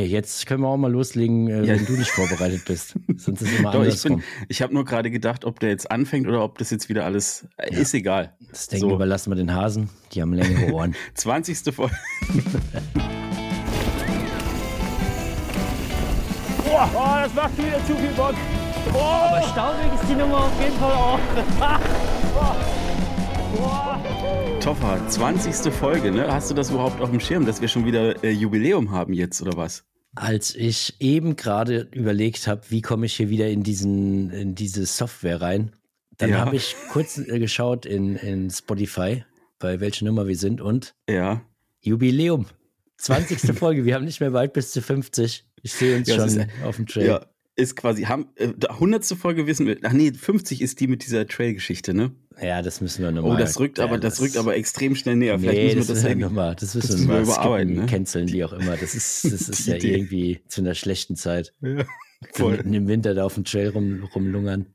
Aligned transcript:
Jetzt 0.00 0.46
können 0.46 0.62
wir 0.62 0.68
auch 0.68 0.76
mal 0.76 0.90
loslegen, 0.90 1.46
äh, 1.46 1.60
Ja. 1.62 1.76
wenn 1.76 1.86
du 1.86 1.92
nicht 1.92 2.10
vorbereitet 2.10 2.64
bist. 2.66 2.94
Sonst 3.16 3.42
ist 3.42 3.56
immer 3.60 3.70
Doch, 3.70 3.82
ich 3.82 3.90
andersrum. 3.90 4.24
ich 4.48 4.60
habe 4.60 4.74
nur 4.74 4.84
gerade 4.84 5.08
gedacht, 5.08 5.44
ob 5.44 5.60
der 5.60 5.68
jetzt 5.68 5.88
anfängt 5.88 6.26
oder 6.26 6.42
ob 6.42 6.58
das 6.58 6.70
jetzt 6.70 6.88
wieder 6.88 7.04
alles, 7.04 7.46
äh, 7.58 7.72
Ja. 7.72 7.78
ist 7.78 7.94
egal. 7.94 8.32
Das 8.50 8.66
Denken 8.66 8.88
so. 8.88 8.94
überlassen 8.96 9.30
wir 9.30 9.36
den 9.36 9.54
Hasen. 9.54 9.90
Die 10.12 10.20
haben 10.20 10.32
längere 10.32 10.72
Ohren. 10.72 10.96
20. 11.14 11.72
Folge. 11.72 11.94
Boah, 16.64 16.90
oh, 16.92 17.22
das 17.22 17.32
macht 17.34 17.56
wieder 17.56 17.78
zu 17.86 17.94
viel 17.94 18.10
Bock. 18.16 18.34
Aber 18.92 19.42
staubig 19.42 19.92
ist 20.02 20.10
die 20.10 20.16
Nummer 20.16 20.38
auf 20.38 20.60
jeden 20.60 20.76
Fall 20.76 20.92
auch. 20.92 21.20
Toffer, 24.64 24.98
20. 25.08 25.70
Folge, 25.72 26.10
ne? 26.10 26.26
Hast 26.32 26.50
du 26.50 26.54
das 26.54 26.70
überhaupt 26.70 26.98
auf 27.02 27.10
dem 27.10 27.20
Schirm, 27.20 27.44
dass 27.44 27.60
wir 27.60 27.68
schon 27.68 27.84
wieder 27.84 28.24
äh, 28.24 28.30
Jubiläum 28.30 28.90
haben 28.90 29.12
jetzt 29.12 29.42
oder 29.42 29.56
was? 29.58 29.84
Als 30.14 30.54
ich 30.54 30.94
eben 31.00 31.36
gerade 31.36 31.88
überlegt 31.92 32.46
habe, 32.46 32.62
wie 32.70 32.80
komme 32.80 33.04
ich 33.06 33.14
hier 33.14 33.28
wieder 33.28 33.48
in, 33.48 33.62
diesen, 33.62 34.30
in 34.30 34.54
diese 34.54 34.86
Software 34.86 35.42
rein, 35.42 35.72
dann 36.16 36.30
Ja. 36.30 36.38
habe 36.38 36.56
ich 36.56 36.74
kurz 36.90 37.18
äh, 37.18 37.38
geschaut 37.38 37.84
in, 37.84 38.16
in 38.16 38.48
Spotify, 38.50 39.24
bei 39.58 39.80
welcher 39.80 40.06
Nummer 40.06 40.26
wir 40.26 40.36
sind 40.36 40.60
und 40.62 40.94
Ja. 41.08 41.42
Jubiläum. 41.80 42.46
20. 42.96 43.52
Folge. 43.58 43.84
Wir 43.84 43.94
haben 43.96 44.04
nicht 44.06 44.20
mehr 44.20 44.32
weit 44.32 44.54
bis 44.54 44.70
zu 44.72 44.80
50. 44.80 45.44
Ich 45.62 45.72
sehe 45.74 45.96
uns 45.98 46.08
Ja, 46.08 46.14
schon 46.16 46.28
ist- 46.28 46.48
auf 46.64 46.76
dem 46.76 46.86
Trail. 46.86 47.06
Ja. 47.06 47.26
Ist 47.56 47.76
quasi, 47.76 48.02
haben, 48.04 48.26
äh, 48.34 48.48
da- 48.56 48.70
100. 48.80 49.04
Folge 49.16 49.46
wissen 49.46 49.66
wir, 49.66 49.78
ach 49.84 49.92
nee, 49.92 50.12
50 50.12 50.60
ist 50.60 50.80
die 50.80 50.88
mit 50.88 51.04
dieser 51.04 51.26
Trail-Geschichte, 51.26 51.94
ne? 51.94 52.10
Ja, 52.42 52.62
das 52.62 52.80
müssen 52.80 53.04
wir 53.04 53.12
nochmal. 53.12 53.36
Oh, 53.36 53.38
das 53.38 53.60
rückt 53.60 53.78
aber, 53.78 53.96
das 53.98 54.20
rückt 54.20 54.36
aber 54.36 54.56
extrem 54.56 54.96
schnell 54.96 55.14
näher. 55.14 55.38
Vielleicht 55.38 55.56
Nee, 55.58 55.74
müssen 55.76 55.78
das, 55.78 55.88
wir 55.88 55.94
das, 55.94 56.04
irgendwie- 56.04 56.24
nochmal. 56.24 56.56
Das 56.56 56.74
müssen 56.74 56.86
das 56.88 56.90
wir 56.90 56.96
müssen 56.96 57.08
wir 57.08 57.14
mal 57.14 57.22
überarbeiten, 57.22 57.68
skippen, 57.68 57.84
ne? 57.84 57.90
canceln, 57.90 58.28
wie 58.32 58.44
auch 58.44 58.52
immer. 58.54 58.76
Das 58.76 58.94
ist, 58.96 59.24
das 59.32 59.48
ist 59.48 59.66
ja 59.68 59.76
Idee. 59.76 59.94
irgendwie 59.94 60.40
zu 60.48 60.62
einer 60.62 60.74
schlechten 60.74 61.14
Zeit. 61.14 61.52
Ja, 61.60 61.84
voll. 62.32 62.56
mitten 62.56 62.74
im 62.74 62.88
Winter 62.88 63.14
da 63.14 63.24
auf 63.24 63.34
dem 63.34 63.44
Trail 63.44 63.68
rum, 63.68 64.02
rumlungern. 64.14 64.66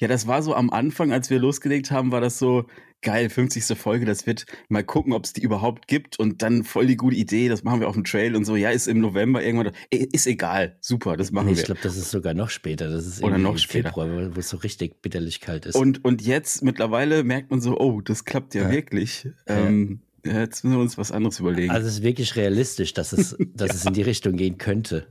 Ja, 0.00 0.08
das 0.08 0.26
war 0.26 0.42
so 0.42 0.54
am 0.56 0.70
Anfang, 0.70 1.12
als 1.12 1.30
wir 1.30 1.38
losgelegt 1.38 1.92
haben, 1.92 2.10
war 2.10 2.20
das 2.20 2.38
so 2.40 2.64
geil, 3.04 3.30
50. 3.30 3.78
Folge, 3.78 4.04
das 4.06 4.26
wird 4.26 4.46
mal 4.68 4.82
gucken, 4.82 5.12
ob 5.12 5.24
es 5.24 5.32
die 5.32 5.42
überhaupt 5.42 5.86
gibt 5.86 6.18
und 6.18 6.42
dann 6.42 6.64
voll 6.64 6.86
die 6.88 6.96
gute 6.96 7.14
Idee, 7.14 7.48
das 7.48 7.62
machen 7.62 7.78
wir 7.80 7.86
auf 7.88 7.94
dem 7.94 8.02
Trail 8.02 8.34
und 8.34 8.44
so, 8.44 8.56
ja, 8.56 8.70
ist 8.70 8.88
im 8.88 8.98
November 9.00 9.44
irgendwann, 9.44 9.70
Ey, 9.90 10.08
ist 10.12 10.26
egal, 10.26 10.76
super, 10.80 11.16
das 11.16 11.30
machen 11.30 11.46
Nee, 11.46 11.52
ich 11.52 11.58
wir. 11.58 11.64
glaube, 11.66 11.80
das 11.82 11.96
ist 11.96 12.10
sogar 12.10 12.34
noch 12.34 12.50
später. 12.50 12.90
Das 12.90 13.06
ist 13.06 13.22
Oder 13.22 13.38
noch 13.38 13.56
später. 13.58 13.90
Februar, 13.90 14.34
wo 14.34 14.40
es 14.40 14.48
so 14.48 14.56
richtig 14.56 15.00
bitterlich 15.00 15.40
kalt 15.40 15.66
ist. 15.66 15.76
Und, 15.76 16.04
und 16.04 16.22
jetzt 16.22 16.64
mittlerweile 16.64 17.22
merkt 17.22 17.52
man 17.52 17.60
so, 17.60 17.78
oh, 17.78 18.00
das 18.00 18.24
klappt 18.24 18.54
ja, 18.54 18.62
Ja. 18.64 18.70
wirklich. 18.72 19.28
Ähm, 19.46 20.00
ja, 20.26 20.40
jetzt 20.40 20.64
müssen 20.64 20.76
wir 20.78 20.82
uns 20.82 20.98
was 20.98 21.12
anderes 21.12 21.38
überlegen. 21.38 21.70
also 21.70 21.86
es 21.86 21.94
ist 21.98 22.02
wirklich 22.02 22.34
realistisch, 22.34 22.94
dass 22.94 23.12
es, 23.12 23.36
dass 23.54 23.72
es 23.74 23.84
in 23.84 23.92
die 23.92 24.02
Richtung 24.02 24.36
gehen 24.36 24.58
könnte. 24.58 25.06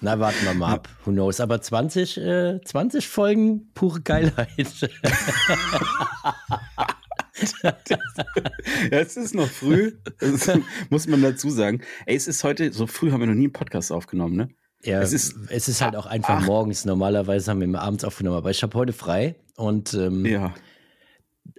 Na, 0.00 0.20
warten 0.20 0.44
wir 0.44 0.54
mal 0.54 0.74
ab. 0.74 0.88
Who 1.04 1.10
knows? 1.10 1.40
Aber 1.40 1.60
20, 1.60 2.18
äh, 2.18 2.60
20 2.64 3.08
Folgen, 3.08 3.70
pure 3.74 4.00
Geilheit. 4.02 4.48
ja, 8.90 8.98
es 9.00 9.16
ist 9.16 9.34
noch 9.34 9.48
früh, 9.48 9.92
das 10.20 10.50
muss 10.90 11.06
man 11.06 11.22
dazu 11.22 11.50
sagen. 11.50 11.80
Ey, 12.06 12.16
es 12.16 12.28
ist 12.28 12.44
heute, 12.44 12.72
so 12.72 12.86
früh 12.86 13.10
haben 13.12 13.20
wir 13.20 13.26
noch 13.26 13.34
nie 13.34 13.44
einen 13.44 13.52
Podcast 13.52 13.92
aufgenommen, 13.92 14.36
ne? 14.36 14.48
Ja, 14.84 15.00
Es 15.02 15.12
es 15.12 15.32
ist- 15.50 15.68
ist, 15.68 15.80
halt 15.82 15.96
auch 15.96 16.06
einfach 16.06 16.40
ach. 16.42 16.46
morgens. 16.46 16.84
Normalerweise 16.84 17.50
haben 17.50 17.58
wir 17.60 17.64
immer 17.66 17.80
abends 17.82 18.04
aufgenommen, 18.04 18.36
aber 18.36 18.50
ich 18.50 18.62
habe 18.62 18.76
heute 18.78 18.92
frei 18.92 19.34
und 19.56 19.92
ähm, 19.94 20.24
Ja. 20.24 20.54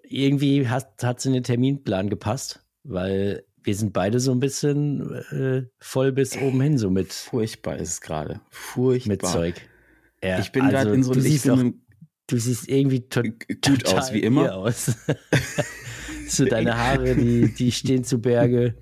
irgendwie 0.04 0.68
hat 0.68 1.04
es 1.04 1.26
in 1.26 1.34
den 1.34 1.44
Terminplan 1.44 2.10
gepasst, 2.10 2.62
weil 2.84 3.44
wir 3.62 3.76
sind 3.76 3.92
beide 3.92 4.20
so 4.22 4.32
ein 4.32 4.40
bisschen 4.40 5.14
äh, 5.32 5.64
voll 5.80 6.14
bis 6.14 6.38
oben 6.38 6.62
hin, 6.62 6.78
so 6.78 6.90
mit, 6.90 7.12
Furchtbar 7.12 7.76
ist 7.78 7.90
es 7.90 8.02
gerade. 8.02 8.40
Furchtbar. 8.50 9.12
mit 9.12 9.26
Zeug. 9.26 9.56
Ja, 10.24 10.40
Ich 10.40 10.52
bin 10.54 10.70
gerade 10.70 10.94
in 10.94 11.04
so 11.04 11.14
du 11.14 11.20
du 12.30 12.38
siehst 12.38 12.70
irgendwie 12.70 13.00
gut 13.02 13.62
total 13.62 14.00
aus, 14.00 14.14
wie 14.14 14.20
immer. 14.22 14.56
Aus. 14.56 14.92
so 16.28 16.46
deine 16.46 16.78
Haare, 16.78 17.16
die, 17.16 17.54
die 17.54 17.72
stehen 17.72 18.04
zu 18.04 18.20
Berge. 18.20 18.76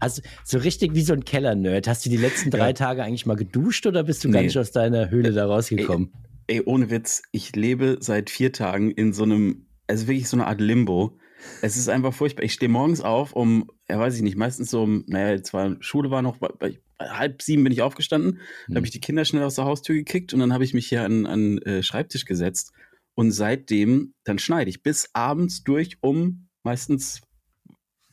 Du- 0.00 0.22
so 0.44 0.58
richtig 0.58 0.94
wie 0.94 1.02
so 1.02 1.12
ein 1.14 1.24
Keller-Nerd. 1.24 1.88
Hast 1.88 2.04
du 2.06 2.10
die 2.10 2.16
letzten 2.18 2.50
drei 2.50 2.68
Ja. 2.68 2.72
Tage 2.74 3.02
eigentlich 3.02 3.26
mal 3.26 3.34
geduscht 3.36 3.86
oder 3.86 4.04
bist 4.04 4.22
du 4.24 4.28
Nee. 4.28 4.34
gar 4.34 4.42
nicht 4.42 4.58
aus 4.58 4.70
deiner 4.70 5.10
Höhle 5.10 5.32
da 5.32 5.46
rausgekommen? 5.46 6.12
Ey, 6.46 6.62
ohne 6.64 6.90
Witz, 6.90 7.22
ich 7.32 7.56
lebe 7.56 7.96
seit 8.00 8.30
vier 8.30 8.52
Tagen 8.52 8.90
in 8.92 9.12
so 9.12 9.24
einem, 9.24 9.66
also 9.88 10.06
wirklich 10.06 10.28
so 10.28 10.36
eine 10.36 10.46
Art 10.46 10.60
Limbo. 10.60 11.18
Es 11.62 11.76
ist 11.76 11.88
einfach 11.88 12.14
furchtbar. 12.14 12.44
Ich 12.44 12.52
stehe 12.52 12.68
morgens 12.68 13.00
auf 13.00 13.32
um, 13.32 13.70
ja 13.88 13.98
weiß 13.98 14.14
ich 14.16 14.22
nicht, 14.22 14.36
meistens 14.36 14.70
so 14.70 14.82
um, 14.84 15.04
naja, 15.08 15.30
jetzt 15.30 15.52
war 15.52 15.76
Schule 15.80 16.10
war 16.10 16.22
noch, 16.22 16.36
bei, 16.38 16.48
bei 16.58 16.78
halb 17.00 17.42
sieben 17.42 17.62
bin 17.64 17.72
ich 17.72 17.82
aufgestanden, 17.82 18.32
dann 18.32 18.40
Hm. 18.68 18.76
habe 18.76 18.86
ich 18.86 18.92
die 18.92 19.00
Kinder 19.00 19.24
schnell 19.24 19.42
aus 19.42 19.56
der 19.56 19.64
Haustür 19.64 19.96
gekickt 19.96 20.32
und 20.34 20.40
dann 20.40 20.52
habe 20.52 20.64
ich 20.64 20.72
mich 20.72 20.86
hier 20.88 21.02
an, 21.04 21.26
an 21.26 21.58
äh, 21.58 21.82
Schreibtisch 21.82 22.24
gesetzt 22.26 22.72
und 23.16 23.32
seitdem, 23.32 24.14
dann 24.24 24.38
schneide 24.38 24.70
ich 24.70 24.82
bis 24.82 25.10
abends 25.14 25.64
durch 25.64 25.98
um 26.02 26.48
meistens, 26.62 27.22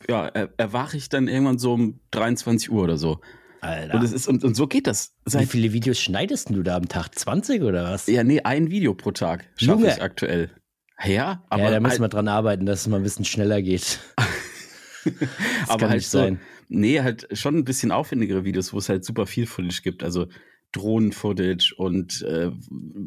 ja, 0.08 0.26
er, 0.26 0.52
erwache 0.56 0.96
ich 0.96 1.08
dann 1.08 1.28
irgendwann 1.28 1.58
so 1.58 1.74
um 1.74 2.00
23 2.10 2.70
Uhr 2.70 2.82
oder 2.82 2.96
so. 2.96 3.20
Alter. 3.60 3.94
Und, 3.94 4.02
es 4.04 4.12
ist, 4.12 4.28
und, 4.28 4.44
und 4.44 4.54
so 4.54 4.66
geht 4.66 4.86
das. 4.86 5.14
Wie 5.24 5.30
Seit, 5.30 5.48
viele 5.48 5.72
Videos 5.72 5.98
schneidest 5.98 6.50
du 6.50 6.62
da 6.62 6.76
am 6.76 6.88
Tag? 6.88 7.18
20 7.18 7.62
oder 7.62 7.84
was? 7.84 8.06
ja, 8.06 8.24
nee, 8.24 8.40
ein 8.40 8.70
Video 8.70 8.94
pro 8.94 9.10
Tag 9.12 9.48
schaffe 9.56 9.86
ich 9.86 10.02
aktuell. 10.02 10.50
Ja, 11.04 11.44
aber 11.48 11.64
ja, 11.64 11.70
da 11.70 11.80
müssen 11.80 11.92
halt- 11.92 12.00
wir 12.02 12.08
dran 12.08 12.28
arbeiten, 12.28 12.66
dass 12.66 12.82
es 12.82 12.86
mal 12.86 12.98
ein 12.98 13.02
bisschen 13.02 13.24
schneller 13.24 13.62
geht. 13.62 14.00
Aber 15.68 15.80
kann 15.80 15.90
halt 15.90 15.98
nicht 15.98 16.08
so, 16.08 16.18
sein. 16.18 16.40
nee, 16.68 17.00
halt 17.02 17.28
schon 17.32 17.56
ein 17.56 17.64
bisschen 17.64 17.90
aufwendigere 17.92 18.44
Videos, 18.44 18.72
wo 18.72 18.78
es 18.78 18.88
halt 18.88 19.04
super 19.04 19.26
viel 19.26 19.46
Footage 19.46 19.82
gibt. 19.82 20.02
Also 20.02 20.28
Drohnen-Footage 20.74 21.74
und 21.76 22.22
äh, 22.22 22.50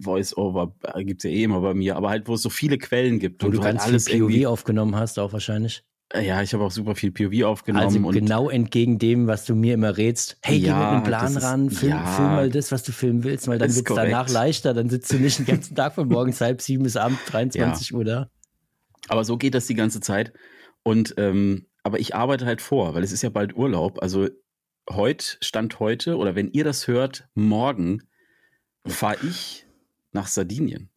Voice-Over 0.01 0.73
äh, 0.93 1.03
gibt's 1.03 1.23
ja 1.23 1.29
eh 1.29 1.43
immer 1.43 1.61
bei 1.61 1.73
mir, 1.73 1.95
aber 1.95 2.09
halt, 2.09 2.27
wo 2.27 2.33
es 2.35 2.41
so 2.41 2.49
viele 2.49 2.77
Quellen 2.77 3.19
gibt 3.19 3.43
Wo 3.43 3.47
und 3.47 3.53
du 3.55 3.61
halt 3.63 3.75
ganz 3.77 3.85
alles 3.87 4.07
viel 4.09 4.19
POV 4.21 4.45
aufgenommen 4.51 4.95
hast, 4.95 5.19
auch 5.19 5.33
wahrscheinlich. 5.33 5.83
Äh, 6.13 6.25
Ja, 6.25 6.41
ich 6.41 6.53
habe 6.53 6.63
auch 6.63 6.71
super 6.71 6.95
viel 6.95 7.11
POV 7.11 7.43
aufgenommen 7.45 7.85
Also 7.85 7.99
und 7.99 8.13
genau 8.13 8.49
entgegen 8.49 8.97
dem, 8.99 9.27
was 9.27 9.45
du 9.45 9.55
mir 9.55 9.73
immer 9.73 9.97
rätst. 9.97 10.37
Hey, 10.41 10.59
geh 10.59 10.67
Ja, 10.67 10.77
mit 10.79 10.87
einem 10.87 11.03
Plan 11.03 11.35
ist- 11.37 11.43
ran, 11.43 11.69
film, 11.69 11.91
ja. 11.91 12.05
film 12.05 12.27
mal 12.29 12.49
das, 12.49 12.71
was 12.71 12.83
du 12.83 12.91
filmen 12.91 13.23
willst, 13.23 13.47
weil 13.47 13.59
dann 13.59 13.75
wird 13.75 13.89
es 13.89 13.95
danach 13.95 14.29
leichter. 14.29 14.73
Dann 14.73 14.89
sitzt 14.89 15.11
du 15.11 15.17
nicht 15.17 15.39
den 15.39 15.45
ganzen 15.45 15.75
Tag 15.75 15.95
von 15.95 16.07
morgens 16.07 16.39
halb 16.41 16.61
sieben 16.61 16.83
bis 16.83 16.95
abends 16.95 17.19
23 17.25 17.93
Uhr 17.93 18.05
da. 18.05 18.29
Aber 19.09 19.23
so 19.23 19.37
geht 19.37 19.53
das 19.53 19.67
die 19.67 19.73
ganze 19.75 19.99
Zeit. 19.99 20.33
Und 20.83 21.13
ähm, 21.17 21.65
aber 21.83 21.99
ich 21.99 22.15
arbeite 22.15 22.45
halt 22.45 22.61
vor, 22.61 22.93
weil 22.95 23.03
es 23.03 23.11
ist 23.11 23.21
ja 23.21 23.29
bald 23.29 23.55
Urlaub. 23.55 24.01
Also 24.01 24.27
heute, 24.89 25.37
Stand 25.41 25.79
heute, 25.79 26.17
oder 26.17 26.35
wenn 26.35 26.51
ihr 26.51 26.63
das 26.63 26.87
hört, 26.87 27.29
morgen 27.33 28.03
fahre 28.85 29.17
ich 29.25 29.65
nach 30.11 30.27
Sardinien. 30.27 30.89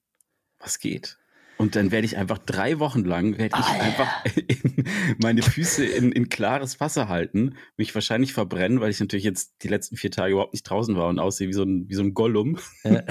Was 0.59 0.79
geht? 0.79 1.20
Und 1.61 1.77
dann 1.77 1.91
werde 1.91 2.07
ich 2.07 2.17
einfach 2.17 2.39
drei 2.39 2.79
Wochen 2.79 3.05
lang, 3.05 3.37
werde 3.37 3.55
ich 3.59 3.67
einfach 3.67 4.25
in, 4.47 4.85
meine 5.19 5.43
Füße 5.43 5.85
in, 5.85 6.11
in 6.11 6.31
klares 6.31 6.81
Wasser 6.81 7.11
halten, 7.11 7.55
mich 7.77 7.95
wahrscheinlich 7.95 8.33
verbrennen, 8.33 8.81
weil 8.81 8.91
ich 8.91 8.99
natürlich 8.99 9.27
jetzt 9.27 9.57
die 9.63 9.69
letzten 9.69 9.99
vier 9.99 10.11
Tage 10.11 10.33
überhaupt 10.33 10.55
nicht 10.55 10.63
draußen 10.63 10.97
war 10.97 11.09
und 11.09 11.19
aussehe 11.19 11.49
wie 11.49 11.53
so 11.53 11.65
ein, 11.65 11.87
wie 11.87 11.95
so 11.95 12.03
ein 12.03 12.15
Gollum. 12.15 12.59
Ja. 12.83 13.03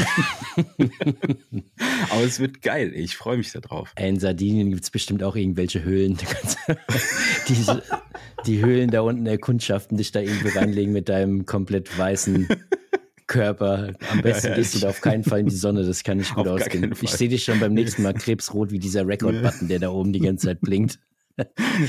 Aber 2.10 2.24
es 2.24 2.40
wird 2.40 2.64
geil. 2.64 2.92
Ich 2.96 3.18
freue 3.18 3.38
mich 3.38 3.52
darauf. 3.52 3.94
In 3.96 4.20
Sardinien 4.20 4.72
gibt 4.72 4.81
es 4.81 4.90
bestimmt 4.90 5.22
auch 5.22 5.36
irgendwelche 5.36 5.84
Höhlen. 5.84 6.18
Du 6.20 6.26
kannst 6.26 6.58
diese, 7.48 7.84
die 8.48 8.66
Höhlen 8.66 8.90
da 8.90 9.02
unten 9.02 9.28
erkundschaften, 9.28 9.96
dich 9.96 10.12
da 10.12 10.22
irgendwie 10.22 10.50
reinlegen 10.50 10.92
mit 10.92 11.08
deinem 11.08 11.46
komplett 11.46 11.96
weißen 11.96 12.48
Körper. 13.30 13.94
Am 14.12 14.22
besten 14.22 14.48
Ja, 14.50 14.56
gehst 14.56 14.76
du 14.76 14.80
da 14.80 14.90
auf 14.90 15.00
keinen 15.00 15.24
Fall 15.24 15.40
in 15.40 15.46
die 15.46 15.56
Sonne, 15.56 15.86
das 15.86 16.04
kann 16.04 16.18
nicht 16.18 16.36
gut 16.36 16.48
ausgehen. 16.50 16.94
Ich 17.02 17.12
sehe 17.12 17.30
dich 17.30 17.46
schon 17.46 17.62
beim 17.62 17.74
nächsten 17.74 18.04
Mal 18.04 18.14
krebsrot 18.16 18.72
wie 18.72 18.80
dieser 18.80 19.08
Record-Button, 19.08 19.70
der 19.70 19.80
da 19.80 19.90
oben 19.92 20.12
die 20.12 20.20
ganze 20.20 20.48
Zeit 20.48 20.60
blinkt. 20.60 21.00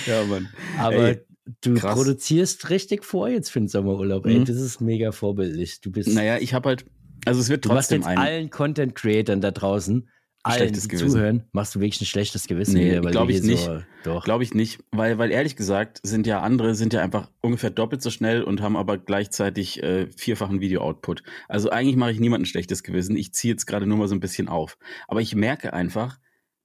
Ja, 0.06 0.22
Mann. 0.26 0.48
Aber 0.78 1.08
Ey, 1.08 1.20
du 1.62 1.74
krass. 1.74 1.94
produzierst 1.96 2.70
richtig 2.70 3.04
vor 3.04 3.28
jetzt 3.28 3.50
für 3.50 3.58
den 3.58 3.66
Sommerurlaub. 3.66 4.24
Ey, 4.26 4.38
Mhm. 4.38 4.44
das 4.44 4.56
ist 4.58 4.80
mega 4.80 5.10
vorbildlich. 5.10 5.80
Du 5.80 5.90
bist, 5.90 6.08
Naja, 6.14 6.38
ich 6.38 6.54
habe 6.54 6.68
halt, 6.68 6.84
also 7.24 7.40
es 7.40 7.48
wird 7.48 7.64
du 7.64 7.70
machst 7.70 7.90
trotzdem 7.90 8.02
jetzt 8.08 8.16
allen 8.16 8.50
Content-Creatern 8.50 9.40
da 9.40 9.50
draußen, 9.50 10.08
allen, 10.42 10.58
Schlechtes 10.58 10.82
die 10.84 10.88
Gewissen. 10.88 11.10
zuhören, 11.10 11.44
machst 11.52 11.74
du 11.74 11.80
wirklich 11.80 12.00
ein 12.00 12.06
schlechtes 12.06 12.46
Gewissen. 12.46 12.74
Nee, 12.74 12.92
wieder, 12.92 13.04
weil 13.04 13.12
glaub 13.12 13.28
du 13.28 13.34
ich 13.34 13.42
nicht. 13.42 13.68
So. 14.04 14.20
Glaube 14.20 14.42
ich 14.42 14.54
nicht, 14.54 14.82
weil, 14.90 15.18
weil 15.18 15.30
ehrlich 15.30 15.56
gesagt 15.56 16.00
sind 16.02 16.26
ja 16.26 16.40
andere, 16.40 16.74
sind 16.74 16.92
ja 16.92 17.02
einfach 17.02 17.30
ungefähr 17.40 17.70
doppelt 17.70 18.00
so 18.02 18.10
schnell 18.10 18.42
und 18.42 18.62
haben 18.62 18.76
aber 18.76 18.96
gleichzeitig 18.96 19.82
äh, 19.82 20.06
vierfachen 20.06 20.60
Video-Output. 20.60 21.22
Also 21.48 21.70
eigentlich 21.70 21.96
mache 21.96 22.12
ich 22.12 22.20
niemandem 22.20 22.44
ein 22.44 22.46
schlechtes 22.46 22.82
Gewissen. 22.82 23.16
Ich 23.16 23.34
ziehe 23.34 23.52
jetzt 23.52 23.66
gerade 23.66 23.86
nur 23.86 23.98
mal 23.98 24.08
so 24.08 24.14
ein 24.14 24.20
bisschen 24.20 24.48
auf. 24.48 24.78
Aber 25.08 25.20
ich 25.20 25.34
merke 25.34 25.72
einfach, 25.74 26.18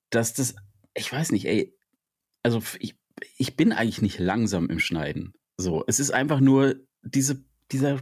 dass 0.09 0.33
das, 0.33 0.55
ich 0.93 1.11
weiß 1.11 1.31
nicht, 1.33 1.45
ey, 1.45 1.75
also 2.43 2.61
ich, 2.79 2.95
ich 3.37 3.57
bin 3.57 3.73
eigentlich 3.73 4.01
nicht 4.01 4.19
langsam 4.19 4.69
im 4.69 4.79
Schneiden. 4.79 5.33
So, 5.57 5.83
es 5.87 5.99
ist 5.99 6.11
einfach 6.11 6.39
nur 6.39 6.75
diese, 7.01 7.43
dieser 7.71 7.99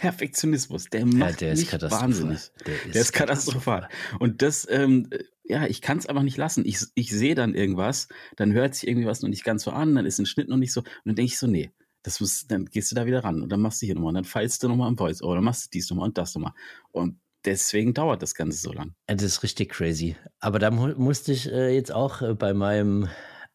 Perfektionismus, 0.00 0.84
der 0.86 1.00
ja, 1.00 1.06
macht 1.06 1.40
der 1.40 1.52
ist 1.52 1.72
mich 1.72 1.90
wahnsinnig. 1.90 2.50
Der 2.66 2.74
ist, 2.74 2.94
Der 2.94 3.02
ist 3.02 3.12
katastrophal. 3.12 3.88
Und 4.18 4.42
das, 4.42 4.66
ähm, 4.70 5.10
ja, 5.44 5.66
ich 5.66 5.80
kann 5.82 5.98
es 5.98 6.06
einfach 6.06 6.22
nicht 6.22 6.36
lassen. 6.36 6.64
Ich, 6.66 6.78
ich 6.94 7.10
sehe 7.10 7.34
dann 7.34 7.54
irgendwas, 7.54 8.08
dann 8.36 8.52
hört 8.52 8.74
sich 8.74 8.88
irgendwie 8.88 9.06
was 9.06 9.22
noch 9.22 9.28
nicht 9.28 9.44
ganz 9.44 9.62
so 9.64 9.70
an, 9.70 9.94
dann 9.94 10.06
ist 10.06 10.18
ein 10.18 10.26
Schnitt 10.26 10.48
noch 10.48 10.56
nicht 10.56 10.72
so. 10.72 10.80
Und 10.80 10.88
dann 11.04 11.16
denke 11.16 11.32
ich 11.32 11.38
so, 11.38 11.46
nee, 11.46 11.72
Das 12.02 12.20
muss, 12.20 12.46
dann 12.46 12.66
gehst 12.66 12.90
du 12.90 12.94
da 12.94 13.06
wieder 13.06 13.24
ran 13.24 13.42
und 13.42 13.50
dann 13.50 13.60
machst 13.60 13.82
du 13.82 13.86
hier 13.86 13.94
nochmal 13.94 14.10
und 14.10 14.14
dann 14.14 14.24
feilst 14.24 14.62
du 14.62 14.68
nochmal 14.68 14.88
am 14.88 14.96
Voice 14.96 15.22
oder 15.22 15.36
dann 15.36 15.44
machst 15.44 15.64
du 15.66 15.68
dies 15.72 15.90
nochmal 15.90 16.08
und 16.08 16.16
das 16.18 16.34
nochmal. 16.34 16.52
Und 16.92 17.18
deswegen 17.44 17.92
dauert 17.92 18.22
das 18.22 18.34
Ganze 18.34 18.58
so 18.58 18.72
lang. 18.72 18.94
Das 19.06 19.22
ist 19.22 19.42
richtig 19.42 19.70
crazy. 19.70 20.16
Aber 20.38 20.58
da 20.58 20.70
mu 20.70 20.94
musste 20.96 21.32
ich 21.32 21.50
äh, 21.50 21.74
jetzt 21.74 21.92
auch 21.92 22.22
äh, 22.22 22.34
bei 22.34 22.54
meinem 22.54 23.08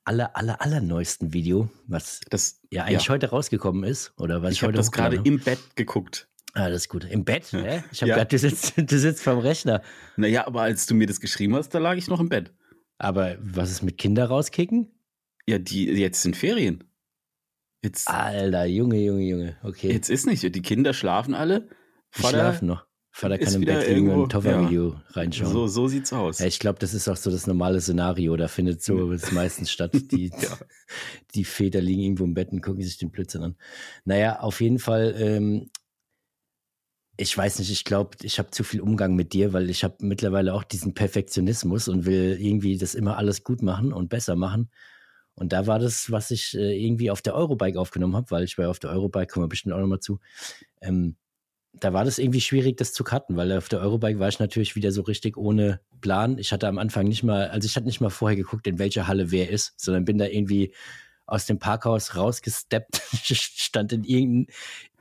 aller, 0.06 0.36
aller, 0.36 0.62
aller 0.62 0.81
neuesten 0.81 1.31
Video, 1.31 1.69
was 1.88 2.19
Das, 2.30 2.60
ja 2.69 2.84
eigentlich 2.84 3.10
heute 3.10 3.30
rausgekommen 3.30 3.84
ist, 3.86 4.12
oder 4.18 4.42
was 4.42 4.51
ich, 4.51 4.57
ich 4.57 4.63
habe 4.63 4.72
heute 4.72 4.78
das 4.78 4.92
gerade 4.92 5.22
im 5.24 5.40
Bett 5.40 5.60
geguckt. 5.75 6.28
Ah, 6.54 6.70
das 6.70 6.84
ist 6.84 6.90
gut. 6.90 7.06
Im 7.10 7.26
Bett? 7.26 7.52
Hä? 7.52 7.84
Ich 7.92 8.02
habe 8.02 8.10
Ja. 8.10 8.16
gerade, 8.18 8.30
du 8.30 8.38
sitzt, 8.38 8.74
du 8.78 9.00
sitzt 9.00 9.24
vorm 9.24 9.40
Rechner. 9.40 9.82
Naja, 10.18 10.46
aber 10.46 10.62
als 10.62 10.86
du 10.86 10.94
mir 10.94 11.08
das 11.08 11.20
geschrieben 11.20 11.56
hast, 11.56 11.70
da 11.70 11.80
lag 11.80 11.96
ich 11.96 12.08
noch 12.08 12.20
im 12.20 12.30
Bett. 12.30 12.54
Aber 13.00 13.38
was 13.42 13.72
ist 13.72 13.82
mit 13.82 13.98
Kinder 13.98 14.26
rauskicken? 14.26 14.92
Ja, 15.48 15.58
die, 15.58 15.86
jetzt 15.88 16.22
sind 16.22 16.38
Ferien. 16.38 16.84
Jetzt, 17.84 18.08
Alter, 18.08 18.66
Junge, 18.66 18.98
Junge, 19.04 19.24
Junge. 19.24 19.58
Okay. 19.64 19.92
jetzt 19.92 20.10
ist 20.10 20.26
nicht. 20.26 20.44
Die 20.44 20.62
Kinder 20.62 20.94
schlafen 20.94 21.34
alle. 21.34 21.68
Die 22.18 22.22
schlafen 22.22 22.68
noch. 22.68 22.86
Vater 23.16 23.38
kann 23.38 23.54
im 23.56 23.62
Bett 23.66 23.88
liegen 23.88 24.08
und 24.10 24.10
irgendwo- 24.10 24.24
ein 24.24 24.30
Toffer-Video 24.30 25.02
reinschauen. 25.10 25.52
So, 25.52 25.68
so 25.68 25.88
sieht's 25.88 26.14
aus. 26.14 26.40
Ja, 26.40 26.48
ich 26.48 26.60
glaube, 26.60 26.80
das 26.80 26.94
ist 26.96 27.08
auch 27.08 27.18
so 27.18 27.30
das 27.30 27.46
normale 27.46 27.80
Szenario. 27.82 28.36
Da 28.38 28.48
findet 28.48 28.82
so 28.82 29.12
es 29.12 29.32
meistens 29.32 29.70
statt. 29.72 29.92
Die, 29.94 30.28
Ja. 30.42 30.58
die 31.36 31.44
Väter 31.44 31.82
liegen 31.82 32.02
irgendwo 32.02 32.24
im 32.24 32.34
Bett 32.34 32.52
und 32.52 32.62
gucken 32.62 32.82
sich 32.84 32.98
den 32.98 33.12
Blödsinn 33.12 33.44
an. 33.44 33.56
Naja, 34.06 34.40
auf 34.40 34.62
jeden 34.62 34.80
Fall, 34.80 35.14
ähm, 35.18 35.70
ich 37.15 37.38
weiß 37.38 37.60
nicht, 37.60 37.71
ich 37.71 37.86
glaube, 37.86 38.18
ich 38.24 38.39
habe 38.39 38.51
zu 38.51 38.63
viel 38.63 38.81
Umgang 38.81 39.15
mit 39.15 39.33
dir, 39.33 39.54
weil 39.54 39.69
ich 39.69 39.83
habe 39.83 39.95
mittlerweile 40.00 40.54
auch 40.54 40.63
diesen 40.63 40.94
Perfektionismus 40.94 41.88
und 41.88 42.06
will 42.06 42.38
irgendwie 42.39 42.77
das 42.77 42.95
immer 42.95 43.18
alles 43.18 43.44
gut 43.44 43.62
machen 43.62 43.94
und 43.94 44.10
besser 44.10 44.36
machen. 44.36 44.69
Und 45.36 45.54
da 45.54 45.68
war 45.68 45.80
das, 45.80 46.12
was 46.12 46.31
ich 46.31 46.56
äh, 46.56 46.75
irgendwie 46.75 47.12
auf 47.12 47.21
der 47.21 47.36
Eurobike 47.36 47.80
aufgenommen 47.80 48.15
habe, 48.15 48.31
weil 48.31 48.44
ich 48.44 48.57
war 48.57 48.69
auf 48.69 48.80
der 48.80 48.92
Eurobike, 48.92 49.33
kommen 49.33 49.45
wir 49.45 49.50
bestimmt 49.50 49.74
auch 49.74 49.80
nochmal 49.80 50.00
zu. 50.00 50.19
Ähm, 50.81 51.15
da 51.74 51.92
war 51.92 52.06
das 52.06 52.19
irgendwie 52.19 52.42
schwierig, 52.42 52.77
das 52.77 52.94
zu 52.94 53.04
cutten, 53.04 53.36
weil 53.36 53.51
auf 53.57 53.68
der 53.68 53.80
Eurobike 53.80 54.19
war 54.19 54.30
ich 54.30 54.39
natürlich 54.39 54.75
wieder 54.75 54.92
so 54.92 55.01
richtig 55.01 55.38
ohne 55.38 55.81
Plan. 56.01 56.38
Ich 56.38 56.51
hatte 56.51 56.68
am 56.68 56.77
Anfang 56.77 57.07
nicht 57.07 57.24
mal, 57.24 57.50
also 57.50 57.66
ich 57.66 57.75
hatte 57.75 57.88
nicht 57.88 58.00
mal 58.00 58.12
vorher 58.12 58.36
geguckt, 58.36 58.68
in 58.68 58.77
welcher 58.77 59.07
Halle 59.07 59.31
wer 59.31 59.50
ist, 59.50 59.74
sondern 59.77 60.06
bin 60.06 60.19
da 60.19 60.25
irgendwie 60.25 60.74
aus 61.25 61.45
dem 61.45 61.57
Parkhaus 61.57 62.16
rausgesteppt, 62.16 63.01
stand 63.24 63.92
in 63.92 64.04
irgendein, 64.04 64.54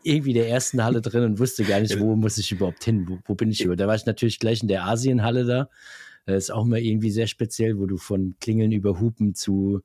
irgendwie 0.05 0.33
der 0.33 0.49
ersten 0.49 0.83
Halle 0.83 1.01
drin 1.01 1.25
und 1.25 1.39
wusste 1.39 1.65
gar 1.65 1.81
nicht, 1.81 1.99
wo 1.99 2.17
muss 2.17 2.39
ich 2.39 2.53
überhaupt 2.53 2.85
hin, 2.85 3.07
wo, 3.09 3.19
wo 3.25 3.35
bin 3.35 3.51
ich 3.51 3.63
über. 3.65 3.77
Da 3.77 3.87
war 3.87 3.95
ich 3.95 4.07
natürlich 4.07 4.39
gleich 4.39 4.63
in 4.63 4.69
der 4.69 4.85
Asienhalle 4.87 5.45
da. 5.45 5.69
Das 6.27 6.45
ist 6.45 6.51
auch 6.51 6.65
mal 6.65 6.79
irgendwie 6.79 7.11
sehr 7.11 7.27
speziell, 7.27 7.79
wo 7.79 7.87
du 7.87 7.97
von 7.97 8.37
Klingeln 8.41 8.73
über 8.73 9.01
Hupen 9.01 9.35
zu 9.35 9.83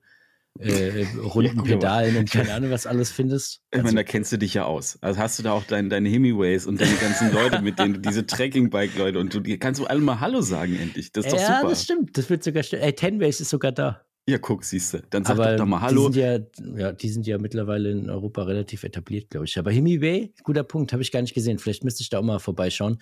äh, 0.59 1.05
runden 1.23 1.47
Ja, 1.47 1.53
gut, 1.53 1.65
Pedalen 1.65 2.17
und 2.17 2.31
keine 2.31 2.53
Ahnung 2.53 2.71
was 2.71 2.85
alles 2.85 3.11
findest. 3.11 3.61
Ich 3.71 3.81
meine, 3.81 3.95
da 3.95 4.03
kennst 4.03 4.31
du 4.31 4.37
dich 4.37 4.53
ja 4.53 4.65
aus. 4.65 4.97
Also 5.01 5.19
hast 5.19 5.39
du 5.39 5.43
da 5.43 5.51
auch 5.51 5.63
dein, 5.63 5.89
deine 5.89 6.09
Hemiways 6.09 6.65
und 6.65 6.81
deine 6.81 6.95
ganzen 6.95 7.31
Leute, 7.31 7.61
mit 7.61 7.79
denen 7.79 7.95
du 7.95 7.99
diese 7.99 8.25
Trekking-Bike-Leute 8.25 9.19
und 9.19 9.33
du 9.33 9.39
die 9.39 9.57
kannst 9.57 9.79
du 9.79 9.85
alle 9.85 10.01
mal 10.01 10.19
Hallo 10.19 10.41
sagen 10.41 10.77
endlich. 10.79 11.11
Das 11.11 11.25
ist 11.25 11.33
doch 11.33 11.39
ja, 11.39 11.57
super. 11.57 11.69
das 11.69 11.83
stimmt. 11.83 12.17
Das 12.17 12.29
wird 12.29 12.43
sogar 12.43 12.63
stimmen. 12.63 12.83
Ey, 12.83 12.93
Tenways 12.93 13.41
ist 13.41 13.49
sogar 13.49 13.71
da. 13.71 14.06
Ja, 14.29 14.37
guck, 14.39 14.65
siehst 14.65 14.93
du. 14.93 15.01
Dann 15.09 15.23
sag 15.23 15.35
Aber 15.39 15.51
doch, 15.51 15.59
doch 15.59 15.65
mal 15.65 15.77
Die 15.79 15.83
Hallo. 15.85 16.03
sind, 16.11 16.15
ja, 16.17 16.39
ja, 16.75 16.91
die 16.91 17.09
sind 17.09 17.25
ja 17.25 17.37
mittlerweile 17.37 17.91
in 17.91 18.09
Europa 18.09 18.43
relativ 18.43 18.83
etabliert, 18.83 19.29
glaube 19.29 19.45
ich. 19.45 19.57
Aber 19.57 19.71
Hemi 19.71 20.33
guter 20.43 20.63
Punkt, 20.63 20.91
habe 20.91 21.01
ich 21.01 21.13
gar 21.13 21.21
nicht 21.21 21.33
gesehen. 21.33 21.59
Vielleicht 21.59 21.85
müsste 21.85 22.01
ich 22.03 22.09
da 22.09 22.19
auch 22.19 22.23
mal 22.23 22.39
vorbeischauen 22.39 22.99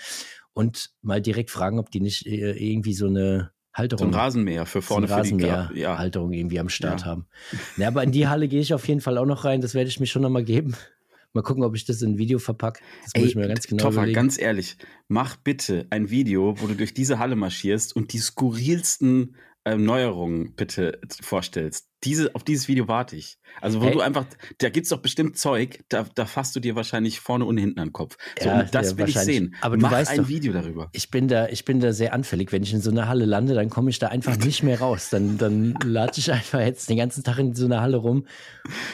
und 0.53 0.91
mal 1.01 1.21
direkt 1.21 1.49
fragen, 1.49 1.79
ob 1.79 1.89
die 1.89 1.99
nicht 1.99 2.27
äh, 2.27 2.51
irgendwie 2.51 2.93
so 2.93 3.07
eine 3.07 3.51
so 3.73 3.77
Halterung, 3.77 4.07
ein 4.09 4.13
Rasenmäher 4.13 4.65
für 4.67 4.81
so 4.81 4.87
vorne 4.87 5.11
eine 5.11 5.23
für 5.27 5.35
die 5.35 5.43
ja. 5.43 5.63
Rasenmäher-Halterung 5.63 6.31
irgendwie 6.31 6.59
am 6.59 6.69
Start 6.69 7.01
Ja. 7.01 7.07
haben. 7.07 7.25
Ja, 7.75 7.87
aber 7.87 8.03
in 8.03 8.11
die 8.11 8.27
Halle 8.27 8.47
gehe 8.47 8.61
ich 8.61 8.73
auf 8.75 8.87
jeden 8.87 9.01
Fall 9.01 9.17
auch 9.17 9.25
noch 9.25 9.45
rein. 9.45 9.61
Das 9.61 9.73
werde 9.73 9.89
ich 9.89 9.99
mir 9.99 10.05
schon 10.05 10.21
noch 10.21 10.29
mal 10.29 10.43
geben. 10.43 10.75
Mal 11.33 11.41
gucken, 11.41 11.63
ob 11.63 11.75
ich 11.75 11.83
das 11.85 12.01
in 12.01 12.11
ein 12.11 12.17
Video 12.17 12.39
verpacke. 12.39 12.81
Das 13.03 13.13
muss 13.15 13.23
Ey, 13.23 13.29
ich 13.29 13.35
mir 13.35 13.47
ganz 13.47 13.67
genau 13.67 13.81
Toffer, 13.83 13.95
überlegen. 13.97 14.15
ganz 14.15 14.39
ehrlich, 14.39 14.77
mach 15.09 15.35
bitte 15.35 15.87
ein 15.89 16.09
Video, 16.09 16.55
wo 16.61 16.67
du 16.67 16.75
durch 16.75 16.93
diese 16.93 17.19
Halle 17.19 17.35
marschierst 17.35 17.93
und 17.95 18.13
die 18.13 18.19
skurrilsten 18.19 19.35
Neuerungen 19.65 20.55
bitte 20.55 20.99
vorstellst. 21.21 21.89
Diese, 22.05 22.33
auf 22.35 22.43
dieses 22.43 22.67
Video 22.67 22.87
warte 22.87 23.15
ich. 23.15 23.37
Also, 23.61 23.81
wo 23.81 23.85
Ey. 23.85 23.91
du 23.93 24.01
einfach, 24.01 24.25
da 24.59 24.69
gibt's 24.69 24.89
doch 24.89 24.99
bestimmt 24.99 25.37
Zeug, 25.37 25.83
da, 25.89 26.05
da 26.15 26.25
fasst 26.25 26.55
du 26.55 26.59
dir 26.59 26.75
wahrscheinlich 26.75 27.19
vorne 27.19 27.45
und 27.45 27.57
hinten 27.57 27.79
an 27.79 27.87
den 27.87 27.93
Kopf. 27.93 28.17
So, 28.39 28.47
Ja, 28.49 28.63
das 28.63 28.91
ja, 28.91 28.97
will 28.97 29.09
ich 29.09 29.17
sehen. 29.17 29.55
Aber 29.61 29.77
du 29.77 29.81
Mach 29.83 29.91
weißt 29.91 30.11
ein 30.11 30.17
doch- 30.17 30.27
Video 30.27 30.53
darüber. 30.53 30.89
ich 30.93 31.09
bin 31.09 31.27
da, 31.27 31.47
ich 31.47 31.65
bin 31.65 31.79
da 31.79 31.93
sehr 31.93 32.13
anfällig. 32.13 32.51
Wenn 32.51 32.63
ich 32.63 32.73
in 32.73 32.81
so 32.81 32.91
einer 32.91 33.07
Halle 33.07 33.25
lande, 33.25 33.53
dann 33.55 33.69
komme 33.69 33.89
ich 33.89 33.99
da 33.99 34.07
einfach 34.09 34.37
nicht 34.37 34.61
mehr 34.63 34.79
raus. 34.79 35.09
Dann, 35.09 35.37
dann 35.37 35.77
latsche 35.83 36.19
ich 36.21 36.31
einfach 36.31 36.59
jetzt 36.59 36.89
den 36.89 36.97
ganzen 36.97 37.23
Tag 37.23 37.39
in 37.39 37.55
so 37.55 37.65
einer 37.65 37.81
Halle 37.81 37.97
rum. 37.97 38.25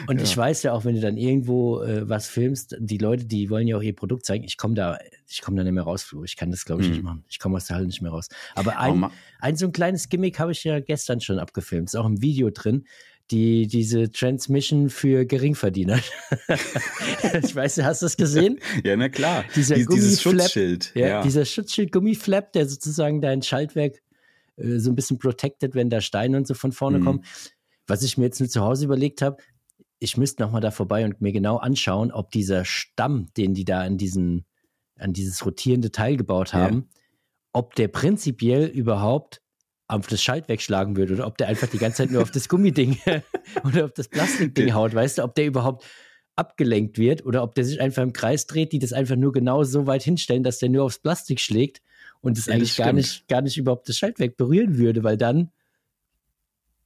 Und 0.08 0.22
ich 0.22 0.36
weiß 0.36 0.64
ja 0.64 0.74
auch, 0.74 0.86
wenn 0.86 0.96
du 0.96 1.02
dann 1.02 1.18
irgendwo 1.18 1.82
äh, 1.82 2.08
was 2.08 2.28
filmst, 2.28 2.76
die 2.80 2.98
Leute, 2.98 3.26
die 3.26 3.50
wollen 3.50 3.68
ja 3.68 3.78
auch 3.78 3.82
ihr 3.82 3.96
Produkt 3.96 4.26
zeigen. 4.26 4.44
Ich 4.44 4.58
komme 4.58 4.76
da, 4.76 4.98
ich 5.28 5.42
komme 5.42 5.58
da 5.58 5.64
nicht 5.64 5.74
mehr 5.74 5.84
raus, 5.84 6.04
Flo. 6.04 6.24
Ich 6.24 6.36
kann 6.38 6.52
das, 6.52 6.66
glaube 6.66 6.82
ich, 6.82 6.88
Hm. 6.88 6.94
nicht 6.94 7.04
machen. 7.04 7.24
Ich 7.30 7.40
komme 7.40 7.58
aus 7.58 7.66
der 7.66 7.76
Halle 7.78 7.88
nicht 7.88 8.02
mehr 8.02 8.12
raus. 8.12 8.28
Aber 8.56 8.78
ein, 8.80 9.06
ein 9.40 9.56
so 9.56 9.66
ein 9.66 9.72
kleines 9.72 10.10
Gimmick 10.10 10.40
habe 10.40 10.52
ich 10.52 10.64
ja 10.64 10.80
gestern 10.80 11.20
schon 11.22 11.40
abgefilmt. 11.40 11.90
Ist 11.90 11.96
auch 11.96 12.06
im 12.06 12.22
Video 12.22 12.50
drin. 12.52 12.86
Die, 13.32 13.66
diese 13.68 14.12
Transmission 14.12 14.90
für 14.90 15.26
Geringverdiener. 15.26 16.00
ich 17.44 17.56
weiß, 17.56 17.82
hast 17.84 18.02
du 18.02 18.06
das 18.06 18.18
gesehen? 18.18 18.60
Ja, 18.84 18.96
na 18.98 19.10
klar. 19.10 19.46
Dieser 19.56 19.76
Dies- 19.76 19.88
dieses 19.88 20.22
Schutzschild. 20.22 20.92
Ja, 20.96 21.08
Ja, 21.08 21.22
dieser 21.24 21.46
Schutzschild-Gummiflap, 21.46 22.52
der 22.54 22.68
sozusagen 22.68 23.22
dein 23.22 23.42
Schaltwerk 23.42 24.02
äh, 24.58 24.78
so 24.80 24.90
ein 24.92 24.96
bisschen 24.96 25.18
protected, 25.18 25.76
wenn 25.76 25.90
da 25.90 26.02
Steine 26.02 26.38
und 26.38 26.48
so 26.48 26.54
von 26.54 26.72
vorne 26.72 27.00
Mhm. 27.00 27.06
kommen. 27.06 27.24
Was 27.88 28.04
ich 28.04 28.18
mir 28.18 28.26
jetzt 28.26 28.40
nur 28.40 28.50
zu 28.50 28.62
Hause 28.62 28.86
überlegt 28.86 29.22
habe, 29.22 29.38
ich 30.00 30.18
müsste 30.18 30.44
noch 30.44 30.52
mal 30.52 30.62
da 30.62 30.72
vorbei 30.72 31.06
und 31.06 31.22
mir 31.22 31.32
genau 31.32 31.58
anschauen, 31.58 32.12
ob 32.12 32.32
dieser 32.32 32.66
Stamm, 32.66 33.28
den 33.38 33.54
die 33.54 33.66
da 33.66 33.82
an 33.82 33.98
diesen, 33.98 34.46
an 34.98 35.14
dieses 35.14 35.46
rotierende 35.46 35.92
Teil 35.92 36.18
gebaut 36.18 36.54
Ja. 36.54 36.60
haben, 36.60 36.90
ob 37.54 37.76
der 37.76 37.88
prinzipiell 37.88 38.66
überhaupt 38.68 39.42
auf 39.92 40.08
das 40.08 40.24
Schaltwerk 40.24 40.62
schlagen 40.62 40.96
würde 40.96 41.14
oder 41.14 41.28
ob 41.28 41.38
der 41.38 41.48
einfach 41.48 41.68
die 41.68 41.78
ganze 41.78 41.98
Zeit 41.98 42.12
nur 42.12 42.22
auf 42.22 42.32
das 42.32 42.48
Gummiding 42.48 42.98
oder 43.64 43.86
auf 43.86 43.94
das 43.94 44.08
Plastikding 44.08 44.74
haut, 44.74 44.94
weißt 44.94 45.18
du, 45.18 45.24
ob 45.24 45.36
der 45.36 45.46
überhaupt 45.46 45.86
abgelenkt 46.36 46.98
wird 46.98 47.26
oder 47.26 47.44
ob 47.44 47.56
der 47.56 47.66
sich 47.66 47.82
einfach 47.82 48.02
im 48.02 48.14
Kreis 48.14 48.48
dreht, 48.48 48.72
die 48.72 48.80
das 48.80 48.94
einfach 48.94 49.18
nur 49.18 49.34
genau 49.34 49.64
so 49.64 49.88
weit 49.88 50.04
hinstellen, 50.04 50.44
dass 50.44 50.60
der 50.60 50.70
nur 50.70 50.86
aufs 50.86 51.00
Plastik 51.00 51.40
schlägt 51.40 51.82
und 52.22 52.38
es 52.38 52.48
Ja, 52.48 52.58
das 52.58 52.72
eigentlich 52.72 52.78
gar 52.78 52.94
nicht, 52.94 53.28
gar 53.28 53.42
nicht 53.42 53.58
überhaupt 53.58 53.90
das 53.90 53.98
Schaltwerk 53.98 54.38
berühren 54.38 54.78
würde, 54.78 55.04
weil 55.04 55.18
dann 55.18 55.52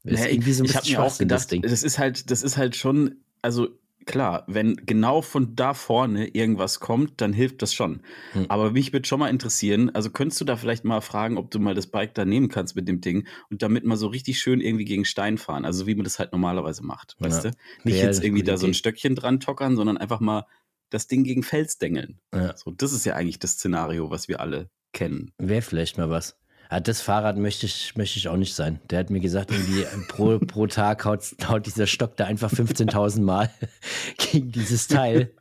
ist 0.06 0.20
Naja, 0.20 0.32
irgendwie 0.32 0.54
so 0.54 0.64
ein 0.64 0.66
ich 0.66 0.74
bisschen 0.74 0.94
mir 0.94 1.04
auch 1.04 1.18
Schwachsinn, 1.18 1.28
das 1.28 1.48
gedacht, 1.48 1.52
Ding. 1.52 1.62
das 1.62 1.84
ist 1.84 2.00
halt, 2.00 2.32
das 2.32 2.44
ist 2.44 2.58
halt 2.58 2.76
schon, 2.76 3.18
also 3.42 3.70
klar, 4.06 4.44
wenn 4.48 4.76
genau 4.86 5.22
von 5.22 5.56
da 5.56 5.74
vorne 5.74 6.28
irgendwas 6.28 6.80
kommt, 6.80 7.22
dann 7.22 7.34
hilft 7.34 7.62
das 7.62 7.74
schon. 7.74 8.02
Hm. 8.34 8.46
Aber 8.50 8.72
mich 8.72 8.94
würde 8.94 9.08
schon 9.08 9.20
mal 9.20 9.30
interessieren, 9.30 9.90
also 9.94 10.10
könntest 10.10 10.40
du 10.42 10.46
da 10.46 10.56
vielleicht 10.56 10.86
mal 10.86 11.02
fragen, 11.02 11.38
ob 11.38 11.52
du 11.52 11.60
mal 11.60 11.74
das 11.74 11.88
Bike 11.88 12.14
da 12.14 12.26
nehmen 12.26 12.50
kannst 12.50 12.76
mit 12.76 12.88
dem 12.88 13.02
Ding 13.02 13.28
und 13.50 13.62
damit 13.62 13.84
mal 13.86 13.98
so 13.98 14.08
richtig 14.08 14.40
schön 14.40 14.62
irgendwie 14.62 14.86
gegen 14.86 15.06
Stein 15.06 15.38
fahren, 15.38 15.66
also 15.66 15.88
wie 15.88 15.96
man 15.96 16.04
das 16.04 16.20
halt 16.20 16.32
normalerweise 16.32 16.84
macht, 16.86 17.16
Ja. 17.20 17.26
weißt 17.28 17.46
du? 17.46 17.48
Nicht 17.84 17.96
Wäre 17.98 18.08
jetzt 18.08 18.24
irgendwie 18.24 18.44
da 18.44 18.58
so 18.58 18.68
ein. 18.68 18.74
Stöckchen 18.74 19.16
dran 19.16 19.40
tockern, 19.40 19.76
sondern 19.76 19.98
einfach 19.98 20.20
mal 20.20 20.46
das 20.90 21.08
Ding 21.08 21.24
gegen 21.24 21.44
Fels 21.44 21.78
dengeln. 21.78 22.20
Ja. 22.34 22.56
So, 22.56 22.72
das 22.72 22.94
ist 22.94 23.06
ja 23.06 23.16
eigentlich 23.16 23.40
das 23.40 23.54
Szenario, 23.54 24.12
was 24.12 24.28
wir 24.28 24.40
alle 24.40 24.70
kennen. 24.94 25.32
Wäre 25.38 25.62
vielleicht 25.62 25.98
mal 25.98 26.10
was. 26.10 26.38
Ja, 26.76 26.82
das 26.82 27.00
Fahrrad 27.00 27.38
möchte 27.38 27.68
ich, 27.68 27.96
möchte 27.96 28.20
ich 28.20 28.28
auch 28.28 28.36
nicht 28.36 28.54
sein. 28.54 28.82
Der 28.90 29.00
hat 29.00 29.10
mir 29.10 29.22
gesagt, 29.22 29.50
irgendwie 29.50 29.86
pro, 30.10 30.40
pro 30.40 30.68
Tag 30.68 31.06
haut, 31.06 31.22
haut 31.48 31.66
dieser 31.66 31.88
Stock 31.88 32.18
da 32.18 32.26
einfach 32.26 32.52
15.000 32.52 33.22
Mal 33.22 33.50
gegen 34.18 34.52
dieses 34.52 34.88
Teil. 34.90 35.32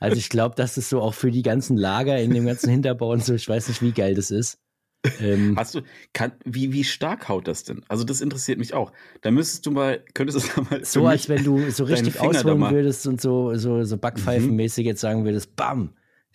Also 0.00 0.16
ich 0.16 0.30
glaube, 0.30 0.54
das 0.56 0.78
ist 0.78 0.88
so 0.88 1.02
auch 1.02 1.12
für 1.12 1.30
die 1.30 1.42
ganzen 1.42 1.76
Lager 1.76 2.18
in 2.18 2.32
dem 2.32 2.46
ganzen 2.46 2.70
Hinterbau 2.70 3.12
und 3.12 3.22
so. 3.22 3.34
Ich 3.34 3.46
weiß 3.46 3.68
nicht, 3.68 3.82
wie 3.82 3.92
geil 3.92 4.14
das 4.14 4.30
ist. 4.30 4.60
Ähm, 5.20 5.56
Hast 5.58 5.74
du, 5.74 5.82
kann, 6.14 6.32
wie, 6.46 6.72
wie 6.72 6.84
stark 6.84 7.28
haut 7.28 7.48
das 7.48 7.64
denn? 7.64 7.84
Also 7.88 8.04
das 8.04 8.22
interessiert 8.22 8.58
mich 8.58 8.72
auch. 8.72 8.90
Da 9.20 9.30
müsstest 9.30 9.66
du 9.66 9.70
mal, 9.72 10.02
könntest 10.14 10.38
du 10.56 10.62
das 10.62 10.70
mal 10.70 10.84
so 10.86 11.06
als 11.06 11.28
wenn 11.28 11.44
du 11.44 11.68
so 11.70 11.84
richtig 11.84 12.18
ausholen 12.18 12.60
Mhm. 12.60 12.70
würdest 12.70 13.06
und 13.06 13.20
so, 13.20 13.54
so, 13.56 13.84
so 13.84 13.98
Backpfeifenmäßig 13.98 14.86
jetzt 14.86 15.02
sagen 15.02 15.26
würdest, 15.26 15.54
bam, 15.54 15.90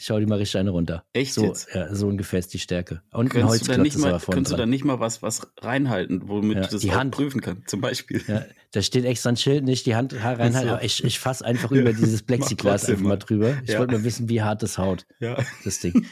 schau 0.06 0.20
die 0.20 0.26
mal 0.26 0.38
richtig 0.38 0.60
eine 0.60 0.70
runter. 0.72 1.06
Echt 1.14 1.34
so, 1.34 1.46
jetzt? 1.46 1.68
Ja, 1.74 1.94
so 1.94 2.08
ungefähr 2.08 2.40
ist 2.40 2.54
die 2.54 2.60
Stärke. 2.60 3.02
Und 3.12 3.26
ein 3.26 3.30
Könntest 3.30 3.44
du 3.44 3.50
Holzklotz 3.50 3.78
da 3.78 3.82
nicht 3.84 3.98
mal, 3.98 4.20
könntest 4.20 4.52
du 4.52 4.56
da 4.56 4.58
dran. 4.64 4.70
nicht 4.70 4.84
mal 4.86 5.00
was, 5.00 5.22
was 5.22 5.48
reinhalten, 5.62 6.28
womit 6.28 6.56
Ja, 6.58 6.62
du 6.64 6.70
das 6.72 6.82
die 6.82 6.92
Hand. 6.94 7.12
prüfen 7.16 7.42
kannst, 7.42 7.70
zum 7.70 7.82
Beispiel? 7.82 8.22
Ja, 8.28 8.46
da 8.72 8.82
steht 8.82 9.06
extra 9.06 9.30
ein 9.30 9.38
Schild, 9.38 9.64
nicht 9.64 9.86
die 9.86 9.96
Hand 9.96 10.14
reinhalten, 10.14 10.54
so. 10.54 10.70
aber 10.76 10.84
ich, 10.84 11.04
ich 11.04 11.20
fasse 11.20 11.46
einfach 11.46 11.72
über 11.72 11.94
dieses 11.94 12.24
Plexiglas 12.24 12.90
einfach 12.90 13.02
mal 13.04 13.18
drüber. 13.18 13.58
Ich 13.64 13.72
Ja. 13.72 13.80
wollte 13.80 13.94
mal 13.94 14.04
wissen, 14.04 14.30
wie 14.30 14.42
hart 14.42 14.64
das 14.64 14.78
haut, 14.78 15.06
Ja. 15.20 15.38
das 15.64 15.80
Ding. 15.80 16.06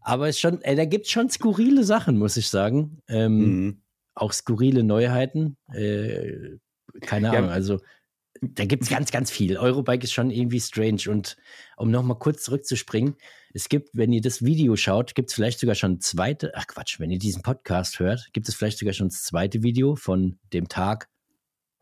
aber 0.00 0.28
es 0.28 0.36
ist 0.36 0.40
schon, 0.40 0.62
ey, 0.62 0.76
da 0.76 0.84
gibt 0.84 1.08
schon 1.08 1.28
skurrile 1.30 1.84
Sachen, 1.84 2.18
muss 2.18 2.36
ich 2.36 2.48
sagen. 2.48 2.98
Ähm, 3.08 3.38
Mhm. 3.38 3.80
Auch 4.18 4.32
skurrile 4.32 4.82
Neuheiten. 4.82 5.58
Äh, 5.74 6.56
keine. 7.02 7.30
Ahnung, 7.30 7.50
also 7.50 7.80
da 8.42 8.64
gibt 8.64 8.84
es 8.84 8.88
ganz, 8.88 9.10
ganz 9.10 9.30
viel. 9.30 9.56
Eurobike 9.58 10.04
ist 10.04 10.12
schon 10.12 10.30
irgendwie 10.30 10.60
strange. 10.60 11.02
Und 11.08 11.36
um 11.76 11.90
nochmal 11.90 12.18
kurz 12.18 12.42
zurückzuspringen, 12.44 13.16
es 13.54 13.68
gibt, 13.68 13.90
wenn 13.92 14.12
ihr 14.12 14.20
das 14.20 14.44
Video 14.44 14.76
schaut, 14.76 15.14
gibt 15.14 15.30
es 15.30 15.34
vielleicht 15.34 15.60
sogar 15.60 15.74
schon 15.74 16.00
zweite, 16.00 16.52
ach 16.54 16.66
Quatsch, 16.66 17.00
wenn 17.00 17.10
ihr 17.10 17.18
diesen 17.18 17.42
Podcast 17.42 17.98
hört, 18.00 18.32
gibt 18.32 18.48
es 18.48 18.54
vielleicht 18.54 18.78
sogar 18.78 18.94
schon 18.94 19.08
das 19.08 19.22
zweite 19.24 19.62
Video 19.62 19.96
von 19.96 20.38
dem 20.52 20.68
Tag 20.68 21.08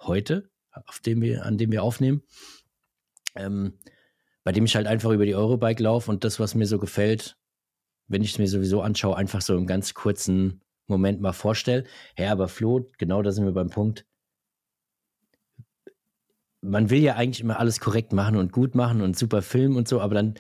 heute, 0.01 0.51
auf 0.87 1.01
dem 1.01 1.21
wir, 1.21 1.45
an 1.45 1.59
dem 1.59 1.73
wir 1.73 1.83
aufnehmen. 1.83 2.23
ähm, 3.35 3.79
bei 4.45 4.53
dem 4.53 4.65
ich 4.67 4.77
halt 4.77 4.87
einfach 4.87 5.11
über 5.11 5.27
die 5.27 5.35
Eurobike 5.35 5.83
laufe 5.83 6.11
und 6.11 6.25
das, 6.25 6.39
was 6.39 6.55
mir 6.55 6.67
so 6.67 6.79
gefällt, 6.79 7.37
wenn 8.09 8.23
ich 8.23 8.33
es 8.33 8.39
mir 8.39 8.47
sowieso 8.47 8.83
anschaue, 8.83 9.17
einfach 9.17 9.41
so 9.41 9.57
im 9.57 9.67
ganz 9.67 9.95
kurzen 9.95 10.61
Moment 10.87 11.21
mal 11.21 11.33
vorstelle. 11.33 11.85
Ja, 12.19 12.31
aber 12.33 12.49
Flo, 12.49 12.91
genau 12.99 13.23
da 13.23 13.33
sind 13.33 13.47
wir 13.47 13.53
beim 13.53 13.71
Punkt. 13.71 14.05
Man 16.65 16.91
will 16.91 17.01
ja 17.01 17.15
eigentlich 17.15 17.41
immer 17.41 17.61
alles 17.61 17.79
korrekt 17.79 18.13
machen 18.13 18.37
und 18.37 18.53
gut 18.53 18.75
machen 18.75 19.03
und 19.03 19.19
super 19.19 19.43
filmen 19.43 19.77
und 19.77 19.87
so, 19.87 20.01
aber 20.01 20.15
dann 20.15 20.35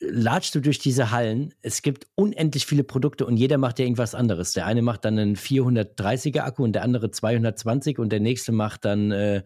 latschst 0.00 0.54
du 0.54 0.60
durch 0.60 0.78
diese 0.78 1.10
Hallen. 1.10 1.54
Es 1.62 1.82
gibt 1.82 2.06
unendlich 2.14 2.66
viele 2.66 2.84
Produkte 2.84 3.26
und 3.26 3.36
jeder 3.36 3.58
macht 3.58 3.78
ja 3.78 3.84
irgendwas 3.84 4.14
anderes. 4.14 4.52
Der 4.52 4.66
eine 4.66 4.82
macht 4.82 5.04
dann 5.04 5.18
einen 5.18 5.36
430er 5.36 6.40
Akku 6.40 6.64
und 6.64 6.72
der 6.72 6.82
andere 6.82 7.10
220 7.10 7.98
und 7.98 8.10
der 8.10 8.20
nächste 8.20 8.52
macht 8.52 8.84
dann 8.84 9.10
äh, 9.12 9.42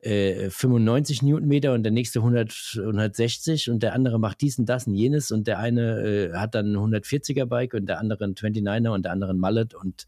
äh, 0.00 0.50
95 0.50 1.22
Newtonmeter 1.22 1.72
und 1.72 1.82
der 1.82 1.92
nächste 1.92 2.20
100, 2.20 2.78
160 2.78 3.70
und 3.70 3.82
der 3.82 3.92
andere 3.92 4.18
macht 4.18 4.40
dies 4.40 4.58
und 4.58 4.66
das 4.66 4.86
und 4.86 4.94
jenes 4.94 5.30
und 5.30 5.46
der 5.46 5.58
eine 5.58 6.00
äh, 6.00 6.32
hat 6.34 6.54
dann 6.54 6.72
ein 6.72 6.76
140er 6.76 7.46
Bike 7.46 7.74
und 7.74 7.86
der 7.86 7.98
andere 7.98 8.24
ein 8.24 8.34
29er 8.34 8.90
und 8.90 9.04
der 9.04 9.12
andere 9.12 9.32
ein 9.32 9.38
Mallet 9.38 9.74
und 9.74 10.06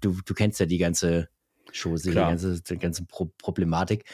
du, 0.00 0.16
du 0.24 0.34
kennst 0.34 0.60
ja 0.60 0.66
die 0.66 0.78
ganze 0.78 1.28
Chose, 1.72 2.10
die 2.10 2.14
ganze, 2.14 2.60
die 2.62 2.78
ganze 2.78 3.04
Pro 3.04 3.26
Problematik. 3.38 4.04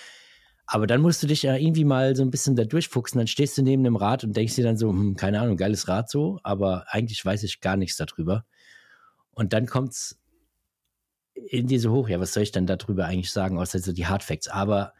Aber 0.66 0.86
dann 0.88 1.00
musst 1.00 1.22
du 1.22 1.28
dich 1.28 1.42
ja 1.42 1.54
irgendwie 1.54 1.84
mal 1.84 2.16
so 2.16 2.22
ein 2.22 2.30
bisschen 2.30 2.56
da 2.56 2.64
durchfuchsen. 2.64 3.18
Dann 3.18 3.28
stehst 3.28 3.56
du 3.56 3.62
neben 3.62 3.86
einem 3.86 3.96
Rad 3.96 4.24
und 4.24 4.36
denkst 4.36 4.56
dir 4.56 4.64
dann 4.64 4.76
so, 4.76 4.90
hm, 4.90 5.16
keine 5.16 5.40
Ahnung, 5.40 5.56
geiles 5.56 5.86
Rad 5.86 6.10
so, 6.10 6.40
aber 6.42 6.86
eigentlich 6.88 7.24
weiß 7.24 7.44
ich 7.44 7.60
gar 7.60 7.76
nichts 7.76 7.96
darüber. 7.96 8.44
Und 9.30 9.52
dann 9.52 9.66
kommt's 9.66 10.18
in 11.34 11.68
diese 11.68 11.90
hoch. 11.92 12.08
Ja, 12.08 12.18
was 12.18 12.32
soll 12.32 12.42
ich 12.42 12.52
dann 12.52 12.66
darüber 12.66 13.06
eigentlich 13.06 13.30
sagen, 13.30 13.58
außer 13.58 13.78
so 13.78 13.92
die 13.92 14.06
Hardfacts? 14.06 14.48
Aber 14.48 14.92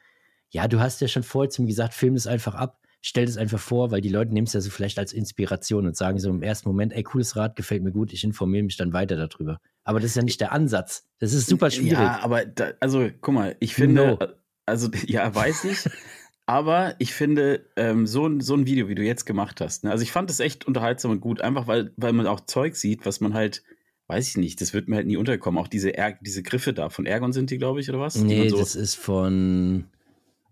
ja, 0.51 0.69
du 0.69 0.79
hast 0.79 1.01
ja 1.01 1.09
schon 1.09 1.25
vorher 1.25 1.51
zu 1.51 1.63
mir 1.63 1.69
gesagt, 1.69 1.95
film 1.95 2.15
es 2.15 2.27
einfach 2.29 2.55
ab, 2.55 2.81
stell 3.01 3.25
es 3.25 3.37
einfach 3.37 3.59
vor, 3.59 3.91
weil 3.91 4.01
die 4.01 4.09
Leute 4.09 4.33
nehmen 4.33 4.47
es 4.47 4.53
ja 4.53 4.61
so 4.61 4.71
vielleicht 4.71 4.99
als 4.99 5.13
Inspiration 5.13 5.87
und 5.87 5.97
sagen 5.97 6.19
so 6.21 6.31
im 6.31 6.43
ersten 6.43 6.69
Moment, 6.69 6.93
ey, 6.93 7.03
cooles 7.03 7.35
Rad, 7.35 7.57
gefällt 7.57 7.83
mir 7.83 7.93
gut, 7.93 8.13
ich 8.13 8.23
informiere 8.23 8.65
mich 8.65 8.77
dann 8.77 8.93
weiter 8.93 9.17
darüber. 9.17 9.59
Aber 9.87 10.01
das 10.01 10.11
ist 10.11 10.17
ja 10.17 10.23
nicht 10.23 10.41
der 10.41 10.51
Ansatz. 10.51 11.07
Das 11.21 11.33
ist 11.33 11.47
super 11.47 11.71
schwierig. 11.71 11.93
Ja, 11.93 12.19
aber 12.21 12.45
da, 12.45 12.73
also 12.81 13.09
guck 13.21 13.35
mal, 13.35 13.57
ich 13.61 13.75
finde, 13.75 13.95
no. 13.95 14.19
Also, 14.67 14.91
ja, 15.07 15.33
weiß 15.33 15.65
ich. 15.65 15.89
Aber 16.45 16.97
ich 16.99 17.15
finde, 17.15 17.67
ähm, 17.77 18.05
so, 18.07 18.27
ein, 18.27 18.41
so 18.41 18.55
ein 18.55 18.67
Video, 18.67 18.89
wie 18.89 18.97
du 18.97 19.03
jetzt 19.03 19.27
gemacht 19.27 19.61
hast, 19.61 19.85
ne? 19.85 19.93
also 19.93 20.03
ich 20.03 20.11
fand 20.11 20.29
es 20.29 20.41
echt 20.41 20.65
unterhaltsam 20.65 21.13
und 21.13 21.21
gut, 21.21 21.41
einfach 21.41 21.69
weil, 21.69 21.93
weil 21.97 22.13
man 22.13 22.27
auch 22.27 22.41
Zeug 22.41 22.75
sieht, 22.75 23.07
was 23.07 23.21
man 23.21 23.33
halt, 23.33 23.63
weiß 24.09 24.29
ich 24.29 24.37
nicht, 24.37 24.61
das 24.61 24.75
wird 24.75 24.89
mir 24.89 24.97
halt 24.97 25.07
nie 25.07 25.17
unterkommen. 25.17 25.61
Auch 25.61 25.69
diese, 25.69 25.91
er 25.91 26.19
diese 26.21 26.43
Griffe 26.43 26.73
da, 26.73 26.89
von 26.89 27.07
Ergon 27.07 27.33
sind 27.33 27.51
die, 27.51 27.59
glaube 27.59 27.81
ich, 27.81 27.89
oder 27.89 28.01
was? 28.01 28.17
Nee, 28.17 28.49
so 28.49 28.59
das 28.59 28.75
ist 28.75 28.97
von, 28.97 29.85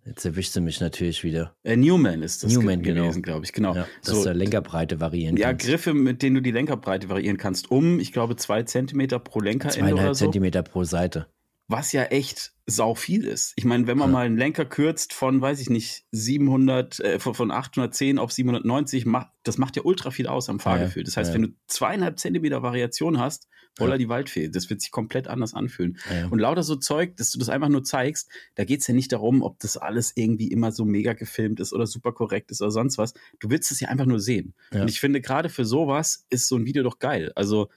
jetzt 0.06 0.24
erwischst 0.24 0.54
du 0.56 0.60
mich 0.60 0.80
natürlich 0.80 1.24
wieder. 1.24 1.54
Äh, 1.62 1.76
Newman 1.76 2.22
ist 2.22 2.42
das 2.42 2.52
Newman, 2.52 2.82
genau. 2.82 3.02
gewesen, 3.02 3.22
genau. 3.22 3.34
glaube 3.34 3.44
ich, 3.46 3.52
genau. 3.52 3.74
Ja, 3.74 3.86
dass 4.04 4.22
so, 4.22 4.24
du 4.24 4.32
Lenkerbreite 4.32 5.00
variieren 5.00 5.36
Ja, 5.36 5.48
kannst. 5.48 5.66
Griffe, 5.66 5.94
mit 5.94 6.22
denen 6.22 6.36
du 6.36 6.42
die 6.42 6.50
Lenkerbreite 6.50 7.08
variieren 7.08 7.36
kannst, 7.36 7.70
um, 7.70 8.00
ich 8.00 8.12
glaube, 8.12 8.36
zwei 8.36 8.62
Zentimeter 8.62 9.18
pro 9.18 9.40
Lenkerende 9.40 9.94
oder 9.94 10.14
so. 10.14 10.24
Zentimeter 10.24 10.62
pro 10.62 10.84
Seite 10.84 11.26
was 11.66 11.92
ja 11.92 12.04
echt 12.04 12.52
sau 12.66 12.94
viel 12.94 13.24
ist. 13.24 13.52
Ich 13.56 13.64
meine, 13.64 13.86
wenn 13.86 13.98
man 13.98 14.10
ja. 14.10 14.12
mal 14.12 14.26
einen 14.26 14.38
Lenker 14.38 14.64
kürzt 14.64 15.12
von, 15.12 15.40
weiß 15.40 15.60
ich 15.60 15.70
nicht, 15.70 16.04
700, 16.12 17.00
äh, 17.00 17.18
von 17.18 17.50
810 17.50 18.18
auf 18.18 18.32
790, 18.32 19.06
macht, 19.06 19.28
das 19.42 19.58
macht 19.58 19.76
ja 19.76 19.82
ultra 19.82 20.10
viel 20.10 20.26
aus 20.26 20.48
am 20.48 20.60
Fahrgefühl. 20.60 21.04
Das 21.04 21.16
heißt, 21.16 21.30
ja. 21.30 21.34
wenn 21.34 21.42
du 21.42 21.48
zweieinhalb 21.66 22.18
Zentimeter 22.18 22.62
Variation 22.62 23.18
hast, 23.18 23.48
voller 23.76 23.98
die 23.98 24.08
Waldfee, 24.08 24.48
das 24.48 24.70
wird 24.70 24.80
sich 24.80 24.92
komplett 24.92 25.26
anders 25.26 25.52
anfühlen. 25.52 25.98
Und 26.30 26.38
lauter 26.38 26.62
so 26.62 26.76
Zeug, 26.76 27.16
dass 27.16 27.30
du 27.32 27.38
das 27.38 27.48
einfach 27.48 27.68
nur 27.68 27.82
zeigst, 27.82 28.30
da 28.54 28.64
geht's 28.64 28.86
ja 28.86 28.94
nicht 28.94 29.12
darum, 29.12 29.42
ob 29.42 29.58
das 29.58 29.76
alles 29.76 30.12
irgendwie 30.14 30.48
immer 30.48 30.72
so 30.72 30.84
mega 30.84 31.12
gefilmt 31.12 31.60
ist 31.60 31.72
oder 31.72 31.86
super 31.86 32.12
korrekt 32.12 32.50
ist 32.50 32.62
oder 32.62 32.70
sonst 32.70 32.98
was. 32.98 33.14
Du 33.40 33.50
willst 33.50 33.72
es 33.72 33.80
ja 33.80 33.88
einfach 33.88 34.06
nur 34.06 34.20
sehen. 34.20 34.54
Und 34.82 34.88
ich 34.88 35.00
finde, 35.00 35.20
gerade 35.20 35.48
für 35.48 35.64
sowas 35.64 36.24
ist 36.30 36.46
so 36.48 36.56
ein 36.56 36.66
Video 36.66 36.82
doch 36.82 36.98
geil. 36.98 37.32
Also, 37.34 37.68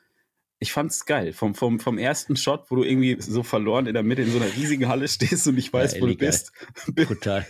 ich 0.60 0.72
fand's 0.72 1.06
geil. 1.06 1.34
Vom, 1.34 1.54
vom, 1.54 1.80
vom 1.80 1.98
ersten 1.98 2.36
Shot, 2.36 2.66
wo 2.70 2.78
du 2.78 2.84
irgendwie 2.84 3.18
so 3.20 3.44
verloren 3.44 3.86
in 3.86 3.94
der 3.94 4.04
Mitte 4.04 4.24
in 4.24 4.32
so 4.32 4.38
einer 4.38 4.54
riesigen 4.56 4.88
Halle 4.88 5.08
stehst 5.08 5.48
und 5.48 5.56
nicht 5.56 5.72
weißt, 5.72 5.96
ja, 5.96 6.02
wo 6.02 6.08
du 6.08 6.16
bist. 6.16 6.52
Total. 7.08 7.46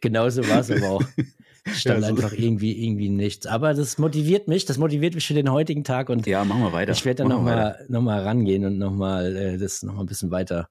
Genauso 0.00 0.48
war 0.48 0.60
es 0.60 0.70
aber 0.70 0.88
auch. 0.88 1.02
Stand 1.74 2.00
ja, 2.00 2.08
so. 2.08 2.14
einfach 2.14 2.32
irgendwie, 2.32 2.84
irgendwie 2.84 3.10
nichts. 3.10 3.46
Aber 3.46 3.74
das 3.74 3.98
motiviert 3.98 4.48
mich, 4.48 4.64
das 4.64 4.78
motiviert 4.78 5.14
mich 5.14 5.26
für 5.26 5.34
den 5.34 5.50
heutigen 5.50 5.84
Tag 5.84 6.08
und 6.08 6.26
ja, 6.26 6.42
machen 6.44 6.62
wir 6.62 6.72
weiter. 6.72 6.92
Ich 6.92 7.04
werde 7.04 7.24
dann 7.24 7.28
nochmal 7.28 7.84
noch 7.88 8.00
mal 8.00 8.22
rangehen 8.22 8.64
und 8.64 8.78
nochmal 8.78 9.36
äh, 9.36 9.58
das 9.58 9.82
nochmal 9.82 10.04
ein 10.04 10.06
bisschen 10.06 10.30
weiter. 10.30 10.70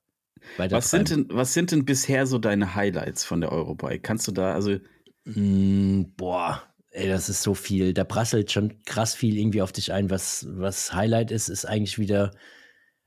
weiter 0.58 0.78
was, 0.78 0.90
sind 0.90 1.12
denn, 1.12 1.28
was 1.30 1.54
sind 1.54 1.72
denn 1.72 1.86
bisher 1.86 2.26
so 2.26 2.40
deine 2.40 2.74
Highlights 2.74 3.24
von 3.26 3.42
der 3.42 3.52
Eurobike? 3.52 4.00
Kannst 4.00 4.28
du 4.28 4.32
da, 4.32 4.54
also. 4.54 4.78
Mm, 5.26 6.06
boah, 6.16 6.64
Ey, 6.98 7.10
das 7.10 7.30
ist 7.30 7.44
so 7.44 7.54
viel. 7.54 7.94
Da 7.94 8.04
prasselt 8.04 8.52
schon 8.52 8.84
krass 8.84 9.14
viel 9.14 9.38
irgendwie 9.38 9.62
auf 9.62 9.72
dich 9.72 9.94
ein. 9.94 10.10
Was, 10.10 10.48
was 10.50 10.94
Highlight 10.94 11.30
ist, 11.30 11.48
ist 11.48 11.66
eigentlich 11.66 12.00
wieder. 12.00 12.32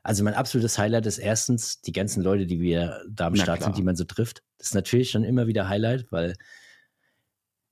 Also 0.05 0.23
mein 0.23 0.35
absolutes 0.35 0.79
Highlight 0.79 1.07
ist 1.07 1.19
erstens 1.19 1.81
die 1.81 1.91
ganzen 1.91 2.23
Leute, 2.23 2.47
die 2.47 2.61
wir 2.61 3.03
da 3.11 3.27
am 3.27 3.33
Na 3.33 3.43
Start 3.43 3.59
klar. 3.59 3.67
sind, 3.67 3.79
die 3.79 3.83
man 3.83 3.97
so 3.97 4.05
trifft. 4.05 4.45
Das 4.59 4.69
ist 4.69 4.75
natürlich 4.75 5.11
schon 5.11 5.25
immer 5.25 5.49
wieder 5.49 5.69
Highlight, 5.69 6.07
weil 6.13 6.37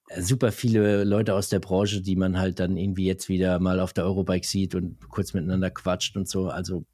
äh, 0.09 0.21
super 0.21 0.51
viele 0.51 1.05
Leute 1.05 1.35
aus 1.35 1.51
der 1.51 1.61
Branche, 1.61 2.03
die 2.03 2.17
man 2.17 2.37
halt 2.37 2.59
dann 2.59 2.77
irgendwie 2.77 3.07
jetzt 3.07 3.29
wieder 3.29 3.61
mal 3.61 3.79
auf 3.79 3.93
der 3.93 4.03
Eurobike 4.03 4.45
sieht 4.45 4.75
und 4.75 4.99
kurz 5.11 5.35
miteinander 5.35 5.71
quatscht 5.71 6.17
und 6.17 6.29
so. 6.29 6.49
Also 6.49 6.85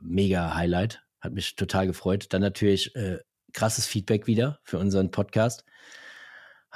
mega 0.00 0.52
Highlight. 0.52 1.00
Hat 1.20 1.32
mich 1.32 1.54
total 1.54 1.86
gefreut. 1.86 2.26
Dann 2.30 2.42
natürlich 2.42 2.92
äh, 2.96 3.18
krasses 3.52 3.86
Feedback 3.86 4.26
wieder 4.26 4.58
für 4.64 4.80
unseren 4.80 5.12
Podcast 5.12 5.64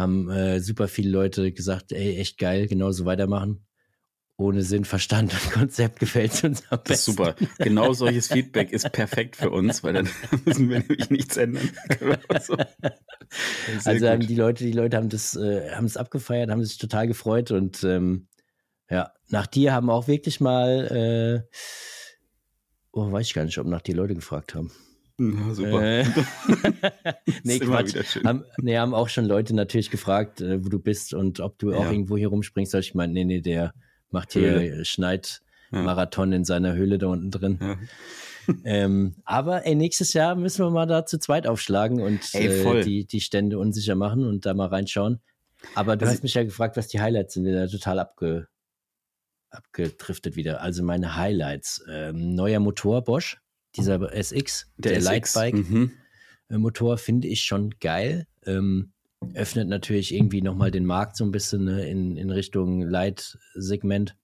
haben 0.01 0.31
äh, 0.31 0.61
super 0.61 0.89
viele 0.89 1.11
Leute 1.11 1.53
gesagt, 1.53 1.93
ey, 1.93 2.17
echt 2.17 2.39
geil, 2.39 2.67
genauso 2.67 3.05
weitermachen. 3.05 3.67
Ohne 4.37 4.63
Sinn, 4.63 4.85
Verstand 4.87 5.35
und 5.35 5.51
Konzept 5.53 6.01
gefällt 6.01 6.33
es 6.33 6.43
uns 6.43 6.63
am 6.71 6.79
besten. 6.79 6.89
Das 6.89 6.99
ist 6.99 7.05
super. 7.05 7.35
Genau 7.59 7.93
solches 7.93 8.29
Feedback 8.29 8.73
ist 8.73 8.91
perfekt 8.91 9.37
für 9.37 9.51
uns, 9.51 9.85
weil 9.85 9.93
dann 9.93 10.09
müssen 10.47 10.71
wir 10.71 10.81
nämlich 10.81 11.11
nichts 11.11 11.37
ändern. 11.37 11.71
also 13.85 14.09
haben 14.09 14.27
die 14.27 14.35
Leute, 14.35 14.65
die 14.65 14.73
Leute 14.73 14.97
haben 14.97 15.11
das, 15.11 15.37
äh, 15.37 15.71
haben 15.73 15.85
es 15.85 15.97
abgefeiert, 15.97 16.51
haben 16.51 16.65
sich 16.65 16.79
total 16.79 17.07
gefreut 17.07 17.51
und 17.51 17.85
ähm, 17.85 18.29
ja, 18.91 19.13
nach 19.29 19.47
dir 19.47 19.73
haben 19.73 19.91
auch 19.91 20.09
wirklich 20.09 20.41
mal, 20.41 21.47
äh, 21.47 21.57
oh, 22.93 23.13
weiß 23.13 23.27
ich 23.27 23.35
gar 23.35 23.45
nicht, 23.45 23.59
ob 23.59 23.67
nach 23.67 23.83
dir 23.83 23.95
Leute 23.95 24.15
gefragt 24.15 24.55
haben. 24.55 24.73
Na, 25.23 25.55
super. 25.55 25.83
Äh, 25.83 26.05
nee, 27.45 27.59
Quatsch. 27.59 28.17
Haben, 28.25 28.45
nee, 28.57 28.79
haben 28.79 28.95
auch 28.95 29.11
schon 29.11 29.27
Leute 29.27 29.55
natürlich 29.55 29.91
gefragt, 29.91 30.41
äh, 30.41 30.65
wo 30.65 30.71
du 30.71 30.79
bist 30.79 31.13
und 31.13 31.41
ob 31.41 31.59
du 31.59 31.73
ja. 31.73 31.77
auch 31.77 31.91
irgendwo 31.91 32.17
hier 32.17 32.29
rumspringst. 32.29 32.75
Ich 32.77 32.95
meine, 32.95 33.13
nee, 33.13 33.25
nee, 33.25 33.43
der 33.43 33.75
macht 34.11 34.33
hier 34.33 34.53
Höhle. 34.53 34.85
Schneidmarathon 34.87 36.33
ja. 36.33 36.37
in 36.39 36.45
seiner 36.47 36.73
Höhle 36.73 36.97
da 36.97 37.09
unten 37.09 37.31
drin. 37.31 37.59
Ja. 37.61 37.77
ähm, 38.65 39.17
aber 39.25 39.67
ey, 39.67 39.75
nächstes 39.75 40.15
Jahr 40.15 40.37
müssen 40.37 40.65
wir 40.65 40.71
mal 40.71 40.87
da 40.87 41.05
zu 41.05 41.19
zweit 41.19 41.47
aufschlagen 41.47 42.01
und 42.01 42.21
ey, 42.33 42.47
äh, 42.47 42.83
die, 42.83 43.05
die 43.05 43.21
Stände 43.21 43.59
unsicher 43.59 43.97
machen 43.97 44.27
und 44.27 44.47
da 44.47 44.55
mal 44.55 44.69
reinschauen. 44.69 45.21
Aber 45.75 45.99
du 45.99 46.07
also, 46.07 46.15
hast 46.15 46.23
mich 46.23 46.33
ja 46.33 46.45
gefragt, 46.45 46.79
was 46.79 46.89
die 46.89 47.01
Highlights 47.01 47.35
sind. 47.35 47.45
Wir 47.45 47.53
sind 47.53 47.61
da 47.61 47.79
total 47.79 47.99
abge, 47.99 48.49
abgedriftet 49.51 50.35
wieder. 50.37 50.63
Also 50.63 50.83
meine 50.83 51.17
Highlights. 51.17 51.85
Ähm, 51.91 52.35
neuer 52.35 52.61
Motor 52.61 53.05
Bosch 53.05 53.39
dieser 53.77 54.13
SX, 54.13 54.71
der, 54.77 54.93
der 54.93 55.01
Lightbike-Motor, 55.03 56.93
mhm. 56.93 56.99
finde 56.99 57.29
ich 57.29 57.43
schon 57.43 57.75
geil. 57.81 58.27
Ähm, 58.47 58.93
öffnet 59.35 59.69
natürlich 59.69 60.15
irgendwie 60.15 60.43
nochmal 60.43 60.71
den 60.71 60.87
Markt 60.87 61.17
so 61.17 61.25
ein 61.25 61.31
bisschen 61.31 61.65
ne, 61.65 61.89
in, 61.89 62.17
in 62.17 62.31
Richtung 62.31 62.83
Light-Segment, 62.83 64.17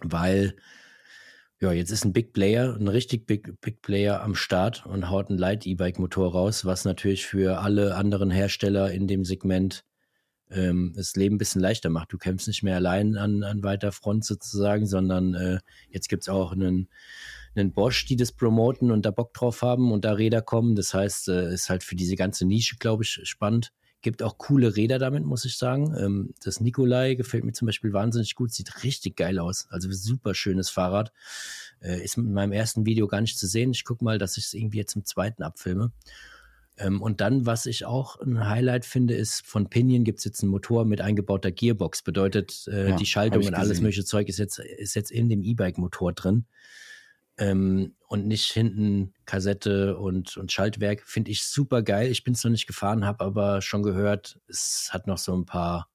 weil 0.00 0.56
ja, 1.60 1.72
jetzt 1.72 1.90
ist 1.90 2.04
ein 2.04 2.12
Big 2.12 2.32
Player, 2.34 2.76
ein 2.78 2.88
richtig 2.88 3.26
Big, 3.26 3.60
Big 3.60 3.80
Player 3.80 4.22
am 4.22 4.34
Start 4.34 4.84
und 4.84 5.08
haut 5.08 5.30
ein 5.30 5.38
Light-E-Bike-Motor 5.38 6.32
raus, 6.32 6.66
was 6.66 6.84
natürlich 6.84 7.26
für 7.26 7.60
alle 7.60 7.94
anderen 7.94 8.30
Hersteller 8.30 8.90
in 8.92 9.06
dem 9.06 9.24
Segment 9.24 9.84
ähm, 10.50 10.92
das 10.94 11.16
Leben 11.16 11.36
ein 11.36 11.38
bisschen 11.38 11.62
leichter 11.62 11.88
macht. 11.88 12.12
Du 12.12 12.18
kämpfst 12.18 12.46
nicht 12.46 12.62
mehr 12.62 12.76
allein 12.76 13.16
an, 13.16 13.42
an 13.42 13.62
weiter 13.62 13.90
Front 13.90 14.26
sozusagen, 14.26 14.86
sondern 14.86 15.34
äh, 15.34 15.58
jetzt 15.88 16.08
gibt 16.08 16.24
es 16.24 16.28
auch 16.28 16.52
einen 16.52 16.88
einen 17.56 17.72
Bosch, 17.72 18.06
die 18.06 18.16
das 18.16 18.32
promoten 18.32 18.90
und 18.90 19.06
da 19.06 19.10
Bock 19.10 19.34
drauf 19.34 19.62
haben 19.62 19.92
und 19.92 20.04
da 20.04 20.12
Räder 20.12 20.42
kommen. 20.42 20.76
Das 20.76 20.94
heißt, 20.94 21.28
äh, 21.28 21.52
ist 21.52 21.70
halt 21.70 21.82
für 21.82 21.96
diese 21.96 22.16
ganze 22.16 22.46
Nische, 22.46 22.76
glaube 22.76 23.04
ich, 23.04 23.20
spannend. 23.24 23.72
Gibt 24.02 24.22
auch 24.22 24.38
coole 24.38 24.76
Räder 24.76 24.98
damit, 24.98 25.24
muss 25.24 25.44
ich 25.44 25.56
sagen. 25.56 25.94
Ähm, 25.98 26.34
das 26.44 26.60
Nikolai 26.60 27.14
gefällt 27.14 27.44
mir 27.44 27.52
zum 27.52 27.66
Beispiel 27.66 27.92
wahnsinnig 27.92 28.34
gut, 28.34 28.52
sieht 28.52 28.84
richtig 28.84 29.16
geil 29.16 29.38
aus. 29.38 29.66
Also 29.70 29.90
super 29.90 30.34
schönes 30.34 30.70
Fahrrad. 30.70 31.12
Äh, 31.80 32.02
ist 32.02 32.16
mit 32.16 32.30
meinem 32.30 32.52
ersten 32.52 32.86
Video 32.86 33.06
gar 33.06 33.20
nicht 33.20 33.38
zu 33.38 33.46
sehen. 33.46 33.72
Ich 33.72 33.84
gucke 33.84 34.04
mal, 34.04 34.18
dass 34.18 34.36
ich 34.36 34.44
es 34.44 34.54
irgendwie 34.54 34.78
jetzt 34.78 34.96
im 34.96 35.04
zweiten 35.04 35.42
abfilme. 35.42 35.92
Ähm, 36.78 37.00
und 37.00 37.20
dann, 37.20 37.46
was 37.46 37.66
ich 37.66 37.84
auch 37.84 38.20
ein 38.20 38.48
Highlight 38.48 38.84
finde, 38.84 39.14
ist, 39.14 39.46
von 39.46 39.68
Pinion 39.70 40.04
gibt 40.04 40.18
es 40.18 40.24
jetzt 40.24 40.42
einen 40.42 40.50
Motor 40.50 40.84
mit 40.84 41.00
eingebauter 41.00 41.50
Gearbox. 41.50 42.02
Bedeutet, 42.02 42.68
äh, 42.70 42.90
ja, 42.90 42.96
die 42.96 43.06
Schaltung 43.06 43.44
und 43.44 43.54
alles 43.54 43.80
mögliche 43.80 44.04
Zeug 44.04 44.28
ist 44.28 44.38
jetzt, 44.38 44.58
ist 44.58 44.94
jetzt 44.94 45.10
in 45.10 45.28
dem 45.28 45.42
E-Bike-Motor 45.42 46.12
drin. 46.12 46.44
Ähm, 47.38 47.94
und 48.08 48.26
nicht 48.26 48.52
hinten 48.52 49.12
Kassette 49.24 49.98
und, 49.98 50.36
und 50.36 50.52
Schaltwerk. 50.52 51.02
Finde 51.04 51.30
ich 51.30 51.44
super 51.44 51.82
geil. 51.82 52.10
Ich 52.10 52.24
bin 52.24 52.34
es 52.34 52.44
noch 52.44 52.50
nicht 52.50 52.66
gefahren, 52.66 53.04
habe 53.04 53.24
aber 53.24 53.62
schon 53.62 53.82
gehört, 53.82 54.38
es 54.48 54.90
hat 54.92 55.06
noch 55.06 55.18
so 55.18 55.36
ein 55.36 55.44
paar 55.44 55.88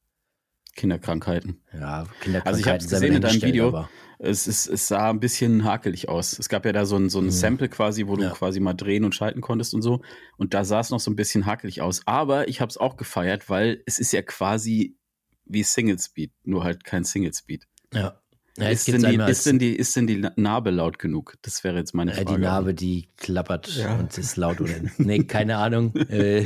Kinderkrankheiten. 0.76 1.62
Ja, 1.74 2.06
Kinderkrankheiten. 2.22 2.48
Also 2.48 2.60
ich 2.60 2.68
habe 2.68 2.78
es 2.78 2.90
gesehen 2.90 3.16
in 3.16 3.22
deinem 3.22 3.42
Video. 3.42 3.88
Es, 4.20 4.48
ist, 4.48 4.68
es 4.68 4.88
sah 4.88 5.10
ein 5.10 5.20
bisschen 5.20 5.64
hakelig 5.64 6.08
aus. 6.08 6.38
Es 6.38 6.48
gab 6.48 6.66
ja 6.66 6.72
da 6.72 6.86
so 6.86 6.96
ein, 6.96 7.10
so 7.10 7.20
ein 7.20 7.26
mhm. 7.26 7.32
Sample 7.32 7.70
quasi, 7.70 8.08
wo 8.08 8.16
du 8.16 8.24
ja. 8.24 8.30
quasi 8.30 8.60
mal 8.60 8.74
drehen 8.74 9.04
und 9.04 9.16
schalten 9.16 9.42
konntest 9.42 9.74
und 9.74 9.82
so. 9.82 10.02
Und 10.38 10.54
da 10.54 10.64
sah 10.64 10.80
es 10.80 10.92
noch 10.92 11.00
so 11.00 11.10
ein 11.10 11.16
bisschen 11.16 11.46
hakelig 11.46 11.82
aus. 11.82 12.02
Aber 12.06 12.48
ich 12.48 12.62
habe 12.62 12.70
es 12.70 12.78
auch 12.78 12.98
gefeiert, 12.98 13.50
weil 13.50 13.82
es 13.86 14.00
ist 14.00 14.14
ja 14.14 14.22
quasi 14.22 14.96
wie 15.46 15.64
Single 15.64 16.00
Speed, 16.00 16.32
nur 16.44 16.64
halt 16.64 16.84
kein 16.84 17.04
Single 17.04 17.34
Speed. 17.34 17.68
Ja. 17.94 18.21
Ja, 18.58 18.70
ist, 18.70 18.88
denn 18.88 19.02
die, 19.02 19.16
ist, 19.16 19.46
denn 19.46 19.60
die, 19.60 19.76
ist 19.76 19.96
denn 19.96 20.08
die 20.08 20.28
Narbe 20.36 20.72
laut 20.72 21.00
genug? 21.00 21.38
Das 21.42 21.64
wäre 21.64 21.78
jetzt 21.78 21.94
meine 21.94 22.14
Frage. 22.14 22.32
Ja, 22.32 22.36
die 22.36 22.42
Narbe, 22.42 22.74
die 22.74 23.08
klappert 23.16 23.68
ja. 23.76 23.98
und 23.98 24.18
ist 24.18 24.36
laut 24.36 24.60
oder 24.60 24.74
Nee, 24.98 25.24
keine 25.24 25.58
Ahnung. 25.58 25.96
äh, 26.10 26.46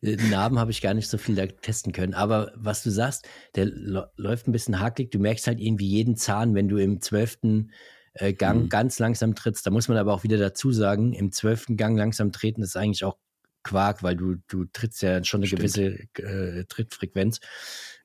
Narben 0.00 0.58
habe 0.58 0.70
ich 0.70 0.80
gar 0.80 0.94
nicht 0.94 1.08
so 1.08 1.18
viel 1.18 1.34
da 1.34 1.46
testen 1.46 1.92
können. 1.92 2.14
Aber 2.14 2.52
was 2.54 2.82
du 2.82 2.90
sagst, 2.90 3.28
der 3.56 3.66
läuft 3.66 4.48
ein 4.48 4.52
bisschen 4.52 4.80
hakelig. 4.80 5.10
Du 5.10 5.18
merkst 5.18 5.46
halt 5.46 5.60
irgendwie 5.60 5.88
jeden 5.88 6.16
Zahn, 6.16 6.54
wenn 6.54 6.68
du 6.68 6.78
im 6.78 7.00
zwölften 7.00 7.72
äh, 8.14 8.32
Gang 8.32 8.64
mhm. 8.64 8.68
ganz 8.68 8.98
langsam 8.98 9.34
trittst. 9.34 9.66
Da 9.66 9.70
muss 9.70 9.88
man 9.88 9.98
aber 9.98 10.14
auch 10.14 10.22
wieder 10.22 10.38
dazu 10.38 10.72
sagen, 10.72 11.12
im 11.12 11.32
zwölften 11.32 11.76
Gang 11.76 11.98
langsam 11.98 12.32
treten 12.32 12.62
ist 12.62 12.76
eigentlich 12.76 13.04
auch 13.04 13.18
Quark, 13.64 14.02
weil 14.02 14.16
du, 14.16 14.36
du 14.48 14.64
trittst 14.64 15.02
ja 15.02 15.22
schon 15.24 15.40
eine 15.40 15.46
Stimmt. 15.46 15.60
gewisse 15.60 16.08
äh, 16.14 16.64
Trittfrequenz. 16.64 17.40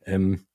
Ähm, 0.06 0.46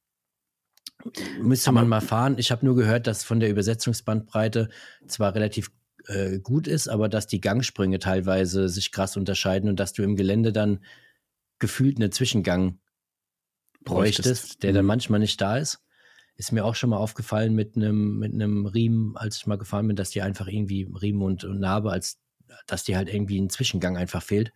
Müsste 1.40 1.72
man 1.72 1.88
mal 1.88 2.00
fahren. 2.00 2.36
Ich 2.38 2.50
habe 2.50 2.66
nur 2.66 2.74
gehört, 2.74 3.06
dass 3.06 3.22
von 3.22 3.40
der 3.40 3.50
Übersetzungsbandbreite 3.50 4.68
zwar 5.06 5.34
relativ 5.34 5.70
äh, 6.06 6.38
gut 6.40 6.66
ist, 6.66 6.88
aber 6.88 7.08
dass 7.08 7.26
die 7.26 7.40
Gangsprünge 7.40 7.98
teilweise 7.98 8.68
sich 8.68 8.92
krass 8.92 9.16
unterscheiden 9.16 9.68
und 9.68 9.78
dass 9.78 9.92
du 9.92 10.02
im 10.02 10.16
Gelände 10.16 10.52
dann 10.52 10.80
gefühlt 11.58 11.98
einen 11.98 12.12
Zwischengang 12.12 12.78
bräuchtest, 13.84 14.28
bräuchtest. 14.28 14.62
der 14.62 14.72
dann 14.72 14.84
mhm. 14.84 14.88
manchmal 14.88 15.20
nicht 15.20 15.40
da 15.40 15.56
ist. 15.56 15.80
Ist 16.36 16.52
mir 16.52 16.64
auch 16.64 16.76
schon 16.76 16.90
mal 16.90 16.98
aufgefallen 16.98 17.54
mit 17.54 17.76
einem 17.76 18.18
mit 18.18 18.32
einem 18.32 18.66
Riemen, 18.66 19.16
als 19.16 19.38
ich 19.38 19.46
mal 19.46 19.58
gefahren 19.58 19.88
bin, 19.88 19.96
dass 19.96 20.10
die 20.10 20.22
einfach 20.22 20.46
irgendwie 20.46 20.88
Riemen 21.00 21.22
und, 21.22 21.44
und 21.44 21.58
Narbe, 21.58 21.90
als 21.90 22.20
dass 22.66 22.84
die 22.84 22.96
halt 22.96 23.12
irgendwie 23.12 23.40
ein 23.40 23.50
Zwischengang 23.50 23.96
einfach 23.96 24.22
fehlt. 24.22 24.52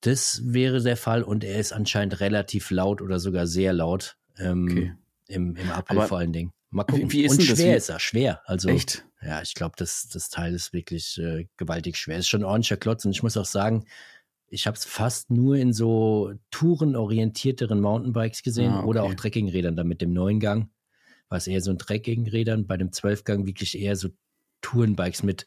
Das 0.00 0.42
wäre 0.44 0.82
der 0.82 0.96
Fall 0.96 1.22
und 1.22 1.42
er 1.42 1.58
ist 1.58 1.72
anscheinend 1.72 2.20
relativ 2.20 2.70
laut 2.70 3.02
oder 3.02 3.18
sogar 3.18 3.46
sehr 3.46 3.72
laut. 3.72 4.16
Ähm, 4.36 4.68
okay. 4.70 4.94
Im, 5.28 5.54
im 5.56 5.70
April 5.70 5.98
Aber 5.98 6.08
vor 6.08 6.18
allen 6.18 6.32
Dingen. 6.32 6.52
Mal 6.70 6.84
gucken. 6.84 7.10
Wie, 7.10 7.18
wie 7.18 7.24
ist 7.24 7.38
Und 7.38 7.42
schwer 7.42 7.74
das? 7.74 7.84
ist 7.84 7.88
er, 7.88 8.00
schwer. 8.00 8.42
Also, 8.44 8.68
Echt? 8.68 9.04
Ja, 9.22 9.42
ich 9.42 9.54
glaube, 9.54 9.74
das, 9.76 10.08
das 10.08 10.28
Teil 10.28 10.54
ist 10.54 10.72
wirklich 10.72 11.18
äh, 11.18 11.46
gewaltig 11.56 11.96
schwer. 11.96 12.18
Ist 12.18 12.28
schon 12.28 12.42
ein 12.42 12.46
ordentlicher 12.46 12.76
Klotz. 12.76 13.04
Und 13.04 13.12
ich 13.12 13.22
muss 13.22 13.36
auch 13.36 13.44
sagen, 13.44 13.84
ich 14.48 14.66
habe 14.66 14.76
es 14.76 14.84
fast 14.84 15.30
nur 15.30 15.56
in 15.56 15.72
so 15.72 16.32
tourenorientierteren 16.50 17.80
Mountainbikes 17.80 18.42
gesehen 18.42 18.72
ah, 18.72 18.78
okay. 18.80 18.88
oder 18.88 19.02
auch 19.04 19.14
Trekkingrädern. 19.14 19.76
Dann 19.76 19.88
mit 19.88 20.00
dem 20.00 20.12
neuen 20.12 20.40
Gang 20.40 20.70
war 21.28 21.38
es 21.38 21.46
eher 21.46 21.60
so 21.60 21.70
ein 21.70 21.78
Trekkingrädern. 21.78 22.66
Bei 22.66 22.76
dem 22.76 22.92
Zwölfgang 22.92 23.46
wirklich 23.46 23.78
eher 23.78 23.96
so 23.96 24.08
Tourenbikes 24.60 25.22
mit, 25.22 25.46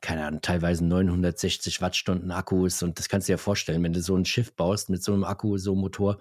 keine 0.00 0.26
Ahnung, 0.26 0.40
teilweise 0.42 0.84
960 0.84 1.80
Wattstunden 1.80 2.30
Akkus. 2.30 2.82
Und 2.82 2.98
das 2.98 3.08
kannst 3.08 3.28
du 3.28 3.32
dir 3.32 3.34
ja 3.34 3.38
vorstellen, 3.38 3.82
wenn 3.82 3.92
du 3.92 4.02
so 4.02 4.16
ein 4.16 4.24
Schiff 4.24 4.54
baust 4.54 4.90
mit 4.90 5.02
so 5.02 5.12
einem 5.12 5.24
Akku, 5.24 5.56
so 5.56 5.72
einem 5.72 5.80
Motor, 5.80 6.18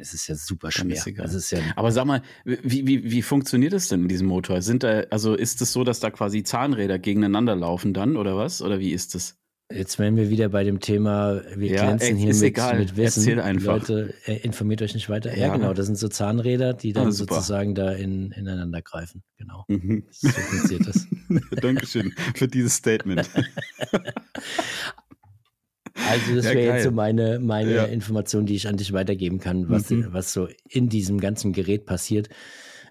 es 0.00 0.14
ist 0.14 0.28
ja 0.28 0.34
super 0.34 0.70
schwer. 0.70 1.02
Das 1.16 1.34
ist 1.34 1.50
ja 1.50 1.60
Aber 1.76 1.92
sag 1.92 2.04
mal, 2.04 2.22
wie, 2.44 2.86
wie, 2.86 3.10
wie 3.10 3.22
funktioniert 3.22 3.72
das 3.72 3.88
denn 3.88 4.02
in 4.02 4.08
diesem 4.08 4.26
Motor? 4.26 4.62
Sind 4.62 4.82
da, 4.82 5.00
also 5.10 5.34
ist 5.34 5.60
es 5.62 5.72
so, 5.72 5.84
dass 5.84 6.00
da 6.00 6.10
quasi 6.10 6.42
Zahnräder 6.42 6.98
gegeneinander 6.98 7.56
laufen 7.56 7.94
dann 7.94 8.16
oder 8.16 8.36
was? 8.36 8.62
Oder 8.62 8.80
wie 8.80 8.92
ist 8.92 9.14
das? 9.14 9.36
Jetzt 9.72 9.98
wären 9.98 10.16
wir 10.16 10.28
wieder 10.28 10.50
bei 10.50 10.62
dem 10.62 10.78
Thema, 10.78 11.40
wir 11.56 11.70
ja, 11.70 11.84
glänzen 11.84 12.16
hier 12.16 12.34
mit, 12.34 12.56
mit 12.78 12.96
Wissen. 12.96 13.20
Erzähl 13.20 13.40
einfach. 13.40 13.88
Leute, 13.88 14.14
äh, 14.26 14.36
informiert 14.40 14.82
euch 14.82 14.92
nicht 14.92 15.08
weiter. 15.08 15.30
Ja, 15.32 15.46
ja, 15.46 15.56
genau, 15.56 15.72
das 15.72 15.86
sind 15.86 15.96
so 15.96 16.08
Zahnräder, 16.08 16.74
die 16.74 16.92
dann 16.92 17.08
ah, 17.08 17.12
sozusagen 17.12 17.74
da 17.74 17.92
in, 17.92 18.30
ineinander 18.32 18.82
greifen. 18.82 19.22
Genau. 19.38 19.64
Mhm. 19.68 20.04
So 20.10 20.28
funktioniert 20.28 20.86
das. 20.86 21.06
Dankeschön 21.62 22.12
für 22.34 22.46
dieses 22.46 22.74
Statement. 22.74 23.28
Also 26.08 26.34
das 26.34 26.46
ja, 26.46 26.54
wäre 26.54 26.74
jetzt 26.74 26.84
so 26.84 26.90
meine, 26.90 27.38
meine 27.38 27.74
ja. 27.74 27.84
Information, 27.84 28.46
die 28.46 28.54
ich 28.54 28.68
an 28.68 28.76
dich 28.76 28.92
weitergeben 28.92 29.38
kann, 29.38 29.68
was, 29.68 29.90
mhm. 29.90 30.08
was 30.10 30.32
so 30.32 30.48
in 30.68 30.88
diesem 30.88 31.20
ganzen 31.20 31.52
Gerät 31.52 31.86
passiert. 31.86 32.28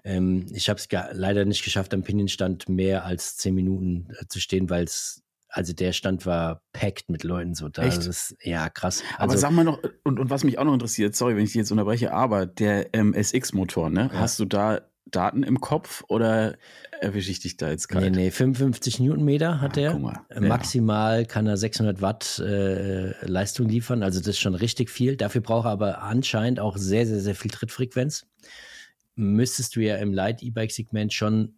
Ähm, 0.04 0.46
ich 0.52 0.68
habe 0.68 0.78
es 0.78 0.88
leider 1.12 1.44
nicht 1.44 1.64
geschafft, 1.64 1.94
am 1.94 2.02
Pinienstand 2.02 2.68
mehr 2.68 3.04
als 3.04 3.36
zehn 3.36 3.54
Minuten 3.54 4.08
äh, 4.20 4.26
zu 4.28 4.40
stehen, 4.40 4.68
weil 4.70 4.84
es 4.84 5.24
also 5.54 5.72
der 5.72 5.92
Stand 5.92 6.26
war 6.26 6.62
packed 6.72 7.08
mit 7.08 7.22
Leuten 7.22 7.54
so 7.54 7.68
da. 7.68 7.82
Ist, 7.84 8.34
ja, 8.42 8.68
krass. 8.68 9.04
Also, 9.18 9.22
aber 9.22 9.38
sag 9.38 9.52
mal 9.52 9.62
noch, 9.62 9.78
und, 10.02 10.18
und 10.18 10.28
was 10.28 10.42
mich 10.42 10.58
auch 10.58 10.64
noch 10.64 10.72
interessiert, 10.72 11.14
sorry, 11.14 11.36
wenn 11.36 11.44
ich 11.44 11.50
dich 11.50 11.60
jetzt 11.60 11.70
unterbreche, 11.70 12.12
aber 12.12 12.44
der 12.44 12.92
ähm, 12.92 13.14
SX-Motor, 13.14 13.88
ne? 13.88 14.10
Ja. 14.12 14.18
Hast 14.18 14.40
du 14.40 14.46
da 14.46 14.80
Daten 15.06 15.42
im 15.42 15.60
Kopf 15.60 16.02
oder 16.08 16.56
erwische 17.00 17.30
ich 17.30 17.40
dich 17.40 17.56
da 17.56 17.70
jetzt 17.70 17.88
gerade? 17.88 18.10
Nee, 18.10 18.24
nee, 18.24 18.30
55 18.30 19.00
Newtonmeter 19.00 19.60
hat 19.60 19.76
ah, 19.78 19.80
er. 19.80 20.24
Äh, 20.30 20.40
maximal 20.40 21.20
ja. 21.20 21.24
kann 21.24 21.46
er 21.46 21.56
600 21.56 22.00
Watt 22.00 22.38
äh, 22.38 23.26
Leistung 23.26 23.68
liefern, 23.68 24.02
also 24.02 24.18
das 24.18 24.28
ist 24.28 24.40
schon 24.40 24.54
richtig 24.54 24.90
viel. 24.90 25.16
Dafür 25.16 25.40
braucht 25.40 25.66
er 25.66 25.72
aber 25.72 26.02
anscheinend 26.02 26.60
auch 26.60 26.76
sehr, 26.76 27.06
sehr, 27.06 27.20
sehr 27.20 27.34
viel 27.34 27.50
Trittfrequenz. 27.50 28.26
Müsstest 29.14 29.76
du 29.76 29.80
ja 29.80 29.96
im 29.96 30.12
Light-E-Bike-Segment 30.12 31.12
schon 31.12 31.54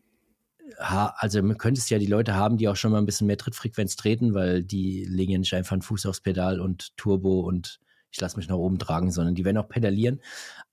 also 0.79 1.43
man 1.43 1.59
könntest 1.59 1.91
ja 1.91 1.99
die 1.99 2.07
Leute 2.07 2.35
haben, 2.35 2.57
die 2.57 2.69
auch 2.69 2.77
schon 2.77 2.93
mal 2.93 2.99
ein 2.99 3.07
bisschen 3.07 3.27
mehr 3.27 3.39
Trittfrequenz 3.39 3.97
treten, 3.97 4.35
weil 4.35 4.63
die 4.63 5.05
legen 5.05 5.33
ja 5.33 5.39
nicht 5.39 5.55
einfach 5.55 5.73
einen 5.73 5.83
Fuß 5.83 6.07
aufs 6.07 6.21
Pedal 6.21 6.61
und 6.61 6.97
Turbo 6.97 7.41
und 7.41 7.81
ich 8.11 8.21
lasse 8.21 8.37
mich 8.37 8.49
nach 8.49 8.57
oben 8.57 8.79
tragen, 8.79 9.11
sondern 9.11 9.35
die 9.35 9.45
werden 9.45 9.59
auch 9.59 9.69
pedalieren. 9.69 10.21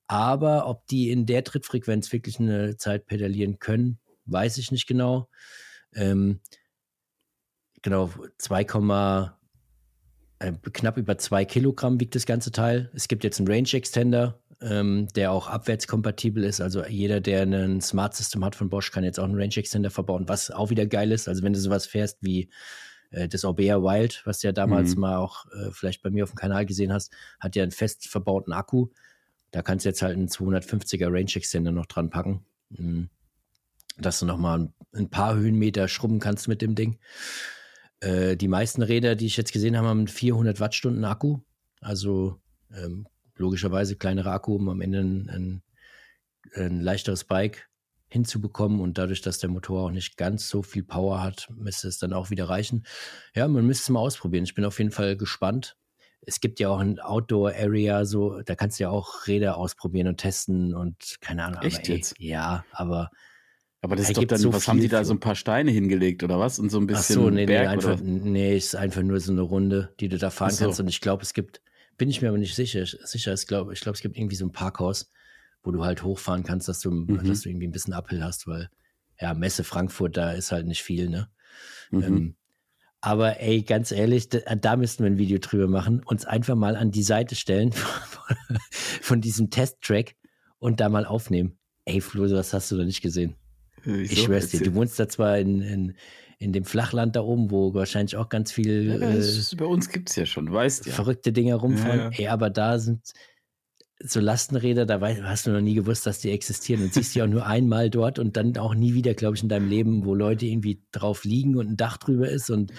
Aber 0.06 0.68
ob 0.68 0.86
die 0.86 1.10
in 1.10 1.26
der 1.26 1.44
Trittfrequenz 1.44 2.12
wirklich 2.12 2.38
eine 2.38 2.76
Zeit 2.76 3.06
pedalieren 3.06 3.58
können, 3.58 3.98
weiß 4.26 4.58
ich 4.58 4.70
nicht 4.70 4.86
genau. 4.86 5.28
Ähm, 5.94 6.40
genau, 7.82 8.10
2, 8.38 8.66
äh, 10.40 10.52
knapp 10.72 10.96
über 10.96 11.16
2 11.16 11.44
Kilogramm 11.44 12.00
wiegt 12.00 12.14
das 12.14 12.26
ganze 12.26 12.52
Teil. 12.52 12.90
Es 12.94 13.08
gibt 13.08 13.24
jetzt 13.24 13.38
einen 13.38 13.48
Range 13.48 13.72
Extender, 13.72 14.40
ähm, 14.60 15.08
der 15.14 15.32
auch 15.32 15.48
abwärtskompatibel 15.48 16.44
ist. 16.44 16.60
Also 16.60 16.84
jeder, 16.84 17.20
der 17.20 17.42
ein 17.42 17.80
Smart 17.80 18.14
System 18.14 18.44
hat 18.44 18.56
von 18.56 18.68
Bosch, 18.68 18.90
kann 18.90 19.04
jetzt 19.04 19.18
auch 19.18 19.24
einen 19.24 19.36
Range 19.38 19.56
Extender 19.56 19.90
verbauen, 19.90 20.28
was 20.28 20.50
auch 20.50 20.70
wieder 20.70 20.86
geil 20.86 21.12
ist. 21.12 21.28
Also 21.28 21.42
wenn 21.42 21.52
du 21.52 21.60
sowas 21.60 21.86
fährst 21.86 22.18
wie 22.20 22.50
äh, 23.10 23.28
das 23.28 23.44
Orbea 23.44 23.82
Wild, 23.82 24.22
was 24.24 24.40
du 24.40 24.48
ja 24.48 24.52
damals 24.52 24.94
mhm. 24.94 25.02
mal 25.02 25.16
auch 25.16 25.46
äh, 25.52 25.70
vielleicht 25.70 26.02
bei 26.02 26.10
mir 26.10 26.24
auf 26.24 26.30
dem 26.30 26.36
Kanal 26.36 26.66
gesehen 26.66 26.92
hast, 26.92 27.12
hat 27.40 27.56
ja 27.56 27.62
einen 27.62 27.72
fest 27.72 28.08
verbauten 28.08 28.52
Akku. 28.52 28.88
Da 29.54 29.62
kannst 29.62 29.84
du 29.84 29.88
jetzt 29.88 30.02
halt 30.02 30.16
einen 30.16 30.26
250er 30.26 31.12
Range 31.12 31.30
Extender 31.32 31.70
noch 31.70 31.86
dran 31.86 32.10
packen. 32.10 32.44
Mhm. 32.70 33.08
Dass 33.96 34.18
du 34.18 34.26
nochmal 34.26 34.72
ein 34.92 35.10
paar 35.10 35.36
Höhenmeter 35.36 35.86
schrubben 35.86 36.18
kannst 36.18 36.48
mit 36.48 36.60
dem 36.60 36.74
Ding. 36.74 36.98
Äh, 38.00 38.36
die 38.36 38.48
meisten 38.48 38.82
Räder, 38.82 39.14
die 39.14 39.26
ich 39.26 39.36
jetzt 39.36 39.52
gesehen 39.52 39.76
habe, 39.76 39.86
haben 39.86 40.08
400 40.08 40.58
Wattstunden 40.58 41.04
Akku. 41.04 41.38
Also 41.80 42.40
ähm, 42.74 43.06
logischerweise 43.36 43.94
kleinere 43.94 44.32
Akku, 44.32 44.56
um 44.56 44.68
am 44.68 44.80
Ende 44.80 44.98
ein, 44.98 45.28
ein, 45.28 45.62
ein 46.56 46.80
leichteres 46.80 47.22
Bike 47.22 47.68
hinzubekommen 48.08 48.80
und 48.80 48.98
dadurch, 48.98 49.20
dass 49.20 49.38
der 49.38 49.50
Motor 49.50 49.84
auch 49.84 49.90
nicht 49.92 50.16
ganz 50.16 50.48
so 50.48 50.64
viel 50.64 50.82
Power 50.82 51.22
hat, 51.22 51.48
müsste 51.54 51.86
es 51.86 51.98
dann 51.98 52.12
auch 52.12 52.30
wieder 52.30 52.48
reichen. 52.48 52.84
Ja, 53.36 53.46
man 53.46 53.64
müsste 53.64 53.82
es 53.82 53.90
mal 53.90 54.00
ausprobieren. 54.00 54.42
Ich 54.42 54.56
bin 54.56 54.64
auf 54.64 54.80
jeden 54.80 54.90
Fall 54.90 55.16
gespannt 55.16 55.76
es 56.26 56.40
gibt 56.40 56.60
ja 56.60 56.68
auch 56.68 56.78
ein 56.78 57.00
Outdoor-Area, 57.00 58.04
so, 58.04 58.40
da 58.42 58.54
kannst 58.54 58.78
du 58.78 58.84
ja 58.84 58.90
auch 58.90 59.26
Räder 59.26 59.56
ausprobieren 59.56 60.08
und 60.08 60.18
testen 60.18 60.74
und 60.74 61.16
keine 61.20 61.44
Ahnung. 61.44 61.62
Echt 61.62 61.88
ey, 61.88 61.96
jetzt? 61.96 62.14
Ja, 62.18 62.64
aber. 62.72 63.10
Aber 63.80 63.96
das 63.96 64.08
ist 64.08 64.16
doch 64.16 64.24
dann, 64.24 64.38
so 64.38 64.52
was 64.52 64.66
haben 64.66 64.80
die 64.80 64.88
da 64.88 65.04
so 65.04 65.12
ein 65.12 65.20
paar 65.20 65.34
Steine 65.34 65.70
hingelegt 65.70 66.22
oder 66.22 66.38
was? 66.38 66.58
Und 66.58 66.70
so 66.70 66.78
ein 66.78 66.86
bisschen. 66.86 67.18
Ach 67.18 67.24
so, 67.24 67.30
nee, 67.30 67.44
Berg, 67.44 67.66
nee, 67.66 67.68
einfach, 67.68 68.00
nee, 68.00 68.56
ist 68.56 68.74
einfach 68.74 69.02
nur 69.02 69.20
so 69.20 69.32
eine 69.32 69.42
Runde, 69.42 69.94
die 70.00 70.08
du 70.08 70.16
da 70.16 70.30
fahren 70.30 70.52
so. 70.52 70.64
kannst. 70.64 70.80
Und 70.80 70.88
ich 70.88 71.02
glaube, 71.02 71.22
es 71.22 71.34
gibt, 71.34 71.60
bin 71.98 72.08
ich 72.08 72.22
mir 72.22 72.28
aber 72.28 72.38
nicht 72.38 72.54
sicher, 72.54 72.86
sicher, 72.86 73.34
ich 73.34 73.46
glaube, 73.46 73.74
ich 73.74 73.80
glaube, 73.80 73.96
es 73.96 74.00
gibt 74.00 74.16
irgendwie 74.16 74.36
so 74.36 74.46
ein 74.46 74.52
Parkhaus, 74.52 75.10
wo 75.62 75.70
du 75.70 75.84
halt 75.84 76.02
hochfahren 76.02 76.44
kannst, 76.44 76.68
dass 76.68 76.80
du, 76.80 76.90
mhm. 76.90 77.28
dass 77.28 77.42
du 77.42 77.50
irgendwie 77.50 77.66
ein 77.66 77.72
bisschen 77.72 77.92
Uphill 77.92 78.24
hast, 78.24 78.46
weil, 78.46 78.70
ja, 79.20 79.34
Messe 79.34 79.64
Frankfurt, 79.64 80.16
da 80.16 80.32
ist 80.32 80.50
halt 80.50 80.66
nicht 80.66 80.82
viel, 80.82 81.10
ne? 81.10 81.28
Mhm. 81.90 82.02
Ähm, 82.02 82.36
aber 83.04 83.38
ey, 83.38 83.60
ganz 83.60 83.92
ehrlich, 83.92 84.30
da, 84.30 84.38
da, 84.54 84.76
müssten 84.76 85.04
wir 85.04 85.10
ein 85.10 85.18
Video 85.18 85.36
drüber 85.38 85.68
machen, 85.68 86.02
uns 86.06 86.24
einfach 86.24 86.54
mal 86.54 86.74
an 86.74 86.90
die 86.90 87.02
Seite 87.02 87.34
stellen 87.34 87.70
von, 87.70 88.56
von 89.02 89.20
diesem 89.20 89.50
Test-Track 89.50 90.14
und 90.58 90.80
da 90.80 90.88
mal 90.88 91.04
aufnehmen. 91.04 91.58
Ey, 91.84 92.00
Flo, 92.00 92.30
was 92.30 92.54
hast 92.54 92.70
du 92.70 92.78
da 92.78 92.84
nicht 92.84 93.02
gesehen? 93.02 93.34
Ich, 93.84 94.12
ich 94.12 94.22
schwör's 94.22 94.48
dir, 94.48 94.60
du 94.60 94.74
wohnst 94.74 94.98
da 94.98 95.06
zwar 95.06 95.38
in, 95.38 95.60
in, 95.60 95.94
in 96.38 96.54
dem 96.54 96.64
Flachland 96.64 97.14
da 97.14 97.20
oben, 97.20 97.50
wo 97.50 97.74
wahrscheinlich 97.74 98.16
auch 98.16 98.30
ganz 98.30 98.50
viel. 98.50 98.98
Ja, 98.98 99.10
äh, 99.10 99.56
bei 99.58 99.66
uns 99.66 99.90
gibt's 99.90 100.16
ja 100.16 100.24
schon, 100.24 100.50
weißt 100.50 100.86
ja. 100.86 100.92
Verrückte 100.94 101.30
Dinge 101.30 101.56
rumfahren. 101.56 101.98
Ja, 101.98 102.10
ja. 102.10 102.18
Ey, 102.18 102.28
aber 102.28 102.48
da 102.48 102.78
sind, 102.78 103.12
so 104.00 104.20
Lastenräder, 104.20 104.86
da 104.86 105.00
hast 105.00 105.46
du 105.46 105.50
noch 105.50 105.60
nie 105.60 105.74
gewusst, 105.74 106.06
dass 106.06 106.18
die 106.18 106.30
existieren. 106.30 106.82
Und 106.82 106.94
siehst 106.94 107.14
die 107.14 107.22
auch 107.22 107.28
nur 107.28 107.46
einmal 107.46 107.90
dort 107.90 108.18
und 108.18 108.36
dann 108.36 108.56
auch 108.56 108.74
nie 108.74 108.94
wieder, 108.94 109.14
glaube 109.14 109.36
ich, 109.36 109.42
in 109.42 109.48
deinem 109.48 109.68
Leben, 109.68 110.04
wo 110.04 110.14
Leute 110.14 110.46
irgendwie 110.46 110.82
drauf 110.92 111.24
liegen 111.24 111.56
und 111.56 111.70
ein 111.70 111.76
Dach 111.76 111.96
drüber 111.96 112.28
ist 112.28 112.50
und 112.50 112.72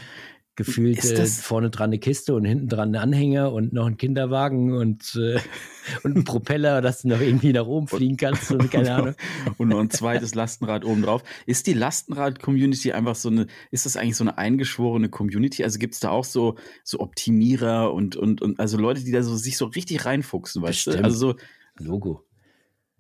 gefühlt 0.56 1.04
äh, 1.04 1.26
vorne 1.26 1.70
dran 1.70 1.90
eine 1.90 2.00
Kiste 2.00 2.34
und 2.34 2.46
hinten 2.46 2.70
dran 2.70 2.96
ein 2.96 3.02
Anhänger 3.02 3.52
und 3.52 3.74
noch 3.74 3.86
ein 3.86 3.98
Kinderwagen 3.98 4.74
und, 4.74 5.16
äh, 5.16 5.40
und 6.04 6.16
ein 6.16 6.24
Propeller, 6.24 6.82
dass 6.82 7.02
du 7.02 7.10
noch 7.10 7.20
irgendwie 7.20 7.52
nach 7.52 7.66
oben 7.66 7.88
fliegen 7.88 8.18
kannst 8.18 8.52
und 8.52 8.72
keine 8.72 8.94
Ahnung. 8.94 9.16
und 9.58 9.70
noch 9.70 9.80
ein 9.80 9.90
zweites 9.90 10.34
Lastenrad 10.34 10.86
oben 10.86 11.02
drauf. 11.02 11.24
Ist 11.46 11.68
die 11.68 11.74
Lastenrad-Community 11.74 12.94
einfach 12.94 13.16
so 13.16 13.30
eine, 13.30 13.48
ist 13.72 13.86
das 13.86 13.98
eigentlich 13.98 14.18
so 14.18 14.24
eine 14.24 14.38
eingeschworene 14.38 15.10
Community? 15.10 15.64
Also 15.64 15.78
gibt 15.78 15.96
es 15.96 16.00
da 16.00 16.10
auch 16.10 16.26
so, 16.26 16.56
so 16.84 17.00
Optimierer 17.00 17.94
und, 17.94 18.16
und, 18.16 18.42
und 18.42 18.60
also 18.60 18.78
Leute, 18.78 19.04
die 19.04 19.12
da 19.12 19.24
so 19.24 19.36
sich 19.36 19.58
so 19.58 19.66
richtig 19.66 20.06
reinfuchsen, 20.06 20.62
weißt 20.62 20.86
Bestimmt. 20.86 21.00
du? 21.00 21.04
Also 21.04 21.18
so. 21.18 21.36
Logo. 21.78 22.24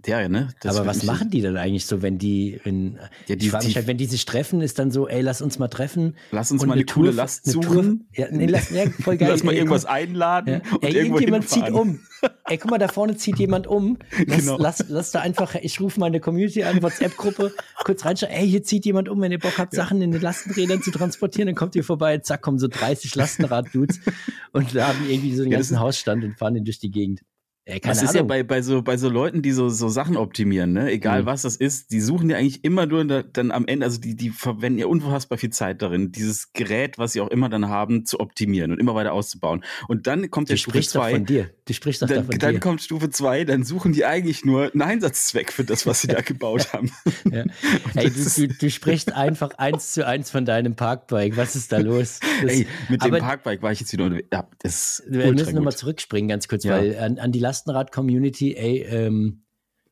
Ja, 0.07 0.27
ne? 0.29 0.49
Das 0.61 0.75
Aber 0.75 0.85
was 0.87 1.03
machen 1.03 1.29
die 1.29 1.41
dann 1.41 1.57
eigentlich 1.57 1.85
so, 1.85 2.01
wenn 2.01 2.17
die, 2.17 2.59
wenn, 2.63 2.99
ja, 3.27 3.35
die, 3.35 3.45
ich 3.45 3.51
frage 3.51 3.65
mich 3.65 3.75
halt, 3.75 3.87
wenn 3.87 3.97
die 3.97 4.05
sich 4.05 4.25
treffen, 4.25 4.61
ist 4.61 4.77
dann 4.79 4.91
so, 4.91 5.07
ey, 5.07 5.21
lass 5.21 5.41
uns 5.41 5.59
mal 5.59 5.67
treffen. 5.67 6.15
Lass 6.31 6.51
uns 6.51 6.61
mal 6.61 6.73
eine, 6.73 6.81
eine 6.81 6.85
coole 6.85 7.11
Last 7.11 7.45
suchen. 7.45 8.07
ja, 8.13 8.27
nee, 8.31 8.45
lass, 8.45 8.69
ja, 8.69 8.89
voll 8.89 9.17
geil. 9.17 9.29
lass 9.29 9.43
mal 9.43 9.51
ey, 9.51 9.57
irgendwas 9.57 9.85
komm, 9.85 9.95
einladen. 9.95 10.61
Ja. 10.63 10.77
ey, 10.81 10.95
irgendjemand 10.95 11.49
zieht 11.49 11.69
um. 11.71 11.99
Ey, 12.45 12.57
guck 12.57 12.71
mal, 12.71 12.77
da 12.77 12.87
vorne 12.87 13.17
zieht 13.17 13.39
jemand 13.39 13.67
um. 13.67 13.97
Lass, 14.27 14.39
genau. 14.39 14.57
lass, 14.57 14.85
lass 14.87 15.11
da 15.11 15.21
einfach, 15.21 15.55
ich 15.55 15.79
rufe 15.79 15.99
meine 15.99 16.19
Community 16.19 16.63
an, 16.63 16.81
WhatsApp-Gruppe, 16.81 17.53
kurz 17.83 18.05
reinschauen, 18.05 18.33
ey, 18.33 18.47
hier 18.47 18.63
zieht 18.63 18.85
jemand 18.85 19.09
um, 19.09 19.21
wenn 19.21 19.31
ihr 19.31 19.39
Bock 19.39 19.57
habt, 19.57 19.73
ja. 19.73 19.83
Sachen 19.83 20.01
in 20.01 20.11
den 20.11 20.21
Lastenrädern 20.21 20.81
zu 20.81 20.91
transportieren, 20.91 21.47
dann 21.47 21.55
kommt 21.55 21.75
ihr 21.75 21.83
vorbei, 21.83 22.17
zack, 22.19 22.41
kommen 22.41 22.57
so 22.57 22.67
30 22.67 23.15
Lastenrad-Dudes 23.15 23.99
und 24.53 24.73
laden 24.73 25.09
irgendwie 25.09 25.35
so 25.35 25.43
den 25.43 25.51
ganzen 25.51 25.79
Hausstand 25.79 26.23
und 26.23 26.37
fahren 26.37 26.55
den 26.55 26.65
durch 26.65 26.79
die 26.79 26.91
Gegend. 26.91 27.21
Ey, 27.67 27.79
das 27.79 28.03
ist 28.03 28.09
Ahnung. 28.09 28.15
ja 28.15 28.23
bei, 28.23 28.43
bei, 28.43 28.61
so, 28.61 28.83
bei 28.83 28.95
so 28.95 29.09
Leuten, 29.09 29.41
die 29.41 29.51
so, 29.51 29.69
so 29.69 29.89
Sachen 29.89 30.17
optimieren, 30.17 30.73
ne? 30.73 30.91
egal 30.91 31.23
mhm. 31.23 31.25
was 31.25 31.41
das 31.41 31.55
ist, 31.55 31.91
die 31.91 31.99
suchen 31.99 32.29
ja 32.29 32.37
eigentlich 32.37 32.63
immer 32.63 32.85
nur 32.85 33.03
da, 33.05 33.23
dann 33.23 33.49
am 33.49 33.65
Ende, 33.65 33.87
also 33.87 33.99
die, 33.99 34.15
die 34.15 34.29
verwenden 34.29 34.77
ja 34.77 34.85
unfassbar 34.85 35.39
viel 35.39 35.49
Zeit 35.49 35.81
darin, 35.81 36.11
dieses 36.11 36.53
Gerät, 36.53 36.99
was 36.99 37.13
sie 37.13 37.21
auch 37.21 37.29
immer 37.29 37.49
dann 37.49 37.67
haben, 37.67 38.05
zu 38.05 38.19
optimieren 38.19 38.71
und 38.71 38.79
immer 38.79 38.93
weiter 38.93 39.13
auszubauen. 39.13 39.63
Und 39.87 40.05
dann 40.05 40.29
kommt 40.29 40.49
der 40.49 40.57
Stufe 40.57 40.79
2. 40.79 41.11
von 41.11 41.25
dir. 41.25 41.49
Die 41.67 41.73
spricht 41.73 42.03
doch 42.03 42.07
dann, 42.07 42.25
von 42.25 42.37
dann 42.37 42.53
dir. 42.53 42.59
kommt 42.59 42.83
Stufe 42.83 43.09
2, 43.09 43.45
dann 43.45 43.63
suchen 43.63 43.93
die 43.93 44.05
eigentlich 44.05 44.45
nur 44.45 44.71
einen 44.71 44.83
Einsatzzweck 44.83 45.51
für 45.51 45.63
das, 45.63 45.87
was 45.87 46.01
sie 46.01 46.07
da 46.07 46.21
gebaut 46.21 46.67
haben. 46.73 46.91
Ja. 47.31 47.45
Ey, 47.95 48.11
du, 48.11 48.23
du, 48.23 48.47
du, 48.47 48.69
sprichst 48.69 49.11
einfach 49.11 49.57
eins 49.57 49.93
zu 49.93 50.05
eins 50.05 50.29
von 50.29 50.45
deinem 50.45 50.75
Parkbike. 50.75 51.35
Was 51.35 51.55
ist 51.55 51.71
da 51.71 51.79
los? 51.79 52.19
Das, 52.43 52.51
Ey, 52.51 52.67
mit 52.89 53.03
dem 53.03 53.17
Parkbike 53.17 53.63
war 53.63 53.71
ich 53.71 53.79
jetzt 53.79 53.91
wieder 53.91 54.11
ja, 54.31 54.47
das 54.59 55.01
Wir 55.07 55.33
müssen 55.33 55.55
nochmal 55.55 55.75
zurückspringen, 55.75 56.29
ganz 56.29 56.47
kurz, 56.47 56.63
ja. 56.63 56.77
weil 56.77 56.99
an, 56.99 57.17
an 57.17 57.31
die 57.31 57.39
Lastenrad-Community 57.55 58.53
Community, 58.53 58.55
ey, 58.55 58.81
ähm, 58.89 59.43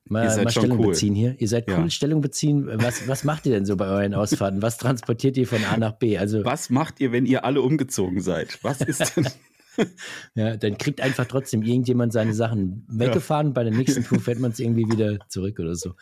mal, 0.05 0.43
mal 0.43 0.51
Stellung 0.51 0.79
cool. 0.79 0.87
beziehen 0.87 1.15
hier. 1.15 1.35
Ihr 1.39 1.47
seid 1.47 1.69
cool, 1.69 1.83
ja. 1.83 1.89
Stellung 1.89 2.21
beziehen. 2.21 2.69
Was, 2.75 3.07
was 3.07 3.23
macht 3.23 3.45
ihr 3.45 3.53
denn 3.53 3.65
so 3.65 3.77
bei 3.77 3.87
euren 3.87 4.13
Ausfahrten? 4.13 4.61
Was 4.61 4.77
transportiert 4.77 5.37
ihr 5.37 5.47
von 5.47 5.63
A 5.65 5.77
nach 5.77 5.93
B? 5.93 6.17
Also, 6.17 6.43
was 6.43 6.69
macht 6.69 6.99
ihr, 6.99 7.11
wenn 7.11 7.25
ihr 7.25 7.45
alle 7.45 7.61
umgezogen 7.61 8.21
seid? 8.21 8.59
Was 8.63 8.81
ist 8.81 9.15
denn. 9.17 9.27
ja, 10.35 10.55
dann 10.55 10.77
kriegt 10.77 11.01
einfach 11.01 11.25
trotzdem 11.25 11.63
irgendjemand 11.63 12.13
seine 12.13 12.35
Sachen 12.35 12.85
weggefahren. 12.89 13.47
Ja. 13.47 13.53
Bei 13.53 13.63
der 13.63 13.73
nächsten 13.73 14.03
Tour 14.03 14.19
fährt 14.19 14.39
man 14.39 14.51
es 14.51 14.59
irgendwie 14.59 14.85
wieder 14.85 15.17
zurück 15.29 15.59
oder 15.59 15.73
so. 15.73 15.93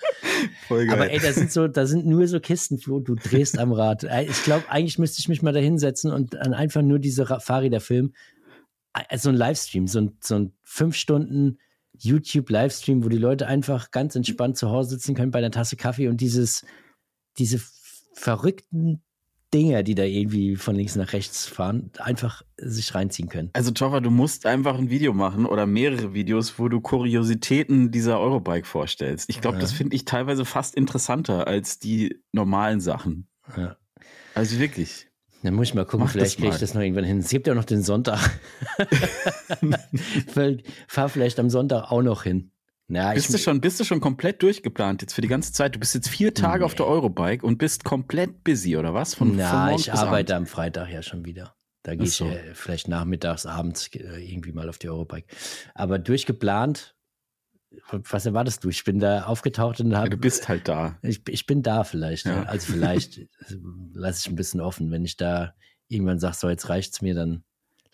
Voll 0.67 0.88
geil. 0.88 0.95
Aber 0.95 1.10
ey, 1.10 1.19
da 1.19 1.32
sind 1.32 1.54
so, 1.54 1.69
da 1.69 1.86
sind 1.86 2.06
nur 2.06 2.28
so 2.28 2.41
Kisten, 2.41 2.80
Flo, 2.80 3.00
du 3.00 3.15
drehst 3.15 3.58
am 3.58 3.71
Rad. 3.71 4.04
Ich 4.28 4.43
glaube, 4.43 4.65
eigentlich 4.67 5.00
müsste 5.00 5.19
ich 5.19 5.30
mich 5.30 5.41
mal 5.41 5.54
da 5.54 5.60
hinsetzen 5.60 6.12
und 6.12 6.34
dann 6.34 6.54
einfach 6.54 6.82
nur 6.82 7.00
diese 7.00 7.26
Fahrräder 7.26 7.80
filmen. 7.80 8.13
Also 8.93 9.30
ein 9.30 9.36
Livestream, 9.36 9.88
so 9.88 10.01
ein, 10.01 10.17
so 10.21 10.36
ein 10.36 10.54
fünf 10.63 10.95
Stunden 10.95 11.58
YouTube-Livestream, 11.97 13.04
wo 13.04 13.10
die 13.10 13.17
Leute 13.17 13.47
einfach 13.47 13.91
ganz 13.91 14.15
entspannt 14.15 14.58
zu 14.58 14.69
Hause 14.69 14.91
sitzen 14.91 15.15
können 15.15 15.32
bei 15.32 15.39
einer 15.39 15.51
Tasse 15.51 15.75
Kaffee 15.75 16.08
und 16.08 16.19
dieses, 16.19 16.65
diese 17.38 17.62
verrückten 18.13 19.01
Dinger, 19.54 19.84
die 19.84 19.95
da 19.95 20.04
irgendwie 20.04 20.56
von 20.56 20.75
links 20.75 20.95
nach 20.95 21.12
rechts 21.12 21.45
fahren, 21.45 21.91
einfach 21.99 22.41
sich 22.58 22.95
reinziehen 22.95 23.27
können. 23.27 23.49
Also 23.54 23.71
Toffer, 23.71 23.99
du 23.99 24.10
musst 24.10 24.45
einfach 24.45 24.77
ein 24.77 24.89
Video 24.89 25.13
machen 25.13 25.45
oder 25.45 25.65
mehrere 25.65 26.13
Videos, 26.13 26.58
wo 26.58 26.69
du 26.69 26.80
Kuriositäten 26.80 27.91
dieser 27.91 28.19
Eurobike 28.19 28.65
vorstellst. 28.65 29.30
Ich 29.30 29.41
glaube, 29.41 29.58
ja. 29.58 29.62
das 29.62 29.73
finde 29.73 29.95
ich 29.95 30.06
teilweise 30.06 30.45
fast 30.45 30.75
interessanter 30.75 31.47
als 31.47 31.80
die 31.80 32.21
normalen 32.32 32.80
Sachen. 32.80 33.27
Ja. 33.58 33.75
Also 34.36 34.58
wirklich. 34.58 35.11
Dann 35.43 35.56
muss 35.56 35.69
ich 35.69 35.73
mal 35.73 35.86
gucken, 35.86 36.01
Mach 36.06 36.12
vielleicht 36.12 36.38
kriege 36.38 36.49
ich 36.49 36.60
das 36.60 36.73
noch 36.73 36.82
irgendwann 36.82 37.04
hin. 37.04 37.19
Es 37.19 37.30
gibt 37.30 37.47
ja 37.47 37.56
noch 37.56 37.65
den 37.65 37.82
Sonntag. 37.82 38.19
Fahr 40.88 41.10
vielleicht 41.10 41.39
am 41.39 41.49
Sonntag 41.49 41.91
auch 41.91 42.01
noch 42.01 42.23
hin. 42.23 42.51
Ja, 42.88 43.13
bist, 43.13 43.34
du 43.34 43.38
schon, 43.38 43.62
bist 43.62 43.80
du 43.80 43.86
schon 43.86 44.01
komplett 44.01 44.43
durchgeplant 44.43 45.01
jetzt 45.01 45.13
für 45.13 45.21
die 45.21 45.30
ganze 45.30 45.54
Zeit? 45.54 45.75
Du 45.75 45.80
bist 45.80 45.95
jetzt 45.95 46.10
vier 46.10 46.34
Tage 46.34 46.60
nee. 46.60 46.65
auf 46.65 46.75
der 46.75 46.86
Eurobike 46.88 47.45
und 47.45 47.58
bist 47.58 47.86
komplett 47.86 48.43
busy, 48.43 48.75
oder 48.75 48.93
was? 48.93 49.15
Von, 49.15 49.38
Na, 49.38 49.69
von 49.69 49.80
ich 49.80 49.93
arbeite 49.93 50.36
Abend. 50.36 50.47
am 50.47 50.51
Freitag 50.51 50.89
ja 50.91 51.01
schon 51.01 51.23
wieder. 51.25 51.56
Da 51.84 51.95
gehe 51.95 52.08
so. 52.08 52.25
ich 52.25 52.32
äh, 52.34 52.54
vielleicht 52.54 52.89
nachmittags, 52.89 53.45
abends 53.45 53.88
äh, 53.95 54.19
irgendwie 54.21 54.51
mal 54.51 54.67
auf 54.67 54.77
die 54.77 54.89
Eurobike. 54.89 55.25
Aber 55.73 55.99
durchgeplant 55.99 56.95
was 57.90 58.26
erwartest 58.26 58.64
du? 58.64 58.70
Ich 58.70 58.84
bin 58.84 59.00
da 59.00 59.24
aufgetaucht 59.24 59.80
und 59.80 59.96
habe. 59.96 60.08
Ja, 60.08 60.10
du 60.10 60.18
bist 60.18 60.50
halt 60.50 60.68
da. 60.68 60.98
Ich, 61.02 61.22
ich 61.28 61.46
bin 61.46 61.64
da 61.64 61.84
vielleicht. 61.84 62.26
Ja. 62.26 62.44
Also 62.44 62.74
vielleicht 62.74 63.22
lasse 63.94 64.20
ich 64.22 64.32
ein 64.32 64.36
bisschen 64.36 64.62
offen. 64.62 64.92
Wenn 64.92 65.06
ich 65.06 65.18
da 65.18 65.54
irgendwann 65.88 66.20
sage, 66.20 66.36
so 66.36 66.50
jetzt 66.50 66.70
reicht's 66.70 67.02
mir, 67.02 67.16
dann 67.16 67.44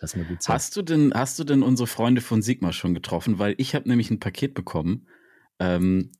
lass 0.00 0.16
mir 0.16 0.24
gut 0.24 0.42
sein. 0.42 0.54
Hast 0.54 0.76
du 0.76 0.82
denn, 0.82 1.12
hast 1.14 1.38
du 1.38 1.44
denn 1.44 1.62
unsere 1.62 1.86
Freunde 1.86 2.20
von 2.20 2.42
Sigma 2.42 2.72
schon 2.72 2.94
getroffen? 2.94 3.38
Weil 3.38 3.54
ich 3.58 3.74
habe 3.74 3.88
nämlich 3.88 4.10
ein 4.10 4.20
Paket 4.20 4.54
bekommen. 4.54 5.06
Ähm, 5.58 6.12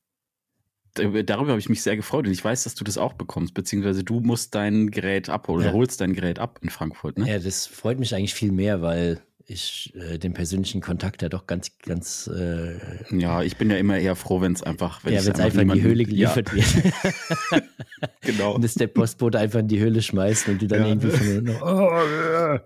darüber 0.94 1.50
habe 1.50 1.58
ich 1.58 1.68
mich 1.68 1.82
sehr 1.82 1.96
gefreut 1.96 2.26
und 2.26 2.32
ich 2.32 2.44
weiß, 2.44 2.64
dass 2.64 2.74
du 2.74 2.84
das 2.84 2.98
auch 2.98 3.12
bekommst, 3.12 3.54
beziehungsweise 3.54 4.02
du 4.02 4.20
musst 4.20 4.54
dein 4.54 4.90
Gerät 4.90 5.28
abholen 5.28 5.62
ja. 5.62 5.70
oder 5.70 5.78
holst 5.78 6.00
dein 6.00 6.12
Gerät 6.12 6.38
ab 6.38 6.58
in 6.62 6.70
Frankfurt. 6.70 7.18
Ne? 7.18 7.28
Ja, 7.28 7.38
das 7.38 7.66
freut 7.66 7.98
mich 7.98 8.14
eigentlich 8.14 8.34
viel 8.34 8.52
mehr, 8.52 8.82
weil 8.82 9.22
ich 9.50 9.94
äh, 9.96 10.18
den 10.18 10.34
persönlichen 10.34 10.82
Kontakt 10.82 11.22
ja 11.22 11.30
doch 11.30 11.46
ganz, 11.46 11.72
ganz. 11.78 12.28
Äh, 12.28 12.76
ja, 13.10 13.42
ich 13.42 13.56
bin 13.56 13.70
ja 13.70 13.78
immer 13.78 13.98
eher 13.98 14.14
froh, 14.14 14.42
wenn 14.42 14.52
es 14.52 14.62
einfach, 14.62 15.04
wenn 15.04 15.14
ja, 15.14 15.20
es 15.20 15.28
einfach, 15.28 15.44
einfach 15.44 15.62
in 15.62 15.72
die 15.72 15.82
Höhle 15.82 16.04
geliefert 16.04 16.50
ja. 16.54 16.56
wird. 16.56 17.64
genau. 18.20 18.54
Und 18.54 18.62
dass 18.62 18.74
der 18.74 18.88
Postbote 18.88 19.38
einfach 19.38 19.60
in 19.60 19.68
die 19.68 19.80
Höhle 19.80 20.02
schmeißt 20.02 20.48
und 20.48 20.60
du 20.60 20.66
dann 20.66 20.82
ja. 20.82 20.88
irgendwie 20.88 21.10
von 21.10 21.44
noch, 21.44 21.62
oh, 21.62 22.58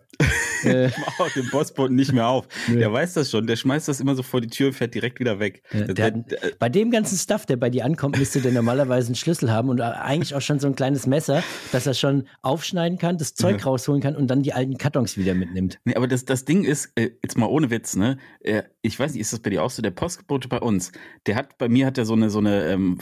äh. 0.65 0.91
Mach 1.19 1.33
den 1.33 1.49
Postboten 1.51 1.97
nicht 1.97 2.13
mehr 2.13 2.27
auf. 2.27 2.47
Ja. 2.69 2.75
Der 2.77 2.93
weiß 2.93 3.15
das 3.15 3.31
schon. 3.31 3.47
Der 3.47 3.57
schmeißt 3.57 3.89
das 3.89 4.01
immer 4.01 4.15
so 4.15 4.23
vor 4.23 4.41
die 4.41 4.49
Tür 4.49 4.69
und 4.69 4.73
fährt 4.75 4.95
direkt 4.95 5.21
wieder 5.21 5.39
weg. 5.39 5.63
Ja, 5.73 5.81
der, 5.87 5.95
der, 5.95 6.11
der, 6.11 6.39
bei 6.59 6.69
dem 6.69 6.91
ganzen 6.91 7.17
Stuff, 7.19 7.47
der 7.47 7.57
bei 7.57 7.71
dir 7.71 7.85
ankommt, 7.85 8.19
müsste 8.19 8.41
der 8.41 8.53
normalerweise 8.53 9.09
einen 9.09 9.15
Schlüssel 9.15 9.51
haben 9.51 9.69
und 9.69 9.81
eigentlich 9.81 10.35
auch 10.35 10.41
schon 10.41 10.61
so 10.61 10.67
ein 10.67 10.75
kleines 10.75 11.07
Messer, 11.07 11.43
dass 11.73 11.87
er 11.87 11.95
schon 11.95 12.29
aufschneiden 12.43 12.99
kann, 12.99 13.19
das 13.19 13.35
Zeug 13.35 13.61
ja. 13.61 13.65
rausholen 13.65 14.03
kann 14.03 14.17
und 14.17 14.29
dann 14.29 14.43
die 14.43 14.53
alten 14.53 14.79
Kartons 14.79 15.17
wieder 15.17 15.35
mitnimmt. 15.35 15.79
Nee, 15.85 15.95
aber 15.95 16.07
das, 16.07 16.25
das 16.25 16.45
Ding 16.45 16.65
ist, 16.65 16.93
äh, 16.97 17.11
jetzt 17.23 17.37
mal 17.37 17.47
ohne 17.47 17.71
Witz, 17.71 17.97
ne? 17.97 18.19
Äh, 18.41 18.63
ich 18.83 18.99
weiß 18.99 19.13
nicht, 19.13 19.21
ist 19.21 19.33
das 19.33 19.41
bei 19.41 19.51
dir 19.51 19.63
auch 19.63 19.71
so? 19.71 19.83
Der 19.83 19.91
Postbote 19.91 20.49
bei 20.49 20.59
uns, 20.59 20.93
der 21.27 21.37
hat, 21.37 21.59
bei 21.59 21.69
mir 21.69 21.87
hat 21.87 21.99
er 21.99 22.05
so 22.05 22.15
eine, 22.15 22.31
so 22.31 22.39
eine, 22.39 22.67
ähm, 22.67 22.99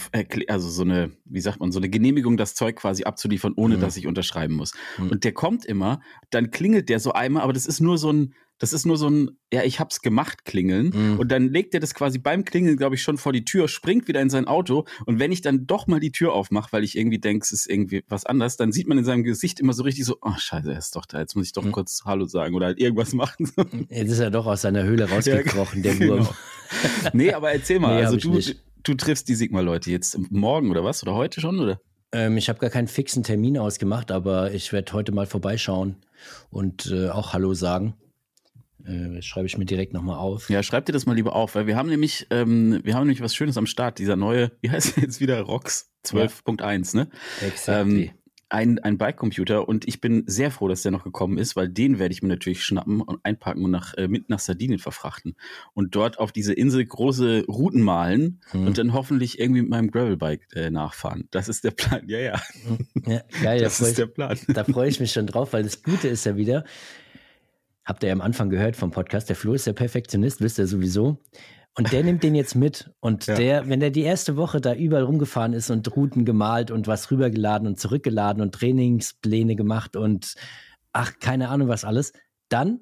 also 0.49 0.69
so 0.69 0.83
eine, 0.83 1.11
wie 1.25 1.41
sagt 1.41 1.61
man, 1.61 1.73
so 1.73 1.79
eine 1.79 1.89
Genehmigung, 1.89 2.37
das 2.37 2.55
Zeug 2.55 2.77
quasi 2.77 3.05
abzuliefern, 3.05 3.55
ohne 3.57 3.77
mhm. 3.77 3.81
dass 3.81 3.97
ich 3.97 4.07
unterschreiben 4.07 4.55
muss. 4.55 4.73
Mhm. 4.99 5.11
Und 5.11 5.25
der 5.25 5.33
kommt 5.33 5.65
immer, 5.65 6.01
dann 6.31 6.51
klingelt 6.51 6.89
der 6.89 7.00
so 7.01 7.13
einmal, 7.13 7.43
aber 7.43 7.53
das 7.53 7.67
ist 7.67 7.81
nur 7.81 7.99
so 7.99 8.13
ein, 8.13 8.35
das 8.61 8.75
ist 8.75 8.85
nur 8.85 8.99
so 8.99 9.09
ein, 9.09 9.31
ja, 9.51 9.63
ich 9.65 9.81
hab's 9.81 10.03
gemacht 10.03 10.45
klingeln. 10.45 10.93
Mhm. 10.95 11.19
Und 11.19 11.33
dann 11.33 11.49
legt 11.49 11.73
er 11.73 11.81
das 11.81 11.95
quasi 11.95 12.19
beim 12.19 12.45
Klingeln, 12.45 12.77
glaube 12.77 12.95
ich, 12.95 13.03
schon 13.03 13.17
vor 13.17 13.33
die 13.33 13.45
Tür, 13.45 13.69
springt 13.69 14.07
wieder 14.07 14.21
in 14.21 14.29
sein 14.29 14.47
Auto. 14.47 14.85
Und 15.07 15.19
wenn 15.19 15.33
ich 15.33 15.41
dann 15.41 15.67
doch 15.67 15.87
mal 15.87 15.99
die 15.99 16.13
Tür 16.13 16.35
aufmache, 16.35 16.71
weil 16.73 16.85
ich 16.85 16.97
irgendwie 16.97 17.19
denke, 17.19 17.43
es 17.43 17.53
ist 17.53 17.71
irgendwie 17.71 18.05
was 18.07 18.27
anderes, 18.27 18.59
dann 18.59 18.71
sieht 18.71 18.87
man 18.87 18.99
in 18.99 19.05
seinem 19.05 19.25
Gesicht 19.25 19.61
immer 19.61 19.73
so 19.73 19.83
richtig 19.83 20.05
so, 20.05 20.19
oh 20.21 20.37
scheiße, 20.37 20.71
er 20.71 20.79
ist 20.79 20.95
doch 20.95 21.07
da, 21.07 21.21
jetzt 21.21 21.37
muss 21.37 21.47
ich 21.47 21.53
doch 21.55 21.65
mhm. 21.65 21.73
kurz 21.73 22.03
Hallo 22.05 22.27
sagen 22.27 22.55
oder 22.55 22.67
halt 22.67 22.79
irgendwas 22.79 23.13
machen. 23.15 23.51
Jetzt 23.89 24.13
ist 24.13 24.21
er 24.21 24.31
doch 24.31 24.47
aus 24.47 24.61
seiner 24.61 24.85
Höhle 24.85 25.09
rausgekrochen, 25.09 25.83
ja, 25.83 25.95
der 25.95 26.01
Wurm. 26.09 26.19
Genau. 26.19 26.35
nee, 27.15 27.33
aber 27.33 27.53
erzähl 27.53 27.81
mal, 27.81 27.97
nee, 28.01 28.05
also 28.05 28.19
du, 28.19 28.39
du 28.83 28.95
triffst 28.95 29.27
die 29.29 29.35
Sigma-Leute 29.35 29.91
jetzt 29.91 30.19
morgen 30.31 30.71
oder 30.71 30.85
was? 30.85 31.03
Oder 31.03 31.15
heute 31.15 31.41
schon, 31.41 31.59
oder? 31.61 31.81
Ähm, 32.13 32.37
ich 32.37 32.49
habe 32.49 32.59
gar 32.59 32.71
keinen 32.71 32.89
fixen 32.89 33.23
Termin 33.23 33.59
ausgemacht, 33.59 34.11
aber 34.11 34.53
ich 34.53 34.73
werde 34.73 34.93
heute 34.93 35.13
mal 35.13 35.27
vorbeischauen 35.27 35.97
und 36.51 36.91
äh, 36.91 37.09
auch 37.09 37.33
Hallo 37.33 37.55
sagen. 37.55 37.95
Äh, 38.85 39.21
schreibe 39.23 39.47
ich 39.47 39.59
mir 39.59 39.67
direkt 39.67 39.93
nochmal 39.93 40.19
auf. 40.19 40.49
Ja, 40.49 40.63
schreib 40.63 40.87
dir 40.87 40.93
das 40.93 41.07
mal 41.07 41.15
lieber 41.15 41.35
auf, 41.35 41.55
weil 41.55 41.67
wir 41.67 41.77
haben 41.77 41.89
nämlich, 41.89 42.27
ähm, 42.31 42.81
wir 42.83 42.95
haben 42.95 43.03
nämlich 43.03 43.21
was 43.21 43.35
Schönes 43.35 43.57
am 43.57 43.67
Start. 43.67 43.99
Dieser 43.99 44.17
neue, 44.17 44.53
wie 44.61 44.71
heißt 44.71 44.97
der 44.97 45.05
jetzt 45.05 45.21
wieder? 45.21 45.41
ROX 45.43 45.91
12.1, 46.07 46.97
ja. 46.97 47.05
ne? 47.05 47.11
Exactly. 47.47 48.05
Ähm, 48.05 48.11
ein, 48.51 48.81
ein 48.81 48.99
Bike-Computer 48.99 49.69
und 49.69 49.87
ich 49.87 50.01
bin 50.01 50.25
sehr 50.27 50.51
froh, 50.51 50.69
dass 50.69 50.83
der 50.83 50.91
noch 50.91 51.05
gekommen 51.05 51.39
ist, 51.39 51.55
weil 51.55 51.69
den 51.69 51.99
werde 51.99 52.13
ich 52.13 52.23
mir 52.23 52.29
natürlich 52.29 52.65
schnappen 52.65 53.01
und 53.01 53.25
einpacken 53.25 53.65
und 53.65 53.71
nach, 53.71 53.95
äh, 53.95 54.09
mit 54.09 54.29
nach 54.29 54.41
Sardinien 54.41 54.81
verfrachten 54.81 55.37
und 55.73 55.95
dort 55.95 56.19
auf 56.19 56.33
diese 56.33 56.53
Insel 56.53 56.85
große 56.85 57.45
Routen 57.47 57.81
malen 57.81 58.41
hm. 58.51 58.67
und 58.67 58.77
dann 58.77 58.93
hoffentlich 58.93 59.39
irgendwie 59.39 59.63
mit 59.63 59.71
meinem 59.71 59.91
Gravelbike 59.91 60.49
äh, 60.55 60.71
nachfahren. 60.71 61.29
Das 61.31 61.49
ist 61.49 61.63
der 61.63 61.71
Plan. 61.71 62.03
Ja, 62.09 62.19
ja. 62.19 62.41
ja 63.07 63.23
geil, 63.43 63.61
das 63.61 63.81
ist 63.81 63.91
ich, 63.91 63.97
der 63.97 64.07
Plan. 64.07 64.37
Da 64.49 64.65
freue 64.65 64.89
ich 64.89 64.99
mich 64.99 65.13
schon 65.13 65.27
drauf, 65.27 65.53
weil 65.53 65.63
das 65.63 65.85
Gute 65.85 66.09
ist 66.09 66.27
ja 66.27 66.37
wieder, 66.37 66.65
habt 67.85 68.03
ihr 68.03 68.09
ja 68.09 68.13
am 68.13 68.21
Anfang 68.21 68.51
gehört 68.51 68.75
vom 68.75 68.91
Podcast, 68.91 69.29
der 69.29 69.37
Flo 69.37 69.55
ist 69.55 69.67
der 69.67 69.75
Perfektionist, 69.75 70.41
wisst 70.41 70.59
ihr 70.59 70.67
sowieso. 70.67 71.19
Und 71.77 71.93
der 71.93 72.03
nimmt 72.03 72.23
den 72.23 72.35
jetzt 72.35 72.55
mit. 72.55 72.91
Und 73.01 73.27
Ja. 73.27 73.35
der, 73.35 73.69
wenn 73.69 73.81
der 73.81 73.91
die 73.91 74.03
erste 74.03 74.37
Woche 74.37 74.61
da 74.61 74.75
überall 74.75 75.05
rumgefahren 75.05 75.53
ist 75.53 75.71
und 75.71 75.95
Routen 75.95 76.25
gemalt 76.25 76.71
und 76.71 76.87
was 76.87 77.11
rübergeladen 77.11 77.67
und 77.69 77.79
zurückgeladen 77.79 78.43
und 78.43 78.55
Trainingspläne 78.55 79.57
gemacht 79.57 79.97
und 79.97 80.35
ach, 80.93 81.13
keine 81.21 81.49
Ahnung 81.49 81.69
was 81.69 81.85
alles, 81.85 82.13
dann 82.49 82.81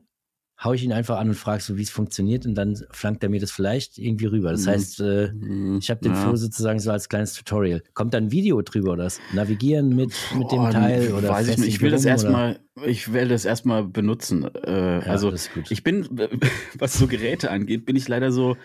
hau 0.62 0.73
ich 0.73 0.83
ihn 0.83 0.92
einfach 0.92 1.18
an 1.18 1.29
und 1.29 1.35
frage 1.37 1.62
so, 1.62 1.77
wie 1.77 1.83
es 1.83 1.90
funktioniert 1.90 2.44
und 2.44 2.55
dann 2.57 2.77
flankt 2.90 3.23
er 3.23 3.29
mir 3.29 3.38
das 3.40 3.53
vielleicht 3.53 3.97
irgendwie 3.97 4.27
rüber. 4.27 4.51
Das 4.51 4.66
Mhm. 4.66 4.71
heißt, 4.71 5.01
äh, 5.01 5.33
Mhm. 5.33 5.79
ich 5.81 5.88
habe 5.90 6.01
den 6.01 6.12
Ja. 6.14 6.21
Flo 6.23 6.35
sozusagen 6.37 6.81
so 6.81 6.90
als 6.90 7.09
kleines 7.09 7.35
Tutorial. 7.35 7.83
Kommt 7.94 8.12
da 8.12 8.18
ein 8.18 8.33
Video 8.33 8.61
drüber 8.62 8.92
oder 8.94 9.05
das? 9.05 9.21
Navigieren 9.33 9.90
mit, 9.94 10.12
mit 10.37 10.51
dem 10.51 10.59
Boah, 10.59 10.71
Teil 10.71 11.12
oder 11.12 11.29
weiß 11.29 11.47
ich 11.49 11.59
nicht. 11.59 11.68
Ich 11.68 11.81
will 11.81 11.90
das 11.92 12.05
erstmal, 12.05 12.59
ich 12.85 13.12
will 13.12 13.29
das 13.29 13.44
erstmal 13.44 13.85
benutzen. 13.85 14.44
Äh, 14.55 14.99
Ja, 14.99 14.99
also 15.01 15.31
das 15.31 15.42
ist 15.47 15.55
gut. 15.55 15.71
ich 15.71 15.85
bin, 15.85 16.09
was 16.79 16.99
so 16.99 17.07
Geräte 17.07 17.51
angeht, 17.53 17.87
bin 17.87 17.94
ich 17.94 18.09
leider 18.09 18.33
so, 18.33 18.57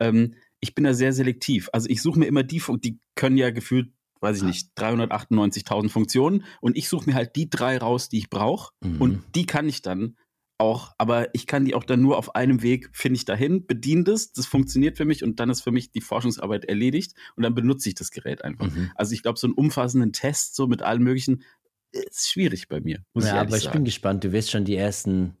ähm, 0.00 0.34
ich 0.60 0.74
bin 0.74 0.84
da 0.84 0.94
sehr 0.94 1.12
selektiv. 1.12 1.68
Also 1.72 1.88
ich 1.90 2.00
suche 2.00 2.18
mir 2.18 2.26
immer 2.26 2.44
die, 2.44 2.62
die 2.82 2.98
können 3.14 3.36
ja 3.36 3.50
gefühlt, 3.50 3.90
weiß 4.20 4.38
ich 4.38 4.42
nicht, 4.44 4.70
398.000 4.78 5.90
Funktionen 5.90 6.44
und 6.60 6.76
ich 6.78 6.88
suche 6.88 7.10
mir 7.10 7.14
halt 7.14 7.36
die 7.36 7.50
drei 7.50 7.76
raus, 7.78 8.08
die 8.08 8.18
ich 8.18 8.30
brauche 8.30 8.72
Mhm. 8.82 9.00
und 9.00 9.22
die 9.34 9.44
kann 9.44 9.68
ich 9.68 9.82
dann 9.82 10.16
auch, 10.62 10.92
aber 10.96 11.34
ich 11.34 11.46
kann 11.46 11.64
die 11.64 11.74
auch 11.74 11.84
dann 11.84 12.00
nur 12.00 12.16
auf 12.16 12.34
einem 12.36 12.62
Weg, 12.62 12.90
finde 12.92 13.16
ich 13.16 13.24
dahin, 13.24 13.66
bediene 13.66 14.04
das, 14.04 14.32
das 14.32 14.46
funktioniert 14.46 14.96
für 14.96 15.04
mich 15.04 15.24
und 15.24 15.40
dann 15.40 15.50
ist 15.50 15.62
für 15.62 15.72
mich 15.72 15.90
die 15.90 16.00
Forschungsarbeit 16.00 16.64
erledigt 16.64 17.14
und 17.36 17.42
dann 17.42 17.54
benutze 17.54 17.88
ich 17.88 17.96
das 17.96 18.12
Gerät 18.12 18.44
einfach. 18.44 18.70
Mhm. 18.70 18.90
Also 18.94 19.12
ich 19.12 19.22
glaube, 19.22 19.38
so 19.38 19.48
einen 19.48 19.54
umfassenden 19.54 20.12
Test 20.12 20.54
so 20.54 20.66
mit 20.68 20.82
allen 20.82 21.02
möglichen 21.02 21.42
ist 21.90 22.30
schwierig 22.30 22.68
bei 22.68 22.80
mir, 22.80 23.00
muss 23.12 23.24
ich 23.24 23.30
ja, 23.30 23.36
ehrlich 23.36 23.48
aber 23.48 23.56
ich 23.56 23.64
sagen. 23.64 23.78
bin 23.78 23.84
gespannt. 23.84 24.24
Du 24.24 24.32
wirst 24.32 24.50
schon 24.50 24.64
die 24.64 24.76
ersten, 24.76 25.36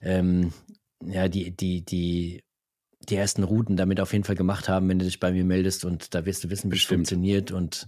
ähm, 0.00 0.52
ja, 1.04 1.28
die, 1.28 1.54
die, 1.54 1.84
die, 1.84 2.42
die 3.08 3.14
ersten 3.14 3.44
Routen 3.44 3.76
damit 3.76 4.00
auf 4.00 4.12
jeden 4.12 4.24
Fall 4.24 4.34
gemacht 4.34 4.68
haben, 4.68 4.88
wenn 4.88 4.98
du 4.98 5.04
dich 5.04 5.20
bei 5.20 5.30
mir 5.30 5.44
meldest 5.44 5.84
und 5.84 6.14
da 6.14 6.24
wirst 6.24 6.42
du 6.42 6.50
wissen, 6.50 6.72
wie 6.72 6.76
es 6.76 6.84
funktioniert 6.84 7.52
und 7.52 7.86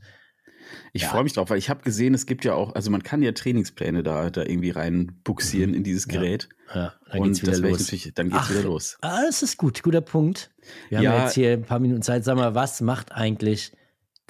Ich 0.92 1.02
Ja. 1.02 1.08
freue 1.08 1.22
mich 1.24 1.32
drauf, 1.34 1.50
weil 1.50 1.58
ich 1.58 1.68
habe 1.70 1.82
gesehen, 1.82 2.14
es 2.14 2.26
gibt 2.26 2.44
ja 2.44 2.54
auch, 2.54 2.74
also 2.74 2.90
man 2.90 3.02
kann 3.02 3.22
ja 3.22 3.32
Trainingspläne 3.32 4.02
da, 4.02 4.30
da 4.30 4.42
irgendwie 4.42 4.70
rein 4.70 5.12
buxieren 5.24 5.74
in 5.74 5.84
dieses 5.84 6.06
Mhm. 6.06 6.12
Ja. 6.14 6.20
Gerät. 6.20 6.48
ja, 6.74 6.94
dann 7.10 7.22
geht's 7.22 7.38
und 7.38 7.42
wieder 7.42 7.52
das 7.52 7.62
werde 7.62 7.82
ich 7.82 8.04
los. 8.04 8.12
dann 8.14 8.28
geht's 8.30 8.40
Ach, 8.42 8.50
wieder 8.50 8.62
los. 8.62 8.98
Ah, 9.00 9.22
das 9.26 9.42
ist 9.42 9.56
gut, 9.56 9.82
guter 9.82 10.00
Punkt. 10.00 10.50
Wir 10.88 10.98
haben 10.98 11.04
Ja. 11.04 11.22
jetzt 11.24 11.34
hier 11.34 11.52
ein 11.52 11.62
paar 11.62 11.78
Minuten 11.78 12.02
Zeit. 12.02 12.24
Sag 12.24 12.36
mal, 12.36 12.54
was 12.54 12.80
macht 12.80 13.12
eigentlich 13.12 13.72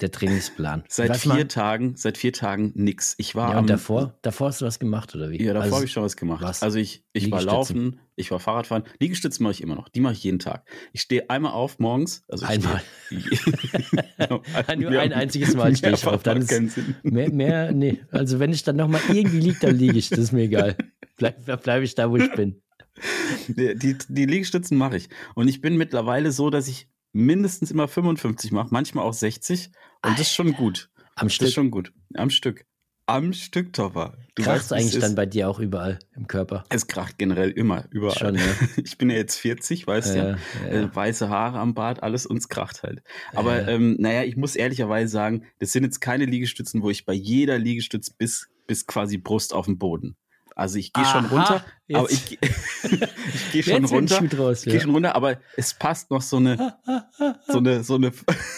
der 0.01 0.11
Trainingsplan? 0.11 0.83
Seit 0.87 1.09
was 1.09 1.21
vier 1.21 1.33
macht- 1.33 1.49
Tagen, 1.51 1.95
seit 1.95 2.17
vier 2.17 2.31
Tagen 2.33 2.71
nix. 2.75 3.15
Ich 3.17 3.33
war 3.35 3.49
Ja, 3.51 3.55
am, 3.57 3.63
und 3.63 3.69
davor? 3.69 4.17
Davor 4.21 4.47
hast 4.49 4.61
du 4.61 4.65
was 4.65 4.79
gemacht, 4.79 5.15
oder 5.15 5.29
wie? 5.29 5.41
Ja, 5.41 5.53
davor 5.53 5.63
Also, 5.63 5.75
habe 5.77 5.85
ich 5.85 5.91
schon 5.91 6.03
was 6.03 6.15
gemacht. 6.17 6.41
was? 6.43 6.61
Also 6.63 6.77
ich, 6.79 7.03
ich 7.13 7.31
war 7.31 7.41
laufen, 7.41 7.99
ich 8.15 8.29
war 8.31 8.39
Fahrradfahren. 8.39 8.83
Liegestützen 8.99 9.43
mache 9.43 9.53
ich 9.53 9.61
immer 9.61 9.75
noch. 9.75 9.89
Die 9.89 9.99
mache 9.99 10.13
ich 10.13 10.23
jeden 10.23 10.39
Tag. 10.39 10.67
Ich 10.93 11.01
stehe 11.01 11.29
einmal 11.29 11.51
auf 11.53 11.79
morgens. 11.79 12.23
Also 12.27 12.45
Einmal. 12.45 12.81
Stehe, 13.07 14.41
Nur 14.77 14.99
ein 14.99 15.13
einziges 15.13 15.55
Mal 15.55 15.75
stehe 15.75 15.93
ich 15.93 16.05
auf, 16.05 16.23
dann 16.23 16.39
macht 16.39 16.43
ist- 16.43 16.49
keinen 16.55 16.69
Sinn. 16.69 16.95
Mehr, 17.03 17.31
mehr, 17.31 17.71
nee. 17.71 17.99
Also 18.11 18.39
wenn 18.39 18.53
ich 18.53 18.63
dann 18.63 18.75
nochmal 18.75 19.01
irgendwie 19.11 19.39
liege, 19.39 19.57
dann 19.61 19.75
liege 19.77 19.97
ich. 19.97 20.09
Das 20.09 20.19
ist 20.19 20.31
mir 20.31 20.43
egal. 20.43 20.75
Bleib, 21.17 21.63
bleibe 21.63 21.83
ich 21.85 21.95
da, 21.95 22.09
wo 22.11 22.17
ich 22.17 22.31
bin. 22.33 22.61
Die, 23.47 23.75
die, 23.75 23.95
die 24.09 24.25
Liegestützen 24.25 24.75
mache 24.75 24.97
ich. 24.97 25.09
Und 25.35 25.47
ich 25.47 25.61
bin 25.61 25.77
mittlerweile 25.77 26.31
so, 26.31 26.49
dass 26.49 26.67
ich 26.67 26.89
mindestens 27.17 27.71
immer 27.71 27.87
55 27.87 28.51
mache, 28.51 28.69
manchmal 28.71 29.05
auch 29.05 29.13
60. 29.13 29.71
Und 30.03 30.13
das 30.13 30.21
ist 30.27 30.33
schon 30.33 30.53
gut. 30.53 30.89
Am 31.15 31.27
Das 31.27 31.33
Stück 31.33 31.47
ist 31.47 31.53
schon 31.55 31.71
gut. 31.71 31.91
Am 32.13 32.29
Stück. 32.29 32.65
Am 33.09 33.31
Stück, 33.31 33.71
Topper. 33.71 34.17
Du 34.35 34.43
kracht 34.43 34.69
weißt, 34.69 34.73
eigentlich 34.73 34.99
dann 34.99 35.15
bei 35.15 35.25
dir 35.25 35.49
auch 35.49 35.59
überall 35.59 35.97
im 36.13 36.27
Körper. 36.27 36.65
Es 36.69 36.87
kracht 36.87 37.17
generell 37.17 37.51
immer, 37.51 37.85
überall. 37.89 38.17
Schon, 38.17 38.35
ja. 38.35 38.41
Ich 38.83 38.97
bin 38.97 39.09
ja 39.09 39.15
jetzt 39.15 39.37
40, 39.37 39.87
weißt 39.87 40.13
du 40.13 40.17
ja. 40.17 40.37
Ja. 40.65 40.69
Äh, 40.69 40.93
weiße 40.95 41.29
Haare 41.29 41.59
am 41.59 41.73
Bart, 41.73 42.03
alles 42.03 42.25
uns 42.25 42.49
kracht 42.49 42.83
halt. 42.83 43.01
Aber 43.33 43.61
Ja. 43.61 43.67
ähm, 43.69 43.95
naja, 43.97 44.23
ich 44.23 44.35
muss 44.35 44.57
ehrlicherweise 44.57 45.09
sagen, 45.09 45.45
das 45.59 45.71
sind 45.71 45.83
jetzt 45.83 46.01
keine 46.01 46.25
Liegestützen, 46.25 46.83
wo 46.83 46.89
ich 46.89 47.05
bei 47.05 47.13
jeder 47.13 47.57
Liegestütz 47.57 48.09
bis, 48.09 48.49
bis 48.67 48.85
quasi 48.85 49.17
Brust 49.17 49.53
auf 49.53 49.65
den 49.67 49.77
Boden. 49.77 50.17
Also 50.57 50.79
ich 50.79 50.91
gehe 50.91 51.05
schon 51.05 51.25
runter, 51.25 51.63
aber 51.93 52.09
jetzt- 52.09 52.31
ich, 52.31 52.39
geh- 52.39 52.49
ich 53.33 53.51
gehe 53.51 53.63
schon 53.63 53.85
runter. 53.85 54.21
Draus, 54.27 54.59
Ich 54.59 54.65
gehe 54.65 54.73
ja. 54.75 54.79
schon 54.81 54.89
runter, 54.91 55.15
aber 55.15 55.39
es 55.55 55.73
passt 55.75 56.09
noch 56.09 56.21
so 56.23 56.37
eine, 56.37 56.77
so 57.47 57.59
eine, 57.59 57.83
so 57.83 57.95
eine, 57.95 58.11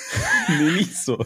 nee, 0.47 0.71
nicht 0.71 0.95
so. 0.95 1.25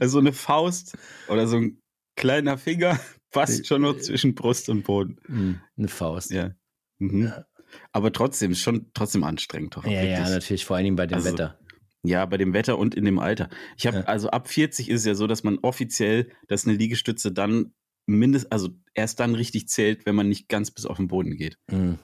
Also 0.00 0.14
so 0.14 0.18
eine 0.18 0.32
Faust 0.32 0.96
oder 1.28 1.46
so 1.46 1.56
ein 1.58 1.80
kleiner 2.16 2.58
Finger 2.58 2.98
passt 3.30 3.66
schon 3.66 3.82
noch 3.82 3.98
zwischen 3.98 4.34
Brust 4.34 4.68
und 4.68 4.82
Boden. 4.82 5.16
Hm, 5.26 5.60
Eine 5.78 5.88
Faust. 5.88 6.30
Ja. 6.32 6.50
Mhm. 6.98 7.26
Ja. 7.26 7.44
Aber 7.92 8.12
trotzdem, 8.12 8.50
ist 8.50 8.60
schon 8.62 8.90
trotzdem 8.94 9.22
anstrengend. 9.22 9.76
Doch, 9.76 9.84
Ja, 9.86 10.02
ja, 10.02 10.28
natürlich, 10.28 10.64
vor 10.64 10.74
allen 10.76 10.84
Dingen 10.84 10.96
bei 10.96 11.06
dem 11.06 11.14
Also, 11.16 11.32
Wetter. 11.32 11.56
Ja, 12.02 12.26
bei 12.26 12.36
dem 12.36 12.52
Wetter 12.52 12.78
und 12.78 12.94
in 12.96 13.04
dem 13.04 13.20
Alter. 13.20 13.48
Ich 13.76 13.86
habe 13.86 13.98
Ja. 13.98 14.04
also 14.04 14.30
ab 14.30 14.48
40 14.48 14.88
ist 14.88 15.00
es 15.00 15.06
ja 15.06 15.14
so, 15.14 15.28
dass 15.28 15.44
man 15.44 15.58
offiziell, 15.62 16.32
dass 16.48 16.66
eine 16.66 16.76
Liegestütze 16.76 17.30
dann 17.30 17.74
mindest, 18.10 18.52
also 18.52 18.70
erst 18.94 19.20
dann 19.20 19.34
richtig 19.34 19.68
zählt, 19.68 20.06
wenn 20.06 20.14
man 20.14 20.28
nicht 20.28 20.48
ganz 20.48 20.70
bis 20.70 20.86
auf 20.86 20.96
den 20.98 21.08
Boden 21.08 21.36
geht. 21.36 21.58
Hm. 21.70 21.98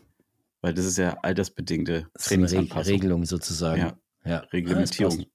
Weil 0.63 0.75
das 0.75 0.85
ist 0.87 0.99
ja 0.99 1.19
altersbedingte 1.23 2.09
Das 2.15 2.25
Trainingsanpassung. 2.27 2.93
Regelung 2.95 3.25
sozusagen. 3.25 3.81
Ja. 3.81 3.99
ja. 4.25 4.39
Reglementierung. 4.53 5.21
Ja. 5.21 5.27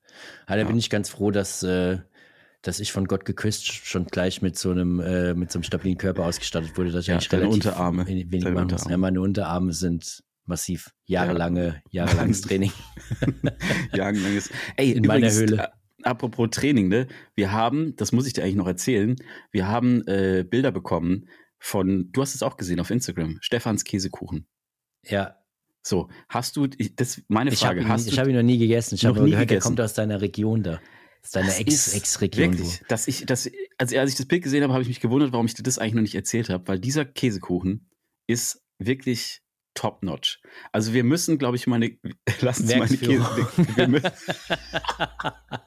Ah, 0.48 0.56
da 0.56 0.62
Ja. 0.62 0.68
bin 0.68 0.78
ich 0.78 0.90
ganz 0.90 1.10
froh, 1.10 1.32
dass, 1.32 1.64
äh, 1.64 2.00
dass 2.64 2.80
ich 2.80 2.92
von 2.92 3.06
Gott 3.06 3.24
geküsst 3.26 3.66
schon 3.72 4.06
gleich 4.08 4.42
mit 4.42 4.58
so 4.58 4.72
einem, 4.72 5.00
äh, 5.00 5.34
mit 5.34 5.52
so 5.52 5.58
einem 5.60 5.64
stabilen 5.64 5.98
Körper 5.98 6.26
ausgestattet 6.26 6.78
wurde, 6.78 6.92
dass 6.92 7.04
ich 7.04 7.08
Ja, 7.08 7.14
eigentlich 7.16 7.32
relativ 7.32 7.54
Unterarme. 7.54 8.08
wenig 8.08 8.26
machen 8.32 8.54
muss. 8.54 8.62
Unterarme. 8.64 8.92
Ja, 8.92 8.98
meine 8.98 9.22
Unterarme 9.22 9.74
sind 9.74 10.24
massiv. 10.46 10.92
Jahrelange, 11.06 11.82
jahrelanges 11.92 12.42
Training. 12.42 12.72
Jahrelanges. 13.94 14.50
Ey, 14.76 14.92
In 14.92 15.06
meiner 15.06 15.28
übrigens, 15.28 15.40
Höhle. 15.40 15.70
Apropos 16.04 16.50
Training, 16.52 16.88
ne? 16.88 17.08
Wir 17.36 17.52
haben, 17.52 17.96
das 17.96 18.12
muss 18.12 18.28
ich 18.28 18.34
dir 18.34 18.44
eigentlich 18.44 18.56
noch 18.56 18.68
erzählen, 18.68 19.16
wir 19.52 19.68
haben 19.68 20.06
äh, 20.08 20.46
Bilder 20.50 20.72
bekommen 20.72 21.28
von, 21.60 22.12
du 22.12 22.22
hast 22.22 22.36
es 22.36 22.44
auch 22.44 22.58
gesehen 22.58 22.80
auf 22.80 22.90
Instagram, 22.90 23.38
Stefans 23.42 23.84
Käsekuchen. 23.84 24.48
Ja, 25.06 25.36
So, 25.84 26.10
hast 26.30 26.56
du, 26.58 26.68
ich- 26.78 26.96
das 26.96 27.22
meine 27.28 27.52
ich 27.52 27.64
habe 27.64 27.76
Frage, 27.76 27.82
ihn, 27.82 27.88
hast 27.90 28.08
ich 28.08 28.16
du 28.16 28.22
hab 28.22 28.28
ihn 28.28 28.36
noch 28.36 28.44
nie 28.44 28.58
gegessen. 28.60 28.96
Ich 28.96 29.06
habe 29.06 29.16
gehört, 29.16 29.32
der 29.34 29.40
gegessen? 29.46 29.64
kommt 29.64 29.82
aus 29.82 29.94
deiner 29.94 30.22
Region 30.22 30.62
da. 30.64 30.80
Aus 31.24 31.32
deiner 31.32 31.48
Das 31.48 31.60
Ex- 31.60 31.94
Ex-Region. 31.94 32.54
Wirklich, 32.54 32.82
dass 32.88 33.08
ich, 33.08 33.26
dass, 33.26 33.50
also 33.78 33.98
als 33.98 34.12
ich 34.12 34.18
das 34.18 34.26
Bild 34.28 34.44
gesehen 34.44 34.64
habe, 34.64 34.74
habe 34.74 34.82
ich 34.84 34.88
mich 34.90 35.00
gewundert, 35.00 35.32
warum 35.34 35.46
ich 35.46 35.54
dir 35.54 35.64
das 35.64 35.78
eigentlich 35.80 35.94
noch 35.96 36.02
nicht 36.02 36.16
erzählt 36.16 36.50
habe, 36.50 36.68
weil 36.68 36.80
dieser 36.80 37.06
Käsekuchen 37.06 37.90
ist 38.28 38.64
wirklich 38.80 39.42
top 39.74 40.02
notch. 40.04 40.42
Also 40.72 40.94
wir 40.94 41.04
müssen, 41.04 41.38
glaube 41.38 41.56
ich, 41.58 41.66
meine, 41.68 41.98
lass 42.42 42.60
uns 42.60 42.76
meine 42.76 42.86
Käse, 42.98 43.20
Werksführung. 43.20 43.78
wir 43.78 43.88
müssen, 43.88 44.12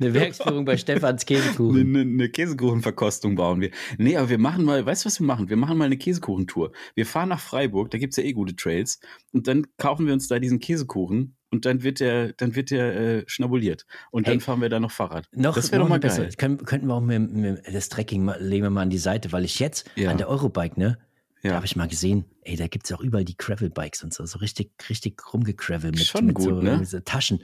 Eine 0.00 0.14
Werksführung 0.14 0.64
bei 0.64 0.76
Stefans 0.76 1.24
Käsekuchen. 1.26 1.78
eine, 1.80 2.00
eine 2.00 2.28
Käsekuchenverkostung 2.28 3.34
bauen 3.36 3.60
wir. 3.60 3.70
Nee, 3.98 4.16
aber 4.16 4.28
wir 4.28 4.38
machen 4.38 4.64
mal, 4.64 4.84
weißt 4.84 5.04
du, 5.04 5.06
was 5.06 5.20
wir 5.20 5.26
machen? 5.26 5.48
Wir 5.48 5.56
machen 5.56 5.78
mal 5.78 5.84
eine 5.86 5.96
Käsekuchentour. 5.96 6.72
Wir 6.94 7.06
fahren 7.06 7.28
nach 7.28 7.40
Freiburg, 7.40 7.90
da 7.90 7.98
gibt's 7.98 8.16
ja 8.16 8.22
eh 8.24 8.32
gute 8.32 8.56
Trails, 8.56 9.00
und 9.32 9.46
dann 9.48 9.66
kaufen 9.76 10.06
wir 10.06 10.12
uns 10.12 10.28
da 10.28 10.38
diesen 10.38 10.58
Käsekuchen 10.60 11.34
und 11.50 11.64
dann 11.64 11.82
wird 11.82 12.00
der, 12.00 12.32
dann 12.34 12.54
wird 12.54 12.70
der 12.70 12.96
äh, 12.96 13.24
schnabuliert. 13.26 13.86
Und 14.10 14.26
dann 14.26 14.34
Hey, 14.34 14.40
fahren 14.40 14.60
wir 14.60 14.68
da 14.68 14.80
noch 14.80 14.90
Fahrrad. 14.90 15.28
Noch, 15.32 15.54
das 15.54 15.72
wäre 15.72 15.82
doch 15.82 15.88
mal 15.88 15.98
geil. 16.00 16.30
Können, 16.36 16.58
könnten 16.58 16.86
wir 16.88 16.94
auch 16.94 17.00
mit, 17.00 17.32
mit 17.32 17.62
das 17.72 17.88
Trekking 17.88 18.24
mal, 18.24 18.38
legen 18.42 18.64
wir 18.64 18.70
mal 18.70 18.82
an 18.82 18.90
die 18.90 18.98
Seite, 18.98 19.32
weil 19.32 19.44
ich 19.44 19.58
jetzt 19.58 19.90
Ja. 19.96 20.10
an 20.10 20.18
der 20.18 20.28
Eurobike, 20.28 20.78
ne? 20.78 20.98
Da 21.42 21.50
Ja. 21.50 21.54
habe 21.54 21.66
ich 21.66 21.76
mal 21.76 21.86
gesehen, 21.86 22.24
ey, 22.42 22.56
da 22.56 22.66
gibt's 22.66 22.90
ja 22.90 22.96
auch 22.96 23.00
überall 23.00 23.24
die 23.24 23.36
Gravel-Bikes 23.36 24.02
und 24.02 24.12
so, 24.12 24.26
so 24.26 24.38
richtig, 24.40 24.72
richtig 24.90 25.22
rumgecravel 25.32 25.92
mit, 25.92 26.00
Schon 26.00 26.26
mit, 26.26 26.34
gut, 26.34 26.44
so, 26.46 26.60
ne? 26.60 26.84
so 26.84 26.98
Taschen. 27.00 27.40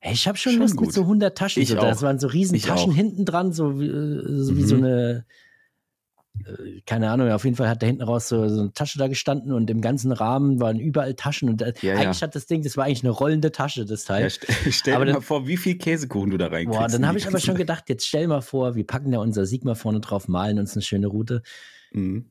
Ey, 0.00 0.12
ich 0.12 0.28
habe 0.28 0.38
schon, 0.38 0.52
Schon 0.52 0.62
Lust 0.62 0.76
gut. 0.76 0.86
mit 0.88 0.94
so 0.94 1.02
100 1.02 1.36
Taschen. 1.36 1.62
Ich 1.62 1.68
so, 1.70 1.74
Das 1.76 2.02
waren 2.02 2.18
so 2.18 2.28
riesen 2.28 2.54
Ich 2.54 2.62
Taschen 2.62 2.92
auch. 2.92 2.96
hinten 2.96 3.24
dran, 3.24 3.52
so 3.52 3.80
wie, 3.80 3.86
äh, 3.88 4.42
so, 4.44 4.56
wie 4.56 4.62
so 4.62 4.76
Mhm. 4.76 4.84
eine, 4.84 5.24
äh, 6.46 6.80
keine 6.86 7.10
Ahnung, 7.10 7.30
auf 7.32 7.44
jeden 7.44 7.56
Fall 7.56 7.68
hat 7.68 7.82
da 7.82 7.86
hinten 7.86 8.02
raus 8.02 8.28
so, 8.28 8.48
so 8.48 8.60
eine 8.60 8.72
Tasche 8.72 8.98
da 8.98 9.08
gestanden 9.08 9.52
und 9.52 9.68
im 9.70 9.80
ganzen 9.80 10.12
Rahmen 10.12 10.60
waren 10.60 10.78
überall 10.78 11.14
Taschen 11.14 11.48
und 11.48 11.60
Ja, 11.60 11.72
ja. 11.82 11.94
eigentlich 11.96 12.22
hat 12.22 12.34
das 12.36 12.46
Ding, 12.46 12.62
das 12.62 12.76
war 12.76 12.84
eigentlich 12.84 13.02
eine 13.02 13.10
rollende 13.10 13.50
Tasche, 13.50 13.84
das 13.86 14.04
Teil. 14.04 14.22
Ja, 14.22 14.30
st 14.30 14.46
stell 14.70 14.94
Aber 14.94 15.04
dir 15.04 15.12
dann- 15.12 15.20
mal 15.20 15.26
vor, 15.26 15.48
wie 15.48 15.56
viel 15.56 15.76
Käsekuchen 15.78 16.30
du 16.30 16.38
da 16.38 16.46
reinkriegst. 16.46 16.78
Boah, 16.78 16.86
dann 16.88 17.06
habe 17.06 17.18
ich 17.18 17.26
aber 17.26 17.40
schon 17.40 17.56
gedacht, 17.56 17.84
jetzt 17.88 18.06
stell 18.06 18.28
mal 18.28 18.40
vor, 18.40 18.76
wir 18.76 18.86
packen 18.86 19.10
da 19.10 19.18
unser 19.18 19.46
Sigma 19.46 19.74
vorne 19.74 19.98
drauf, 20.00 20.28
malen 20.28 20.58
uns 20.60 20.74
eine 20.74 20.82
schöne 20.82 21.08
Route, 21.08 21.42
Mhm. 21.92 22.26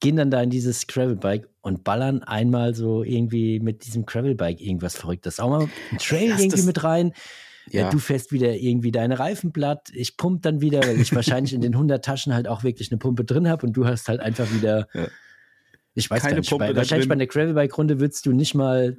Gehen 0.00 0.16
dann 0.16 0.30
da 0.30 0.42
in 0.42 0.50
dieses 0.50 0.86
Gravelbike 0.86 1.48
und 1.62 1.84
ballern 1.84 2.22
einmal 2.22 2.74
so 2.74 3.02
irgendwie 3.02 3.60
mit 3.60 3.86
diesem 3.86 4.04
Gravelbike 4.04 4.60
irgendwas 4.60 4.96
Verrücktes. 4.96 5.40
Auch 5.40 5.48
mal 5.48 5.68
ein 5.92 5.98
Trail 5.98 6.30
Lass 6.30 6.42
irgendwie 6.42 6.62
mit 6.62 6.84
rein. 6.84 7.12
Ja. 7.70 7.82
Ja. 7.82 7.90
Du 7.90 7.98
fährst 7.98 8.30
wieder 8.32 8.54
irgendwie 8.54 8.92
deine 8.92 9.18
Reifen 9.18 9.52
platt. 9.52 9.88
Ich 9.94 10.16
pump 10.18 10.42
dann 10.42 10.60
wieder, 10.60 10.80
weil 10.80 11.00
ich 11.00 11.14
wahrscheinlich 11.14 11.54
in 11.54 11.62
den 11.62 11.72
100 11.72 12.04
Taschen 12.04 12.34
halt 12.34 12.46
auch 12.46 12.62
wirklich 12.62 12.90
eine 12.90 12.98
Pumpe 12.98 13.24
drin 13.24 13.48
habe 13.48 13.66
und 13.66 13.72
du 13.74 13.86
hast 13.86 14.08
halt 14.08 14.20
einfach 14.20 14.52
wieder. 14.52 14.86
Ja. 14.92 15.06
Ich 15.94 16.10
weiß 16.10 16.22
Keine 16.22 16.34
gar 16.34 16.40
nicht, 16.40 16.50
Pumpe 16.50 16.66
bei, 16.66 16.76
wahrscheinlich 16.76 17.08
drin. 17.08 17.18
bei 17.18 17.24
der 17.24 17.26
Gravelbike-Runde 17.28 18.00
würdest 18.00 18.26
du 18.26 18.32
nicht 18.32 18.54
mal 18.54 18.98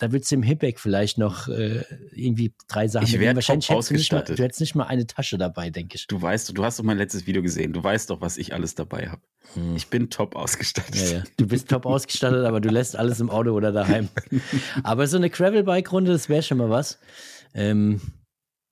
da 0.00 0.12
würdest 0.12 0.30
du 0.30 0.36
im 0.36 0.42
Hipback 0.42 0.80
vielleicht 0.80 1.18
noch 1.18 1.46
äh, 1.48 1.84
irgendwie 2.12 2.54
drei 2.68 2.88
Sachen 2.88 3.04
Ich 3.04 3.12
mitnehmen. 3.12 3.36
Wahrscheinlich 3.36 3.68
hättest 3.68 3.90
du, 3.90 3.94
nicht 3.94 4.10
mal, 4.10 4.18
ausgestattet. 4.18 4.38
du 4.38 4.42
hättest 4.42 4.60
nicht 4.60 4.74
mal 4.74 4.84
eine 4.84 5.06
Tasche 5.06 5.36
dabei, 5.36 5.68
denke 5.68 5.96
ich. 5.96 6.06
Du 6.06 6.20
weißt, 6.20 6.56
du 6.56 6.64
hast 6.64 6.78
doch 6.78 6.84
mein 6.84 6.96
letztes 6.96 7.26
Video 7.26 7.42
gesehen. 7.42 7.74
Du 7.74 7.84
weißt 7.84 8.08
doch, 8.08 8.22
was 8.22 8.38
ich 8.38 8.54
alles 8.54 8.74
dabei 8.74 9.10
habe. 9.10 9.20
Hm. 9.52 9.76
Ich 9.76 9.88
bin 9.88 10.08
top 10.08 10.36
ausgestattet. 10.36 10.96
Ja, 10.96 11.18
ja. 11.18 11.24
Du 11.36 11.46
bist 11.46 11.68
top 11.68 11.84
ausgestattet, 11.86 12.46
aber 12.46 12.62
du 12.62 12.70
lässt 12.70 12.96
alles 12.96 13.20
im 13.20 13.28
Auto 13.28 13.50
oder 13.50 13.72
daheim. 13.72 14.08
aber 14.82 15.06
so 15.06 15.18
eine 15.18 15.28
Gravelbike-Runde, 15.28 16.12
das 16.12 16.30
wäre 16.30 16.42
schon 16.42 16.56
mal 16.56 16.70
was. 16.70 16.98
Ähm, 17.52 18.00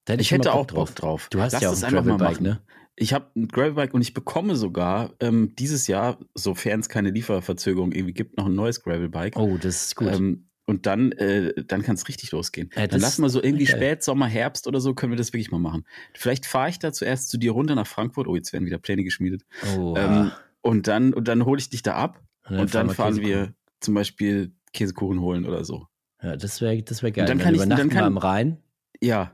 hätte 0.08 0.22
Ich 0.22 0.28
schon 0.28 0.38
hätte 0.38 0.54
auch 0.54 0.66
Bock 0.66 0.94
drauf. 0.94 1.28
Du 1.30 1.42
hast 1.42 1.52
Lass 1.52 1.62
ja 1.62 1.70
auch 1.70 1.82
ein 1.82 1.92
Gravelbike, 1.92 2.40
ne? 2.40 2.62
Ich 2.96 3.12
habe 3.12 3.26
ein 3.36 3.48
Gravelbike 3.48 3.92
und 3.92 4.00
ich 4.00 4.14
bekomme 4.14 4.56
sogar 4.56 5.12
ähm, 5.20 5.54
dieses 5.56 5.88
Jahr, 5.88 6.18
sofern 6.34 6.80
es 6.80 6.88
keine 6.88 7.10
Lieferverzögerung 7.10 7.92
irgendwie 7.92 8.14
gibt, 8.14 8.38
noch 8.38 8.46
ein 8.46 8.54
neues 8.54 8.82
Gravelbike. 8.82 9.36
Oh, 9.36 9.58
das 9.60 9.84
ist 9.84 9.96
gut. 9.96 10.08
Ähm, 10.14 10.47
und 10.68 10.86
dann, 10.86 11.12
äh, 11.12 11.52
dann 11.64 11.82
kann 11.82 11.94
es 11.96 12.06
richtig 12.08 12.30
losgehen. 12.32 12.68
Ja, 12.74 12.82
dann 12.82 12.90
das- 12.90 13.02
lassen 13.02 13.22
wir 13.22 13.30
so 13.30 13.42
irgendwie 13.42 13.64
geil. 13.64 13.76
spät, 13.76 14.02
Sommer, 14.02 14.26
Herbst 14.26 14.66
oder 14.66 14.80
so, 14.80 14.94
können 14.94 15.12
wir 15.12 15.16
das 15.16 15.32
wirklich 15.32 15.50
mal 15.50 15.58
machen. 15.58 15.84
Vielleicht 16.14 16.44
fahre 16.46 16.68
ich 16.68 16.78
da 16.78 16.92
zuerst 16.92 17.30
zu 17.30 17.38
dir 17.38 17.52
runter 17.52 17.74
nach 17.74 17.86
Frankfurt. 17.86 18.28
Oh, 18.28 18.36
jetzt 18.36 18.52
werden 18.52 18.66
wieder 18.66 18.78
Pläne 18.78 19.02
geschmiedet. 19.02 19.42
oh, 19.76 19.94
Ähm, 19.96 20.30
und 20.60 20.86
dann, 20.86 21.14
und 21.14 21.26
dann 21.26 21.44
hole 21.46 21.58
ich 21.58 21.70
dich 21.70 21.82
da 21.82 21.94
ab 21.94 22.22
und 22.48 22.74
dann, 22.74 22.88
wir 22.88 22.94
fahren 22.94 23.14
Käsekuchen. 23.14 23.34
wir 23.46 23.54
zum 23.80 23.94
Beispiel 23.94 24.52
Käsekuchen 24.72 25.20
holen 25.20 25.46
oder 25.46 25.64
so. 25.64 25.86
Ja, 26.22 26.36
das 26.36 26.60
wäre 26.60 26.82
das 26.82 27.02
wär 27.02 27.12
geil. 27.12 27.24
dann 27.26 27.38
dann 27.38 27.44
kann 27.44 27.54
ich- 27.54 27.60
dann 27.60 27.68
übernachten 27.70 27.88
kann- 27.90 28.02
wir 28.02 28.06
am 28.06 28.18
Rhein. 28.18 28.58
Ja, 29.00 29.32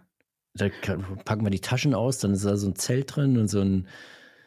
Da 0.57 0.69
kann, 0.69 1.05
packen 1.25 1.45
wir 1.45 1.51
die 1.51 1.61
Taschen 1.61 1.95
aus, 1.95 2.19
dann 2.19 2.33
ist 2.33 2.45
da 2.45 2.57
so 2.57 2.69
ein 2.69 2.77
Zelt 2.77 3.17
drin 3.17 3.39
und 3.39 3.49
so 3.49 3.61
ein 3.61 3.89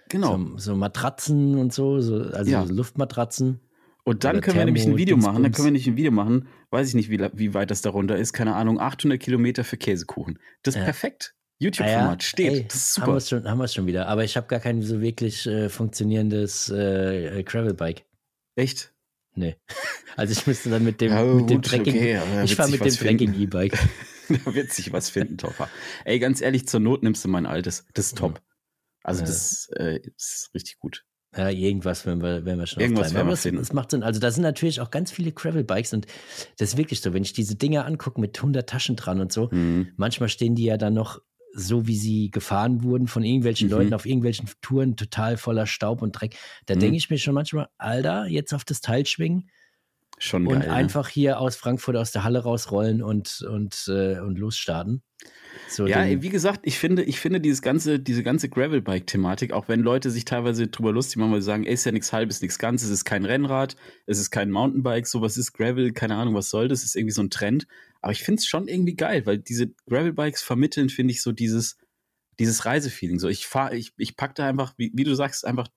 genau. 0.07 0.37
so, 0.37 0.57
so 0.57 0.75
Matratzen 0.77 1.57
und 1.57 1.73
so, 1.73 1.99
so 1.99 2.15
also 2.21 2.49
Ja. 2.49 2.65
so 2.65 2.73
Luftmatratzen. 2.73 3.59
Und 4.07 4.23
dann 4.23 4.39
können 4.39 4.57
wir 4.57 4.63
nämlich 4.65 4.85
ein 4.85 4.95
Video 4.97 5.17
machen. 5.17 5.43
Dann 5.43 5.51
können 5.51 5.65
wir 5.65 5.71
nicht 5.73 5.85
ein 5.87 5.97
Video 5.97 6.13
machen. 6.13 6.47
Weiß 6.69 6.87
ich 6.87 6.93
nicht, 6.95 7.09
wie, 7.09 7.19
wie 7.33 7.53
weit 7.53 7.71
das 7.71 7.81
darunter 7.81 8.15
ist. 8.17 8.31
Keine 8.31 8.55
Ahnung. 8.55 8.79
800 8.79 9.19
Kilometer 9.19 9.65
für 9.65 9.75
Käsekuchen. 9.75 10.39
Das 10.63 10.75
ist 10.75 10.79
Ja. 10.79 10.85
perfekt. 10.85 11.33
Ah 11.33 11.37
YouTube-Format 11.59 12.23
steht. 12.23 12.53
ey, 12.53 12.67
das 12.67 12.75
ist 12.75 12.97
Haben 12.99 13.05
super. 13.05 13.13
wir 13.17 13.21
schon, 13.21 13.49
haben 13.49 13.57
wir's 13.57 13.73
schon 13.73 13.85
wieder. 13.87 14.07
Aber 14.07 14.23
ich 14.23 14.37
habe 14.37 14.47
gar 14.47 14.59
kein 14.59 14.81
so 14.83 15.01
wirklich 15.01 15.45
äh, 15.47 15.67
funktionierendes 15.69 16.69
äh, 16.69 17.43
Gravelbike. 17.43 18.05
Echt? 18.55 18.93
Nee. 19.35 19.55
Also 20.15 20.31
ich 20.31 20.47
müsste 20.47 20.71
dann 20.71 20.83
mit 20.83 20.99
dem, 20.99 21.11
Ja, 21.11 21.23
mit 21.25 21.49
dem 21.51 21.61
Trekking. 21.61 21.93
okay, 21.95 22.19
ich 22.43 22.55
fahre 22.55 22.71
mit 22.71 22.79
dem 22.79 22.87
was 22.87 22.97
finden. 22.97 23.25
Trekking 23.27 23.39
E-Bike. 23.41 23.77
da 24.45 24.55
wird 24.55 24.71
sich 24.73 24.91
was 24.91 25.11
finden, 25.11 25.37
Topper. 25.37 25.69
Ey, 26.05 26.17
ganz 26.17 26.41
ehrlich, 26.41 26.67
zur 26.67 26.79
Not 26.79 27.03
nimmst 27.03 27.23
du 27.23 27.27
mein 27.29 27.45
altes. 27.45 27.85
Das 27.93 28.07
ist 28.07 28.17
top. 28.17 28.41
Also, 29.03 29.21
Ja. 29.21 29.27
das 29.27 29.69
äh, 29.75 29.99
ist 30.15 30.49
richtig 30.55 30.79
gut. 30.79 31.05
Ja, 31.37 31.49
irgendwas, 31.49 32.05
wenn 32.05 32.21
wir, 32.21 32.45
wenn 32.45 32.57
wir 32.59 32.65
schon 32.67 32.81
Irgendwas 32.81 33.13
werden 33.13 33.27
wir 33.27 33.31
das, 33.31 33.43
finden. 33.43 33.59
das 33.59 33.71
macht 33.73 33.91
Sinn. 33.91 34.03
Also 34.03 34.19
da 34.19 34.31
sind 34.31 34.43
natürlich 34.43 34.81
auch 34.81 34.89
ganz 34.91 35.11
viele 35.11 35.31
Gravel-Bikes 35.31 35.93
und 35.93 36.07
das 36.57 36.69
ist 36.69 36.77
wirklich 36.77 37.01
so, 37.01 37.13
wenn 37.13 37.23
ich 37.23 37.33
diese 37.33 37.55
Dinger 37.55 37.85
angucke 37.85 38.19
mit 38.19 38.37
100 38.37 38.67
Taschen 38.67 38.95
dran 38.95 39.19
und 39.21 39.31
so, 39.31 39.49
Mhm. 39.51 39.89
manchmal 39.97 40.29
stehen 40.29 40.55
die 40.55 40.65
ja 40.65 40.77
dann 40.77 40.93
noch 40.95 41.21
so, 41.53 41.87
wie 41.87 41.95
sie 41.95 42.29
gefahren 42.29 42.83
wurden 42.83 43.07
von 43.07 43.23
irgendwelchen 43.23 43.67
Mhm. 43.67 43.73
Leuten 43.73 43.93
auf 43.93 44.05
irgendwelchen 44.05 44.49
Touren, 44.61 44.95
total 44.95 45.37
voller 45.37 45.65
Staub 45.65 46.01
und 46.01 46.11
Dreck. 46.11 46.35
Da 46.65 46.75
Mhm. 46.75 46.79
denke 46.79 46.97
ich 46.97 47.09
mir 47.09 47.17
schon 47.17 47.33
manchmal, 47.33 47.67
Alter, 47.77 48.27
jetzt 48.27 48.53
auf 48.53 48.65
das 48.65 48.81
Teil 48.81 49.05
schwingen 49.05 49.49
Schon 50.19 50.45
und 50.47 50.59
geil. 50.59 50.67
ne? 50.67 50.73
einfach 50.73 51.07
hier 51.09 51.39
aus 51.39 51.55
Frankfurt 51.55 51.95
aus 51.95 52.11
der 52.11 52.23
Halle 52.23 52.39
rausrollen 52.39 53.01
und, 53.03 53.41
und, 53.49 53.85
äh, 53.87 54.19
und 54.19 54.37
losstarten. 54.37 55.03
So 55.67 55.87
Ja, 55.87 56.21
wie 56.21 56.29
gesagt, 56.29 56.61
ich 56.63 56.77
finde, 56.79 57.03
ich 57.03 57.19
finde 57.19 57.39
dieses 57.39 57.61
ganze, 57.61 57.99
diese 57.99 58.23
ganze 58.23 58.49
Gravelbike-Thematik, 58.49 59.53
auch 59.53 59.67
wenn 59.67 59.81
Leute 59.81 60.11
sich 60.11 60.25
teilweise 60.25 60.67
drüber 60.67 60.91
lustig 60.91 61.17
machen, 61.17 61.31
weil 61.31 61.41
sie 61.41 61.45
sagen, 61.45 61.65
ey, 61.65 61.73
ist 61.73 61.85
ja 61.85 61.91
nichts 61.91 62.13
halbes, 62.13 62.41
nichts 62.41 62.59
Ganzes, 62.59 62.89
es 62.89 62.95
ist 62.95 63.05
kein 63.05 63.25
Rennrad, 63.25 63.75
es 64.05 64.19
ist 64.19 64.31
kein 64.31 64.51
Mountainbike, 64.51 65.07
sowas 65.07 65.37
ist 65.37 65.53
Gravel, 65.53 65.91
keine 65.93 66.15
Ahnung, 66.15 66.35
was 66.35 66.49
soll 66.49 66.67
das, 66.67 66.83
ist 66.83 66.95
irgendwie 66.95 67.13
so 67.13 67.21
ein 67.21 67.29
Trend. 67.29 67.67
Aber 68.01 68.11
ich 68.11 68.23
finde 68.23 68.39
es 68.39 68.45
schon 68.45 68.67
irgendwie 68.67 68.95
geil, 68.95 69.25
weil 69.25 69.37
diese 69.37 69.71
Gravelbikes 69.87 70.41
vermitteln, 70.41 70.89
finde 70.89 71.13
ich, 71.13 71.21
so 71.21 71.31
dieses, 71.31 71.77
dieses 72.39 72.65
Reisefeeling. 72.65 73.19
So, 73.19 73.27
ich 73.27 73.47
fahre, 73.47 73.75
ich, 73.75 73.93
ich 73.97 74.15
pack 74.15 74.35
da 74.35 74.47
einfach, 74.47 74.73
wie, 74.77 74.91
wie 74.93 75.03
du 75.03 75.15
sagst, 75.15 75.45
einfach, 75.45 75.67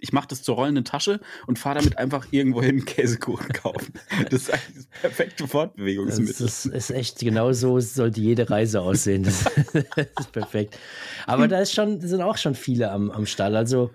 ich 0.00 0.12
mache 0.12 0.28
das 0.28 0.42
zur 0.42 0.56
rollenden 0.56 0.84
Tasche 0.84 1.20
und 1.46 1.58
fahre 1.58 1.76
damit 1.76 1.98
einfach 1.98 2.26
irgendwo 2.30 2.62
hin 2.62 2.84
Käsekuchen 2.86 3.48
kaufen. 3.52 3.92
Das 4.30 4.42
ist 4.42 4.52
eigentlich 4.52 4.76
das 4.76 5.00
perfekte 5.00 5.42
Das 5.44 5.50
Fortbewegungsmittel. 5.50 6.46
ist, 6.46 6.66
ist 6.66 6.90
echt 6.90 7.18
genau 7.18 7.52
so 7.52 7.78
sollte 7.80 8.20
jede 8.20 8.50
Reise 8.50 8.80
aussehen. 8.80 9.22
Das, 9.22 9.44
das 9.72 10.06
ist 10.20 10.32
perfekt. 10.32 10.78
Aber 11.26 11.48
da 11.48 11.60
ist 11.60 11.72
schon, 11.72 12.00
sind 12.00 12.22
auch 12.22 12.36
schon 12.36 12.54
viele 12.54 12.90
am, 12.90 13.10
am 13.10 13.26
Stall. 13.26 13.56
Also 13.56 13.90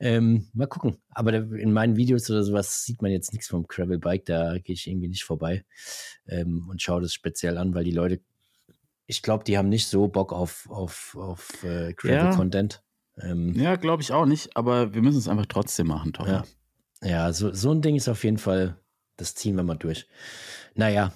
ähm, 0.00 0.48
mal 0.52 0.66
gucken. 0.66 0.98
Aber 1.10 1.34
in 1.34 1.72
meinen 1.72 1.96
Videos 1.96 2.30
oder 2.30 2.42
sowas 2.42 2.84
sieht 2.84 3.02
man 3.02 3.10
jetzt 3.10 3.32
nichts 3.32 3.48
vom 3.48 3.66
Gravelbike. 3.66 4.24
Da 4.26 4.58
gehe 4.58 4.74
ich 4.74 4.86
irgendwie 4.86 5.08
nicht 5.08 5.24
vorbei 5.24 5.64
ähm, 6.28 6.68
und 6.70 6.80
schaue 6.82 7.00
das 7.00 7.12
speziell 7.12 7.58
an, 7.58 7.74
weil 7.74 7.84
die 7.84 7.90
Leute, 7.90 8.20
ich 9.06 9.22
glaube, 9.22 9.44
die 9.44 9.58
haben 9.58 9.68
nicht 9.68 9.88
so 9.88 10.06
Bock 10.08 10.32
auf, 10.32 10.68
auf, 10.70 11.16
auf 11.18 11.64
äh, 11.64 11.94
Gravel-Content. 11.94 12.82
Ähm, 13.22 13.52
Ja, 13.54 13.76
glaube 13.76 14.02
ich 14.02 14.12
auch 14.12 14.26
nicht, 14.26 14.56
aber 14.56 14.94
wir 14.94 15.02
müssen 15.02 15.18
es 15.18 15.28
einfach 15.28 15.46
trotzdem 15.46 15.86
machen, 15.88 16.12
Tom. 16.12 16.26
Ja. 16.26 16.44
Ja, 17.02 17.32
so, 17.32 17.52
so 17.52 17.70
ein 17.72 17.80
Ding 17.82 17.94
ist 17.96 18.08
auf 18.08 18.24
jeden 18.24 18.38
Fall, 18.38 18.76
das 19.16 19.34
ziehen 19.34 19.54
wir 19.56 19.62
mal 19.62 19.76
durch. 19.76 20.06
Naja. 20.74 21.12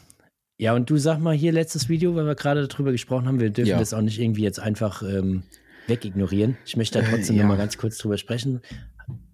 Ja, 0.59 0.75
und 0.75 0.89
du 0.91 0.97
sag 0.97 1.19
mal 1.19 1.35
hier 1.35 1.51
letztes 1.51 1.89
Video, 1.89 2.15
weil 2.15 2.25
wir 2.27 2.37
gerade 2.37 2.69
darüber 2.69 2.93
gesprochen 2.93 3.27
haben, 3.27 3.41
wir 3.41 3.51
dürfen 3.51 3.71
Ja. 3.71 3.79
das 3.79 3.93
auch 3.95 4.01
nicht 4.01 4.21
irgendwie 4.21 4.43
jetzt 4.43 4.61
einfach 4.61 5.03
ähm, 5.03 5.43
wegignorieren. 5.89 6.57
Ich 6.65 6.77
möchte 6.77 7.01
da 7.01 7.05
Äh, 7.07 7.11
trotzdem 7.11 7.37
ja. 7.37 7.43
noch 7.43 7.49
mal 7.49 7.57
ganz 7.57 7.79
kurz 7.79 7.99
drüber 7.99 8.17
sprechen. 8.17 8.61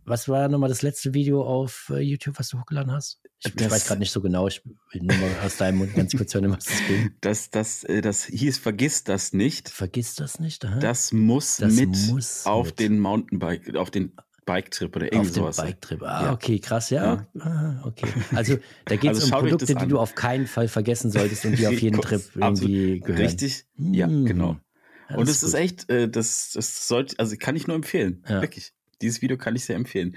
Was 0.05 0.29
war 0.29 0.49
nochmal 0.49 0.71
das 0.71 0.81
letzte 0.81 1.13
Video 1.13 1.43
auf 1.45 1.93
äh, 1.95 2.01
YouTube, 2.01 2.39
was 2.39 2.49
du 2.49 2.59
hochgeladen 2.59 2.93
hast? 2.93 3.21
Ich, 3.41 3.47
ich 3.47 3.55
Das- 3.55 3.71
weiß 3.71 3.87
gerade 3.87 4.01
nicht 4.01 4.11
so 4.11 4.21
genau. 4.21 4.49
Ich 4.49 4.65
will 4.65 5.03
nur 5.03 5.17
mal 5.17 5.31
aus 5.45 5.57
deinem 5.59 5.79
Mund 5.79 5.95
ganz 5.95 6.17
kurz 6.17 6.35
hören, 6.35 6.51
was 6.51 6.67
es 6.67 6.87
ging. 6.87 7.11
Das, 7.21 7.51
das, 7.51 7.85
äh, 7.85 8.01
das 8.01 8.25
hieß, 8.25 8.59
vergiss 8.59 9.05
das 9.05 9.33
nicht. 9.33 9.69
Vergiss 9.69 10.15
das 10.17 10.41
nicht. 10.41 10.65
Aha. 10.65 10.79
Das 10.81 11.13
muss 11.13 11.59
Das 11.59 11.73
mit 11.75 11.91
muss 12.09 12.47
auf 12.47 12.67
mit. 12.67 12.79
den 12.81 12.99
Mountainbike, 12.99 13.77
auf 13.77 13.91
den 13.91 14.13
Bike-Trip 14.45 14.97
oder 14.97 15.07
auf 15.07 15.13
irgendwie 15.13 15.31
dem 15.31 15.35
sowas. 15.35 15.57
Bike-Trip. 15.59 16.03
Ah, 16.03 16.23
Ja. 16.25 16.33
okay, 16.33 16.59
krass, 16.59 16.91
ja. 16.91 17.27
Ja. 17.35 17.43
Ah, 17.43 17.83
okay. 17.87 18.09
Also 18.35 18.57
da 18.87 18.97
geht 18.97 19.13
es 19.13 19.21
Also 19.21 19.35
um 19.37 19.43
Produkte, 19.43 19.67
das 19.73 19.83
die 19.83 19.89
du 19.89 19.99
auf 19.99 20.15
keinen 20.15 20.47
Fall 20.47 20.69
vergessen 20.69 21.11
solltest 21.11 21.45
und 21.45 21.59
die 21.59 21.67
auf 21.69 21.81
jeden 21.81 22.01
Trip 22.01 22.23
Absolut. 22.41 22.63
irgendwie 22.63 23.01
gehören. 23.01 23.21
Richtig? 23.23 23.67
Ja, 23.77 24.07
Mhm. 24.09 24.25
genau. 24.27 24.57
Ja, 25.11 25.17
Und 25.17 25.29
das 25.29 25.37
es 25.37 25.43
ist 25.45 25.55
echt, 25.55 25.89
äh, 25.91 26.09
das, 26.09 26.53
das 26.55 26.89
sollte, 26.89 27.19
also 27.19 27.37
kann 27.39 27.57
ich 27.57 27.67
nur 27.67 27.77
empfehlen. 27.77 28.23
Wirklich. 28.27 28.73
Dieses 29.01 29.23
Video 29.23 29.37
kann 29.37 29.57
ich 29.57 29.65
sehr 29.65 29.77
empfehlen. 29.77 30.17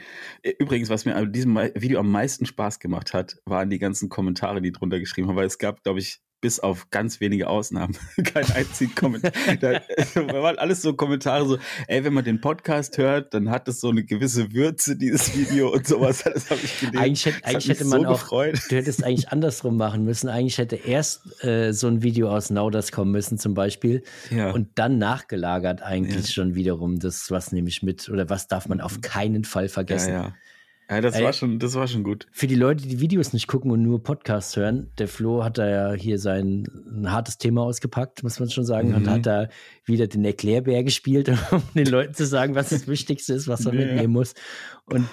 Übrigens, 0.60 0.89
was 0.89 1.06
mir 1.06 1.15
an 1.15 1.32
diesem 1.32 1.56
Video 1.56 2.00
am 2.00 2.12
meisten 2.12 2.46
Spaß 2.46 2.80
gemacht 2.80 3.13
hat, 3.13 3.38
waren 3.46 3.70
die 3.70 3.80
ganzen 3.80 4.10
Kommentare, 4.10 4.62
die 4.62 4.72
drunter 4.72 5.00
geschrieben 5.00 5.28
haben, 5.28 5.36
weil 5.36 5.48
es 5.48 5.58
gab, 5.60 5.84
glaube 5.84 6.00
ich, 6.00 6.22
bis 6.41 6.60
auf 6.60 6.89
ganz 6.89 7.19
wenige 7.21 7.47
Ausnahmen 7.47 7.95
keinen 8.23 8.51
einzigen 8.51 8.93
Kommentar. 8.95 9.32
da, 9.62 9.82
waren 10.15 10.58
alles 10.58 10.82
so 10.82 10.93
Kommentare 10.93 11.45
so, 11.47 11.58
ey, 11.88 12.04
wenn 12.04 12.13
man 12.13 12.23
den 12.25 12.41
Podcast 12.41 12.97
hört, 12.97 13.34
dann 13.34 13.49
hat 13.51 13.67
es 13.67 13.80
so 13.80 13.89
eine 13.89 14.04
gewisse 14.04 14.51
Würze, 14.54 14.95
dieses 14.97 15.36
Video 15.38 15.71
und 15.71 15.88
sowas. 15.88 16.23
Das 16.34 16.49
habe 16.49 16.62
ich 16.63 16.80
gelesen. 16.80 16.97
Eigentlich, 16.97 17.25
hätte, 17.25 17.45
eigentlich 17.45 17.69
hätte 17.69 17.86
man 17.86 18.01
so 18.01 18.08
auch, 18.08 18.13
gefreut. 18.21 18.60
du 18.69 18.75
hättest 18.75 19.04
eigentlich 19.04 19.30
andersrum 19.30 19.77
machen 19.77 20.04
müssen. 20.04 20.30
Eigentlich 20.30 20.58
hätte 20.58 20.75
erst 20.75 21.43
äh, 21.43 21.71
so 21.73 21.88
ein 21.88 22.01
Video 22.04 22.30
aus 22.30 22.49
Nauders 22.49 22.91
kommen 22.91 23.12
müssen 23.12 23.38
zum 23.38 23.54
Beispiel 23.54 24.04
Ja. 24.30 24.51
und 24.51 24.69
dann 24.75 24.97
nachgelagert 24.97 25.82
eigentlich 25.82 26.25
Ja. 26.27 26.32
schon 26.32 26.56
wiederum 26.56 26.99
das, 26.99 27.30
was 27.30 27.51
nehme 27.51 27.69
ich 27.69 27.84
mit 27.84 28.10
oder 28.10 28.30
was 28.30 28.47
darf 28.47 28.67
man 28.67 28.82
auf 28.82 29.01
keinen 29.01 29.43
Fall 29.43 29.69
vergessen. 29.69 30.13
ja, 30.13 30.34
ja. 30.91 31.01
Das 31.01 31.15
Ey. 31.15 31.23
war 31.23 31.34
schon, 31.34 31.58
das 31.58 31.73
war 31.75 31.88
schon 31.88 32.04
gut. 32.04 32.27
Für 32.32 32.45
die 32.47 32.56
Leute, 32.56 32.88
die 32.88 32.99
Videos 32.99 33.34
nicht 33.34 33.47
gucken 33.47 33.71
und 33.71 33.82
nur 33.82 34.04
Podcasts 34.04 34.56
hören, 34.56 34.91
der 34.99 35.08
Flo 35.08 35.43
hat 35.43 35.58
da 35.58 35.67
ja 35.67 35.93
hier 35.93 36.19
sein 36.19 36.65
ein 36.91 37.12
hartes 37.12 37.38
Thema 37.38 37.62
ausgepackt, 37.63 38.21
muss 38.23 38.39
man 38.39 38.49
schon 38.49 38.65
sagen, 38.65 38.89
Mhm. 38.89 38.95
und 38.95 39.10
hat 39.10 39.25
da 39.25 39.47
wieder 39.86 40.08
den 40.08 40.23
Erklärbär 40.25 40.84
gespielt, 40.84 41.30
um 41.51 41.63
den 41.75 41.88
Leuten 41.88 42.13
zu 42.13 42.25
sagen, 42.25 42.54
was 42.56 42.69
das 42.69 42.88
Wichtigste 42.88 43.34
ist, 43.34 43.47
was 43.47 43.65
er 43.65 43.73
Ja. 43.73 43.80
mitnehmen 43.86 44.13
muss. 44.13 44.34
Und 44.86 45.08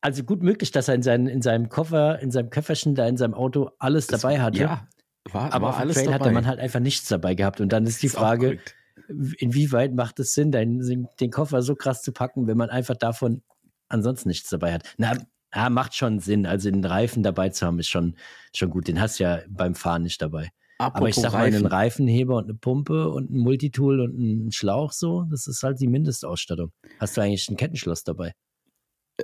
also 0.00 0.22
gut 0.22 0.42
möglich, 0.42 0.70
dass 0.70 0.86
er 0.88 0.94
in, 0.94 1.02
seinen, 1.02 1.26
in 1.26 1.42
seinem 1.42 1.68
Koffer, 1.68 2.20
in 2.20 2.30
seinem 2.30 2.50
Köfferchen, 2.50 2.94
da 2.94 3.06
in 3.08 3.16
seinem 3.16 3.34
Auto 3.34 3.70
alles 3.78 4.06
Das- 4.06 4.20
dabei 4.20 4.40
hatte. 4.40 4.58
Ja, 4.60 4.86
war, 5.32 5.52
aber 5.52 5.62
war 5.66 5.70
auf 5.70 5.76
dem 5.76 5.80
alles 5.82 5.96
Trail 5.96 6.04
dabei. 6.04 6.14
hat 6.14 6.24
der 6.26 6.32
Mann 6.32 6.46
halt 6.46 6.60
einfach 6.60 6.80
nichts 6.80 7.08
dabei 7.08 7.34
gehabt. 7.34 7.60
Und 7.60 7.72
dann 7.72 7.84
ist 7.84 8.02
die 8.02 8.06
Ist 8.06 8.14
Frage, 8.16 8.58
inwieweit 9.38 9.94
macht 9.94 10.20
es 10.20 10.34
Sinn, 10.34 10.52
den, 10.52 11.08
den 11.20 11.30
Koffer 11.30 11.62
so 11.62 11.74
krass 11.74 12.02
zu 12.02 12.12
packen, 12.12 12.46
wenn 12.46 12.56
man 12.56 12.70
einfach 12.70 12.96
davon 12.96 13.42
ansonsten 13.88 14.28
nichts 14.28 14.48
dabei 14.50 14.72
hat? 14.72 14.82
Na, 14.96 15.12
ja, 15.54 15.70
macht 15.70 15.94
schon 15.94 16.18
Sinn. 16.18 16.46
Also 16.46 16.70
den 16.70 16.84
Reifen 16.84 17.22
dabei 17.22 17.48
zu 17.48 17.66
haben, 17.66 17.78
ist 17.78 17.88
schon, 17.88 18.16
schon 18.54 18.70
gut. 18.70 18.88
Den 18.88 19.00
hast 19.00 19.18
du 19.18 19.24
ja 19.24 19.40
beim 19.48 19.74
Fahren 19.74 20.02
nicht 20.02 20.20
dabei. 20.20 20.50
Aber 20.80 21.08
ich 21.08 21.16
Apropos 21.16 21.22
sag 21.22 21.32
mal, 21.32 21.44
einen 21.46 21.54
Reifen. 21.54 21.66
Reifenheber 21.66 22.36
und 22.36 22.44
eine 22.44 22.54
Pumpe 22.54 23.08
und 23.08 23.30
ein 23.30 23.38
Multitool 23.38 24.00
und 24.00 24.14
einen 24.14 24.52
Schlauch 24.52 24.92
so, 24.92 25.24
das 25.28 25.48
ist 25.48 25.62
halt 25.64 25.80
die 25.80 25.88
Mindestausstattung. 25.88 26.70
Hast 27.00 27.16
du 27.16 27.20
eigentlich 27.20 27.48
ein 27.48 27.56
Kettenschloss 27.56 28.04
dabei? 28.04 28.32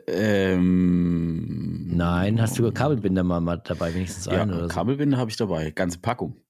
Ähm, 0.09 1.96
Nein, 1.96 2.40
hast 2.40 2.58
du 2.58 2.73
Kabelbinder 2.73 3.23
mal, 3.23 3.62
dabei, 3.65 3.94
wenigstens 3.94 4.25
Ja, 4.27 4.42
einen 4.42 4.50
oder 4.52 4.62
so? 4.62 4.69
Kabelbinder 4.69 5.17
habe 5.17 5.31
ich 5.31 5.37
dabei. 5.37 5.71
Ganze 5.71 5.98
Packung. 5.98 6.40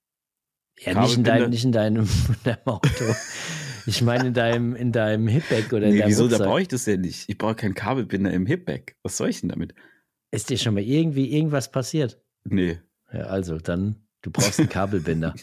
Ja, 0.81 0.99
nicht 1.01 1.19
in, 1.19 1.25
deinem, 1.25 1.51
nicht 1.51 1.65
in 1.65 1.73
deinem, 1.73 2.05
in 2.29 2.37
deinem 2.45 2.67
Auto. 2.67 3.05
Ich 3.87 4.03
meine 4.03 4.29
in 4.29 4.35
deinem, 4.35 4.75
in 4.77 4.93
deinem 4.93 5.29
Hipback 5.29 5.73
oder 5.73 5.87
in 5.87 5.93
Nee, 5.95 5.99
deinem 6.01 6.09
wieso? 6.09 6.25
Da 6.25 6.37
Rucksack. 6.37 6.47
brauche 6.49 6.63
ich 6.63 6.69
das 6.69 6.87
ja 6.87 6.97
nicht. 6.97 7.29
Ich 7.29 7.39
brauche 7.39 7.55
keinen 7.55 7.75
Kabelbinder 7.75 8.33
im 8.33 8.47
Hipback. 8.47 8.97
Was 9.03 9.17
soll 9.17 9.29
ich 9.29 9.41
denn 9.41 9.51
damit? 9.51 9.75
Ist 10.31 10.51
dir 10.51 10.59
schon 10.59 10.75
mal 10.75 10.83
irgendwie 10.83 11.33
irgendwas 11.37 11.71
passiert? 11.71 12.21
Nee. 12.45 12.79
Ja, 13.13 13.25
also 13.25 13.59
dann, 13.59 13.97
Du 14.25 14.31
brauchst 14.31 14.59
einen 14.59 14.71
Kabelbinder. 14.71 15.35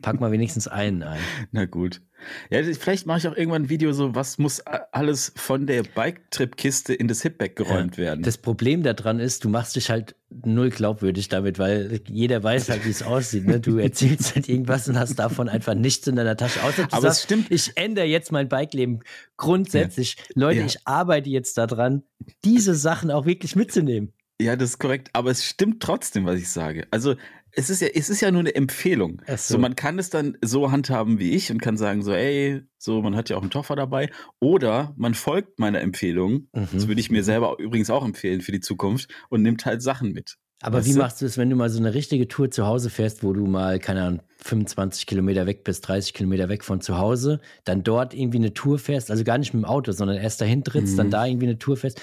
Pack 0.00 0.18
mal 0.18 0.32
wenigstens 0.32 0.66
einen 0.66 1.02
ein. 1.02 1.20
Na 1.52 1.66
gut. 1.66 2.00
Ja, 2.48 2.62
vielleicht 2.62 3.06
mache 3.06 3.18
ich 3.18 3.28
auch 3.28 3.36
irgendwann 3.36 3.64
ein 3.64 3.68
Video 3.68 3.92
so, 3.92 4.14
was 4.14 4.38
muss 4.38 4.60
alles 4.60 5.32
von 5.36 5.66
der 5.66 5.82
Bike-Trip-Kiste 5.82 6.94
in 6.94 7.06
das 7.06 7.20
Hipback 7.20 7.54
geräumt 7.54 7.98
ja. 7.98 8.04
werden. 8.04 8.22
Das 8.22 8.38
Problem 8.38 8.82
daran 8.82 9.20
ist, 9.20 9.44
du 9.44 9.50
machst 9.50 9.76
dich 9.76 9.90
halt 9.90 10.16
null 10.30 10.70
glaubwürdig 10.70 11.28
damit, 11.28 11.58
weil 11.58 12.00
jeder 12.08 12.42
weiß 12.42 12.70
halt, 12.70 12.86
wie 12.86 12.90
es 12.90 13.02
aussieht. 13.02 13.46
Ne? 13.46 13.60
Du 13.60 13.76
erzählst 13.76 14.34
halt 14.34 14.48
irgendwas 14.48 14.88
und 14.88 14.98
hast 14.98 15.16
davon 15.18 15.50
einfach 15.50 15.74
nichts 15.74 16.06
in 16.06 16.16
deiner 16.16 16.36
Tasche. 16.36 16.62
Außer 16.62 16.84
du 16.84 16.92
Aber 16.92 17.02
sagst, 17.02 17.18
es 17.18 17.24
stimmt. 17.24 17.50
ich 17.50 17.72
ändere 17.76 18.06
jetzt 18.06 18.32
mein 18.32 18.48
Bike-Leben 18.48 19.00
grundsätzlich. 19.36 20.16
Leute, 20.34 20.60
Ja. 20.60 20.66
ich 20.66 20.86
arbeite 20.86 21.28
jetzt 21.28 21.58
daran, 21.58 22.04
diese 22.42 22.74
Sachen 22.74 23.10
auch 23.10 23.26
wirklich 23.26 23.54
mitzunehmen. 23.54 24.14
Ja, 24.40 24.56
das 24.56 24.70
ist 24.70 24.78
korrekt, 24.78 25.10
aber 25.12 25.30
es 25.30 25.44
stimmt 25.44 25.82
trotzdem, 25.82 26.24
was 26.24 26.40
ich 26.40 26.48
sage. 26.48 26.86
Also 26.90 27.16
es 27.52 27.70
ist 27.70 27.80
ja, 27.82 27.88
es 27.88 28.08
ist 28.10 28.20
ja 28.20 28.30
nur 28.30 28.40
eine 28.40 28.54
Empfehlung. 28.54 29.22
Ach 29.26 29.38
so. 29.38 29.54
So, 29.54 29.58
man 29.60 29.76
kann 29.76 29.98
es 29.98 30.10
dann 30.10 30.36
so 30.42 30.70
handhaben 30.70 31.18
wie 31.18 31.32
ich 31.32 31.50
und 31.50 31.60
kann 31.60 31.76
sagen 31.76 32.02
so, 32.02 32.12
ey, 32.12 32.62
so, 32.78 33.02
man 33.02 33.16
hat 33.16 33.28
ja 33.30 33.36
auch 33.36 33.42
einen 33.42 33.50
Toffer 33.50 33.76
dabei. 33.76 34.10
Oder 34.40 34.94
man 34.96 35.14
folgt 35.14 35.58
meiner 35.58 35.80
Empfehlung. 35.80 36.48
Das 36.52 36.72
Mhm. 36.72 36.88
würde 36.88 37.00
ich 37.00 37.10
mir 37.10 37.22
selber 37.24 37.56
übrigens 37.58 37.90
auch 37.90 38.04
empfehlen 38.04 38.40
für 38.40 38.52
die 38.52 38.60
Zukunft 38.60 39.10
und 39.28 39.42
nimmt 39.42 39.64
halt 39.66 39.82
Sachen 39.82 40.12
mit. 40.12 40.36
Aber 40.62 40.78
Weißt 40.78 40.88
wie 40.88 40.92
du? 40.92 40.98
machst 40.98 41.22
du 41.22 41.26
es, 41.26 41.38
wenn 41.38 41.48
du 41.48 41.56
mal 41.56 41.70
so 41.70 41.78
eine 41.78 41.94
richtige 41.94 42.28
Tour 42.28 42.50
zu 42.50 42.66
Hause 42.66 42.90
fährst, 42.90 43.22
wo 43.24 43.32
du 43.32 43.46
mal, 43.46 43.78
keine 43.78 44.02
Ahnung, 44.02 44.20
25 44.44 45.06
Kilometer 45.06 45.46
weg 45.46 45.64
bist, 45.64 45.88
30 45.88 46.12
Kilometer 46.12 46.50
weg 46.50 46.64
von 46.64 46.82
zu 46.82 46.98
Hause, 46.98 47.40
dann 47.64 47.82
dort 47.82 48.12
irgendwie 48.12 48.38
eine 48.38 48.52
Tour 48.52 48.78
fährst, 48.78 49.10
also 49.10 49.24
gar 49.24 49.38
nicht 49.38 49.54
mit 49.54 49.62
dem 49.62 49.64
Auto, 49.64 49.92
sondern 49.92 50.18
erst 50.18 50.40
dahin 50.42 50.62
trittst, 50.62 50.92
Mhm. 50.94 50.96
dann 50.98 51.10
da 51.10 51.24
irgendwie 51.26 51.46
eine 51.46 51.58
Tour 51.58 51.78
fährst. 51.78 52.02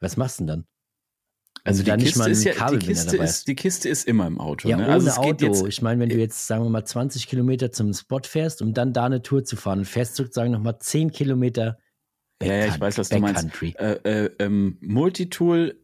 Was 0.00 0.16
machst 0.16 0.40
du 0.40 0.42
denn 0.42 0.48
dann? 0.48 0.64
Also 1.66 1.82
du 1.82 1.96
die 1.96 2.04
nicht 2.04 2.16
mal 2.16 2.28
Kiste, 2.28 2.50
ist 2.50 2.58
ja, 2.58 2.70
die, 2.70 2.78
Kiste 2.78 3.16
ist, 3.16 3.48
die 3.48 3.54
Kiste 3.54 3.88
ist 3.88 4.06
immer 4.06 4.26
im 4.26 4.38
Auto. 4.38 4.68
Ja, 4.68 4.76
ne? 4.76 4.84
ohne 4.84 4.92
also 4.92 5.08
es 5.08 5.16
Auto. 5.16 5.28
geht 5.28 5.40
jetzt, 5.40 5.66
ich 5.66 5.80
meine, 5.80 5.98
wenn 6.00 6.10
du 6.10 6.16
jetzt, 6.16 6.46
sagen 6.46 6.62
wir 6.62 6.68
mal, 6.68 6.84
20 6.84 7.26
Kilometer 7.26 7.72
zum 7.72 7.94
Spot 7.94 8.20
fährst, 8.22 8.60
um 8.60 8.74
dann 8.74 8.92
da 8.92 9.06
eine 9.06 9.22
Tour 9.22 9.44
zu 9.44 9.56
fahren 9.56 9.86
fährst 9.86 10.16
sozusagen 10.16 10.52
nochmal 10.52 10.78
10 10.78 11.10
Kilometer 11.10 11.78
Ja, 12.42 12.54
ja, 12.54 12.66
ich 12.66 12.78
weiß, 12.78 12.98
was 12.98 13.08
du 13.08 13.18
meinst. 13.18 13.48
Äh, 13.62 13.94
äh, 14.04 14.30
ähm, 14.40 14.76
Multitool, 14.82 15.80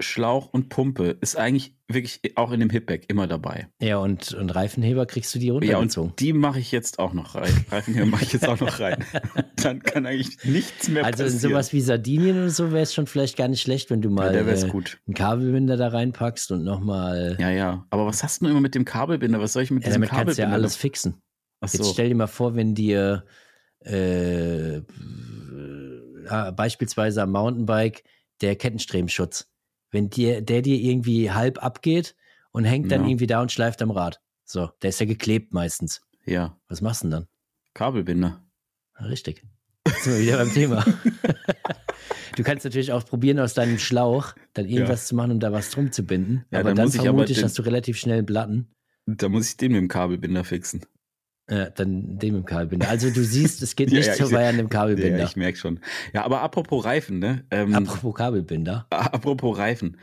Schlauch 0.00 0.48
und 0.52 0.70
Pumpe 0.70 1.16
ist 1.20 1.36
eigentlich 1.36 1.76
wirklich 1.88 2.36
auch 2.36 2.50
in 2.50 2.58
dem 2.60 2.70
Hipback 2.70 3.04
immer 3.08 3.26
dabei. 3.28 3.68
Ja, 3.80 3.98
und, 3.98 4.32
und 4.34 4.50
Reifenheber 4.50 5.06
kriegst 5.06 5.32
du 5.34 5.38
die 5.38 5.46
Ja, 5.46 5.52
runtergezogen. 5.52 6.10
und 6.10 6.18
die 6.20 6.32
mache 6.32 6.58
ich 6.58 6.72
jetzt 6.72 6.98
auch 6.98 7.12
noch 7.12 7.34
rein. 7.36 7.52
Reifenheber 7.70 8.06
mache 8.06 8.24
ich 8.24 8.32
jetzt 8.32 8.48
auch 8.48 8.58
noch 8.58 8.80
rein. 8.80 9.04
Dann 9.62 9.82
kann 9.82 10.04
eigentlich 10.06 10.36
nichts 10.44 10.88
mehr 10.88 11.04
also 11.04 11.22
in 11.22 11.30
passieren. 11.32 11.52
sowas 11.52 11.72
wie 11.72 11.80
Sardinien 11.80 12.36
oder 12.38 12.50
so 12.50 12.72
wäre 12.72 12.82
es 12.82 12.92
schon 12.92 13.06
vielleicht 13.06 13.36
gar 13.36 13.46
nicht 13.48 13.60
schlecht, 13.62 13.90
wenn 13.90 14.02
du 14.02 14.08
ja, 14.08 14.14
mal 14.16 14.34
wäre 14.34 14.50
äh, 14.66 14.68
gut. 14.68 14.98
einen 15.06 15.14
Kabelbinder 15.14 15.76
da 15.76 15.88
reinpackst 15.88 16.50
und 16.50 16.64
nochmal. 16.64 17.36
Ja, 17.38 17.50
ja. 17.50 17.86
Aber 17.90 18.06
was 18.06 18.24
hast 18.24 18.40
du 18.40 18.46
denn 18.46 18.52
immer 18.52 18.60
mit 18.62 18.74
dem 18.74 18.84
Kabelbinder? 18.84 19.40
Was 19.40 19.52
soll 19.52 19.62
ich 19.62 19.70
mit 19.70 19.84
Ja, 19.84 19.90
diesem 19.90 20.02
damit 20.02 20.10
kannst 20.10 20.38
du 20.38 20.42
ja 20.42 20.46
Kabelbinder? 20.46 20.54
alles 20.54 20.76
fixen. 20.76 21.22
Ach 21.60 21.72
Jetzt 21.72 21.84
so. 21.84 21.92
stell 21.92 22.08
dir 22.08 22.14
mal 22.16 22.26
vor, 22.26 22.56
wenn 22.56 22.74
dir 22.74 23.24
äh, 23.84 24.78
äh, 24.78 24.82
beispielsweise 26.56 27.22
am 27.22 27.32
Mountainbike 27.32 28.02
der 28.40 28.56
Kettenstremschutz, 28.56 29.48
wenn 29.94 30.10
dir, 30.10 30.42
der 30.42 30.60
dir 30.60 30.76
irgendwie 30.76 31.30
halb 31.30 31.62
abgeht 31.64 32.14
und 32.52 32.64
hängt 32.64 32.92
dann 32.92 33.02
Ja. 33.02 33.08
irgendwie 33.08 33.26
da 33.26 33.40
und 33.40 33.50
schleift 33.52 33.80
am 33.80 33.90
Rad. 33.90 34.20
So, 34.44 34.68
der 34.82 34.90
ist 34.90 35.00
ja 35.00 35.06
geklebt 35.06 35.54
meistens. 35.54 36.02
Ja, 36.26 36.58
Was 36.68 36.82
machst 36.82 37.02
du 37.02 37.06
denn 37.06 37.10
dann? 37.12 37.28
Kabelbinder. 37.72 38.44
Ja, 39.00 39.06
richtig. 39.06 39.42
Jetzt 39.86 40.04
sind 40.04 40.14
wir 40.14 40.20
wieder 40.22 40.36
beim 40.38 40.52
Thema. 40.52 40.84
Du 42.36 42.42
kannst 42.42 42.64
natürlich 42.64 42.90
auch 42.92 43.04
probieren, 43.04 43.38
aus 43.38 43.54
deinem 43.54 43.78
Schlauch 43.78 44.34
dann 44.54 44.66
irgendwas 44.66 45.06
zu 45.06 45.14
machen, 45.14 45.30
um 45.30 45.38
da 45.40 45.52
was 45.52 45.70
drum 45.70 45.92
zu 45.92 46.02
binden. 46.04 46.44
Ja, 46.50 46.58
aber 46.60 46.70
dann 46.70 46.76
dann 46.76 46.86
muss 46.86 46.94
ich 46.94 47.00
aber 47.02 47.10
vermute 47.10 47.30
ich, 47.32 47.38
den- 47.38 47.44
hast 47.44 47.56
du 47.58 47.62
relativ 47.62 47.96
schnell 47.96 48.18
einen 48.18 48.26
Platten. 48.26 48.74
Da 49.06 49.28
muss 49.28 49.48
ich 49.50 49.56
den 49.56 49.70
mit 49.70 49.80
dem 49.80 49.86
Kabelbinder 49.88 50.42
fixen. 50.42 50.84
Ja, 51.50 51.68
dann 51.70 52.18
den 52.18 52.32
mit 52.34 52.42
dem 52.42 52.46
Kabelbinder. 52.46 52.88
Also 52.88 53.10
du 53.10 53.22
siehst, 53.22 53.60
es 53.62 53.76
geht 53.76 53.90
Ja, 53.92 53.98
nicht 53.98 54.06
ja, 54.06 54.14
ich 54.14 54.20
vorbei 54.20 54.48
an 54.48 54.56
dem 54.56 54.68
Kabelbinder. 54.70 55.18
Ja, 55.18 55.24
ich 55.26 55.36
merke 55.36 55.58
schon. 55.58 55.80
Ja, 56.14 56.24
aber 56.24 56.40
apropos 56.40 56.84
Reifen, 56.84 57.18
ne? 57.18 57.44
Ähm, 57.50 57.74
Apropos 57.74 58.14
Kabelbinder. 58.14 58.86
apropos 58.90 59.58
Reifen. 59.58 59.98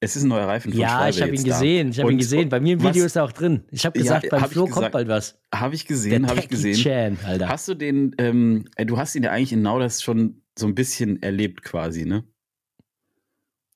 Es 0.00 0.14
ist 0.14 0.22
ein 0.22 0.28
neuer 0.28 0.46
Reifen 0.46 0.70
von 0.70 0.80
Ja, 0.80 0.90
Schwalbe 0.90 1.10
ich 1.10 1.20
habe 1.22 1.28
ihn 1.30 1.34
jetzt 1.34 1.46
da. 1.48 1.52
gesehen. 1.54 1.88
Ich 1.88 1.98
habe 1.98 2.12
ihn 2.12 2.18
gesehen. 2.18 2.48
Bei 2.48 2.60
mir 2.60 2.74
im 2.74 2.80
Video 2.80 3.02
was- 3.02 3.06
ist 3.06 3.16
er 3.16 3.24
auch 3.24 3.32
drin. 3.32 3.64
Ich 3.72 3.84
habe 3.84 3.98
Ja, 3.98 4.02
gesagt, 4.04 4.28
beim 4.30 4.40
hab 4.42 4.52
Flo 4.52 4.62
kommt 4.66 4.74
gesagt. 4.76 4.92
bald 4.92 5.08
was. 5.08 5.40
Habe 5.52 5.74
ich 5.74 5.86
gesehen, 5.86 6.28
habe 6.28 6.38
ich 6.38 6.48
gesehen. 6.48 6.74
Chan, 6.76 7.18
Alter. 7.24 7.48
Hast 7.48 7.66
du 7.66 7.74
den, 7.74 8.14
ähm, 8.18 8.64
äh, 8.76 8.86
du 8.86 8.96
hast 8.98 9.16
ihn 9.16 9.24
ja 9.24 9.32
eigentlich 9.32 9.52
in 9.52 9.62
Nauders 9.62 10.00
schon 10.00 10.42
so 10.56 10.68
ein 10.68 10.76
bisschen 10.76 11.20
erlebt 11.24 11.62
quasi, 11.64 12.04
ne? 12.04 12.22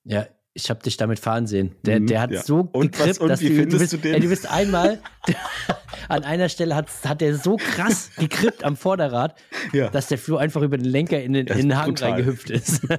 Ja, 0.04 0.26
ich 0.54 0.68
habe 0.68 0.82
dich 0.82 0.96
damit 0.98 1.18
fahren 1.18 1.46
sehen. 1.46 1.74
Der, 1.86 2.00
Mhm, 2.00 2.06
der 2.08 2.20
hat 2.20 2.30
ja. 2.30 2.42
so 2.42 2.68
Und 2.72 2.98
was- 3.00 3.18
und 3.18 3.28
dass 3.28 3.40
wie 3.40 3.48
du, 3.48 3.54
du 3.54 3.60
findest 3.60 3.78
bist, 3.80 3.92
du 3.94 3.96
den? 3.98 4.14
Ey, 4.14 4.20
du 4.20 4.28
bist 4.28 4.46
einmal 4.50 5.00
an 6.08 6.24
einer 6.24 6.48
Stelle 6.50 6.74
hat, 6.76 6.88
hat 7.04 7.20
der 7.22 7.36
so 7.36 7.56
krass 7.56 8.10
gekrippt 8.18 8.62
am 8.64 8.76
Vorderrad, 8.76 9.34
Ja. 9.72 9.88
dass 9.88 10.08
der 10.08 10.18
Flo 10.18 10.36
einfach 10.36 10.60
über 10.62 10.76
den 10.76 10.84
Lenker 10.86 11.22
in 11.22 11.32
den, 11.32 11.46
in 11.46 11.68
den 11.68 11.76
Hang 11.78 11.96
reingehüpft 11.96 12.50
ist. 12.50 12.82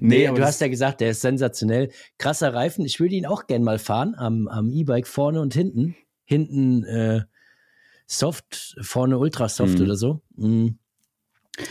Nee, 0.00 0.28
nee, 0.28 0.34
du 0.36 0.44
hast 0.44 0.60
ja 0.60 0.68
gesagt, 0.68 1.00
der 1.00 1.10
ist 1.12 1.22
sensationell. 1.22 1.90
Krasser 2.18 2.52
Reifen. 2.52 2.84
Ich 2.84 3.00
würde 3.00 3.14
ihn 3.14 3.24
auch 3.24 3.46
gern 3.46 3.62
mal 3.62 3.78
fahren 3.78 4.14
am, 4.14 4.46
am 4.46 4.68
E-Bike 4.70 5.06
vorne 5.06 5.40
und 5.40 5.54
hinten. 5.54 5.96
Hinten 6.24 6.84
äh, 6.84 7.22
Soft, 8.06 8.76
vorne 8.82 9.16
Ultrasoft 9.18 9.78
Mhm. 9.78 9.84
oder 9.84 9.96
so. 9.96 10.20
Mhm. 10.36 10.78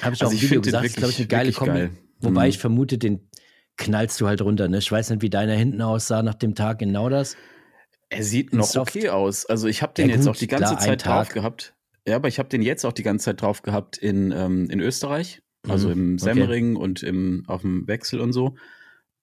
Habe 0.01 0.15
ich 0.15 0.23
Also 0.23 0.25
auch 0.25 0.31
im 0.31 0.41
Video 0.41 0.61
gesagt. 0.61 0.83
Das 0.85 0.91
ist, 0.91 0.97
glaube 0.97 1.11
ich, 1.11 1.19
eine 1.19 1.27
geile 1.27 1.51
Kombi. 1.51 1.71
geil. 1.73 1.91
Wobei 2.19 2.43
Mhm. 2.45 2.49
ich 2.49 2.57
vermute, 2.57 2.97
den 2.97 3.29
knallst 3.77 4.19
du 4.21 4.27
halt 4.27 4.41
runter. 4.41 4.67
Ne? 4.67 4.77
Ich 4.79 4.91
weiß 4.91 5.09
nicht, 5.09 5.21
wie 5.21 5.29
deiner 5.29 5.53
hinten 5.53 5.81
aussah 5.81 6.23
nach 6.23 6.35
dem 6.35 6.55
Tag 6.55 6.81
in 6.81 6.91
Nauders. 6.91 7.35
Er 8.09 8.23
sieht 8.23 8.53
noch 8.53 8.67
Soft. 8.67 8.95
okay 8.95 9.09
aus. 9.09 9.45
Also 9.45 9.67
ich 9.67 9.81
habe 9.81 9.93
den 9.93 10.09
Ja, 10.09 10.15
jetzt 10.15 10.25
gut, 10.25 10.35
auch 10.35 10.39
die 10.39 10.47
ganze 10.47 10.75
klar, 10.75 10.79
Zeit 10.87 11.05
drauf 11.05 11.29
gehabt. 11.29 11.73
Ja, 12.07 12.15
aber 12.17 12.27
ich 12.27 12.37
habe 12.39 12.49
den 12.49 12.61
jetzt 12.61 12.85
auch 12.85 12.93
die 12.93 13.03
ganze 13.03 13.25
Zeit 13.25 13.41
drauf 13.41 13.63
gehabt 13.63 13.97
in, 13.97 14.31
ähm, 14.31 14.69
in 14.69 14.79
Österreich. 14.79 15.41
Also 15.67 15.87
Mhm, 15.87 15.93
im 15.93 16.15
okay. 16.15 16.23
Semmering 16.23 16.75
und 16.75 17.01
im, 17.01 17.43
auf 17.47 17.61
dem 17.61 17.87
Wechsel 17.87 18.19
und 18.21 18.31
so. 18.31 18.55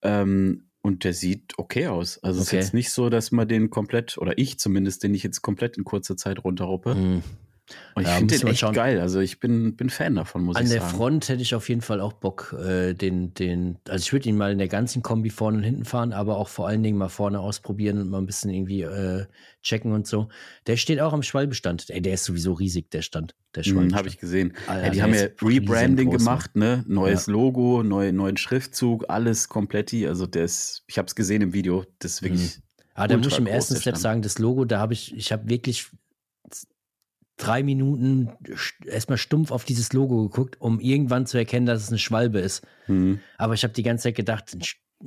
Ähm, 0.02 0.68
und 0.82 1.04
der 1.04 1.12
sieht 1.14 1.52
okay 1.58 1.86
aus. 1.86 2.18
Also 2.24 2.40
es 2.40 2.48
Okay. 2.48 2.58
ist 2.58 2.64
jetzt 2.66 2.74
nicht 2.74 2.90
so, 2.90 3.08
dass 3.08 3.30
man 3.30 3.46
den 3.46 3.70
komplett, 3.70 4.18
oder 4.18 4.36
ich 4.36 4.58
zumindest, 4.58 5.04
den 5.04 5.14
ich 5.14 5.22
jetzt 5.22 5.40
komplett 5.42 5.76
in 5.76 5.84
kurzer 5.84 6.16
Zeit 6.16 6.42
runterruppe. 6.42 6.96
Mhm. 6.96 7.22
Und 7.94 8.02
ich 8.02 8.08
Ja, 8.08 8.16
finde 8.16 8.38
den 8.38 8.46
echt 8.48 8.60
schauen. 8.60 8.74
geil. 8.74 9.00
Also 9.00 9.20
ich 9.20 9.38
bin, 9.40 9.76
bin 9.76 9.88
Fan 9.90 10.14
davon, 10.14 10.42
muss 10.42 10.56
An 10.56 10.64
ich 10.64 10.70
der 10.70 10.80
sagen. 10.80 10.96
Front 10.96 11.28
hätte 11.28 11.42
ich 11.42 11.54
auf 11.54 11.68
jeden 11.68 11.80
Fall 11.80 12.00
auch 12.00 12.12
Bock, 12.12 12.54
äh, 12.58 12.94
den, 12.94 13.32
den, 13.34 13.78
also 13.88 14.02
ich 14.02 14.12
würde 14.12 14.28
ihn 14.28 14.36
mal 14.36 14.52
in 14.52 14.58
der 14.58 14.68
ganzen 14.68 15.02
Kombi 15.02 15.30
vorne 15.30 15.58
und 15.58 15.62
hinten 15.64 15.84
fahren, 15.84 16.12
aber 16.12 16.36
auch 16.36 16.48
vor 16.48 16.68
allen 16.68 16.82
Dingen 16.82 16.98
mal 16.98 17.08
vorne 17.08 17.40
ausprobieren 17.40 17.98
und 17.98 18.08
mal 18.10 18.18
ein 18.18 18.26
bisschen 18.26 18.50
irgendwie 18.50 18.82
äh, 18.82 19.26
checken 19.62 19.92
und 19.92 20.06
so. 20.06 20.28
Der 20.66 20.76
steht 20.76 21.00
auch 21.00 21.12
am 21.12 21.22
Schwalbestand. 21.22 21.88
Ey, 21.90 22.02
der 22.02 22.14
ist 22.14 22.24
sowieso 22.24 22.52
riesig, 22.54 22.90
der 22.90 23.02
Stand. 23.02 23.34
Der 23.54 23.60
Mhm, 23.60 23.64
Schwalbestand. 23.64 23.94
habe 23.94 24.08
ich 24.08 24.18
gesehen. 24.18 24.52
Alter, 24.66 24.82
ja, 24.86 24.90
die 24.90 24.96
der 24.96 25.02
haben 25.04 25.14
ja 25.14 25.20
Rebranding 25.42 26.08
riesengroß, 26.08 26.18
gemacht, 26.18 26.56
ne? 26.56 26.84
Neues 26.88 27.26
Logo, 27.26 27.82
neu, 27.82 28.12
neuen 28.12 28.36
Schriftzug, 28.36 29.04
alles 29.08 29.48
kompletti. 29.48 30.06
Also 30.06 30.26
der 30.26 30.44
ist, 30.44 30.84
ich 30.86 30.98
habe 30.98 31.06
es 31.06 31.14
gesehen 31.14 31.42
im 31.42 31.52
Video, 31.52 31.84
das 31.98 32.12
ist 32.14 32.22
wirklich. 32.22 32.60
Ah, 32.94 33.06
da 33.06 33.16
muss 33.16 33.28
ich 33.28 33.38
im 33.38 33.46
ersten 33.46 33.74
der 33.74 33.80
Step 33.80 33.96
sagen, 33.96 34.20
das 34.22 34.38
Logo, 34.38 34.64
da 34.66 34.78
habe 34.78 34.92
ich, 34.92 35.16
ich 35.16 35.32
habe 35.32 35.48
wirklich 35.48 35.90
drei 37.36 37.62
Minuten 37.62 38.28
st- 38.44 38.86
erstmal 38.86 39.18
stumpf 39.18 39.50
auf 39.50 39.64
dieses 39.64 39.92
Logo 39.92 40.22
geguckt, 40.28 40.60
um 40.60 40.78
irgendwann 40.80 41.26
zu 41.26 41.38
erkennen, 41.38 41.66
dass 41.66 41.82
es 41.82 41.88
eine 41.88 41.98
Schwalbe 41.98 42.38
ist. 42.40 42.62
Mhm. 42.86 43.20
Aber 43.38 43.54
ich 43.54 43.64
habe 43.64 43.72
die 43.74 43.82
ganze 43.82 44.04
Zeit 44.04 44.14
gedacht, 44.16 44.54
ein, 44.54 44.62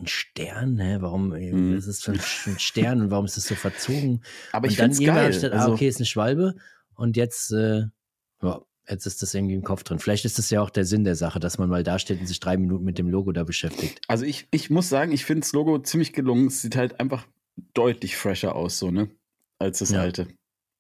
Stern, 0.08 0.78
hä? 0.78 0.98
warum, 1.00 1.30
Mhm. 1.30 1.74
das 1.76 1.88
ist 1.88 2.02
so 2.02 2.12
ein, 2.12 2.20
ein 2.20 2.60
Stern 2.60 3.02
und 3.02 3.12
warum 3.12 3.26
ist 3.26 3.38
das 3.38 3.46
so 3.48 3.56
verzogen? 3.56 4.22
Aber 4.52 4.68
ich 4.68 4.76
finde 4.76 4.92
es 4.92 5.00
geil. 5.00 5.32
gedacht, 5.32 5.54
ah, 5.54 5.58
Also, 5.58 5.74
okay, 5.74 5.88
ist 5.88 5.98
eine 5.98 6.06
Schwalbe 6.06 6.56
und 6.96 7.16
jetzt, 7.16 7.52
äh, 7.54 7.84
ja, 8.42 8.62
jetzt 8.90 9.06
ist 9.06 9.22
das 9.22 9.34
irgendwie 9.34 9.54
im 9.56 9.64
Kopf 9.64 9.84
drin. 9.84 10.00
Vielleicht 10.00 10.26
ist 10.26 10.38
das 10.38 10.50
ja 10.50 10.62
auch 10.62 10.70
der 10.70 10.84
Sinn 10.84 11.06
der 11.06 11.16
Sache, 11.16 11.40
dass 11.40 11.58
man 11.58 11.70
mal 11.70 11.84
da 11.84 11.98
steht 11.98 12.20
und 12.20 12.28
sich 12.28 12.42
drei 12.42 12.58
Minuten 12.58 12.84
mit 12.84 12.98
dem 12.98 13.10
Logo 13.10 13.32
da 13.32 13.44
beschäftigt. 13.46 14.02
also 14.10 14.26
ich, 14.26 14.48
ich 14.52 14.70
muss 14.70 14.90
sagen, 14.90 15.12
ich 15.14 15.24
finde 15.24 15.42
das 15.42 15.54
Logo 15.54 15.80
ziemlich 15.80 16.12
gelungen. 16.12 16.48
Es 16.48 16.62
sieht 16.62 16.76
halt 16.76 17.00
einfach 17.00 17.26
deutlich 17.74 18.18
fresher 18.18 18.54
aus, 18.56 18.78
so, 18.80 18.92
ne? 18.92 19.10
Als 19.60 19.80
das 19.80 19.92
Ja. 19.92 20.02
alte. 20.02 20.28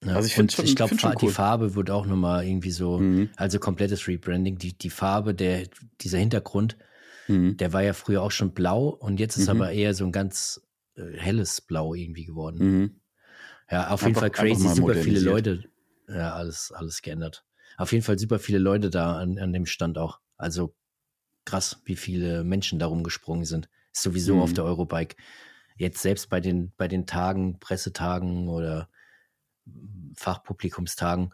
Ja, 0.05 0.15
Also 0.15 0.27
ich 0.27 0.33
schon- 0.33 0.47
ich 0.63 0.75
glaube, 0.75 0.97
schon 0.97 1.11
die 1.19 1.25
cool. 1.25 1.31
Farbe 1.31 1.75
wird 1.75 1.89
auch 1.89 2.05
nochmal 2.05 2.45
irgendwie 2.45 2.71
so, 2.71 2.99
Mhm. 2.99 3.29
also 3.35 3.59
komplettes 3.59 4.07
Rebranding. 4.07 4.57
Die, 4.57 4.73
die 4.77 4.89
Farbe, 4.89 5.33
der, 5.33 5.67
dieser 6.01 6.17
Hintergrund, 6.19 6.77
Mhm. 7.27 7.57
der 7.57 7.73
war 7.73 7.81
ja 7.81 7.93
früher 7.93 8.21
auch 8.21 8.31
schon 8.31 8.53
blau 8.53 8.87
und 8.89 9.19
jetzt 9.19 9.37
ist 9.37 9.45
Mhm. 9.45 9.61
aber 9.61 9.71
eher 9.71 9.93
so 9.93 10.05
ein 10.05 10.11
ganz 10.11 10.61
äh, 10.97 11.17
helles 11.17 11.59
Blau 11.59 11.93
irgendwie 11.93 12.23
geworden. 12.23 12.57
Mhm. 12.79 12.95
Ja, 13.69 13.89
auf 13.89 14.01
jeden 14.03 14.15
Einfach- 14.15 14.21
Fall 14.21 14.29
einfach 14.47 14.61
crazy, 14.63 14.75
super 14.75 14.95
viele. 14.95 15.19
Leute. 15.19 15.63
Ja, 16.07 16.35
alles, 16.35 16.71
alles 16.71 17.01
geändert. 17.01 17.43
Auf 17.77 17.91
jeden 17.91 18.03
Fall 18.03 18.17
super 18.17 18.39
viele 18.39 18.59
Leute 18.59 18.89
da 18.89 19.17
an, 19.17 19.37
an 19.39 19.51
dem 19.51 19.65
Stand 19.65 19.97
auch. 19.97 20.19
Also 20.37 20.73
krass, 21.43 21.81
wie 21.83 21.95
viele 21.97 22.43
Menschen 22.45 22.79
da 22.79 22.85
rumgesprungen 22.85 23.43
sind. 23.43 23.67
Ist 23.93 24.03
sowieso 24.03 24.35
Mhm. 24.35 24.41
auf 24.41 24.53
der 24.53 24.63
Eurobike. 24.63 25.15
Jetzt 25.77 26.01
selbst 26.01 26.29
bei 26.29 26.39
den, 26.39 26.71
bei 26.77 26.87
den 26.87 27.05
Tagen, 27.07 27.59
Pressetagen 27.59 28.47
oder 28.47 28.87
Fachpublikumstagen, 30.15 31.33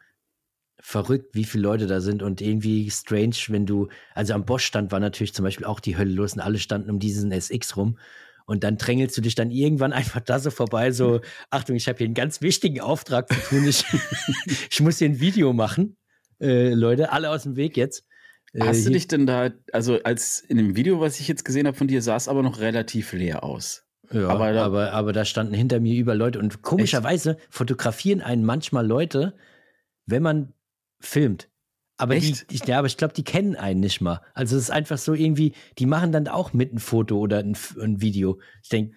verrückt, 0.82 1.36
wie 1.36 1.44
viele 1.44 1.64
Leute 1.64 1.88
da 1.88 2.02
sind 2.02 2.24
und 2.24 2.42
irgendwie 2.42 2.90
strange, 2.90 3.36
wenn 3.50 3.66
du, 3.66 3.88
also 4.16 4.34
am 4.34 4.46
Bosch-Stand 4.46 4.92
war 4.92 5.00
natürlich 5.00 5.34
zum 5.34 5.44
Beispiel 5.44 5.66
auch 5.66 5.80
die 5.80 5.98
Hölle 5.98 6.12
los 6.12 6.34
und 6.34 6.40
alle 6.40 6.60
standen 6.60 6.90
um 6.90 7.00
diesen 7.00 7.32
SX 7.32 7.78
rum 7.78 7.98
Und 8.46 8.64
dann 8.64 8.78
drängelst 8.78 9.16
du 9.16 9.22
dich 9.22 9.36
dann 9.36 9.52
irgendwann 9.52 9.94
einfach 9.94 10.22
da 10.22 10.40
so 10.40 10.50
vorbei, 10.50 10.92
so, 10.92 11.22
Achtung, 11.50 11.76
ich 11.76 11.88
habe 11.88 12.00
hier 12.00 12.06
einen 12.06 12.16
ganz 12.16 12.42
wichtigen 12.42 12.82
Auftrag 12.82 13.32
zu 13.32 13.40
tun. 13.50 13.68
Ich, 13.68 13.86
ich 14.72 14.80
muss 14.82 14.98
hier 14.98 15.10
ein 15.10 15.20
Video 15.20 15.54
machen. 15.54 15.98
Äh, 16.40 16.74
Leute, 16.74 17.12
alle 17.12 17.30
aus 17.30 17.44
dem 17.44 17.56
Weg 17.56 17.78
jetzt. 17.78 18.06
Äh, 18.54 18.62
Hast 18.62 18.86
du 18.86 18.90
dich 18.90 19.08
denn 19.08 19.28
da, 19.28 19.52
also 19.72 20.02
als 20.04 20.42
in 20.42 20.58
dem 20.58 20.76
Video, 20.76 21.00
was 21.00 21.20
ich 21.20 21.28
jetzt 21.28 21.46
gesehen 21.46 21.68
habe 21.68 21.78
von 21.78 21.88
dir, 21.88 22.02
sah 22.02 22.16
es 22.16 22.28
aber 22.28 22.42
noch 22.42 22.60
relativ 22.60 23.14
leer 23.14 23.44
aus. 23.44 23.86
Ja, 24.14 24.28
Aber 24.30 24.52
da- 24.52 24.66
aber, 24.66 24.92
aber 24.94 25.14
da 25.14 25.26
standen 25.26 25.54
hinter 25.54 25.80
mir 25.80 25.96
über 25.96 26.16
Leute 26.16 26.40
und 26.40 26.62
komischerweise 26.62 27.38
fotografieren 27.50 28.22
einen 28.22 28.44
manchmal 28.44 28.86
Leute, 28.86 29.36
wenn 30.06 30.24
man 30.24 30.54
filmt. 31.00 31.50
Aber 31.98 32.16
die, 32.16 32.32
Echt? 32.32 32.46
ich, 32.52 32.66
ja, 32.68 32.80
aber 32.80 32.88
ich 32.88 32.98
glaube, 32.98 33.14
die 33.14 33.24
kennen 33.24 33.56
einen 33.56 33.80
nicht 33.80 34.02
mal. 34.02 34.22
Also 34.34 34.58
es 34.58 34.64
ist 34.64 34.72
einfach 34.72 34.98
so 34.98 35.14
irgendwie, 35.14 35.54
die 35.78 35.86
machen 35.86 36.12
dann 36.12 36.28
auch 36.28 36.52
mit 36.52 36.74
ein 36.74 36.80
Foto 36.80 37.20
oder 37.20 37.40
ein, 37.40 37.56
ein 37.80 38.02
Video. 38.02 38.40
Ich 38.64 38.70
denke, 38.70 38.96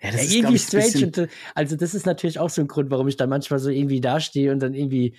Ja, 0.00 0.10
ja, 0.10 0.16
glaub 0.16 0.32
irgendwie 0.32 0.58
strange. 0.58 1.06
Und, 1.06 1.18
äh, 1.18 1.28
also 1.54 1.76
das 1.76 1.94
ist 1.94 2.06
natürlich 2.06 2.38
auch 2.38 2.50
so 2.50 2.60
ein 2.60 2.68
Grund, 2.68 2.90
warum 2.90 3.08
ich 3.08 3.16
dann 3.16 3.28
manchmal 3.28 3.58
so 3.58 3.70
irgendwie 3.70 4.00
dastehe 4.00 4.52
und 4.52 4.60
dann 4.60 4.72
irgendwie 4.74 5.16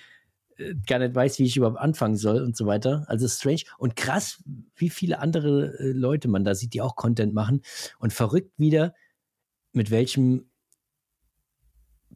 äh, 0.57 0.75
gar 0.87 0.99
nicht 0.99 1.13
weiß, 1.13 1.39
wie 1.39 1.43
ich 1.43 1.57
überhaupt 1.57 1.77
anfangen 1.79 2.15
soll 2.15 2.41
und 2.41 2.55
so 2.55 2.65
weiter. 2.67 3.03
Also 3.07 3.27
strange 3.27 3.63
und 3.77 3.97
krass, 3.97 4.41
wie 4.75 4.89
viele 4.89 5.19
andere 5.19 5.77
äh, 5.79 5.91
Leute 5.91 6.29
man 6.29 6.45
da 6.45 6.55
sieht, 6.55 6.73
die 6.73 6.81
auch 6.81 6.95
Content 6.95 7.33
machen 7.33 7.61
und 7.99 8.13
verrückt 8.13 8.53
wieder, 8.57 8.93
mit 9.75 9.91
welchem 9.91 10.49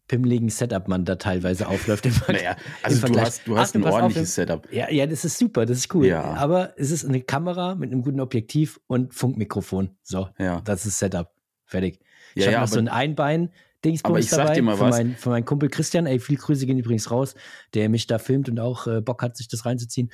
pimmeligen 0.08 0.50
Setup 0.50 0.88
man 0.88 1.06
da 1.06 1.16
teilweise 1.16 1.68
aufläuft. 1.68 2.06
Im 2.06 2.14
Naja, 2.28 2.52
im 2.54 2.58
also 2.84 2.96
du 2.96 3.02
Vergleich. 3.02 3.26
hast, 3.26 3.48
du 3.48 3.58
hast 3.58 3.70
Achtung, 3.70 3.84
ein 3.84 3.88
auf, 3.90 3.94
ordentliches 3.96 4.36
Setup. 4.36 4.72
ja, 4.74 4.90
ja, 4.92 5.06
das 5.06 5.24
ist 5.26 5.38
super, 5.38 5.66
das 5.66 5.78
ist 5.80 5.94
cool. 5.94 6.08
Ja. 6.08 6.24
Aber 6.34 6.74
es 6.78 6.90
ist 6.92 7.06
eine 7.06 7.22
Kamera 7.22 7.76
mit 7.76 7.92
einem 7.92 8.02
guten 8.02 8.20
Objektiv 8.20 8.80
und 8.88 9.14
Funkmikrofon. 9.14 9.92
So, 10.04 10.30
Ja. 10.40 10.62
das 10.62 10.86
ist 10.86 10.98
Setup. 11.00 11.32
Fertig. 11.66 12.00
Ich 12.34 12.42
Ja, 12.44 12.48
habe 12.48 12.54
ja, 12.54 12.62
noch 12.62 12.68
so 12.68 12.80
ein 12.80 12.88
Einbein. 12.88 13.52
Dingsbums 13.86 14.10
Aber 14.12 14.20
ich 14.20 14.30
sag 14.30 14.38
dabei 14.40 14.56
dir 14.56 14.62
mal 14.64 14.76
von, 14.76 14.90
was. 14.90 14.98
mein, 14.98 15.16
von 15.16 15.32
meinem 15.32 15.46
Kumpel 15.46 15.70
Christian. 15.70 16.06
Ey, 16.06 16.20
viel 16.20 16.36
Grüße 16.38 16.66
gehen 16.66 16.78
übrigens 16.80 17.12
raus, 17.12 17.36
der 17.76 17.88
mich 17.88 18.08
da 18.08 18.18
filmt 18.20 18.50
und 18.50 18.60
auch 18.60 18.88
äh, 18.88 19.00
Bock 19.02 19.22
hat, 19.22 19.38
sich 19.38 19.48
das 19.48 19.66
reinzuziehen. 19.66 20.12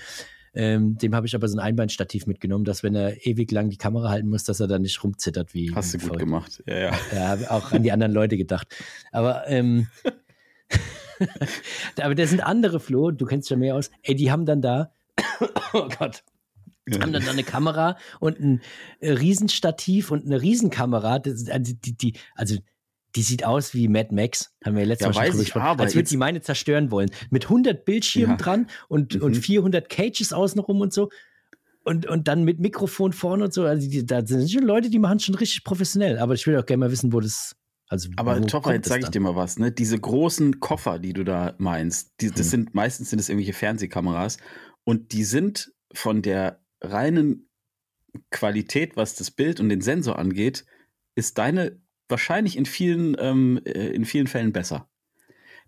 Ähm, 0.55 0.97
dem 0.97 1.13
habe 1.13 1.27
ich 1.27 1.35
aber 1.35 1.47
so 1.47 1.57
ein 1.57 1.59
Einbeinstativ 1.59 2.27
mitgenommen, 2.27 2.63
dass 2.63 2.81
wenn 2.81 2.95
er 2.95 3.25
ewig 3.25 3.51
lang 3.51 3.69
die 3.69 3.77
Kamera 3.77 4.09
halten 4.09 4.29
muss, 4.29 4.45
dass 4.45 4.61
er 4.61 4.67
dann 4.67 4.83
nicht 4.83 5.03
rumzittert 5.03 5.53
wie. 5.53 5.73
Hast 5.75 5.93
du 5.93 5.97
gut 5.97 6.07
verrückt. 6.07 6.19
gemacht. 6.19 6.63
Ja, 6.65 6.77
ja. 6.77 6.91
Ja, 7.13 7.27
habe 7.27 7.51
auch 7.51 7.71
an 7.73 7.83
die 7.83 7.91
anderen 7.91 8.13
Leute 8.13 8.37
gedacht. 8.37 8.73
Aber, 9.11 9.47
ähm, 9.47 9.87
aber 12.01 12.15
da 12.15 12.25
sind 12.25 12.39
andere, 12.39 12.79
Flo, 12.79 13.11
du 13.11 13.25
kennst 13.25 13.49
ja 13.49 13.57
mehr 13.57 13.75
aus, 13.75 13.91
ey, 14.01 14.15
die 14.15 14.31
haben 14.31 14.45
dann 14.45 14.61
da, 14.61 14.91
oh 15.73 15.89
Gott, 15.99 16.23
haben 16.93 17.11
dann 17.11 17.25
da 17.25 17.31
eine 17.31 17.43
Kamera 17.43 17.97
und 18.19 18.39
ein 18.39 18.61
äh, 18.99 19.11
Riesenstativ 19.11 20.11
und 20.11 20.25
eine 20.25 20.41
Riesenkamera. 20.41 21.19
Das, 21.19 21.49
also, 21.49 21.73
die, 21.73 21.97
die, 21.97 22.13
also 22.35 22.55
die 23.15 23.21
sieht 23.21 23.45
aus 23.45 23.73
wie 23.73 23.87
Mad 23.87 24.13
Max, 24.13 24.53
haben 24.63 24.75
wir 24.75 24.85
letztes 24.85 25.15
Ja, 25.15 25.21
Mal 25.21 25.27
schon 25.31 25.39
gesprochen, 25.39 25.79
als 25.79 25.95
würde 25.95 26.09
die 26.09 26.17
meine 26.17 26.41
zerstören 26.41 26.91
wollen. 26.91 27.09
Mit 27.29 27.45
100 27.45 27.85
Bildschirmen 27.85 28.31
Ja. 28.37 28.37
dran 28.37 28.67
und, 28.89 29.15
und 29.21 29.35
Mhm. 29.35 29.41
400 29.41 29.89
Cages 29.89 30.33
außenrum 30.33 30.81
und 30.81 30.93
so. 30.93 31.09
Und, 31.83 32.07
und 32.07 32.27
dann 32.27 32.43
mit 32.43 32.59
Mikrofon 32.59 33.13
vorne 33.13 33.45
und 33.45 33.53
so. 33.53 33.63
Also 33.65 33.87
die, 33.89 34.05
da 34.05 34.25
sind 34.25 34.49
schon 34.51 34.63
Leute, 34.63 34.89
die 34.89 34.97
machen 34.99 35.17
es 35.17 35.23
schon 35.23 35.35
richtig 35.35 35.63
professionell. 35.63 36.17
Aber 36.17 36.33
ich 36.33 36.45
will 36.47 36.57
auch 36.57 36.65
gerne 36.65 36.85
mal 36.85 36.91
wissen, 36.91 37.13
wo 37.13 37.19
das. 37.19 37.55
Also 37.87 38.09
Aber 38.15 38.41
Topper, 38.41 38.73
jetzt 38.73 38.89
sage 38.89 39.03
ich 39.03 39.09
dir 39.11 39.19
mal 39.19 39.35
was, 39.35 39.59
ne? 39.59 39.71
Diese 39.71 39.99
großen 39.99 40.59
Koffer, 40.59 40.97
die 40.97 41.13
du 41.13 41.23
da 41.23 41.53
meinst, 41.59 42.13
die, 42.19 42.29
das 42.31 42.39
Hm. 42.39 42.43
sind 42.49 42.75
meistens 42.75 43.11
sind 43.11 43.19
es 43.19 43.29
irgendwelche 43.29 43.53
Fernsehkameras 43.53 44.37
und 44.83 45.11
die 45.11 45.23
sind 45.23 45.71
von 45.93 46.23
der 46.23 46.59
reinen 46.81 47.47
Qualität, 48.31 48.97
was 48.97 49.15
das 49.15 49.29
Bild 49.29 49.59
und 49.59 49.69
den 49.69 49.81
Sensor 49.81 50.17
angeht, 50.17 50.65
ist 51.15 51.37
deine 51.37 51.79
wahrscheinlich 52.09 52.57
in 52.57 52.65
vielen, 52.65 53.15
ähm, 53.19 53.59
äh, 53.65 53.87
in 53.89 54.05
vielen 54.05 54.27
Fällen 54.27 54.51
besser. 54.51 54.87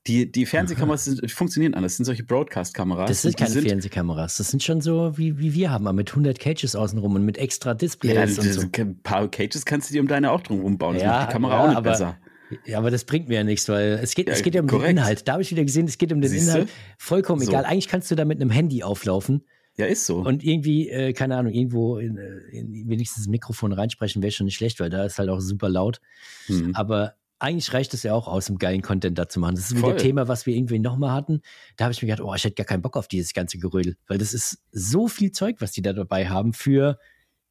Die, 0.05 0.31
die 0.31 0.45
Fernsehkameras 0.45 1.03
sind, 1.05 1.29
funktionieren 1.31 1.73
anders. 1.73 1.93
Das 1.93 1.97
sind 1.97 2.05
solche 2.05 2.23
Broadcast-Kameras. 2.23 3.09
Das 3.09 3.21
sind 3.23 3.35
keine 3.35 3.61
Fernsehkameras. 3.61 4.37
Das 4.37 4.49
sind 4.51 4.63
schon 4.63 4.79
so, 4.79 5.17
wie, 5.17 5.37
wie 5.37 5.53
wir 5.53 5.69
haben, 5.69 5.85
aber 5.85 5.93
mit 5.95 6.09
100 6.11 6.39
Cages 6.39 6.75
außenrum 6.77 7.15
und 7.15 7.25
mit 7.25 7.37
extra 7.37 7.71
Ja, 7.71 7.75
Displays 7.75 8.35
dann, 8.37 8.47
und 8.47 8.53
so. 8.53 8.61
ein 8.81 9.01
paar 9.01 9.29
Cages 9.29 9.65
kannst 9.65 9.89
du 9.89 9.93
dir 9.93 10.01
um 10.01 10.07
deine 10.07 10.31
auch 10.31 10.41
drum 10.41 10.61
rumbauen. 10.61 10.93
Das 10.93 11.03
Ja, 11.03 11.09
macht 11.11 11.29
die 11.29 11.33
Kamera 11.33 11.53
ja, 11.55 11.63
auch 11.63 11.67
nicht 11.67 11.77
aber- 11.77 11.89
besser. 11.91 12.17
Ja, 12.65 12.77
aber 12.77 12.91
das 12.91 13.03
bringt 13.03 13.27
mir 13.27 13.35
ja 13.35 13.43
nichts, 13.43 13.67
weil 13.67 13.99
es 14.01 14.15
geht, 14.15 14.27
Ja, 14.29 14.33
es 14.33 14.41
geht 14.41 14.55
ja 14.55 14.61
um 14.61 14.67
korrekt. 14.67 14.87
den 14.91 14.97
Inhalt. 14.97 15.27
Da 15.27 15.33
habe 15.33 15.41
ich 15.41 15.51
wieder 15.51 15.65
gesehen, 15.65 15.85
es 15.85 15.97
geht 15.97 16.13
um 16.13 16.21
den 16.21 16.31
Siehste? 16.31 16.51
Inhalt. 16.51 16.69
Vollkommen 16.97 17.41
So. 17.41 17.49
egal. 17.51 17.65
Eigentlich 17.65 17.89
kannst 17.89 18.09
du 18.09 18.15
da 18.15 18.23
mit 18.23 18.39
einem 18.39 18.49
Handy 18.51 18.83
auflaufen 18.83 19.43
Ja, 19.77 19.85
ist 19.85 20.05
so. 20.05 20.17
und 20.17 20.43
irgendwie, 20.43 20.89
äh, 20.89 21.13
keine 21.13 21.37
Ahnung, 21.37 21.53
irgendwo 21.53 21.97
in, 21.97 22.17
äh, 22.17 22.37
in 22.51 22.89
wenigstens 22.89 23.27
ein 23.27 23.31
Mikrofon 23.31 23.71
reinsprechen, 23.71 24.21
wäre 24.23 24.31
schon 24.31 24.45
nicht 24.45 24.55
schlecht, 24.55 24.79
weil 24.79 24.89
da 24.89 25.05
ist 25.05 25.19
halt 25.19 25.29
auch 25.29 25.39
super 25.39 25.69
laut. 25.69 26.01
Hm. 26.47 26.73
Aber 26.75 27.13
eigentlich 27.39 27.71
reicht 27.73 27.93
es 27.93 28.01
ja 28.03 28.13
auch 28.13 28.27
aus, 28.27 28.49
um 28.49 28.57
geilen 28.57 28.81
Content 28.81 29.17
da 29.17 29.29
zu 29.29 29.39
machen. 29.39 29.55
Das 29.55 29.65
ist 29.65 29.71
wieder 29.73 29.81
Voll. 29.81 29.91
ein 29.93 29.97
Thema, 29.99 30.27
was 30.27 30.45
wir 30.47 30.55
irgendwie 30.55 30.79
nochmal 30.79 31.11
hatten. 31.11 31.41
Da 31.75 31.85
habe 31.85 31.91
ich 31.93 32.01
mir 32.01 32.07
gedacht, 32.07 32.25
oh, 32.27 32.33
ich 32.33 32.43
hätte 32.43 32.55
gar 32.55 32.65
keinen 32.65 32.81
Bock 32.81 32.97
auf 32.97 33.07
dieses 33.07 33.33
ganze 33.33 33.59
Gerödel, 33.59 33.95
weil 34.07 34.17
das 34.17 34.33
ist 34.33 34.63
so 34.71 35.07
viel 35.07 35.31
Zeug, 35.31 35.57
was 35.59 35.71
die 35.71 35.83
da 35.83 35.93
dabei 35.93 36.27
haben 36.27 36.53
für 36.53 36.97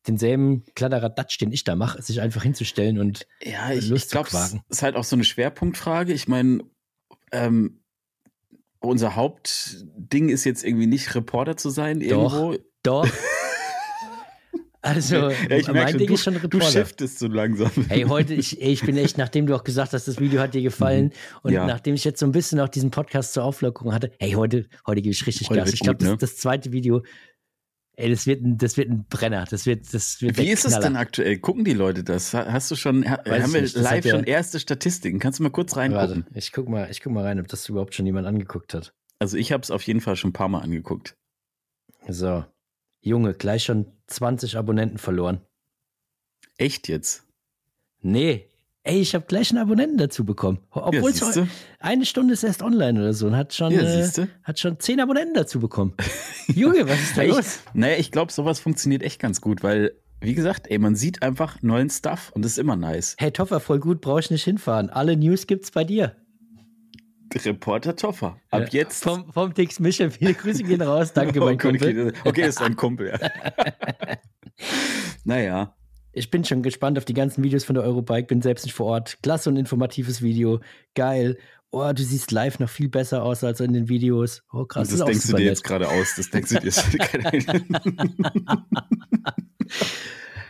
denselben 0.08 0.64
Kladderadatsch, 0.74 1.38
den 1.38 1.52
ich 1.52 1.64
da 1.64 1.76
mache, 1.76 2.00
sich 2.02 2.20
einfach 2.20 2.42
hinzustellen 2.42 2.98
und 2.98 3.26
Ja, 3.42 3.72
ich, 3.72 3.88
Lust 3.88 4.04
ich 4.04 4.08
zu 4.08 4.12
glaube, 4.14 4.28
es 4.28 4.34
quaken. 4.34 4.62
ist 4.68 4.82
halt 4.82 4.96
auch 4.96 5.04
so 5.04 5.16
eine 5.16 5.24
Schwerpunktfrage. 5.24 6.12
Ich 6.12 6.28
meine, 6.28 6.64
ähm, 7.32 7.80
unser 8.86 9.16
Hauptding 9.16 10.28
ist 10.28 10.44
jetzt 10.44 10.64
irgendwie 10.64 10.86
nicht 10.86 11.14
Reporter 11.14 11.56
zu 11.56 11.70
sein 11.70 12.00
Doch. 12.00 12.34
irgendwo. 12.34 12.56
doch. 12.82 13.06
Also, 14.82 15.16
Ja, 15.16 15.30
ich 15.56 15.66
mein 15.66 15.88
schon, 15.88 15.98
Ding 15.98 16.06
du, 16.06 16.14
ist 16.14 16.22
schon 16.22 16.34
du 16.34 16.40
Reporter. 16.40 16.66
shiftest 16.70 17.18
so 17.18 17.26
langsam. 17.26 17.72
Ey, 17.88 18.02
heute, 18.02 18.34
ich, 18.34 18.60
ich 18.62 18.82
bin 18.82 18.96
echt, 18.96 19.18
nachdem 19.18 19.46
du 19.46 19.56
auch 19.56 19.64
gesagt 19.64 19.92
hast, 19.92 20.06
das 20.06 20.20
Video 20.20 20.40
hat 20.40 20.54
dir 20.54 20.62
gefallen 20.62 21.12
und 21.42 21.50
Mhm. 21.50 21.56
Ja. 21.56 21.66
nachdem 21.66 21.94
ich 21.96 22.04
jetzt 22.04 22.20
so 22.20 22.26
ein 22.26 22.30
bisschen 22.30 22.60
auch 22.60 22.68
diesen 22.68 22.92
Podcast 22.92 23.32
zur 23.32 23.42
Auflockerung 23.42 23.92
hatte, 23.92 24.12
hey, 24.20 24.32
heute, 24.32 24.66
heute 24.86 25.02
gebe 25.02 25.12
ich 25.12 25.26
richtig 25.26 25.50
Heute 25.50 25.60
Gas. 25.60 25.72
Ich 25.72 25.80
glaube, 25.80 25.96
gut, 25.98 26.02
das, 26.02 26.10
ne? 26.12 26.16
das 26.18 26.36
zweite 26.36 26.70
Video, 26.70 27.02
ey, 27.96 28.10
das 28.10 28.26
wird 28.26 28.42
ein, 28.42 28.58
das 28.58 28.76
wird 28.76 28.88
ein 28.90 29.06
Brenner. 29.08 29.44
Das 29.50 29.66
wird, 29.66 29.92
das 29.92 30.20
wird 30.22 30.36
Wie 30.38 30.50
ist 30.50 30.64
es 30.64 30.78
denn 30.78 30.96
aktuell? 30.96 31.38
Gucken 31.38 31.64
die 31.64 31.72
Leute 31.72 32.04
das? 32.04 32.32
Ha- 32.34 32.46
Hast 32.52 32.70
du 32.70 32.76
schon, 32.76 33.08
ha, 33.08 33.18
Weiß 33.24 33.42
haben 33.42 33.52
wir 33.54 33.62
nicht, 33.62 33.74
live 33.76 33.96
hat 33.98 34.04
ja- 34.04 34.14
schon 34.16 34.24
erste 34.24 34.60
Statistiken? 34.60 35.18
Kannst 35.18 35.38
du 35.38 35.42
mal 35.42 35.50
kurz 35.50 35.76
reingucken? 35.76 36.24
Warte, 36.26 36.38
ich 36.38 36.52
guck 36.52 36.68
mal, 36.68 36.90
ich 36.90 37.00
guck 37.02 37.12
mal 37.12 37.24
rein, 37.24 37.40
ob 37.40 37.48
das 37.48 37.68
überhaupt 37.68 37.94
schon 37.94 38.06
jemand 38.06 38.26
angeguckt 38.26 38.74
hat. 38.74 38.94
Also 39.18 39.36
ich 39.36 39.50
habe 39.52 39.62
es 39.62 39.70
auf 39.70 39.82
jeden 39.82 40.00
Fall 40.00 40.16
schon 40.16 40.30
ein 40.30 40.34
paar 40.34 40.48
Mal 40.48 40.60
angeguckt. 40.60 41.16
So. 42.08 42.44
Junge, 43.00 43.34
gleich 43.34 43.64
schon 43.64 43.86
20 44.08 44.56
Abonnenten 44.56 44.98
verloren. 44.98 45.40
Echt 46.58 46.88
jetzt? 46.88 47.24
Nee. 48.02 48.48
Ey, 48.86 49.00
ich 49.00 49.16
habe 49.16 49.24
gleich 49.26 49.50
einen 49.50 49.58
Abonnenten 49.58 49.98
dazu 49.98 50.24
bekommen. 50.24 50.58
Obwohl 50.70 51.10
es 51.10 51.18
siehste? 51.18 51.48
eine 51.80 52.06
Stunde 52.06 52.34
ist 52.34 52.44
erst 52.44 52.62
online 52.62 53.00
oder 53.00 53.12
so 53.14 53.26
und 53.26 53.36
hat 53.36 53.52
schon, 53.52 53.72
Ja, 53.72 53.80
äh, 53.82 54.08
hat 54.44 54.60
schon 54.60 54.78
10 54.78 55.00
Abonnenten 55.00 55.34
dazu 55.34 55.58
bekommen. 55.58 55.94
Junge, 56.54 56.88
was 56.88 57.00
ist 57.02 57.16
da 57.16 57.22
Ja, 57.22 57.30
ich, 57.30 57.34
los? 57.36 57.60
naja, 57.74 57.96
ich 57.98 58.12
glaube, 58.12 58.30
sowas 58.32 58.60
funktioniert 58.60 59.02
echt 59.02 59.20
ganz 59.20 59.40
gut, 59.40 59.64
weil, 59.64 59.90
wie 60.20 60.34
gesagt, 60.34 60.70
ey, 60.70 60.78
man 60.78 60.94
sieht 60.94 61.22
einfach 61.22 61.60
neuen 61.62 61.90
Stuff 61.90 62.30
und 62.32 62.44
das 62.44 62.52
ist 62.52 62.58
immer 62.58 62.76
nice. 62.76 63.16
Hey, 63.18 63.32
Toffer, 63.32 63.58
voll 63.58 63.80
gut, 63.80 64.00
brauche 64.00 64.20
ich 64.20 64.30
nicht 64.30 64.44
hinfahren. 64.44 64.88
Alle 64.88 65.16
News 65.16 65.48
gibt's 65.48 65.72
bei 65.72 65.82
dir. 65.82 66.14
Reporter 67.44 67.96
Toffer. 67.96 68.38
Ab 68.50 68.62
Ja. 68.72 68.80
jetzt. 68.80 69.02
Vom, 69.02 69.30
vom 69.32 69.52
Dix 69.52 69.78
Michel, 69.80 70.10
viele 70.12 70.32
Grüße 70.32 70.62
gehen 70.62 70.80
raus. 70.80 71.12
Danke, 71.12 71.40
mein 71.44 71.56
okay, 71.56 71.68
Kumpel. 71.70 72.08
okay, 72.08 72.18
okay, 72.24 72.46
ist 72.48 72.62
ein 72.62 72.76
Kumpel, 72.76 73.08
ja. 73.08 73.18
naja. 75.24 75.75
Ich 76.16 76.30
bin 76.30 76.44
schon 76.44 76.62
gespannt 76.62 76.96
auf 76.96 77.04
die 77.04 77.12
ganzen 77.12 77.44
Videos 77.44 77.64
von 77.64 77.74
der 77.74 77.84
Eurobike, 77.84 78.26
bin 78.26 78.40
selbst 78.40 78.64
nicht 78.64 78.72
vor 78.74 78.86
Ort. 78.86 79.18
Klasse 79.22 79.50
und 79.50 79.56
informatives 79.56 80.22
Video. 80.22 80.60
Geil. 80.94 81.36
Oh, 81.70 81.92
du 81.92 82.02
siehst 82.02 82.30
live 82.32 82.58
noch 82.58 82.70
viel 82.70 82.88
besser 82.88 83.22
aus 83.22 83.44
als 83.44 83.60
in 83.60 83.74
den 83.74 83.90
Videos. 83.90 84.42
Oh, 84.50 84.64
krass. 84.64 84.88
das 84.88 84.94
ist 84.94 85.00
auch 85.02 85.06
denkst 85.06 85.26
du 85.26 85.32
dir 85.32 85.38
nett. 85.40 85.46
jetzt 85.48 85.64
gerade 85.64 85.88
aus. 85.88 86.14
Das 86.16 86.30
denkst 86.30 86.48
du 86.50 86.58
dir 86.60 86.64
jetzt. 86.64 86.86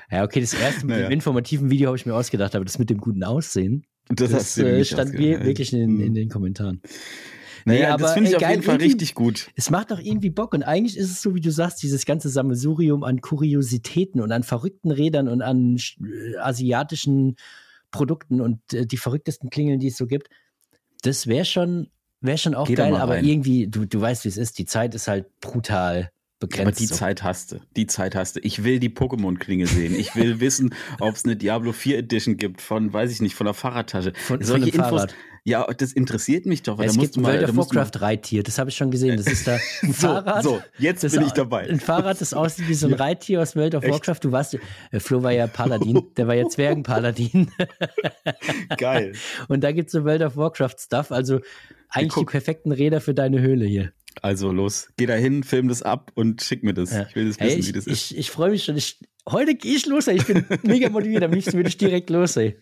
Ja, 0.09 0.23
okay, 0.23 0.41
das 0.41 0.55
erste 0.55 0.87
mit 0.87 0.95
Naja. 0.95 1.09
dem 1.09 1.15
informativen 1.15 1.69
Video 1.69 1.89
habe 1.89 1.97
ich 1.97 2.07
mir 2.07 2.15
ausgedacht, 2.15 2.55
aber 2.55 2.65
das 2.65 2.79
mit 2.79 2.91
dem 2.91 2.99
guten 2.99 3.25
Aussehen, 3.25 3.85
das, 4.09 4.31
das, 4.31 4.55
dir 4.55 4.67
äh, 4.69 4.85
stand 4.85 5.15
wir- 5.15 5.45
wirklich 5.45 5.73
in, 5.73 5.99
in 5.99 6.07
Hm. 6.07 6.15
den 6.15 6.29
Kommentaren. 6.29 6.81
Naja, 7.67 7.81
Nee, 7.81 7.93
das 7.99 8.03
aber, 8.03 8.15
finde 8.15 8.31
ich 8.31 8.37
ey, 8.37 8.45
auf 8.45 8.51
jeden 8.51 8.63
Fall 8.63 8.77
richtig 8.77 9.15
gut. 9.15 9.51
Es 9.57 9.71
macht 9.71 9.91
doch 9.91 9.99
irgendwie 9.99 10.31
Bock 10.31 10.55
und 10.55 10.63
eigentlich 10.63 10.97
ist 10.97 11.11
es 11.11 11.21
so, 11.21 11.35
wie 11.35 11.41
du 11.41 11.51
sagst, 11.51 11.83
dieses 11.83 12.07
ganze 12.07 12.29
Sammelsurium 12.29 13.03
an 13.03 13.21
Kuriositäten 13.21 14.21
und 14.21 14.31
an 14.33 14.45
verrückten 14.45 14.91
Rädern 14.93 15.29
und 15.29 15.43
an 15.43 15.77
äh, 15.77 16.37
asiatischen 16.39 17.37
Produkten 17.91 18.41
und 18.41 18.61
äh, 18.73 18.87
die 18.87 18.97
verrücktesten 18.97 19.51
Klingeln, 19.51 19.81
die 19.81 19.89
es 19.89 19.97
so 19.97 20.07
gibt. 20.07 20.29
Das 21.03 21.27
wäre 21.27 21.45
schon, 21.45 21.89
wäre 22.21 22.39
schon 22.39 22.55
auch 22.55 22.67
Geh 22.69 22.75
geil, 22.75 22.95
aber 22.95 23.21
irgendwie, 23.21 23.67
du, 23.69 23.85
du 23.85 24.01
weißt, 24.01 24.25
wie 24.25 24.29
es 24.29 24.37
ist. 24.37 24.59
Die 24.59 24.65
Zeit 24.65 24.95
ist 24.95 25.09
halt 25.09 25.27
brutal 25.41 26.11
begrenzt. 26.39 26.61
Aber 26.69 26.73
die 26.73 26.87
so. 26.87 26.95
Zeit 26.95 27.23
hast 27.23 27.53
du. 27.53 27.57
Die 27.77 27.87
Zeit 27.87 28.15
hast 28.15 28.37
du. 28.37 28.41
Ich 28.41 28.63
will 28.63 28.79
die 28.79 28.91
Pokémon-Klinge 28.91 29.67
sehen. 29.67 29.95
Ich 29.95 30.15
will 30.15 30.39
wissen, 30.41 30.75
ob 31.01 31.15
es 31.17 31.25
eine 31.25 31.35
Diablo 31.37 31.73
4 31.73 31.99
Edition 31.99 32.37
gibt 32.37 32.61
von, 32.61 32.93
weiß 32.93 33.11
ich 33.11 33.21
nicht, 33.21 33.35
von 33.35 33.47
der 33.47 33.55
Fahrradtasche. 33.55 34.13
Von- 34.15 34.39
von 34.39 34.47
Solche 34.47 34.67
dem 34.71 34.75
Infos. 34.81 34.91
Fahrrad. 34.91 35.15
Ja, 35.49 35.65
das 35.73 35.93
interessiert 35.93 36.45
mich 36.45 36.63
doch. 36.65 36.77
weil 36.77 36.89
es 36.89 36.97
da 36.97 37.01
gibt 37.03 37.17
ein 37.17 37.23
mal, 37.23 37.35
World 37.35 37.49
of 37.51 37.55
musst 37.55 37.71
du 37.71 37.77
mal- 37.77 37.85
Warcraft 37.85 38.01
Reittier, 38.03 38.43
das 38.43 38.59
habe 38.59 38.69
ich 38.71 38.77
schon 38.77 38.91
gesehen. 38.91 39.17
Das 39.17 39.29
ist 39.29 39.47
da 39.47 39.53
ein 39.83 39.93
So, 39.93 40.09
Fahrrad. 40.09 40.43
so, 40.43 40.61
jetzt 40.79 41.05
das 41.05 41.13
bin 41.13 41.23
ich 41.23 41.33
dabei. 41.33 41.69
Ein 41.71 41.79
Fahrrad, 41.79 42.21
das 42.21 42.35
aussieht 42.35 42.69
wie 42.69 42.75
so 42.75 42.89
ein 42.89 42.95
Reittier 42.95 43.41
aus 43.41 43.55
World 43.55 43.77
of 43.77 43.85
Echt? 43.85 43.93
Warcraft. 43.93 44.19
Du 44.23 44.33
warst, 44.33 44.55
äh, 44.55 44.99
Flo 44.99 45.23
war 45.23 45.31
ja 45.31 45.47
Paladin, 45.47 46.03
der 46.17 46.27
war 46.27 46.35
ja 46.35 46.49
Zwergenpaladin. 46.49 47.51
Geil. 48.79 49.13
Und 49.49 49.63
da 49.63 49.73
gibt 49.73 49.87
es 49.89 49.93
so 49.93 50.05
World 50.05 50.23
of 50.23 50.37
Warcraft 50.37 50.77
Stuff. 50.79 51.13
Also 51.13 51.41
eigentlich 51.91 52.15
die 52.15 52.25
perfekten 52.25 52.73
Räder 52.73 53.01
für 53.01 53.15
deine 53.15 53.41
Höhle 53.41 53.67
hier. 53.67 53.93
Also 54.23 54.51
los, 54.51 54.89
geh 54.97 55.07
da 55.07 55.15
hin, 55.15 55.45
film 55.45 55.69
das 55.69 55.83
ab 55.83 56.11
und 56.15 56.43
schick 56.43 56.63
mir 56.65 56.73
das. 56.75 56.91
Ja. 56.93 57.07
Ich 57.09 57.15
will 57.15 57.29
das 57.29 57.39
Hey, 57.39 57.49
wissen, 57.51 57.61
ich 57.61 57.69
wie 57.69 57.73
das 57.73 57.87
ist. 57.87 58.11
ich, 58.13 58.19
ich 58.19 58.31
freue 58.31 58.51
mich 58.51 58.65
schon. 58.65 58.77
Ich, 58.77 58.99
heute 59.29 59.55
gehe 59.55 59.77
ich 59.77 59.87
los, 59.87 60.07
ey. 60.09 60.17
Ich 60.17 60.27
bin 60.27 60.45
mega 60.63 60.89
motiviert. 60.89 61.23
Am 61.23 61.33
liebsten 61.33 61.55
würde 61.55 61.69
ich 61.69 61.77
direkt 61.77 62.11
los, 62.11 62.37
ey. 62.37 62.57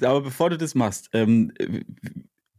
Aber 0.00 0.22
bevor 0.22 0.50
du 0.50 0.58
das 0.58 0.74
machst, 0.74 1.10
ähm, 1.12 1.52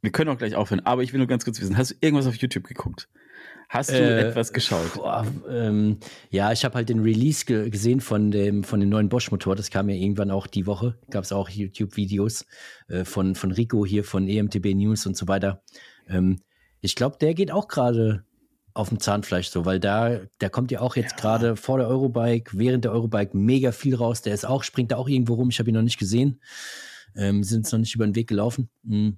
wir 0.01 0.11
können 0.11 0.29
auch 0.29 0.37
gleich 0.37 0.55
aufhören, 0.55 0.81
aber 0.81 1.03
ich 1.03 1.13
will 1.13 1.17
nur 1.19 1.27
ganz 1.27 1.45
kurz 1.45 1.59
wissen, 1.61 1.77
hast 1.77 1.91
du 1.91 1.95
irgendwas 2.01 2.27
auf 2.27 2.35
YouTube 2.35 2.65
geguckt? 2.65 3.09
Hast 3.69 3.89
du 3.89 3.95
Äh, 3.95 4.27
etwas 4.29 4.53
geschaut? 4.53 4.93
Boah, 4.93 5.25
ähm, 5.49 5.97
ja, 6.29 6.51
ich 6.51 6.63
habe 6.65 6.75
halt 6.75 6.89
den 6.89 6.99
Release 6.99 7.45
ge 7.45 7.69
gesehen 7.69 8.01
von 8.01 8.29
dem, 8.29 8.63
von 8.63 8.79
dem 8.79 8.89
neuen 8.89 9.09
Bosch-Motor. 9.09 9.55
Das 9.55 9.71
kam 9.71 9.89
ja 9.89 9.95
irgendwann 9.95 10.29
auch 10.29 10.45
die 10.45 10.67
Woche. 10.67 10.99
Gab 11.09 11.23
es 11.23 11.31
auch 11.31 11.49
YouTube-Videos 11.49 12.45
äh, 12.89 13.03
von, 13.05 13.33
von 13.35 13.51
Rico 13.51 13.85
hier, 13.85 14.03
von 14.03 14.27
EMTB 14.27 14.75
News 14.75 15.07
und 15.07 15.17
so 15.17 15.27
weiter. 15.27 15.63
Ähm, 16.07 16.41
ich 16.81 16.95
glaube, 16.95 17.17
der 17.19 17.33
geht 17.33 17.51
auch 17.51 17.67
gerade 17.67 18.25
auf 18.73 18.89
dem 18.89 18.99
Zahnfleisch 18.99 19.49
so, 19.49 19.65
weil 19.65 19.79
da, 19.79 20.21
der 20.41 20.49
kommt 20.49 20.71
ja 20.71 20.81
auch 20.81 20.95
jetzt 20.95 21.17
gerade 21.17 21.55
vor 21.55 21.77
der 21.77 21.87
Eurobike, 21.87 22.51
während 22.57 22.85
der 22.85 22.91
Eurobike 22.91 23.37
mega 23.37 23.71
viel 23.71 23.95
raus. 23.95 24.21
Der 24.21 24.33
ist 24.33 24.45
auch, 24.45 24.63
springt 24.63 24.91
da 24.91 24.97
auch 24.97 25.07
irgendwo 25.07 25.35
rum. 25.35 25.49
Ich 25.49 25.59
habe 25.59 25.69
ihn 25.69 25.75
noch 25.75 25.81
nicht 25.83 25.99
gesehen. 25.99 26.41
Ähm, 27.15 27.43
sind 27.43 27.65
es 27.65 27.71
noch 27.71 27.79
nicht 27.79 27.93
über 27.93 28.05
den 28.05 28.15
Weg 28.15 28.27
gelaufen. 28.27 28.69
Mhm. 28.83 29.17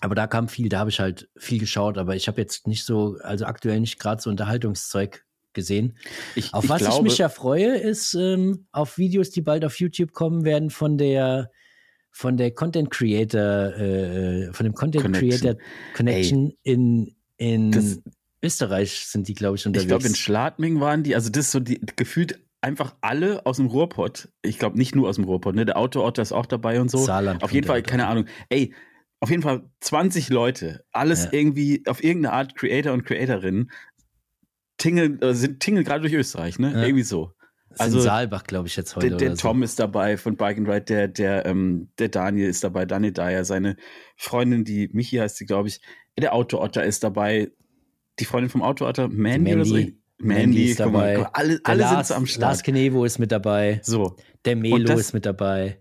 Aber 0.00 0.14
da 0.14 0.26
kam 0.26 0.48
viel, 0.48 0.68
da 0.68 0.80
habe 0.80 0.90
ich 0.90 0.98
halt 0.98 1.28
viel 1.36 1.58
geschaut, 1.60 1.98
aber 1.98 2.16
ich 2.16 2.26
habe 2.26 2.40
jetzt 2.40 2.66
nicht 2.66 2.84
so, 2.84 3.16
also 3.22 3.46
aktuell 3.46 3.80
nicht 3.80 3.98
gerade 3.98 4.20
so 4.20 4.28
Unterhaltungszeug 4.28 5.24
gesehen. 5.52 5.96
Ich, 6.34 6.52
Auf 6.52 6.64
ich 6.64 6.70
was 6.70 6.80
glaube, 6.80 6.96
ich 6.98 7.02
mich 7.12 7.18
ja 7.18 7.28
freue, 7.28 7.76
ist 7.78 8.14
ähm, 8.14 8.66
auf 8.72 8.98
Videos, 8.98 9.30
die 9.30 9.40
bald 9.40 9.64
auf 9.64 9.78
YouTube 9.78 10.12
kommen 10.12 10.44
werden 10.44 10.70
von 10.70 10.98
der 10.98 11.50
von 12.10 12.36
der 12.36 12.52
Content 12.52 12.90
Creator, 12.90 13.74
äh, 13.76 14.52
von 14.52 14.64
dem 14.64 14.74
Content 14.74 15.04
Connection. 15.04 15.30
Creator 15.40 15.60
Connection 15.96 16.52
in, 16.62 17.16
in 17.38 17.72
Das- 17.72 18.00
Österreich 18.44 19.06
sind 19.06 19.28
die, 19.28 19.34
glaube 19.34 19.56
ich, 19.56 19.66
unterwegs. 19.66 19.84
ich 19.84 19.88
glaube, 19.88 20.06
in 20.06 20.14
Schladming 20.14 20.80
waren 20.80 21.02
die, 21.02 21.14
also 21.14 21.30
das 21.30 21.46
ist 21.46 21.52
so 21.52 21.60
die, 21.60 21.80
gefühlt 21.96 22.40
einfach 22.60 22.94
alle 23.00 23.44
aus 23.46 23.56
dem 23.56 23.66
Ruhrpott. 23.66 24.28
Ich 24.42 24.58
glaube 24.58 24.78
nicht 24.78 24.94
nur 24.94 25.08
aus 25.08 25.16
dem 25.16 25.24
Ruhrpott, 25.24 25.54
ne? 25.54 25.64
Der 25.64 25.76
Autootter 25.76 26.22
ist 26.22 26.32
auch 26.32 26.46
dabei 26.46 26.80
und 26.80 26.90
so. 26.90 26.98
Saarland 26.98 27.42
auf 27.42 27.52
jeden 27.52 27.66
Fall, 27.66 27.78
mit. 27.78 27.86
keine 27.86 28.06
Ahnung. 28.06 28.26
Ey, 28.48 28.74
auf 29.20 29.30
jeden 29.30 29.42
Fall 29.42 29.64
20 29.80 30.28
Leute, 30.30 30.84
alles 30.92 31.24
Ja. 31.24 31.32
irgendwie 31.32 31.82
auf 31.86 32.02
irgendeine 32.02 32.34
Art 32.34 32.54
Creator 32.56 32.92
und 32.92 33.04
Creatorinnen 33.04 33.70
tingeln, 34.78 35.20
äh, 35.22 35.34
sind 35.34 35.60
tingeln 35.60 35.84
gerade 35.84 36.02
durch 36.02 36.12
Österreich, 36.14 36.58
ne? 36.58 36.72
Ja. 36.72 36.82
Irgendwie 36.84 37.02
so. 37.04 37.32
also 37.78 37.96
also- 37.96 38.00
Saalbach, 38.00 38.44
glaube 38.44 38.68
ich, 38.68 38.76
jetzt 38.76 38.96
heute. 38.96 39.08
Der, 39.08 39.16
der 39.18 39.34
Tom 39.36 39.62
ist 39.62 39.78
dabei 39.78 40.16
von 40.16 40.36
Bike 40.36 40.58
and 40.58 40.68
Ride, 40.68 40.82
der, 40.82 41.08
der, 41.08 41.46
ähm, 41.46 41.90
der 41.98 42.08
Daniel 42.08 42.48
ist 42.48 42.62
dabei, 42.64 42.84
Daniel 42.86 43.12
Dyer, 43.12 43.44
seine 43.44 43.76
Freundin, 44.16 44.64
die 44.64 44.88
Michi 44.92 45.16
heißt 45.16 45.36
sie, 45.36 45.46
glaube 45.46 45.68
ich. 45.68 45.80
Der 46.18 46.32
Auto-Otter 46.34 46.84
ist 46.84 47.02
dabei. 47.02 47.50
Die 48.20 48.24
Freundin 48.24 48.50
vom 48.50 48.62
Auto-Otter, 48.62 49.08
Mandy, 49.08 49.50
Die 49.50 49.54
oder 49.56 49.64
so? 49.64 49.74
Mandy. 49.74 49.98
Mandy 50.18 50.64
ist 50.70 50.80
dabei. 50.80 51.18
mal, 51.18 51.30
alle, 51.32 51.60
alle 51.64 51.80
Lars, 51.80 51.90
sind 51.92 52.06
so 52.06 52.14
am 52.14 52.26
Start. 52.26 52.40
Lars 52.42 52.62
Kenevo 52.62 53.04
ist 53.04 53.18
mit 53.18 53.32
dabei. 53.32 53.80
so. 53.82 54.16
Der 54.44 54.56
Melo 54.56 54.84
das- 54.84 55.00
ist 55.00 55.12
mit 55.14 55.26
dabei. 55.26 55.80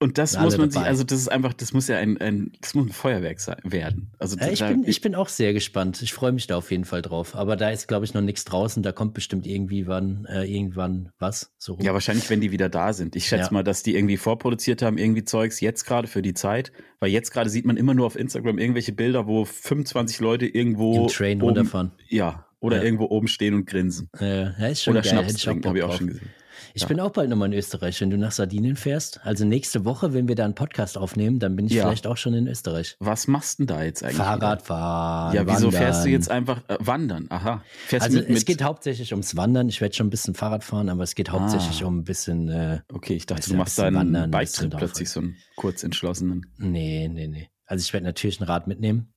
Und 0.00 0.18
das 0.18 0.38
muss 0.38 0.58
man 0.58 0.70
sich, 0.70 0.74
dabei. 0.78 0.88
also 0.88 1.04
das 1.04 1.18
ist 1.18 1.28
einfach, 1.28 1.54
das 1.54 1.72
muss 1.72 1.88
ja 1.88 1.96
ein, 1.96 2.18
ein 2.20 2.52
das 2.60 2.74
muss 2.74 2.86
ein 2.86 2.92
Feuerwerk 2.92 3.40
sein, 3.40 3.56
werden. 3.62 4.10
Also 4.18 4.36
Ja, 4.36 4.48
ich, 4.50 4.58
da- 4.58 4.68
bin, 4.68 4.82
ich 4.86 5.00
bin 5.00 5.14
auch 5.14 5.28
sehr 5.28 5.52
gespannt. 5.52 6.02
Ich 6.02 6.12
freue 6.12 6.32
mich 6.32 6.46
da 6.46 6.56
auf 6.56 6.70
jeden 6.70 6.84
Fall 6.84 7.00
drauf. 7.00 7.34
Aber 7.36 7.56
da 7.56 7.70
ist, 7.70 7.86
glaube 7.88 8.04
ich, 8.04 8.12
noch 8.12 8.20
nichts 8.20 8.44
draußen. 8.44 8.82
Da 8.82 8.92
kommt 8.92 9.14
bestimmt 9.14 9.46
irgendwie 9.46 9.86
wann, 9.86 10.26
äh, 10.28 10.44
irgendwann 10.44 11.10
was. 11.18 11.52
So 11.58 11.74
rum. 11.74 11.84
Ja, 11.84 11.94
wahrscheinlich, 11.94 12.28
wenn 12.28 12.40
die 12.40 12.50
wieder 12.50 12.68
da 12.68 12.92
sind. 12.92 13.14
Ich 13.16 13.26
schätze 13.26 13.44
Ja. 13.46 13.52
mal, 13.52 13.62
dass 13.62 13.82
die 13.82 13.94
irgendwie 13.94 14.16
vorproduziert 14.16 14.82
haben, 14.82 14.98
irgendwie 14.98 15.24
Zeugs, 15.24 15.60
jetzt 15.60 15.84
gerade 15.84 16.08
für 16.08 16.22
die 16.22 16.34
Zeit. 16.34 16.72
Weil 16.98 17.10
jetzt 17.10 17.30
gerade 17.30 17.48
sieht 17.48 17.64
man 17.64 17.76
immer 17.76 17.94
nur 17.94 18.06
auf 18.06 18.16
Instagram 18.16 18.58
irgendwelche 18.58 18.92
Bilder, 18.92 19.26
wo 19.26 19.44
25 19.44 20.18
Leute 20.20 20.46
irgendwo. 20.46 21.02
Im 21.02 21.08
Train 21.08 21.38
oben, 21.40 21.46
runterfahren. 21.56 21.92
Ja, 22.08 22.46
oder 22.60 22.78
Ja. 22.78 22.82
irgendwo 22.82 23.04
oben 23.06 23.28
stehen 23.28 23.54
und 23.54 23.66
grinsen. 23.66 24.08
Ja, 24.20 24.48
ist 24.66 24.82
schon 24.82 24.94
Oder 24.94 25.02
geil. 25.02 25.12
Schnaps 25.12 25.34
trinken, 25.42 25.68
habe 25.68 25.78
ich 25.78 25.84
auch 25.84 25.96
schon 25.96 26.08
gesehen. 26.08 26.28
Ich 26.72 26.82
Ja. 26.82 26.88
bin 26.88 27.00
auch 27.00 27.10
bald 27.10 27.28
nochmal 27.28 27.52
in 27.52 27.58
Österreich, 27.58 28.00
wenn 28.00 28.10
du 28.10 28.16
nach 28.16 28.32
Sardinien 28.32 28.76
fährst. 28.76 29.20
Also 29.24 29.44
nächste 29.44 29.84
Woche, 29.84 30.14
wenn 30.14 30.26
wir 30.28 30.34
da 30.34 30.44
einen 30.44 30.54
Podcast 30.54 30.96
aufnehmen, 30.96 31.38
dann 31.38 31.56
bin 31.56 31.66
ich 31.66 31.72
Ja. 31.72 31.84
vielleicht 31.84 32.06
auch 32.06 32.16
schon 32.16 32.32
in 32.34 32.46
Österreich. 32.48 32.96
Was 33.00 33.26
machst 33.28 33.58
denn 33.58 33.66
da 33.66 33.82
jetzt 33.82 34.02
eigentlich? 34.02 34.16
Fahrrad 34.16 34.60
wieder? 34.60 34.66
fahren. 34.66 35.34
Ja, 35.34 35.42
wieso 35.46 35.66
wandern. 35.66 35.72
fährst 35.82 36.04
du 36.04 36.08
jetzt 36.10 36.30
einfach 36.30 36.62
äh, 36.68 36.76
wandern? 36.80 37.26
Aha. 37.30 37.62
Fährst 37.86 38.04
Also 38.06 38.16
du 38.16 38.20
mit, 38.22 38.28
mit 38.30 38.38
es 38.38 38.44
geht 38.44 38.62
hauptsächlich 38.62 39.12
ums 39.12 39.36
Wandern. 39.36 39.68
Ich 39.68 39.80
werde 39.80 39.94
schon 39.94 40.06
ein 40.06 40.10
bisschen 40.10 40.34
Fahrrad 40.34 40.64
fahren, 40.64 40.88
aber 40.88 41.02
es 41.02 41.14
geht 41.14 41.30
hauptsächlich 41.30 41.82
Ah. 41.82 41.86
um 41.86 41.98
ein 41.98 42.04
bisschen. 42.04 42.48
Äh, 42.48 42.80
Okay, 42.92 43.14
ich 43.14 43.26
dachte, 43.26 43.48
du 43.50 43.56
machst 43.56 43.78
da 43.78 43.86
einen 43.88 44.30
bisschen 44.30 44.70
plötzlich, 44.70 45.10
so 45.10 45.20
einen 45.20 45.36
kurz 45.56 45.82
entschlossenen. 45.84 46.46
nee, 46.58 47.08
nee, 47.08 47.26
nee. 47.28 47.48
Also 47.66 47.82
ich 47.82 47.92
werde 47.92 48.06
natürlich 48.06 48.40
ein 48.40 48.44
Rad 48.44 48.66
mitnehmen. 48.66 49.12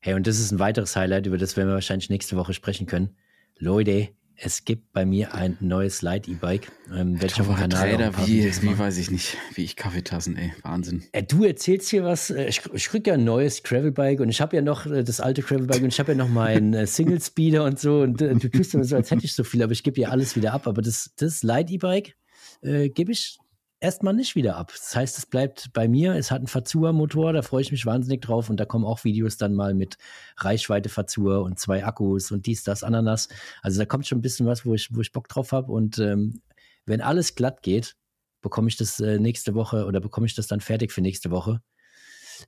Hey, 0.00 0.14
und 0.14 0.26
das 0.26 0.38
ist 0.38 0.52
ein 0.52 0.58
weiteres 0.58 0.94
Highlight, 0.94 1.26
über 1.26 1.38
das 1.38 1.56
werden 1.56 1.68
wir 1.68 1.74
wahrscheinlich 1.74 2.10
nächste 2.10 2.36
Woche 2.36 2.52
sprechen 2.52 2.86
können. 2.86 3.16
Leute, 3.58 4.08
es 4.38 4.64
gibt 4.64 4.92
bei 4.92 5.04
mir 5.04 5.34
ein 5.34 5.56
neues. 5.60 6.02
Ähm, 6.02 7.18
ich 7.22 7.40
auf 7.40 7.46
dem 7.46 7.46
Taucher 7.46 7.68
Kanal 7.68 8.12
paar 8.12 8.26
wie, 8.26 8.44
wie 8.44 8.78
weiß 8.78 8.98
ich 8.98 9.10
nicht, 9.10 9.36
wie 9.54 9.64
ich 9.64 9.76
Kaffeetassen, 9.76 10.36
ey, 10.36 10.52
Wahnsinn. 10.62 11.04
Äh, 11.12 11.22
du 11.22 11.44
erzählst 11.44 11.88
hier 11.90 12.04
was. 12.04 12.30
äh, 12.30 12.48
Ich, 12.48 12.62
ich 12.72 12.88
krieg 12.88 13.06
ja 13.06 13.14
ein 13.14 13.24
neues 13.24 13.62
Gravelbike 13.62 14.20
und 14.20 14.28
ich 14.28 14.40
habe 14.40 14.56
ja 14.56 14.62
noch 14.62 14.86
äh, 14.86 15.02
das 15.04 15.20
alte 15.20 15.42
Gravelbike 15.42 15.82
und 15.82 15.88
ich 15.88 15.98
habe 15.98 16.12
ja 16.12 16.18
noch 16.18 16.28
meinen 16.28 16.74
äh, 16.74 16.86
Single 16.86 17.20
Speeder 17.20 17.64
und 17.64 17.78
so. 17.78 18.00
Und 18.00 18.20
du 18.20 18.50
tust 18.50 18.74
immer 18.74 18.84
so, 18.84 18.96
als 18.96 19.10
hätte 19.10 19.24
ich 19.24 19.34
so 19.34 19.44
viel, 19.44 19.62
aber 19.62 19.72
ich 19.72 19.82
gebe 19.82 20.00
ja 20.00 20.10
alles 20.10 20.36
wieder 20.36 20.52
ab. 20.52 20.66
Aber 20.66 20.82
das, 20.82 21.12
das 21.16 21.42
Light 21.42 21.70
E-Bike 21.70 22.16
gebe 22.62 23.12
ich 23.12 23.38
erstmal 23.80 24.14
nicht 24.14 24.34
wieder 24.34 24.56
ab. 24.56 24.72
Das 24.72 24.94
heißt, 24.94 25.18
es 25.18 25.26
bleibt 25.26 25.72
bei 25.72 25.88
mir. 25.88 26.14
Es 26.14 26.30
hat 26.30 26.38
einen 26.38 26.46
Fazua-Motor, 26.46 27.32
da 27.32 27.42
freue 27.42 27.62
ich 27.62 27.70
mich 27.70 27.86
wahnsinnig 27.86 28.22
drauf. 28.22 28.50
Und 28.50 28.58
da 28.58 28.64
kommen 28.64 28.84
auch 28.84 29.04
Videos 29.04 29.36
dann 29.36 29.54
mal 29.54 29.74
mit 29.74 29.98
Reichweite 30.36 30.88
Fazua 30.88 31.38
und 31.38 31.58
zwei 31.58 31.84
Akkus 31.84 32.30
und 32.30 32.46
dies, 32.46 32.62
das, 32.64 32.82
Ananas. 32.82 33.28
Also 33.62 33.78
da 33.78 33.86
kommt 33.86 34.06
schon 34.06 34.18
ein 34.18 34.22
bisschen 34.22 34.46
was, 34.46 34.64
wo 34.64 34.74
ich, 34.74 34.94
wo 34.94 35.00
ich 35.00 35.12
Bock 35.12 35.28
drauf 35.28 35.52
habe. 35.52 35.72
Und 35.72 35.98
ähm, 35.98 36.40
wenn 36.84 37.00
alles 37.00 37.34
glatt 37.34 37.62
geht, 37.62 37.96
bekomme 38.42 38.68
ich 38.68 38.76
das 38.76 39.00
äh, 39.00 39.18
nächste 39.18 39.54
Woche 39.54 39.86
oder 39.86 40.00
bekomme 40.00 40.26
ich 40.26 40.34
das 40.34 40.46
dann 40.46 40.60
fertig 40.60 40.92
für 40.92 41.00
nächste 41.00 41.30
Woche. 41.30 41.60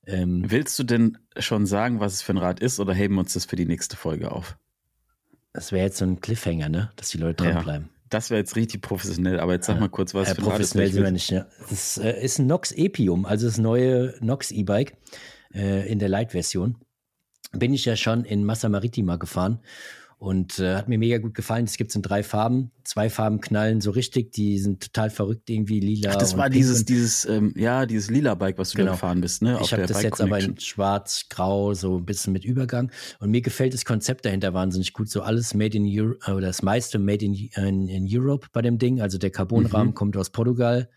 Ähm, 0.06 0.44
Willst 0.46 0.78
du 0.78 0.84
denn 0.84 1.18
schon 1.38 1.66
sagen, 1.66 2.00
was 2.00 2.12
es 2.12 2.22
für 2.22 2.32
ein 2.32 2.38
Rad 2.38 2.60
ist, 2.60 2.78
oder 2.78 2.92
heben 2.92 3.14
wir 3.14 3.20
uns 3.20 3.32
das 3.32 3.46
für 3.46 3.56
die 3.56 3.66
nächste 3.66 3.96
Folge 3.96 4.30
auf? 4.30 4.56
das 5.58 5.72
wäre 5.72 5.86
jetzt 5.86 5.98
so 5.98 6.04
ein 6.04 6.20
Cliffhanger, 6.20 6.68
ne? 6.68 6.90
Dass 6.96 7.08
die 7.08 7.18
Leute 7.18 7.44
Ja. 7.44 7.84
Das 8.10 8.30
wäre 8.30 8.40
jetzt 8.40 8.56
richtig 8.56 8.82
professionell, 8.82 9.40
aber 9.40 9.54
jetzt 9.54 9.66
sag 9.66 9.78
mal 9.80 9.88
kurz, 9.88 10.14
was 10.14 10.28
Äh, 10.28 10.34
für 10.34 10.40
ein 10.40 10.44
professionell 10.44 10.92
sind 10.92 11.02
wir 11.02 11.10
nicht, 11.10 11.30
ja. 11.30 11.46
Das 11.68 11.98
äh, 11.98 12.22
ist 12.22 12.38
ein 12.38 12.46
Nox 12.46 12.72
Epium, 12.72 13.26
also 13.26 13.46
das 13.46 13.58
neue 13.58 14.14
Nox 14.20 14.50
E-Bike 14.50 14.96
äh, 15.54 15.90
in 15.90 15.98
der 15.98 16.08
Light-Version. 16.08 16.76
Bin 17.52 17.72
ich 17.72 17.84
ja 17.84 17.96
schon 17.96 18.24
in 18.24 18.44
Massa 18.44 18.68
Maritima 18.68 19.16
gefahren 19.16 19.60
und 20.18 20.58
äh, 20.58 20.74
hat 20.76 20.88
mir 20.88 20.98
mega 20.98 21.18
gut 21.18 21.34
gefallen. 21.34 21.64
Es 21.64 21.76
gibt 21.76 21.94
in 21.94 22.02
drei 22.02 22.22
Farben. 22.24 22.72
Zwei 22.82 23.08
Farben 23.08 23.40
knallen 23.40 23.80
so 23.80 23.92
richtig, 23.92 24.32
die 24.32 24.58
sind 24.58 24.82
total 24.82 25.10
verrückt, 25.10 25.48
irgendwie 25.48 25.78
lila. 25.78 26.10
Ach, 26.12 26.16
das 26.16 26.36
war 26.36 26.50
dieses, 26.50 26.84
dieses, 26.84 27.24
ähm, 27.24 27.54
ja, 27.56 27.86
dieses 27.86 28.10
lila 28.10 28.34
Bike, 28.34 28.58
was 28.58 28.70
du 28.70 28.78
da 28.78 28.82
Genau. 28.82 28.92
gefahren 28.94 29.20
bist, 29.20 29.42
ne? 29.42 29.58
Ich 29.62 29.72
habe 29.72 29.86
das 29.86 30.02
jetzt 30.02 30.20
aber 30.20 30.40
in 30.40 30.58
schwarz-grau, 30.58 31.74
so 31.74 31.98
ein 31.98 32.04
bisschen 32.04 32.32
mit 32.32 32.44
Übergang. 32.44 32.90
Und 33.20 33.30
mir 33.30 33.40
gefällt 33.42 33.74
das 33.74 33.84
Konzept 33.84 34.24
dahinter 34.24 34.54
wahnsinnig 34.54 34.92
gut. 34.92 35.08
So 35.08 35.22
alles 35.22 35.54
made 35.54 35.76
in 35.76 35.84
Europe, 35.86 36.18
oder 36.32 36.48
das 36.48 36.62
meiste 36.62 36.98
made 36.98 37.24
in, 37.24 37.34
in, 37.34 37.88
in 37.88 38.06
Europe 38.10 38.48
bei 38.52 38.62
dem 38.62 38.78
Ding. 38.78 39.00
Also 39.00 39.18
der 39.18 39.30
Carbonrahmen 39.30 39.88
Mhm. 39.88 39.94
kommt 39.94 40.16
aus 40.16 40.30
Portugal. 40.30 40.88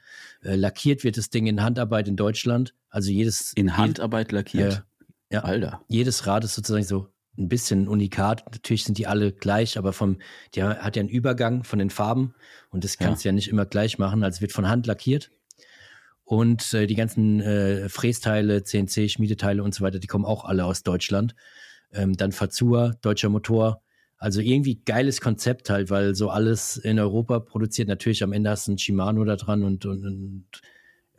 Äh, 0.43 0.55
lackiert 0.55 1.03
wird 1.03 1.17
das 1.17 1.30
Ding 1.30 1.45
in 1.45 1.61
Handarbeit 1.61 2.07
in 2.07 2.15
Deutschland. 2.15 2.74
Also 2.89 3.11
jedes, 3.11 3.53
in 3.53 3.78
Handarbeit 3.78 4.32
lackiert. 4.32 4.74
Ja. 4.74 4.84
Ja. 5.32 5.43
Alter. 5.45 5.82
jedes 5.88 6.26
Rad 6.28 6.43
ist 6.43 6.55
sozusagen 6.55 6.84
so 6.84 7.07
ein 7.42 7.50
bisschen 7.50 7.88
unikat. 7.88 8.44
Natürlich 8.52 8.84
sind 8.84 8.98
die 8.98 9.08
alle 9.08 9.32
gleich, 9.32 9.78
aber 9.78 9.94
vom, 9.94 10.18
die 10.56 10.64
hat 10.64 10.96
ja 10.96 11.00
einen 11.02 11.10
Übergang 11.10 11.64
von 11.64 11.80
den 11.80 11.89
Farben 11.89 12.34
und 12.70 12.84
das 12.84 12.98
Ja. 13.00 13.08
kannst 13.08 13.24
du 13.24 13.30
ja 13.30 13.34
nicht 13.34 13.50
immer 13.50 13.66
gleich 13.66 13.98
machen. 13.98 14.24
Also 14.24 14.42
wird 14.42 14.52
von 14.52 14.68
Hand 14.70 14.88
lackiert. 14.88 15.32
Und 16.24 16.74
äh, 16.74 16.88
die 16.88 16.96
ganzen 16.96 17.42
äh, 17.42 17.89
Frästeile, 17.89 18.64
CNC, 18.64 19.10
Schmiedeteile 19.10 19.64
und 19.64 19.76
so 19.76 19.84
weiter, 19.84 20.00
die 20.00 20.08
kommen 20.08 20.24
auch 20.26 20.46
alle 20.46 20.64
aus 20.66 20.84
Deutschland. 20.84 21.36
Ähm, 21.92 22.16
dann 22.16 22.32
Fazua, 22.32 22.94
deutscher 23.02 23.28
Motor. 23.30 23.82
Also 24.18 24.39
irgendwie 24.39 24.76
geiles 24.76 25.20
Konzept 25.20 25.70
halt, 25.70 25.89
weil 25.89 26.16
so 26.16 26.30
alles 26.30 26.78
in 26.78 27.00
Europa 27.00 27.39
produziert. 27.39 27.88
Natürlich 27.89 28.24
am 28.24 28.32
Ende 28.34 28.50
hast 28.52 28.68
du 28.68 28.74
ein 28.74 28.78
Shimano 28.78 29.26
da 29.26 29.36
dran 29.36 29.64
und, 29.64 29.86
und, 29.86 30.06
und 30.06 30.46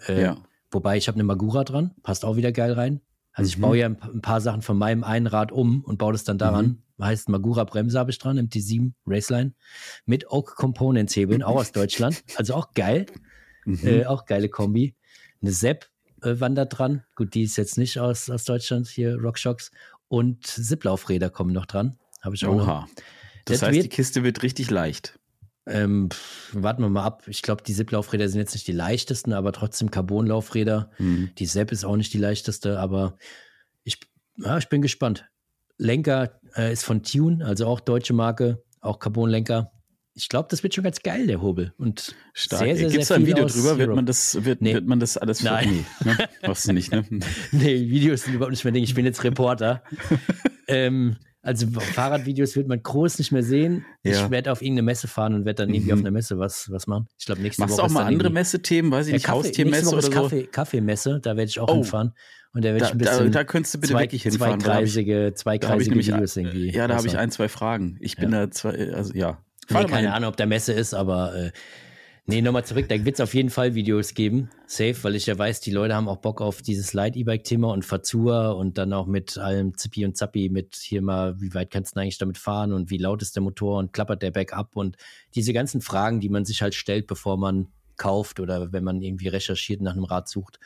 äh, 0.09 0.23
Ja. 0.23 0.37
Wobei 0.71 0.97
ich 0.97 1.09
habe 1.09 1.17
eine 1.17 1.25
Magura 1.25 1.65
dran, 1.65 1.91
passt 2.03 2.25
auch 2.25 2.37
wieder 2.37 2.51
geil 2.51 2.73
rein. 2.73 3.03
Also 3.33 3.49
ich 3.49 3.57
Mhm. 3.59 3.63
baue 3.63 3.79
ja 3.79 3.87
ein, 3.87 3.97
pa- 3.97 4.09
ein 4.09 4.21
paar 4.21 4.41
Sachen 4.41 4.63
von 4.63 4.77
meinem 4.79 5.05
einen 5.05 5.27
Rad 5.27 5.53
um 5.53 5.83
und 5.85 5.99
baue 5.99 6.13
das 6.13 6.25
dann 6.25 6.39
daran. 6.39 6.83
Heißt 7.01 7.29
Magura 7.29 7.65
Bremse 7.65 7.99
habe 7.99 8.11
ich 8.13 8.19
dran, 8.19 8.39
MT7 8.39 8.93
Raceline 9.07 9.55
mit 10.07 10.31
Oak 10.31 10.55
Components 10.55 11.17
Hebeln, 11.17 11.43
auch 11.43 11.57
aus 11.57 11.73
Deutschland. 11.73 12.23
Also 12.37 12.55
auch 12.55 12.73
geil, 12.75 13.07
Mhm. 13.65 13.87
äh, 13.87 14.07
auch 14.07 14.25
geile 14.27 14.49
Kombi. 14.49 14.95
Eine 15.41 15.51
Sepp 15.53 15.89
äh, 16.23 16.39
wandert 16.41 16.79
dran. 16.79 17.03
Gut, 17.17 17.35
die 17.35 17.43
ist 17.43 17.57
jetzt 17.57 17.79
nicht 17.79 17.99
aus, 17.99 18.29
aus 18.31 18.45
Deutschland, 18.45 18.87
hier 18.89 19.17
Rockshocks. 19.21 19.71
Und 20.09 20.47
Zipplaufräder 20.47 21.31
kommen 21.31 21.53
noch 21.53 21.67
dran. 21.67 21.99
Habe 22.21 22.35
ich 22.37 22.45
auch 22.47 22.55
noch. 22.55 22.67
Oha. 22.69 22.87
Das, 23.47 23.59
Das 23.61 23.63
heißt, 23.69 23.75
wird- 23.75 23.85
die 23.85 23.89
Kiste 23.89 24.23
wird 24.23 24.43
richtig 24.45 24.71
leicht. 24.71 25.19
Ähm, 25.67 26.09
warten 26.53 26.83
wir 26.83 26.89
mal 26.89 27.05
ab. 27.05 27.23
Ich 27.29 27.43
glaube, 27.43 27.63
die 27.63 27.73
Zip-Laufräder 27.73 28.29
sind 28.29 28.41
jetzt 28.41 28.55
nicht 28.55 28.67
die 28.67 28.73
leichtesten, 28.73 29.33
aber 29.33 29.53
trotzdem 29.53 29.91
Carbon-Laufräder. 29.91 30.91
Mhm. 30.99 31.31
Die 31.39 31.47
Sepp 31.47 31.71
ist 31.71 31.85
auch 31.85 31.97
nicht 31.97 32.13
die 32.13 32.19
leichteste, 32.19 32.81
aber 32.81 33.17
ich, 33.85 34.01
ja, 34.37 34.59
ich 34.59 34.69
bin 34.69 34.83
gespannt. 34.83 35.29
Lenker 35.79 36.41
äh, 36.57 36.73
ist 36.73 36.85
von 36.85 37.03
Tune, 37.03 37.45
also 37.45 37.67
auch 37.67 37.81
deutsche 37.81 38.13
Marke, 38.13 38.63
auch 38.81 38.99
Carbon-Lenker. 38.99 39.71
Ich 40.15 40.29
glaube, 40.29 40.49
das 40.51 40.63
wird 40.63 40.75
schon 40.75 40.85
ganz 40.85 41.01
geil, 41.01 41.27
der 41.27 41.41
Hobel. 41.41 41.73
Und 41.79 42.15
Stark. 42.35 42.61
sehr, 42.61 42.77
sehr, 42.77 42.89
Gibt 42.89 43.03
es 43.03 43.09
sehr 43.09 43.17
da 43.17 43.23
ein 43.23 43.27
Video 43.27 43.47
drüber? 43.47 43.79
Wird 43.79 43.95
man 43.95 44.05
das, 44.05 44.45
wird, 44.45 44.61
Nee. 44.61 44.75
wird 44.75 44.87
man 44.87 45.01
das 45.01 45.17
alles 45.17 45.43
Nein. 45.43 45.87
Nee, 46.05 46.11
ne? 46.11 46.29
Machst 46.47 46.69
du 46.69 46.73
nicht, 46.73 46.93
ne? 46.93 47.05
Nee, 47.53 47.89
Videos 47.89 48.25
sind 48.25 48.35
überhaupt 48.35 48.51
nicht 48.51 48.65
mein 48.65 48.75
Ding. 48.75 48.85
Ich 48.85 48.95
bin 48.95 49.07
jetzt 49.07 49.25
Reporter. 49.25 49.83
ähm, 50.69 51.17
also 51.43 51.67
Fahrradvideos 51.69 52.57
wird 52.57 52.69
man 52.69 52.83
groß 52.83 53.19
nicht 53.19 53.33
mehr 53.33 53.43
sehen. 53.43 53.85
Ja. 54.05 54.13
Ich 54.13 54.31
werde 54.31 54.53
auf 54.53 54.63
irgendeine 54.63 54.87
Messe 54.87 55.09
fahren 55.09 55.35
und 55.35 55.45
werde 55.45 55.65
dann 55.65 55.75
irgendwie 55.75 55.93
Mhm. 55.93 55.99
auf 55.99 56.01
einer 56.01 56.11
Messe 56.13 56.39
was, 56.39 56.71
was 56.71 56.87
machen. 56.87 57.09
Ich 57.19 57.27
glaube, 57.27 57.43
nächste 57.43 57.63
Machst 57.63 57.75
du 57.75 57.77
Woche 57.79 57.83
auch 57.83 57.87
ist 57.89 57.93
mal 57.95 58.01
dann 58.05 58.15
andere 58.15 58.31
Messethemen? 58.31 58.91
Weiß 58.93 59.07
ich 59.07 59.11
Ja, 59.13 59.17
nicht, 59.17 59.27
Kaffee, 59.27 59.39
Haustiermesse 59.49 59.89
oder 59.93 60.03
so? 60.03 60.11
Kaffee, 60.11 60.43
Kaffeemesse, 60.47 61.21
da 61.21 61.37
werde 61.37 61.49
ich 61.49 61.59
auch 61.61 61.69
Oh. 61.69 61.75
hinfahren. 61.75 62.13
Und 62.55 62.65
da 62.65 62.69
werde 62.75 62.85
ich 62.85 62.91
Da, 62.91 62.93
ein 62.93 62.99
da, 62.99 63.11
bisschen 63.11 63.33
da 63.33 63.45
könntest 63.45 63.75
du 63.75 63.81
bitte 63.81 63.93
zwei, 63.95 64.01
wirklich 64.03 64.23
hinfahren. 64.25 64.59
Da 64.61 64.65
zweikreisige, 64.67 65.31
Da 65.31 65.35
zweikreisige 65.35 65.91
nämlich, 65.91 66.07
Videos 66.09 66.37
irgendwie. 66.37 66.71
ja, 66.71 66.87
da 66.87 66.97
habe 66.97 67.07
ich 67.07 67.17
ein, 67.19 67.31
zwei 67.31 67.49
Fragen. 67.49 67.97
Ich 68.01 68.17
bin 68.17 68.31
da 68.31 68.51
zwei, 68.51 68.93
also 68.93 69.13
ja. 69.15 69.39
Nee, 69.69 69.75
mal 69.75 69.87
keine. 69.87 70.13
Ahnung, 70.13 70.29
ob 70.29 70.37
der 70.37 70.47
Messe 70.47 70.73
ist, 70.73 70.93
aber 70.93 71.35
äh, 71.35 71.51
nee, 72.27 72.41
nochmal 72.43 72.65
zurück. 72.65 72.89
Da 72.89 73.05
wird 73.05 73.15
es 73.17 73.21
auf 73.21 73.35
jeden 73.35 73.51
Fall 73.51 73.75
Videos 73.75 74.15
geben. 74.15 74.51
Safe, 74.67 74.95
weil 75.03 75.15
ich 75.17 75.27
ja 75.27 75.37
weiß, 75.39 75.61
die 75.61 75.71
Leute 75.71 75.95
haben 75.95 76.09
auch 76.09 76.19
Bock 76.19 76.41
auf 76.41 76.63
dieses 76.63 76.93
Light-E-Bike-Thema 76.95 77.71
und 77.73 77.85
Fazur 77.85 78.57
und 78.57 78.79
dann 78.79 78.93
auch 78.93 79.07
mit 79.07 79.39
allem 79.39 79.77
Zippi 79.77 80.05
und 80.05 80.17
Zappi 80.17 80.49
mit 80.49 80.77
hier 80.77 81.03
mal, 81.03 81.41
wie 81.41 81.53
weit 81.55 81.71
kannst 81.71 81.93
du 81.93 81.95
denn 81.95 82.03
eigentlich 82.05 82.19
damit 82.19 82.39
fahren 82.39 82.73
und 82.73 82.91
wie 82.91 82.99
laut 82.99 83.23
ist 83.23 83.37
der 83.37 83.43
Motor 83.43 83.79
und 83.79 83.93
klappert 83.93 84.23
der 84.23 84.31
Backup 84.31 84.77
und 84.77 84.97
diese 85.35 85.53
ganzen 85.53 85.81
Fragen, 85.81 86.21
die 86.21 86.29
man 86.29 86.45
sich 86.45 86.63
halt 86.63 86.75
stellt, 86.75 87.07
bevor 87.07 87.37
man 87.37 87.69
kauft 87.97 88.41
oder 88.41 88.73
wenn 88.73 88.85
man 88.85 89.03
irgendwie 89.03 89.29
recherchiert 89.29 89.81
nach 89.83 89.93
einem 89.93 90.05
Rad 90.05 90.29
sucht. 90.29 90.59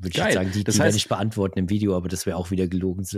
Würde 0.00 0.08
ich 0.10 0.14
Geil. 0.14 0.26
jetzt 0.26 0.34
sagen, 0.34 0.50
die, 0.54 0.64
Das 0.64 0.74
die 0.76 0.80
werde 0.80 0.92
heißt- 0.92 0.96
ich 0.96 1.08
beantworten 1.08 1.58
im 1.58 1.70
Video, 1.70 1.96
aber 1.96 2.08
das 2.08 2.24
wäre 2.24 2.36
auch 2.36 2.50
wieder 2.50 2.68
gelogen. 2.68 3.04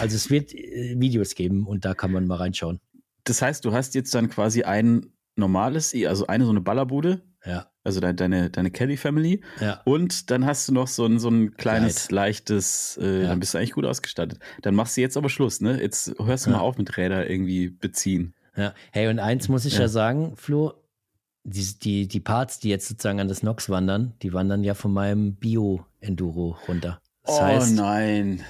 Also 0.00 0.16
es 0.16 0.30
wird 0.30 0.52
äh, 0.52 0.96
Videos 0.98 1.34
geben 1.36 1.66
und 1.66 1.84
da 1.84 1.94
kann 1.94 2.10
man 2.10 2.26
mal 2.26 2.36
reinschauen. 2.36 2.80
Das 3.22 3.40
heißt, 3.40 3.64
du 3.64 3.72
hast 3.72 3.94
jetzt 3.94 4.14
dann 4.14 4.28
quasi 4.28 4.64
ein 4.64 5.06
normales, 5.36 5.94
also 6.06 6.26
eine 6.26 6.44
so 6.44 6.50
eine 6.50 6.60
Ballerbude, 6.60 7.22
Ja, 7.44 7.66
also 7.82 8.00
deine, 8.00 8.14
deine, 8.14 8.50
deine 8.50 8.70
Kelly 8.70 8.96
Family. 8.96 9.42
ja. 9.60 9.80
Und 9.84 10.30
dann 10.30 10.46
hast 10.46 10.68
du 10.68 10.72
noch 10.72 10.86
so 10.88 11.04
ein, 11.04 11.18
so 11.18 11.28
ein 11.28 11.54
kleines, 11.56 12.10
leichtes, 12.10 12.98
äh, 13.02 13.22
Ja. 13.22 13.28
dann 13.28 13.40
bist 13.40 13.52
du 13.54 13.58
eigentlich 13.58 13.72
gut 13.72 13.84
ausgestattet. 13.84 14.38
Dann 14.62 14.74
machst 14.74 14.96
du 14.96 15.00
jetzt 15.02 15.16
aber 15.16 15.28
Schluss, 15.28 15.60
ne? 15.60 15.80
Jetzt 15.80 16.14
hörst 16.18 16.46
du 16.46 16.50
Ja. 16.50 16.56
mal 16.56 16.62
auf 16.62 16.78
mit 16.78 16.96
Räder 16.96 17.28
irgendwie 17.28 17.68
beziehen. 17.68 18.34
Ja, 18.56 18.72
hey, 18.92 19.08
und 19.08 19.18
eins 19.18 19.48
muss 19.48 19.64
ich 19.64 19.74
ja, 19.74 19.80
Ja. 19.80 19.88
sagen, 19.88 20.36
Flo, 20.36 20.72
die, 21.42 21.78
die, 21.78 22.08
die 22.08 22.20
Parts, 22.20 22.58
die 22.60 22.70
jetzt 22.70 22.88
sozusagen 22.88 23.20
an 23.20 23.28
das 23.28 23.42
Nox 23.42 23.68
wandern, 23.68 24.14
die 24.22 24.32
wandern 24.32 24.64
ja 24.64 24.72
von 24.74 24.92
meinem 24.92 25.34
Bio-Enduro 25.34 26.56
runter. 26.68 27.00
Das 27.24 27.40
heißt, 27.40 27.72
Oh 27.72 27.82
nein. 27.82 28.42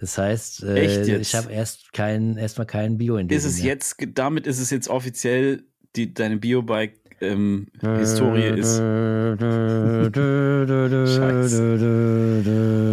das 0.00 0.18
heißt 0.18 0.62
äh, 0.64 1.16
ich 1.18 1.34
habe 1.36 1.52
erst 1.52 1.92
kein, 1.92 2.36
erstmal 2.36 2.66
keinen 2.66 2.98
Bio-Enduro. 2.98 3.36
Ist 3.36 3.44
es 3.44 3.58
mehr. 3.58 3.66
jetzt, 3.74 3.96
damit 4.14 4.46
ist 4.48 4.58
es 4.58 4.70
jetzt 4.70 4.88
offiziell, 4.88 5.64
die, 5.96 6.12
deine 6.14 6.36
Biobike 6.36 6.94
ähm, 7.20 7.68
Historie 7.80 8.58
ist. 8.58 8.80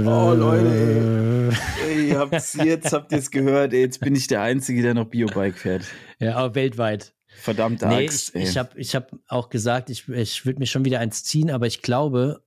Oh, 0.05 0.33
Leute, 0.33 1.51
Ey, 1.87 2.09
ihr 2.09 2.19
habt's, 2.19 2.53
jetzt 2.53 2.93
habt 2.93 3.11
ihr 3.11 3.17
es 3.17 3.31
gehört, 3.31 3.73
ey, 3.73 3.81
jetzt 3.81 3.99
bin 3.99 4.15
ich 4.15 4.27
der 4.27 4.41
Einzige, 4.41 4.81
der 4.81 4.93
noch 4.93 5.05
Biobike 5.05 5.57
fährt. 5.57 5.85
Ja, 6.19 6.35
aber 6.35 6.55
weltweit. 6.55 7.13
Verdammte 7.27 7.87
Nee, 7.87 8.05
Axt, 8.05 8.29
ich, 8.29 8.35
ey. 8.35 8.43
ich 8.43 8.57
habe 8.57 8.69
ich 8.75 8.95
hab 8.95 9.11
auch 9.27 9.49
gesagt, 9.49 9.89
ich, 9.89 10.07
ich 10.09 10.45
würde 10.45 10.59
mir 10.59 10.65
schon 10.65 10.85
wieder 10.85 10.99
eins 10.99 11.23
ziehen, 11.23 11.49
aber 11.49 11.67
ich 11.67 11.81
glaube, 11.81 12.43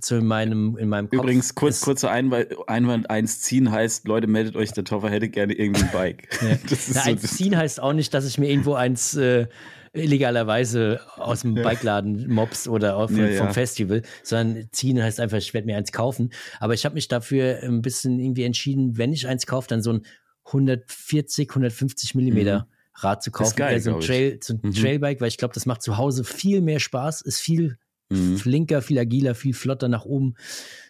so 0.00 0.16
in 0.16 0.26
meinem, 0.26 0.76
in 0.76 0.88
meinem 0.88 1.08
Kopf. 1.08 1.20
Übrigens, 1.20 1.54
kurz, 1.54 1.80
kurzer 1.80 2.10
Einwand, 2.10 2.48
Einwand, 2.66 3.10
eins 3.10 3.40
ziehen 3.40 3.70
heißt, 3.70 4.06
Leute, 4.06 4.26
meldet 4.26 4.56
euch, 4.56 4.72
der 4.72 4.84
Toffer 4.84 5.08
hätte 5.08 5.28
gerne 5.28 5.54
irgendwie 5.54 5.82
ein 5.82 5.90
Bike. 5.92 6.28
Das 6.68 6.88
ist 6.88 6.94
Na, 6.94 7.02
so, 7.02 7.10
eins 7.10 7.22
das, 7.22 7.36
ziehen 7.36 7.56
heißt 7.56 7.80
auch 7.80 7.92
nicht, 7.92 8.12
dass 8.12 8.26
ich 8.26 8.38
mir 8.38 8.48
irgendwo 8.50 8.74
eins 8.74 9.14
äh, 9.14 9.46
illegalerweise 9.92 11.00
aus 11.16 11.42
dem 11.42 11.54
Bikeladen 11.54 12.28
mobs 12.28 12.68
oder 12.68 12.96
auf, 12.96 13.10
Ja, 13.10 13.16
vom 13.16 13.46
ja. 13.46 13.52
Festival, 13.52 14.02
sondern 14.22 14.68
ziehen 14.72 15.02
heißt 15.02 15.20
einfach, 15.20 15.38
ich 15.38 15.54
werde 15.54 15.66
mir 15.66 15.76
eins 15.76 15.92
kaufen. 15.92 16.32
Aber 16.60 16.74
ich 16.74 16.84
habe 16.84 16.94
mich 16.94 17.08
dafür 17.08 17.60
ein 17.62 17.82
bisschen 17.82 18.18
irgendwie 18.18 18.44
entschieden, 18.44 18.96
wenn 18.98 19.12
ich 19.12 19.26
eins 19.26 19.46
kaufe, 19.46 19.68
dann 19.68 19.82
so 19.82 19.92
ein 19.92 20.02
140, 20.44 21.48
150 21.50 22.14
Millimeter 22.14 22.68
Rad 22.94 23.22
zu 23.22 23.30
Mhm. 23.30 23.32
Das 23.38 23.48
ist 23.48 23.54
kaufen. 23.54 23.56
geil, 23.56 23.80
so 23.80 23.94
ein. 23.94 24.00
Trail, 24.00 24.38
so 24.42 24.54
ein 24.54 24.60
Mhm. 24.62 24.72
Trailbike, 24.74 25.20
weil 25.20 25.28
ich 25.28 25.36
glaube, 25.38 25.54
das 25.54 25.66
macht 25.66 25.82
zu 25.82 25.96
Hause 25.98 26.24
viel 26.24 26.60
mehr 26.60 26.80
Spaß, 26.80 27.20
ist 27.22 27.40
viel 27.40 27.78
Mhm. 28.10 28.36
flinker, 28.38 28.82
viel 28.82 28.98
agiler, 28.98 29.34
viel 29.34 29.54
flotter 29.54 29.88
nach 29.88 30.04
oben. 30.04 30.34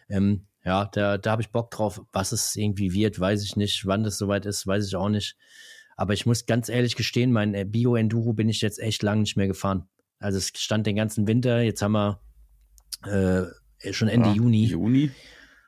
Ähm, 0.08 0.46
ja, 0.64 0.86
da, 0.86 1.18
da 1.18 1.30
habe 1.32 1.42
ich 1.42 1.50
Bock 1.50 1.70
drauf. 1.70 2.00
Was 2.12 2.32
es 2.32 2.54
irgendwie 2.56 2.92
wird, 2.92 3.18
weiß 3.18 3.42
ich 3.42 3.56
nicht. 3.56 3.86
Wann 3.86 4.04
das 4.04 4.18
soweit 4.18 4.46
ist, 4.46 4.66
weiß 4.66 4.86
ich 4.86 4.94
auch 4.96 5.08
nicht. 5.08 5.36
Aber 5.98 6.14
ich 6.14 6.24
muss 6.26 6.46
ganz 6.46 6.68
ehrlich 6.68 6.94
gestehen, 6.96 7.32
mein 7.32 7.54
äh, 7.54 7.64
Bio-Enduro 7.66 8.32
bin 8.32 8.48
ich 8.48 8.60
jetzt 8.62 8.78
echt 8.78 9.02
lange 9.02 9.22
nicht 9.22 9.36
mehr 9.36 9.48
gefahren. 9.48 9.88
Also 10.20 10.38
es 10.38 10.52
stand 10.56 10.86
den 10.86 10.94
ganzen 10.96 11.26
Winter, 11.26 11.60
jetzt 11.60 11.82
haben 11.82 11.92
wir 11.92 12.20
äh, 13.04 13.92
schon 13.92 14.08
Ende 14.08 14.28
Ja, 14.28 14.34
Juni 14.34 14.64
Juni. 14.66 15.10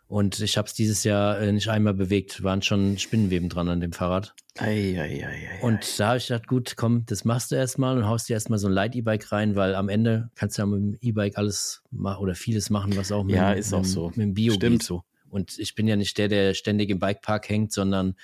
und 0.07 0.41
ich 0.41 0.57
habe 0.57 0.66
es 0.66 0.74
dieses 0.74 1.05
Jahr 1.05 1.41
äh, 1.41 1.53
nicht 1.53 1.68
einmal 1.68 1.95
bewegt. 1.95 2.43
Waren 2.43 2.62
schon 2.62 2.97
Spinnenweben 2.99 3.49
dran 3.49 3.68
an 3.68 3.81
dem 3.81 3.93
Fahrrad. 3.93 4.35
Ei, 4.59 4.97
ei, 5.01 5.26
ei, 5.26 5.62
Und 5.62 5.99
da 5.99 6.09
habe 6.09 6.18
ich 6.18 6.28
gedacht, 6.28 6.47
gut, 6.47 6.74
komm, 6.76 7.05
das 7.07 7.24
machst 7.24 7.51
du 7.51 7.57
erstmal 7.57 7.97
und 7.97 8.07
haust 8.07 8.28
dir 8.28 8.35
erstmal 8.35 8.59
so 8.59 8.66
ein 8.68 8.72
Light-E-Bike 8.72 9.31
rein, 9.33 9.57
weil 9.57 9.74
am 9.74 9.89
Ende 9.89 10.31
kannst 10.35 10.59
du 10.59 10.62
ja 10.62 10.66
mit 10.66 10.81
dem 10.81 10.99
E-Bike 11.01 11.39
alles 11.39 11.83
machen 11.91 12.22
oder 12.22 12.35
vieles 12.35 12.70
machen, 12.70 12.97
was 12.97 13.11
auch 13.12 13.24
mit, 13.24 13.35
Ja, 13.37 13.53
ist 13.53 13.72
auch 13.72 13.78
mit, 13.78 13.87
dem- 13.89 13.93
so. 13.93 14.09
mit 14.09 14.16
dem 14.18 14.35
Bio 14.35 14.55
Stimmt. 14.55 14.81
geht 14.81 14.87
so. 14.87 15.03
Und 15.28 15.59
ich 15.59 15.74
bin 15.76 15.87
ja 15.87 15.95
nicht 15.97 16.18
der, 16.18 16.28
der 16.28 16.55
ständig 16.55 16.91
im 16.91 16.99
Bikepark 16.99 17.49
hängt, 17.49 17.72
sondern 17.72 18.14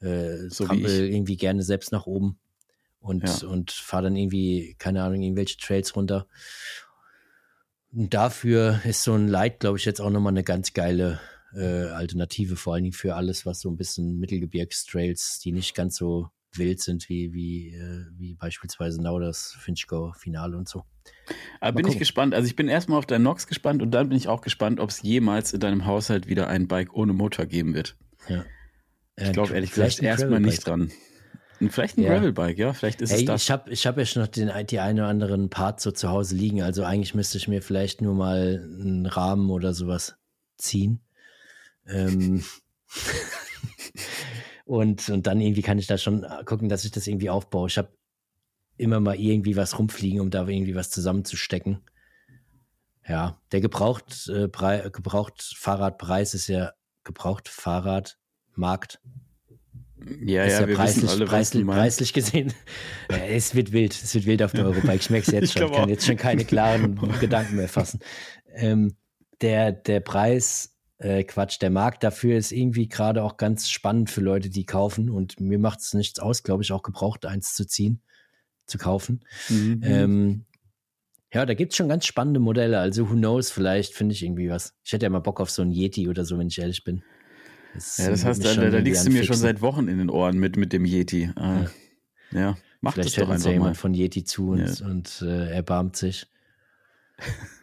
äh, 0.00 0.48
So 0.48 0.64
wie 0.64 0.68
trampel 0.68 1.08
irgendwie 1.08 1.36
gerne 1.36 1.62
selbst 1.62 1.92
nach 1.92 2.06
oben 2.06 2.38
und, 3.00 3.24
Ja. 3.24 3.48
und 3.48 3.70
fahre 3.70 4.04
dann 4.04 4.16
irgendwie, 4.16 4.74
keine 4.78 5.02
Ahnung, 5.02 5.22
irgendwelche 5.22 5.58
Trails 5.58 5.94
runter. 5.96 6.26
Und 7.92 8.12
dafür 8.12 8.80
ist 8.84 9.02
so 9.02 9.14
ein 9.14 9.28
Light, 9.28 9.60
glaube 9.60 9.78
ich, 9.78 9.84
jetzt 9.84 10.00
auch 10.00 10.10
nochmal 10.10 10.32
eine 10.32 10.44
ganz 10.44 10.74
geile 10.74 11.20
äh, 11.54 11.86
Alternative, 11.86 12.56
vor 12.56 12.74
allen 12.74 12.84
Dingen 12.84 12.92
für 12.94 13.16
alles, 13.16 13.46
was 13.46 13.60
so 13.60 13.70
ein 13.70 13.76
bisschen 13.76 14.18
Mittelgebirgstrails, 14.18 15.38
die 15.38 15.52
nicht 15.52 15.74
ganz 15.74 15.96
so 15.96 16.28
wild 16.52 16.80
sind, 16.80 17.08
wie, 17.08 17.32
wie, 17.32 17.74
äh, 17.74 18.04
wie 18.16 18.34
beispielsweise 18.34 19.02
now 19.02 19.18
das 19.18 19.56
Finchgau-Finale 19.58 20.56
und 20.56 20.68
so. 20.68 20.84
Aber 21.60 21.72
Mal 21.72 21.82
bin 21.82 21.92
ich 21.92 21.98
gespannt. 21.98 22.34
Also 22.34 22.46
ich 22.46 22.56
bin 22.56 22.68
erstmal 22.68 22.98
auf 22.98 23.06
dein 23.06 23.22
Nox 23.22 23.46
gespannt 23.46 23.82
und 23.82 23.90
dann 23.92 24.08
bin 24.10 24.18
ich 24.18 24.28
auch 24.28 24.42
gespannt, 24.42 24.80
ob 24.80 24.90
es 24.90 25.02
jemals 25.02 25.52
in 25.52 25.60
deinem 25.60 25.86
Haushalt 25.86 26.26
wieder 26.26 26.48
ein 26.48 26.68
Bike 26.68 26.92
ohne 26.94 27.12
Motor 27.12 27.46
geben 27.46 27.74
wird. 27.74 27.96
Ja. 28.28 28.44
Ich 29.20 29.32
glaube 29.32 29.54
ehrlich 29.54 29.72
Vielleicht 29.72 29.98
gesagt 30.00 30.20
erstmal 30.20 30.40
nicht 30.40 30.66
dran. 30.66 30.90
Vielleicht 31.70 31.98
ein 31.98 32.02
Ja. 32.02 32.14
Gravelbike, 32.14 32.58
ja, 32.58 32.72
vielleicht 32.72 33.00
ist 33.02 33.10
Ey, 33.10 33.20
es 33.20 33.24
das. 33.24 33.42
ich 33.42 33.50
habe 33.50 33.70
ich 33.72 33.86
hab 33.86 33.98
ja 33.98 34.04
schon 34.04 34.22
noch 34.22 34.28
den, 34.28 34.50
die 34.68 34.78
eine 34.78 35.02
oder 35.02 35.10
anderen 35.10 35.50
Part 35.50 35.80
so 35.80 35.90
zu 35.90 36.08
Hause 36.08 36.36
liegen. 36.36 36.62
Also 36.62 36.84
eigentlich 36.84 37.14
müsste 37.14 37.36
ich 37.36 37.48
mir 37.48 37.62
vielleicht 37.62 38.00
nur 38.00 38.14
mal 38.14 38.64
einen 38.80 39.06
Rahmen 39.06 39.50
oder 39.50 39.74
sowas 39.74 40.16
ziehen. 40.56 41.00
Ähm 41.86 42.44
und, 44.64 45.08
und 45.08 45.26
dann 45.26 45.40
irgendwie 45.40 45.62
kann 45.62 45.78
ich 45.78 45.88
da 45.88 45.98
schon 45.98 46.24
gucken, 46.44 46.68
dass 46.68 46.84
ich 46.84 46.92
das 46.92 47.08
irgendwie 47.08 47.30
aufbaue. 47.30 47.66
Ich 47.68 47.76
habe 47.78 47.92
immer 48.76 49.00
mal 49.00 49.16
irgendwie 49.18 49.56
was 49.56 49.76
rumfliegen, 49.78 50.20
um 50.20 50.30
da 50.30 50.46
irgendwie 50.46 50.76
was 50.76 50.90
zusammenzustecken. 50.90 51.80
Ja, 53.08 53.40
der 53.50 53.60
gebraucht, 53.60 54.28
äh, 54.28 54.48
gebraucht 54.90 55.54
Fahrradpreis 55.56 56.34
ist 56.34 56.46
ja 56.46 56.72
gebraucht 57.02 57.48
Fahrradmarkt 58.58 59.00
ja, 60.24 60.44
ist 60.44 60.52
ja, 60.54 60.60
ja 60.60 60.68
wir 60.68 60.76
preislich, 60.76 61.04
wissen 61.04 61.16
alle, 61.16 61.26
preislich, 61.26 61.66
preislich 61.66 62.12
gesehen. 62.12 62.52
Ja, 63.10 63.16
es 63.16 63.54
wird 63.54 63.72
wild, 63.72 63.92
es 63.92 64.14
wird 64.14 64.26
wild 64.26 64.42
auf 64.42 64.52
der 64.52 64.64
Eurobike. 64.64 64.94
Ich 64.94 65.10
merke 65.10 65.26
es 65.26 65.32
jetzt 65.32 65.44
Ich 65.44 65.52
schon, 65.52 65.62
glaub 65.62 65.72
kann 65.72 65.84
auch. 65.84 65.88
jetzt 65.88 66.06
schon 66.06 66.16
keine 66.16 66.44
klaren 66.44 67.00
Gedanken 67.20 67.56
mehr 67.56 67.68
fassen. 67.68 67.98
Ähm, 68.54 68.94
der, 69.40 69.72
der 69.72 70.00
Preis, 70.00 70.76
äh, 70.98 71.24
Quatsch, 71.24 71.60
der 71.60 71.70
Markt 71.70 72.04
dafür 72.04 72.38
ist 72.38 72.52
irgendwie 72.52 72.88
gerade 72.88 73.24
auch 73.24 73.38
ganz 73.38 73.68
spannend 73.68 74.08
für 74.08 74.20
Leute, 74.20 74.50
die 74.50 74.64
kaufen. 74.64 75.10
Und 75.10 75.40
mir 75.40 75.58
macht 75.58 75.80
es 75.80 75.94
nichts 75.94 76.20
aus, 76.20 76.44
glaube 76.44 76.62
ich, 76.62 76.70
auch 76.70 76.82
gebraucht 76.82 77.26
eins 77.26 77.54
zu 77.54 77.66
ziehen, 77.66 78.00
zu 78.66 78.78
kaufen. 78.78 79.24
Mhm. 79.48 79.80
Ähm, 79.82 80.44
ja, 81.34 81.44
da 81.44 81.54
gibt 81.54 81.72
es 81.72 81.76
schon 81.76 81.88
ganz 81.88 82.06
spannende 82.06 82.40
Modelle. 82.40 82.78
Also, 82.78 83.10
who 83.10 83.14
knows, 83.14 83.50
vielleicht 83.50 83.94
finde 83.94 84.14
ich 84.14 84.22
irgendwie 84.22 84.48
was. 84.48 84.74
Ich 84.84 84.92
hätte 84.92 85.06
ja 85.06 85.10
mal 85.10 85.18
Bock 85.18 85.40
auf 85.40 85.50
so 85.50 85.62
ein 85.62 85.72
Yeti 85.72 86.08
oder 86.08 86.24
so, 86.24 86.38
wenn 86.38 86.48
ich 86.48 86.58
ehrlich 86.58 86.84
bin. 86.84 87.02
Ja, 87.74 88.10
das 88.10 88.24
heißt, 88.24 88.44
da, 88.44 88.54
da, 88.54 88.70
da 88.70 88.78
liegst 88.78 89.06
du 89.06 89.10
mir 89.10 89.24
schon 89.24 89.36
seit 89.36 89.60
Wochen 89.60 89.88
in 89.88 89.98
den 89.98 90.10
Ohren 90.10 90.38
mit, 90.38 90.56
mit 90.56 90.72
dem 90.72 90.84
Yeti. 90.84 91.30
Ah, 91.36 91.66
ja. 92.32 92.56
mach 92.80 92.94
Vielleicht 92.94 93.16
das 93.16 93.24
doch 93.24 93.28
uns 93.28 93.28
ja 93.28 93.34
einfach 93.34 93.44
mal. 93.46 93.52
jemand 93.52 93.76
von 93.76 93.94
Yeti 93.94 94.24
zu 94.24 94.50
und, 94.50 94.80
Ja. 94.80 94.86
und 94.86 95.22
äh, 95.22 95.50
erbarmt 95.50 95.96
sich. 95.96 96.26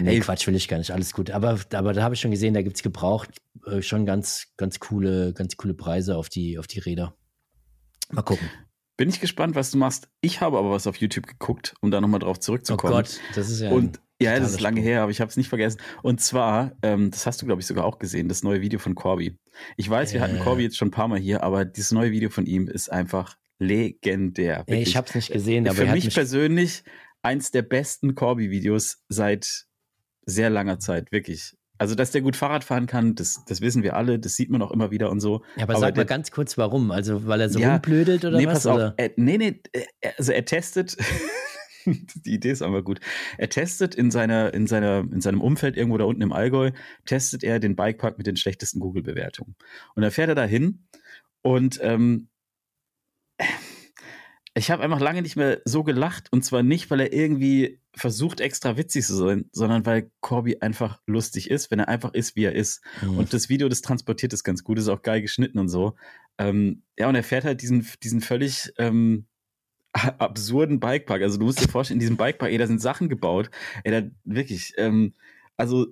Nee, 0.00 0.20
Quatsch 0.20 0.46
will 0.46 0.54
ich 0.54 0.68
gar 0.68 0.76
nicht, 0.76 0.90
alles 0.90 1.14
gut. 1.14 1.30
Aber, 1.30 1.58
aber 1.72 1.92
da 1.94 2.02
habe 2.02 2.14
ich 2.14 2.20
schon 2.20 2.30
gesehen, 2.30 2.52
da 2.52 2.60
gibt 2.60 2.76
es 2.76 2.82
gebraucht 2.82 3.30
äh, 3.66 3.80
schon 3.80 4.04
ganz, 4.04 4.48
ganz 4.58 4.80
coole, 4.80 5.32
ganz 5.32 5.56
coole 5.56 5.72
Preise 5.72 6.16
auf 6.16 6.28
die, 6.28 6.58
auf 6.58 6.66
die 6.66 6.80
Räder. 6.80 7.14
Mal 8.10 8.22
gucken. 8.22 8.50
Bin 8.98 9.08
ich 9.08 9.20
gespannt, 9.20 9.54
was 9.54 9.70
du 9.70 9.78
machst. 9.78 10.08
Ich 10.20 10.40
habe 10.42 10.58
aber 10.58 10.70
was 10.70 10.86
auf 10.86 10.96
YouTube 10.96 11.26
geguckt, 11.26 11.74
um 11.80 11.90
da 11.90 12.00
nochmal 12.00 12.20
drauf 12.20 12.38
zurückzukommen. 12.38 12.92
Oh 12.92 12.96
Gott, 12.96 13.18
das 13.34 13.48
ist 13.48 13.60
ja. 13.60 13.70
Und 13.70 14.00
ja, 14.22 14.38
das 14.38 14.50
ist 14.52 14.60
lange 14.60 14.76
Sprung. 14.78 14.84
her, 14.88 15.02
aber 15.02 15.10
ich 15.10 15.20
habe 15.20 15.28
es 15.30 15.36
nicht 15.36 15.48
vergessen. 15.48 15.80
Und 16.02 16.20
zwar, 16.20 16.72
ähm, 16.82 17.10
das 17.10 17.26
hast 17.26 17.40
du, 17.42 17.46
glaube 17.46 17.60
ich, 17.60 17.66
sogar 17.66 17.84
auch 17.84 17.98
gesehen, 17.98 18.28
das 18.28 18.42
neue 18.42 18.60
Video 18.60 18.78
von 18.78 18.94
Corby. 18.94 19.36
Ich 19.76 19.88
weiß, 19.88 20.12
wir 20.14 20.20
hatten 20.20 20.36
Äh. 20.36 20.40
Corby 20.40 20.62
jetzt 20.62 20.76
schon 20.76 20.88
ein 20.88 20.92
paar 20.92 21.08
Mal 21.08 21.18
hier, 21.18 21.42
aber 21.42 21.64
dieses 21.64 21.92
neue 21.92 22.10
Video 22.10 22.30
von 22.30 22.46
ihm 22.46 22.68
ist 22.68 22.90
einfach 22.90 23.36
legendär. 23.58 24.52
Ja, 24.52 24.58
wirklich. 24.66 24.88
ich 24.88 24.96
habe 24.96 25.06
es 25.08 25.14
nicht 25.14 25.32
gesehen, 25.32 25.66
aber 25.66 25.76
Für 25.76 25.86
mich 25.86 26.06
mich, 26.06 26.14
persönlich 26.14 26.82
eins 27.22 27.50
der 27.50 27.62
besten 27.62 28.14
Corby-Videos 28.14 29.02
seit 29.08 29.66
sehr 30.26 30.50
langer 30.50 30.78
Zeit, 30.78 31.12
wirklich. 31.12 31.54
Also, 31.78 31.94
dass 31.96 32.12
der 32.12 32.20
gut 32.20 32.36
Fahrrad 32.36 32.62
fahren 32.62 32.86
kann, 32.86 33.16
das, 33.16 33.44
das 33.46 33.60
wissen 33.60 33.82
wir 33.82 33.96
alle, 33.96 34.18
das 34.20 34.36
sieht 34.36 34.50
man 34.50 34.62
auch 34.62 34.70
immer 34.70 34.90
wieder 34.92 35.10
und 35.10 35.18
so. 35.20 35.42
ja, 35.56 35.64
aber, 35.64 35.72
aber 35.74 35.80
sag 35.80 35.96
mal 35.96 36.04
ganz 36.06 36.30
kurz, 36.30 36.56
warum? 36.56 36.92
Also, 36.92 37.26
weil 37.26 37.40
er 37.40 37.48
so 37.48 37.58
Ja, 37.58 37.72
rumblödelt 37.72 38.24
oder 38.24 38.38
nee, 38.38 38.46
was? 38.46 38.54
pass 38.54 38.66
auf. 38.66 38.76
Oder? 38.76 38.94
Er, 38.98 39.10
nee, 39.16 39.36
nee, 39.38 39.60
er, 40.00 40.12
also 40.16 40.30
er 40.32 40.44
testet, 40.44 40.96
die 41.86 42.34
Idee 42.34 42.50
ist 42.50 42.62
aber 42.62 42.82
gut. 42.82 43.00
Er 43.38 43.48
testet 43.48 43.94
in 43.94 44.10
seiner, 44.10 44.52
in 44.54 44.66
seiner, 44.66 45.00
in 45.00 45.20
seinem 45.20 45.40
Umfeld 45.40 45.76
irgendwo 45.76 45.98
da 45.98 46.04
unten 46.04 46.22
im 46.22 46.32
Allgäu, 46.32 46.70
testet 47.04 47.44
er 47.44 47.58
den 47.60 47.76
Bikepark 47.76 48.18
mit 48.18 48.26
den 48.26 48.36
schlechtesten 48.36 48.80
Google-Bewertungen. 48.80 49.56
Und 49.94 50.02
dann 50.02 50.10
fährt 50.10 50.28
er 50.28 50.34
da 50.34 50.44
hin 50.44 50.86
und 51.42 51.78
ähm, 51.82 52.28
ich 54.54 54.70
habe 54.70 54.82
einfach 54.82 55.00
lange 55.00 55.22
nicht 55.22 55.36
mehr 55.36 55.62
so 55.64 55.82
gelacht 55.82 56.30
und 56.30 56.44
zwar 56.44 56.62
nicht, 56.62 56.90
weil 56.90 57.00
er 57.00 57.12
irgendwie 57.12 57.80
versucht, 57.94 58.40
extra 58.40 58.76
witzig 58.76 59.06
zu 59.06 59.14
sein, 59.14 59.46
sondern 59.52 59.86
weil 59.86 60.10
Corby 60.20 60.58
einfach 60.60 61.00
lustig 61.06 61.50
ist, 61.50 61.70
wenn 61.70 61.78
er 61.78 61.88
einfach 61.88 62.12
ist, 62.12 62.36
wie 62.36 62.44
er 62.44 62.54
ist. 62.54 62.82
Hm. 63.00 63.18
Und 63.18 63.32
das 63.32 63.48
Video, 63.48 63.68
das 63.68 63.82
transportiert 63.82 64.32
es 64.32 64.44
ganz 64.44 64.62
gut, 64.62 64.78
ist 64.78 64.88
auch 64.88 65.02
geil 65.02 65.22
geschnitten 65.22 65.58
und 65.58 65.68
so. 65.68 65.94
Ähm, 66.38 66.82
ja, 66.98 67.08
und 67.08 67.14
er 67.14 67.22
fährt 67.22 67.44
halt 67.44 67.62
diesen, 67.62 67.86
diesen 68.02 68.20
völlig 68.20 68.72
ähm, 68.78 69.26
absurden 70.18 70.80
Bikepark. 70.80 71.22
Also 71.22 71.38
du 71.38 71.44
musst 71.46 71.60
dir 71.60 71.68
vorstellen, 71.68 71.96
in 71.96 72.00
diesem 72.00 72.16
Bikepark, 72.16 72.50
ey, 72.50 72.58
da 72.58 72.66
sind 72.66 72.80
Sachen 72.80 73.08
gebaut. 73.08 73.50
Ey, 73.84 73.92
da 73.92 74.08
wirklich, 74.24 74.74
ähm, 74.78 75.14
also 75.56 75.86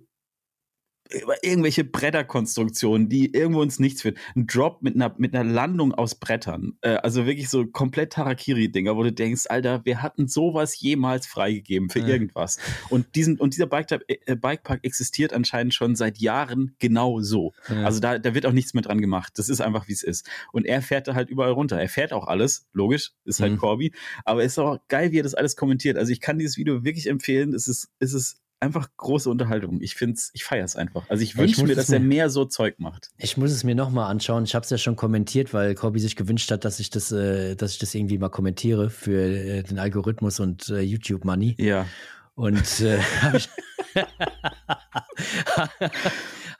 über 1.22 1.42
irgendwelche 1.42 1.84
Bretterkonstruktionen, 1.84 3.08
die 3.08 3.32
irgendwo 3.34 3.62
ins 3.62 3.78
Nichts 3.78 4.02
führen. 4.02 4.16
Ein 4.36 4.46
Drop 4.46 4.82
mit 4.82 4.94
einer, 4.94 5.14
mit 5.18 5.34
einer 5.34 5.48
Landung 5.50 5.92
aus 5.94 6.14
Brettern. 6.14 6.76
Äh, 6.82 6.94
also 6.96 7.26
wirklich 7.26 7.48
so 7.48 7.66
komplett 7.66 8.12
Tarakiri-Dinger, 8.12 8.96
wo 8.96 9.02
du 9.02 9.12
denkst, 9.12 9.44
Alter, 9.48 9.84
wir 9.84 10.02
hatten 10.02 10.28
sowas 10.28 10.80
jemals 10.80 11.26
freigegeben 11.26 11.90
für 11.90 12.00
Ja. 12.00 12.08
irgendwas. 12.08 12.58
Und, 12.88 13.14
diesen, 13.14 13.38
und 13.38 13.54
dieser 13.54 13.66
Bikepark, 13.66 14.04
äh, 14.08 14.36
Bikepark 14.36 14.84
existiert 14.84 15.32
anscheinend 15.32 15.74
schon 15.74 15.96
seit 15.96 16.18
Jahren 16.18 16.74
genau 16.78 17.20
so. 17.20 17.52
Ja. 17.68 17.84
Also 17.84 18.00
da, 18.00 18.18
da 18.18 18.34
wird 18.34 18.46
auch 18.46 18.52
nichts 18.52 18.74
mehr 18.74 18.82
dran 18.82 19.00
gemacht. 19.00 19.32
Das 19.36 19.48
ist 19.48 19.60
einfach, 19.60 19.88
wie 19.88 19.92
es 19.92 20.02
ist. 20.02 20.28
Und 20.52 20.66
er 20.66 20.82
fährt 20.82 21.08
da 21.08 21.14
halt 21.14 21.30
überall 21.30 21.52
runter. 21.52 21.80
Er 21.80 21.88
fährt 21.88 22.12
auch 22.12 22.26
alles, 22.26 22.66
logisch, 22.72 23.12
ist 23.24 23.40
halt 23.40 23.52
Mhm. 23.52 23.56
Corby. 23.58 23.92
Aber 24.24 24.44
es 24.44 24.52
ist 24.52 24.58
auch 24.58 24.78
geil, 24.88 25.12
wie 25.12 25.18
er 25.20 25.22
das 25.24 25.34
alles 25.34 25.56
kommentiert. 25.56 25.96
Also 25.96 26.12
ich 26.12 26.20
kann 26.20 26.38
dieses 26.38 26.56
Video 26.56 26.84
wirklich 26.84 27.08
empfehlen. 27.08 27.54
Es 27.54 27.66
ist, 27.68 27.88
es 27.98 28.12
ist 28.14 28.36
einfach 28.60 28.88
große 28.96 29.28
Unterhaltung. 29.30 29.80
Ich 29.80 29.94
find's, 29.94 30.30
ich 30.34 30.44
feier's 30.44 30.76
einfach. 30.76 31.08
Also 31.08 31.22
ich 31.22 31.36
wünsche 31.36 31.64
mir, 31.64 31.70
es 31.72 31.76
dass 31.76 31.90
er 31.90 32.00
mir- 32.00 32.06
mehr 32.08 32.30
so 32.30 32.44
Zeug 32.44 32.78
macht. 32.78 33.10
Ich 33.16 33.36
muss 33.36 33.50
es 33.50 33.64
mir 33.64 33.74
nochmal 33.74 34.10
anschauen. 34.10 34.44
Ich 34.44 34.54
habe 34.54 34.64
es 34.64 34.70
ja 34.70 34.78
schon 34.78 34.96
kommentiert, 34.96 35.52
weil 35.54 35.74
Corby 35.74 35.98
sich 36.00 36.14
gewünscht 36.16 36.50
hat, 36.50 36.64
dass 36.64 36.78
ich 36.80 36.90
das, 36.90 37.10
äh, 37.12 37.56
dass 37.56 37.72
ich 37.72 37.78
das 37.78 37.94
irgendwie 37.94 38.18
mal 38.18 38.28
kommentiere 38.28 38.90
für 38.90 39.20
äh, 39.22 39.62
den 39.62 39.78
Algorithmus 39.78 40.40
und 40.40 40.68
äh, 40.68 40.80
YouTube 40.80 41.24
Money. 41.24 41.56
Ja. 41.58 41.86
Und 42.34 42.80
äh, 42.80 42.98
habe 43.22 43.38
ich, 43.38 43.48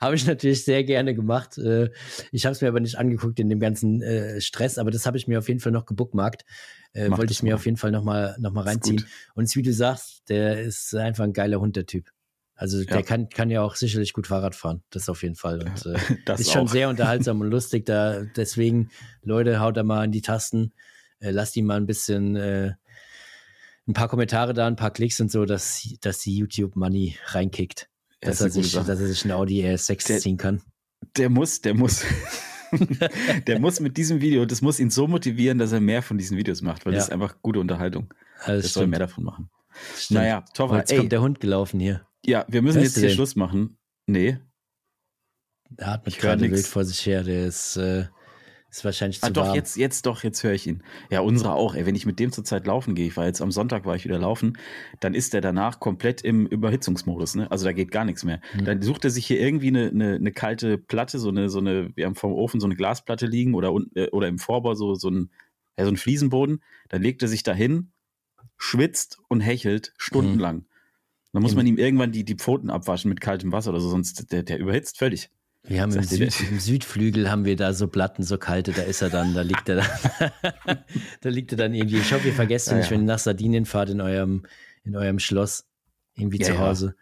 hab 0.01 0.13
ich 0.13 0.25
natürlich 0.27 0.65
sehr 0.65 0.83
gerne 0.83 1.13
gemacht. 1.15 1.57
Äh, 1.57 1.89
ich 2.31 2.45
habe 2.45 2.53
es 2.53 2.61
mir 2.61 2.67
aber 2.67 2.79
nicht 2.79 2.97
angeguckt 2.97 3.39
in 3.39 3.47
dem 3.49 3.59
ganzen 3.59 4.01
äh, 4.01 4.41
Stress, 4.41 4.77
aber 4.77 4.91
das 4.91 5.05
habe 5.05 5.17
ich 5.17 5.27
mir 5.27 5.39
auf 5.39 5.47
jeden 5.47 5.59
Fall 5.59 5.71
noch 5.71 5.85
gebookmarkt. 5.85 6.43
Äh, 6.93 7.07
Mach 7.09 7.19
wollte 7.19 7.31
ich 7.31 7.43
mir 7.43 7.51
mal. 7.51 7.55
auf 7.55 7.65
jeden 7.65 7.77
Fall 7.77 7.91
nochmal 7.91 8.35
noch 8.39 8.51
mal 8.51 8.63
reinziehen. 8.65 9.05
Und 9.35 9.55
wie 9.55 9.61
du 9.61 9.71
sagst, 9.73 10.23
der 10.27 10.61
ist 10.61 10.93
einfach 10.95 11.23
ein 11.23 11.33
geiler 11.33 11.61
Hund, 11.61 11.75
der 11.77 11.85
Typ. 11.85 12.09
Also 12.55 12.83
der 12.83 12.97
Ja. 12.97 13.01
kann, 13.01 13.29
kann 13.29 13.49
ja 13.49 13.61
auch 13.61 13.75
sicherlich 13.75 14.13
gut 14.13 14.27
Fahrrad 14.27 14.55
fahren. 14.55 14.83
Das 14.89 15.07
auf 15.09 15.23
jeden 15.23 15.35
Fall. 15.35 15.63
Und, 15.63 15.85
äh, 15.85 15.97
Das 16.25 16.39
ist 16.39 16.51
schon 16.51 16.67
auch. 16.67 16.71
sehr 16.71 16.89
unterhaltsam 16.89 17.39
und 17.41 17.49
lustig. 17.49 17.85
Da, 17.85 18.23
deswegen, 18.35 18.89
Leute, 19.23 19.59
haut 19.59 19.77
da 19.77 19.83
mal 19.83 20.03
in 20.05 20.11
die 20.11 20.21
Tasten. 20.21 20.73
Äh, 21.19 21.31
lasst 21.31 21.55
ihm 21.55 21.65
mal 21.65 21.77
ein 21.77 21.85
bisschen 21.87 22.35
äh, 22.35 22.73
ein 23.87 23.93
paar 23.93 24.09
Kommentare 24.09 24.53
da, 24.53 24.67
ein 24.67 24.75
paar 24.75 24.91
Klicks 24.91 25.19
und 25.21 25.31
so, 25.31 25.45
dass, 25.45 25.87
dass 26.01 26.19
die 26.19 26.35
YouTube 26.37 26.75
Money 26.75 27.15
reinkickt. 27.27 27.87
Dass, 28.21 28.39
er 28.41 28.49
sich, 28.51 28.71
dass 28.71 28.87
er 28.87 28.95
sich 28.97 29.25
ein 29.25 29.31
Audi 29.31 29.63
RS6 29.65 30.07
Der- 30.07 30.19
ziehen 30.19 30.37
kann. 30.37 30.61
Der 31.17 31.29
muss, 31.29 31.61
der 31.61 31.73
muss. 31.73 32.03
der 33.47 33.59
muss 33.59 33.79
mit 33.79 33.97
diesem 33.97 34.21
Video, 34.21 34.45
das 34.45 34.61
muss 34.61 34.79
ihn 34.79 34.89
so 34.89 35.07
motivieren, 35.07 35.57
dass 35.57 35.71
er 35.71 35.81
mehr 35.81 36.01
von 36.01 36.17
diesen 36.17 36.37
Videos 36.37 36.61
macht, 36.61 36.85
weil 36.85 36.93
Ja. 36.93 36.99
das 36.99 37.07
ist 37.07 37.13
einfach 37.13 37.41
gute 37.41 37.59
Unterhaltung. 37.59 38.13
Also 38.39 38.61
Das 38.61 38.73
soll 38.73 38.87
mehr 38.87 38.99
davon 38.99 39.23
machen. 39.23 39.49
stimmt. 39.97 40.19
Naja, 40.21 40.45
Toffer, 40.53 40.77
jetzt 40.77 40.91
ey, 40.91 40.99
kommt 40.99 41.11
der 41.11 41.21
Hund 41.21 41.39
gelaufen 41.39 41.79
hier. 41.79 42.05
ja, 42.25 42.45
wir 42.47 42.61
müssen 42.61 42.79
Hörst 42.79 42.95
jetzt 42.95 42.99
hier 43.01 43.09
den? 43.09 43.15
Schluss 43.15 43.35
machen. 43.35 43.77
Nee. 44.07 44.37
Der 45.71 45.87
atmet 45.89 46.15
Ich 46.15 46.21
hör 46.23 46.35
gerade 46.35 46.51
wild 46.51 46.65
vor 46.67 46.85
sich 46.85 47.05
her. 47.05 47.23
Der 47.23 47.45
ist, 47.47 47.77
äh, 47.77 48.05
ist 48.71 48.85
wahrscheinlich 48.85 49.19
zu 49.19 49.27
Ah, 49.27 49.29
doch, 49.29 49.47
warm. 49.47 49.55
jetzt, 49.55 49.75
jetzt 49.75 50.05
doch, 50.05 50.23
jetzt 50.23 50.41
höre 50.43 50.53
ich 50.53 50.65
ihn. 50.65 50.81
Ja, 51.09 51.19
unsere 51.19 51.53
auch, 51.53 51.75
ey. 51.75 51.85
Wenn 51.85 51.95
ich 51.95 52.05
mit 52.05 52.19
dem 52.19 52.31
zurzeit 52.31 52.65
laufen 52.65 52.95
gehe, 52.95 53.05
ich 53.05 53.17
war 53.17 53.25
jetzt 53.25 53.41
am 53.41 53.51
Sonntag, 53.51 53.85
war 53.85 53.97
ich 53.97 54.05
wieder 54.05 54.17
laufen, 54.17 54.57
dann 55.01 55.13
ist 55.13 55.33
der 55.33 55.41
danach 55.41 55.81
komplett 55.81 56.21
im 56.21 56.47
Überhitzungsmodus, 56.47 57.35
ne? 57.35 57.51
Also 57.51 57.65
da 57.65 57.73
geht 57.73 57.91
gar 57.91 58.05
nichts 58.05 58.23
mehr. 58.23 58.39
Mhm. 58.53 58.65
Dann 58.65 58.81
sucht 58.81 59.03
er 59.03 59.11
sich 59.11 59.25
hier 59.27 59.41
irgendwie 59.41 59.67
eine, 59.67 59.89
eine, 59.89 60.15
eine 60.15 60.31
kalte 60.31 60.77
Platte, 60.77 61.19
so 61.19 61.27
eine, 61.29 61.49
so 61.49 61.59
eine, 61.59 61.91
wir 61.95 62.05
haben 62.05 62.15
vom 62.15 62.31
Ofen 62.31 62.61
so 62.61 62.65
eine 62.65 62.75
Glasplatte 62.77 63.25
liegen 63.25 63.55
oder, 63.55 63.73
unten, 63.73 63.97
äh, 63.99 64.09
oder 64.11 64.29
im 64.29 64.39
Vorbau 64.39 64.73
so, 64.73 64.95
so 64.95 65.09
ein, 65.09 65.29
ja, 65.77 65.83
so 65.83 65.91
ein 65.91 65.97
Fliesenboden. 65.97 66.63
Dann 66.87 67.01
legt 67.01 67.21
er 67.21 67.27
sich 67.27 67.43
dahin, 67.43 67.91
schwitzt 68.57 69.19
und 69.27 69.41
hechelt 69.41 69.93
stundenlang. 69.97 70.65
Dann 71.33 71.41
muss 71.43 71.55
man 71.55 71.65
ihm 71.65 71.77
irgendwann 71.77 72.11
die, 72.11 72.25
die 72.25 72.35
Pfoten 72.35 72.69
abwaschen 72.69 73.09
mit 73.09 73.21
kaltem 73.21 73.51
Wasser 73.51 73.71
oder 73.71 73.79
so, 73.79 73.89
sonst 73.89 74.31
der, 74.31 74.43
der 74.43 74.59
überhitzt 74.59 74.97
völlig. 74.97 75.29
Wir 75.63 75.81
haben 75.83 75.93
im, 75.93 76.03
Süd, 76.03 76.33
im 76.49 76.59
Südflügel 76.59 77.29
haben 77.29 77.45
wir 77.45 77.55
da 77.55 77.73
so 77.73 77.87
Platten, 77.87 78.23
so 78.23 78.37
kalte, 78.39 78.71
da 78.71 78.81
ist 78.81 79.01
er 79.03 79.09
dann, 79.11 79.33
da 79.35 79.41
liegt 79.41 79.69
er 79.69 79.75
dann, 79.77 80.31
da 81.21 81.29
liegt 81.29 81.51
er 81.51 81.57
dann 81.57 81.73
irgendwie. 81.73 81.97
Ich 81.97 82.11
hoffe, 82.13 82.27
ihr 82.29 82.33
vergesst 82.33 82.67
ihn 82.69 82.71
Ja, 82.71 82.77
nicht, 82.77 82.85
ja. 82.87 82.91
wenn 82.91 83.01
ihr 83.01 83.07
nach 83.07 83.19
Sardinien 83.19 83.65
fahrt 83.65 83.89
in 83.91 84.01
eurem, 84.01 84.43
in 84.83 84.95
eurem 84.95 85.19
Schloss, 85.19 85.65
irgendwie 86.15 86.39
Ja, 86.39 86.47
zu. 86.47 86.57
Hause. 86.59 86.95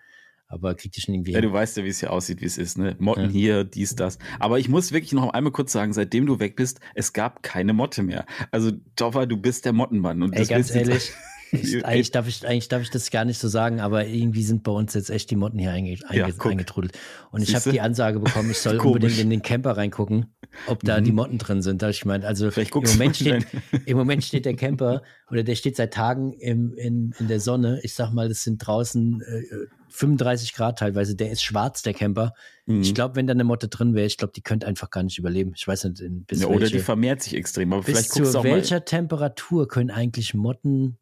Aber 0.52 0.74
kriegt 0.76 0.98
ihr 0.98 1.02
schon 1.04 1.14
irgendwie 1.14 1.32
Ja, 1.32 1.40
hin. 1.40 1.48
du 1.48 1.54
weißt 1.54 1.78
ja, 1.78 1.84
wie 1.86 1.90
es 1.90 2.00
hier 2.00 2.12
aussieht, 2.12 2.42
wie 2.42 2.46
es 2.46 2.58
ist, 2.58 2.78
ne? 2.78 2.96
Motten 3.00 3.30
hier, 3.30 3.64
dies, 3.64 3.96
das. 3.96 4.18
Aber 4.40 4.60
ich 4.60 4.68
muss 4.68 4.92
wirklich 4.92 5.14
noch 5.14 5.32
einmal 5.32 5.54
kurz 5.54 5.72
sagen, 5.72 5.94
seitdem 5.94 6.26
du 6.26 6.40
weg 6.40 6.56
bist, 6.56 6.80
es 6.96 7.14
gab 7.14 7.44
keine 7.44 7.72
Motte 7.74 8.04
mehr. 8.04 8.26
Also, 8.52 8.72
Toffer, 8.96 9.26
du 9.28 9.38
bist 9.38 9.64
der 9.66 9.74
Mottenmann. 9.74 10.22
Und 10.24 10.34
Ey, 10.34 10.46
ganz 10.46 10.74
ehrlich, 10.74 11.12
ich, 11.52 11.86
eigentlich, 11.86 12.12
darf 12.12 12.28
ich, 12.28 12.46
eigentlich 12.48 12.68
darf 12.70 12.82
ich 12.82 12.90
das 12.90 13.10
gar 13.12 13.26
nicht 13.26 13.40
so 13.40 13.48
sagen, 13.48 13.80
aber 13.80 14.06
irgendwie 14.06 14.44
sind 14.44 14.64
bei 14.64 14.72
uns 14.72 14.94
jetzt 14.94 15.10
echt 15.10 15.30
die 15.32 15.36
Motten 15.36 15.60
hier 15.60 15.72
einge, 15.72 15.94
Ja, 15.94 16.08
einge, 16.26 16.34
guck. 16.38 16.52
eingetrudelt. 16.52 16.98
Und 17.32 17.42
ich 17.42 17.50
Siehste? 17.50 17.62
habe 17.70 17.72
die 17.74 17.82
Ansage 17.82 18.20
bekommen, 18.20 18.50
ich 18.52 18.58
soll 18.60 18.78
unbedingt 18.80 19.18
in 19.20 19.30
den 19.30 19.42
Camper 19.42 19.78
reingucken, 19.78 20.28
ob 20.68 20.84
da 20.84 21.00
Mhm. 21.00 21.04
die 21.06 21.12
Motten 21.12 21.38
drin 21.38 21.62
sind. 21.62 21.82
Da 21.82 21.88
hab 21.88 21.92
ich 21.94 22.02
gemeint, 22.02 22.26
also 22.26 22.50
Vielleicht 22.52 22.76
im 22.76 22.82
Moment, 22.84 23.00
mal 23.00 23.14
steht, 23.14 23.48
im 23.86 23.98
Moment 23.98 24.24
steht 24.24 24.46
der 24.46 24.56
Camper 24.56 25.02
oder 25.32 25.44
der 25.44 25.56
steht 25.56 25.76
seit 25.76 25.94
Tagen 25.94 26.34
im, 26.34 26.74
in, 26.76 27.14
in 27.20 27.28
der 27.28 27.40
Sonne. 27.40 27.80
Ich 27.84 27.94
sag 27.94 28.12
mal, 28.14 28.30
das 28.30 28.44
sind 28.44 28.58
draußen 28.66 29.22
äh, 29.22 29.44
35 29.92 30.54
Grad 30.54 30.78
teilweise. 30.78 31.16
Der 31.16 31.32
ist 31.32 31.42
schwarz, 31.42 31.82
der 31.82 31.96
Camper. 31.96 32.34
Mhm. 32.68 32.82
Ich 32.82 32.94
glaube, 32.94 33.16
wenn 33.16 33.26
da 33.26 33.32
eine 33.34 33.44
Motte 33.44 33.70
drin 33.70 33.96
wäre, 33.96 34.06
ich 34.06 34.18
glaube, 34.18 34.34
die 34.36 34.44
könnte 34.44 34.68
einfach 34.68 34.92
gar 34.92 35.02
nicht 35.02 35.18
überleben. 35.18 35.54
Ich 35.56 35.68
weiß 35.68 35.86
nicht, 35.86 36.04
bis 36.28 36.42
ja, 36.42 36.48
oder 36.48 36.62
welche, 36.62 36.78
die 36.78 36.84
vermehrt 36.84 37.24
sich 37.24 37.34
extrem. 37.36 37.74
Aber 37.74 37.82
bis 37.82 37.96
vielleicht 37.98 38.12
guckst 38.12 38.28
du 38.28 38.32
zu 38.34 38.40
auch 38.40 38.44
mal. 38.44 38.52
welcher 38.52 38.86
Temperatur 38.86 39.68
können 39.68 39.90
eigentlich 39.90 40.36
Motten 40.36 40.99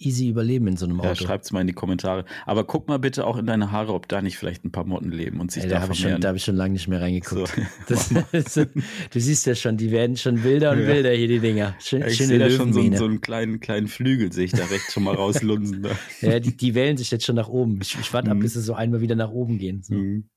easy 0.00 0.28
überleben 0.28 0.66
in 0.68 0.76
so 0.76 0.86
einem 0.86 1.00
Ja, 1.00 1.10
Auto? 1.10 1.24
schreibt's 1.24 1.50
mal 1.50 1.60
in 1.60 1.66
die 1.66 1.72
Kommentare. 1.72 2.24
Aber 2.46 2.64
guck 2.64 2.86
mal 2.88 2.98
bitte 2.98 3.26
auch 3.26 3.36
in 3.36 3.46
deine 3.46 3.72
Haare, 3.72 3.92
ob 3.94 4.06
da 4.08 4.22
nicht 4.22 4.36
vielleicht 4.38 4.64
ein 4.64 4.70
paar 4.70 4.84
Motten 4.84 5.10
leben 5.10 5.40
und 5.40 5.50
sich 5.50 5.64
Ey, 5.64 5.68
da 5.68 5.76
da 5.76 5.82
habe 5.82 5.92
ich, 5.92 5.98
schon- 5.98 6.02
vermehren. 6.04 6.20
da 6.22 6.28
hab 6.28 6.36
ich 6.36 6.44
schon 6.44 6.56
lange 6.56 6.72
nicht 6.74 6.88
mehr 6.88 7.00
reingeguckt. 7.00 7.48
So. 7.48 7.62
Das, 7.88 8.08
das, 8.32 8.54
du 8.54 9.20
siehst 9.20 9.46
ja 9.46 9.54
schon, 9.54 9.76
die 9.76 9.90
werden 9.90 10.16
schon 10.16 10.44
wilder 10.44 10.70
und 10.72 10.80
Ja. 10.82 10.86
wilder 10.88 11.10
hier, 11.12 11.28
die 11.28 11.40
Dinger. 11.40 11.74
Schön, 11.80 12.00
Ja, 12.00 12.06
ich 12.06 12.18
sehe 12.18 12.38
da 12.38 12.48
schon 12.50 12.72
so, 12.72 12.80
so 12.94 13.04
einen 13.04 13.20
kleinen, 13.20 13.60
kleinen 13.60 13.88
Flügel, 13.88 14.32
sehe 14.32 14.44
ich 14.44 14.52
da 14.52 14.64
rechts 14.66 14.92
schon 14.92 15.02
mal 15.04 15.14
rauslunsen. 15.14 15.82
Da. 15.82 15.90
ja, 16.20 16.38
die, 16.40 16.56
die 16.56 16.74
wählen 16.74 16.96
sich 16.96 17.10
jetzt 17.10 17.24
schon 17.24 17.36
nach 17.36 17.48
oben. 17.48 17.80
Ich, 17.82 17.96
ich 17.98 18.12
warte 18.12 18.30
ab, 18.30 18.36
Mhm. 18.36 18.40
bis 18.42 18.54
sie 18.54 18.62
so 18.62 18.74
einmal 18.74 19.00
wieder 19.00 19.16
nach 19.16 19.30
oben 19.30 19.58
gehen. 19.58 19.82
So. 19.82 19.94
Mhm. 19.94 20.28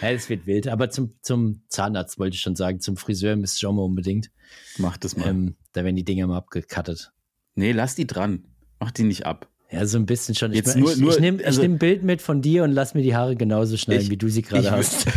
Ja, 0.00 0.10
das 0.12 0.28
wird 0.30 0.46
wild. 0.46 0.68
Aber 0.68 0.88
zum, 0.90 1.14
zum 1.20 1.62
Zahnarzt 1.68 2.18
wollte 2.18 2.34
ich 2.34 2.40
schon 2.40 2.56
sagen, 2.56 2.80
zum 2.80 2.96
Friseur 2.96 3.36
müsste 3.36 3.58
ich 3.58 3.66
auch 3.66 3.74
mal 3.74 3.82
unbedingt. 3.82 4.30
Mach 4.78 4.96
das 4.96 5.16
mal. 5.16 5.28
Ähm, 5.28 5.56
da 5.74 5.84
werden 5.84 5.96
die 5.96 6.04
Dinger 6.04 6.26
mal 6.26 6.38
abgekattet. 6.38 7.12
Nee, 7.54 7.72
lass 7.72 7.94
die 7.94 8.06
dran. 8.06 8.44
Mach 8.78 8.90
die 8.90 9.04
nicht 9.04 9.26
ab. 9.26 9.48
Ja, 9.70 9.84
so 9.84 9.98
ein 9.98 10.06
bisschen 10.06 10.34
schon. 10.36 10.52
Jetzt 10.52 10.76
ich 10.76 10.80
nur- 10.80 10.92
ich, 10.92 11.00
ich 11.02 11.18
nehme 11.20 11.44
also- 11.44 11.60
nehm 11.60 11.72
ein 11.72 11.78
Bild 11.78 12.04
mit 12.04 12.22
von 12.22 12.40
dir 12.40 12.62
und 12.62 12.70
lass 12.70 12.94
mir 12.94 13.02
die 13.02 13.16
Haare 13.16 13.34
genauso 13.34 13.76
schneiden, 13.76 14.02
Ich- 14.04 14.10
wie 14.10 14.16
du 14.16 14.28
sie 14.28 14.42
gerade 14.42 14.70
hast. 14.70 15.06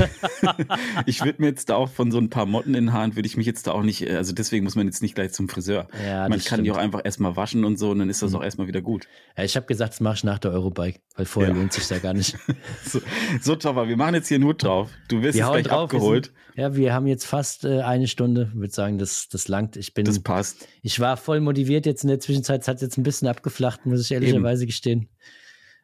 Ich 1.05 1.23
würde 1.23 1.41
mir 1.41 1.47
jetzt 1.49 1.69
da 1.69 1.75
auch 1.75 1.89
von 1.89 2.11
so 2.11 2.17
ein 2.17 2.29
paar 2.29 2.45
Motten 2.45 2.69
in 2.73 2.85
den 2.85 2.93
Haaren, 2.93 3.15
würde 3.15 3.27
ich 3.27 3.37
mich 3.37 3.45
jetzt 3.45 3.67
da 3.67 3.71
auch 3.71 3.83
nicht, 3.83 4.09
also 4.09 4.33
deswegen 4.33 4.63
muss 4.63 4.75
man 4.75 4.85
jetzt 4.85 5.01
nicht 5.01 5.15
gleich 5.15 5.31
zum 5.33 5.49
Friseur. 5.49 5.87
Ja, 6.05 6.21
man 6.29 6.31
kann 6.31 6.39
die 6.39 6.41
stimmt. 6.41 6.67
Mhm. 6.67 6.71
auch 6.73 6.77
einfach 6.77 7.01
erstmal 7.03 7.35
waschen 7.35 7.65
und 7.65 7.77
so 7.77 7.91
und 7.91 7.99
dann 7.99 8.09
ist 8.09 8.21
das 8.21 8.33
auch 8.33 8.43
erstmal 8.43 8.67
wieder 8.67 8.81
gut. 8.81 9.07
Ja, 9.37 9.43
ich 9.43 9.55
habe 9.55 9.65
gesagt, 9.65 9.93
das 9.93 9.99
mache 9.99 10.15
ich 10.15 10.23
nach 10.23 10.39
der 10.39 10.51
Eurobike, 10.51 10.99
weil 11.15 11.25
vorher 11.25 11.51
Ja. 11.53 11.57
lohnt 11.57 11.73
sich 11.73 11.89
ja 11.89 11.99
gar 11.99 12.13
nicht. 12.13 12.37
So, 12.85 12.99
so 13.41 13.55
Topper, 13.55 13.87
wir 13.87 13.97
machen 13.97 14.15
jetzt 14.15 14.27
hier 14.29 14.39
Hut 14.41 14.63
drauf. 14.63 14.89
Du 15.09 15.21
wirst 15.21 15.37
Wir 15.37 15.43
jetzt 15.45 15.51
gleich 15.51 15.63
drauf. 15.65 15.91
Wir 15.91 15.97
abgeholt. 15.97 16.25
sind, 16.25 16.35
ja, 16.55 16.75
wir 16.75 16.93
haben 16.93 17.07
jetzt 17.07 17.25
fast 17.25 17.65
äh, 17.65 17.81
eine 17.81 18.07
Stunde. 18.07 18.49
Ich 18.53 18.59
würde 18.59 18.73
sagen, 18.73 18.97
das, 18.97 19.27
das 19.29 19.47
langt. 19.47 19.75
Ich 19.77 19.93
bin, 19.93 20.05
Das 20.05 20.19
passt. 20.19 20.67
ich 20.81 20.99
war 20.99 21.17
voll 21.17 21.39
motiviert 21.39 21.85
jetzt 21.85 22.03
in 22.03 22.09
der 22.09 22.19
Zwischenzeit. 22.19 22.61
Es 22.61 22.67
hat 22.67 22.81
jetzt 22.81 22.97
ein 22.97 23.03
bisschen 23.03 23.27
abgeflacht, 23.27 23.85
muss 23.85 24.01
ich 24.01 24.11
ehrlicherweise 24.39 24.65
gestehen. 24.65 25.09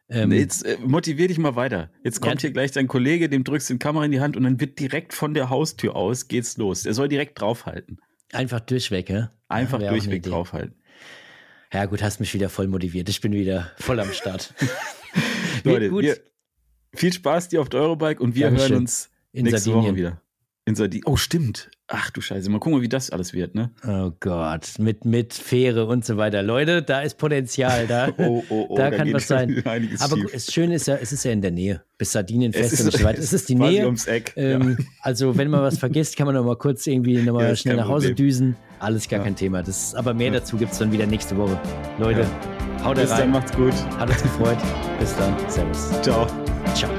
Ähm, 0.08 0.30
Jetzt 0.32 0.64
äh, 0.64 0.76
motivier 0.84 1.26
dich 1.28 1.38
mal 1.38 1.56
weiter. 1.56 1.90
Jetzt 2.04 2.20
kommt 2.20 2.34
Ja. 2.36 2.40
hier 2.42 2.52
gleich 2.52 2.70
dein 2.72 2.86
Kollege, 2.86 3.28
dem 3.28 3.42
drückst 3.42 3.68
du 3.70 3.74
die 3.74 3.78
Kamera 3.78 4.04
in 4.04 4.12
die 4.12 4.20
Hand 4.20 4.36
und 4.36 4.44
dann 4.44 4.60
wird 4.60 4.78
direkt 4.78 5.12
von 5.14 5.34
der 5.34 5.50
Haustür 5.50 5.96
aus 5.96 6.28
geht's 6.28 6.56
los. 6.58 6.82
Der 6.82 6.94
soll 6.94 7.08
direkt 7.08 7.40
draufhalten. 7.40 7.98
einfach 8.32 8.60
durchweg, 8.60 9.08
ja? 9.10 9.32
Einfach 9.48 9.80
Ja, 9.80 9.90
durchweg 9.90 10.22
draufhalten. 10.22 10.74
Ja, 11.72 11.86
gut, 11.86 12.02
hast 12.02 12.20
mich 12.20 12.32
wieder 12.34 12.48
voll 12.48 12.68
motiviert. 12.68 13.08
Ich 13.08 13.20
bin 13.20 13.32
wieder 13.32 13.72
voll 13.78 13.98
am 13.98 14.12
Start. 14.12 14.54
Leute, 15.64 15.88
gut. 15.90 16.04
wir, 16.04 16.16
viel 16.94 17.12
Spaß 17.12 17.48
dir 17.48 17.60
auf 17.60 17.68
der 17.68 17.80
Eurobike 17.80 18.22
und 18.22 18.34
wir 18.36 18.46
Dankeschön. 18.46 18.70
hören 18.70 18.80
uns 18.82 19.10
In 19.32 19.44
nächste 19.44 19.60
Sardinien. 19.60 19.84
Woche 19.90 19.96
wieder. 19.96 20.22
In 20.68 20.74
Sardinien. 20.74 21.04
Oh, 21.06 21.14
stimmt. 21.16 21.70
Ach 21.86 22.10
du 22.10 22.20
Scheiße. 22.20 22.50
Mal 22.50 22.58
gucken, 22.58 22.82
wie 22.82 22.88
das 22.88 23.10
alles 23.10 23.32
wird, 23.32 23.54
ne? 23.54 23.70
Oh 23.86 24.10
Gott, 24.18 24.72
mit, 24.80 25.04
mit 25.04 25.32
Fähre 25.32 25.86
und 25.86 26.04
so 26.04 26.16
weiter. 26.16 26.42
Leute, 26.42 26.82
da 26.82 27.02
ist 27.02 27.18
Potenzial 27.18 27.86
da. 27.86 28.08
Oh, 28.18 28.42
oh, 28.48 28.66
oh, 28.70 28.76
da, 28.76 28.90
da 28.90 28.96
kann 28.96 29.12
was 29.12 29.28
sein. 29.28 29.62
Aber 29.64 30.16
schief. 30.16 30.24
gut, 30.24 30.34
das 30.34 30.52
Schöne 30.52 30.74
ist 30.74 30.88
ja, 30.88 30.96
es 30.96 31.12
ist 31.12 31.24
ja 31.24 31.30
in 31.30 31.40
der 31.40 31.52
Nähe. 31.52 31.82
Bis 31.98 32.10
Sardinien 32.10 32.52
Es 32.52 32.58
fest 32.58 32.72
ist- 32.80 32.84
und 32.86 32.92
so 32.98 33.04
weit. 33.04 33.16
Es 33.16 33.32
ist 33.32 33.48
die 33.48 33.54
Nähe. 33.54 33.84
ums 33.84 34.06
Eck, 34.08 34.32
Ähm, 34.34 34.76
Also, 35.02 35.38
wenn 35.38 35.50
man 35.50 35.62
was 35.62 35.78
vergisst, 35.78 36.16
kann 36.16 36.26
man 36.26 36.34
noch 36.34 36.44
mal 36.44 36.56
kurz 36.56 36.84
irgendwie 36.88 37.22
noch 37.22 37.34
mal 37.34 37.46
Ja, 37.50 37.54
schnell 37.54 37.76
nach 37.76 37.86
Hause 37.88 38.08
Problem. 38.08 38.26
düsen. 38.26 38.56
Alles 38.80 39.08
gar 39.08 39.18
Ja. 39.20 39.24
kein 39.24 39.36
Thema. 39.36 39.62
Das, 39.62 39.94
aber 39.94 40.14
mehr 40.14 40.32
dazu 40.32 40.56
gibt 40.56 40.72
es 40.72 40.78
dann 40.78 40.90
wieder 40.90 41.06
nächste 41.06 41.36
Woche. 41.36 41.56
Leute, 42.00 42.26
haut 42.82 42.96
Bis 42.96 43.10
dann, 43.10 43.20
rein. 43.20 43.30
macht's 43.30 43.52
gut. 43.52 43.72
Hat 43.98 44.10
uns 44.10 44.20
gefreut. 44.20 44.58
Bis 44.98 45.14
dann. 45.16 45.32
Servus. 45.48 45.90
Ciao. 46.02 46.26
Ciao. 46.74 46.90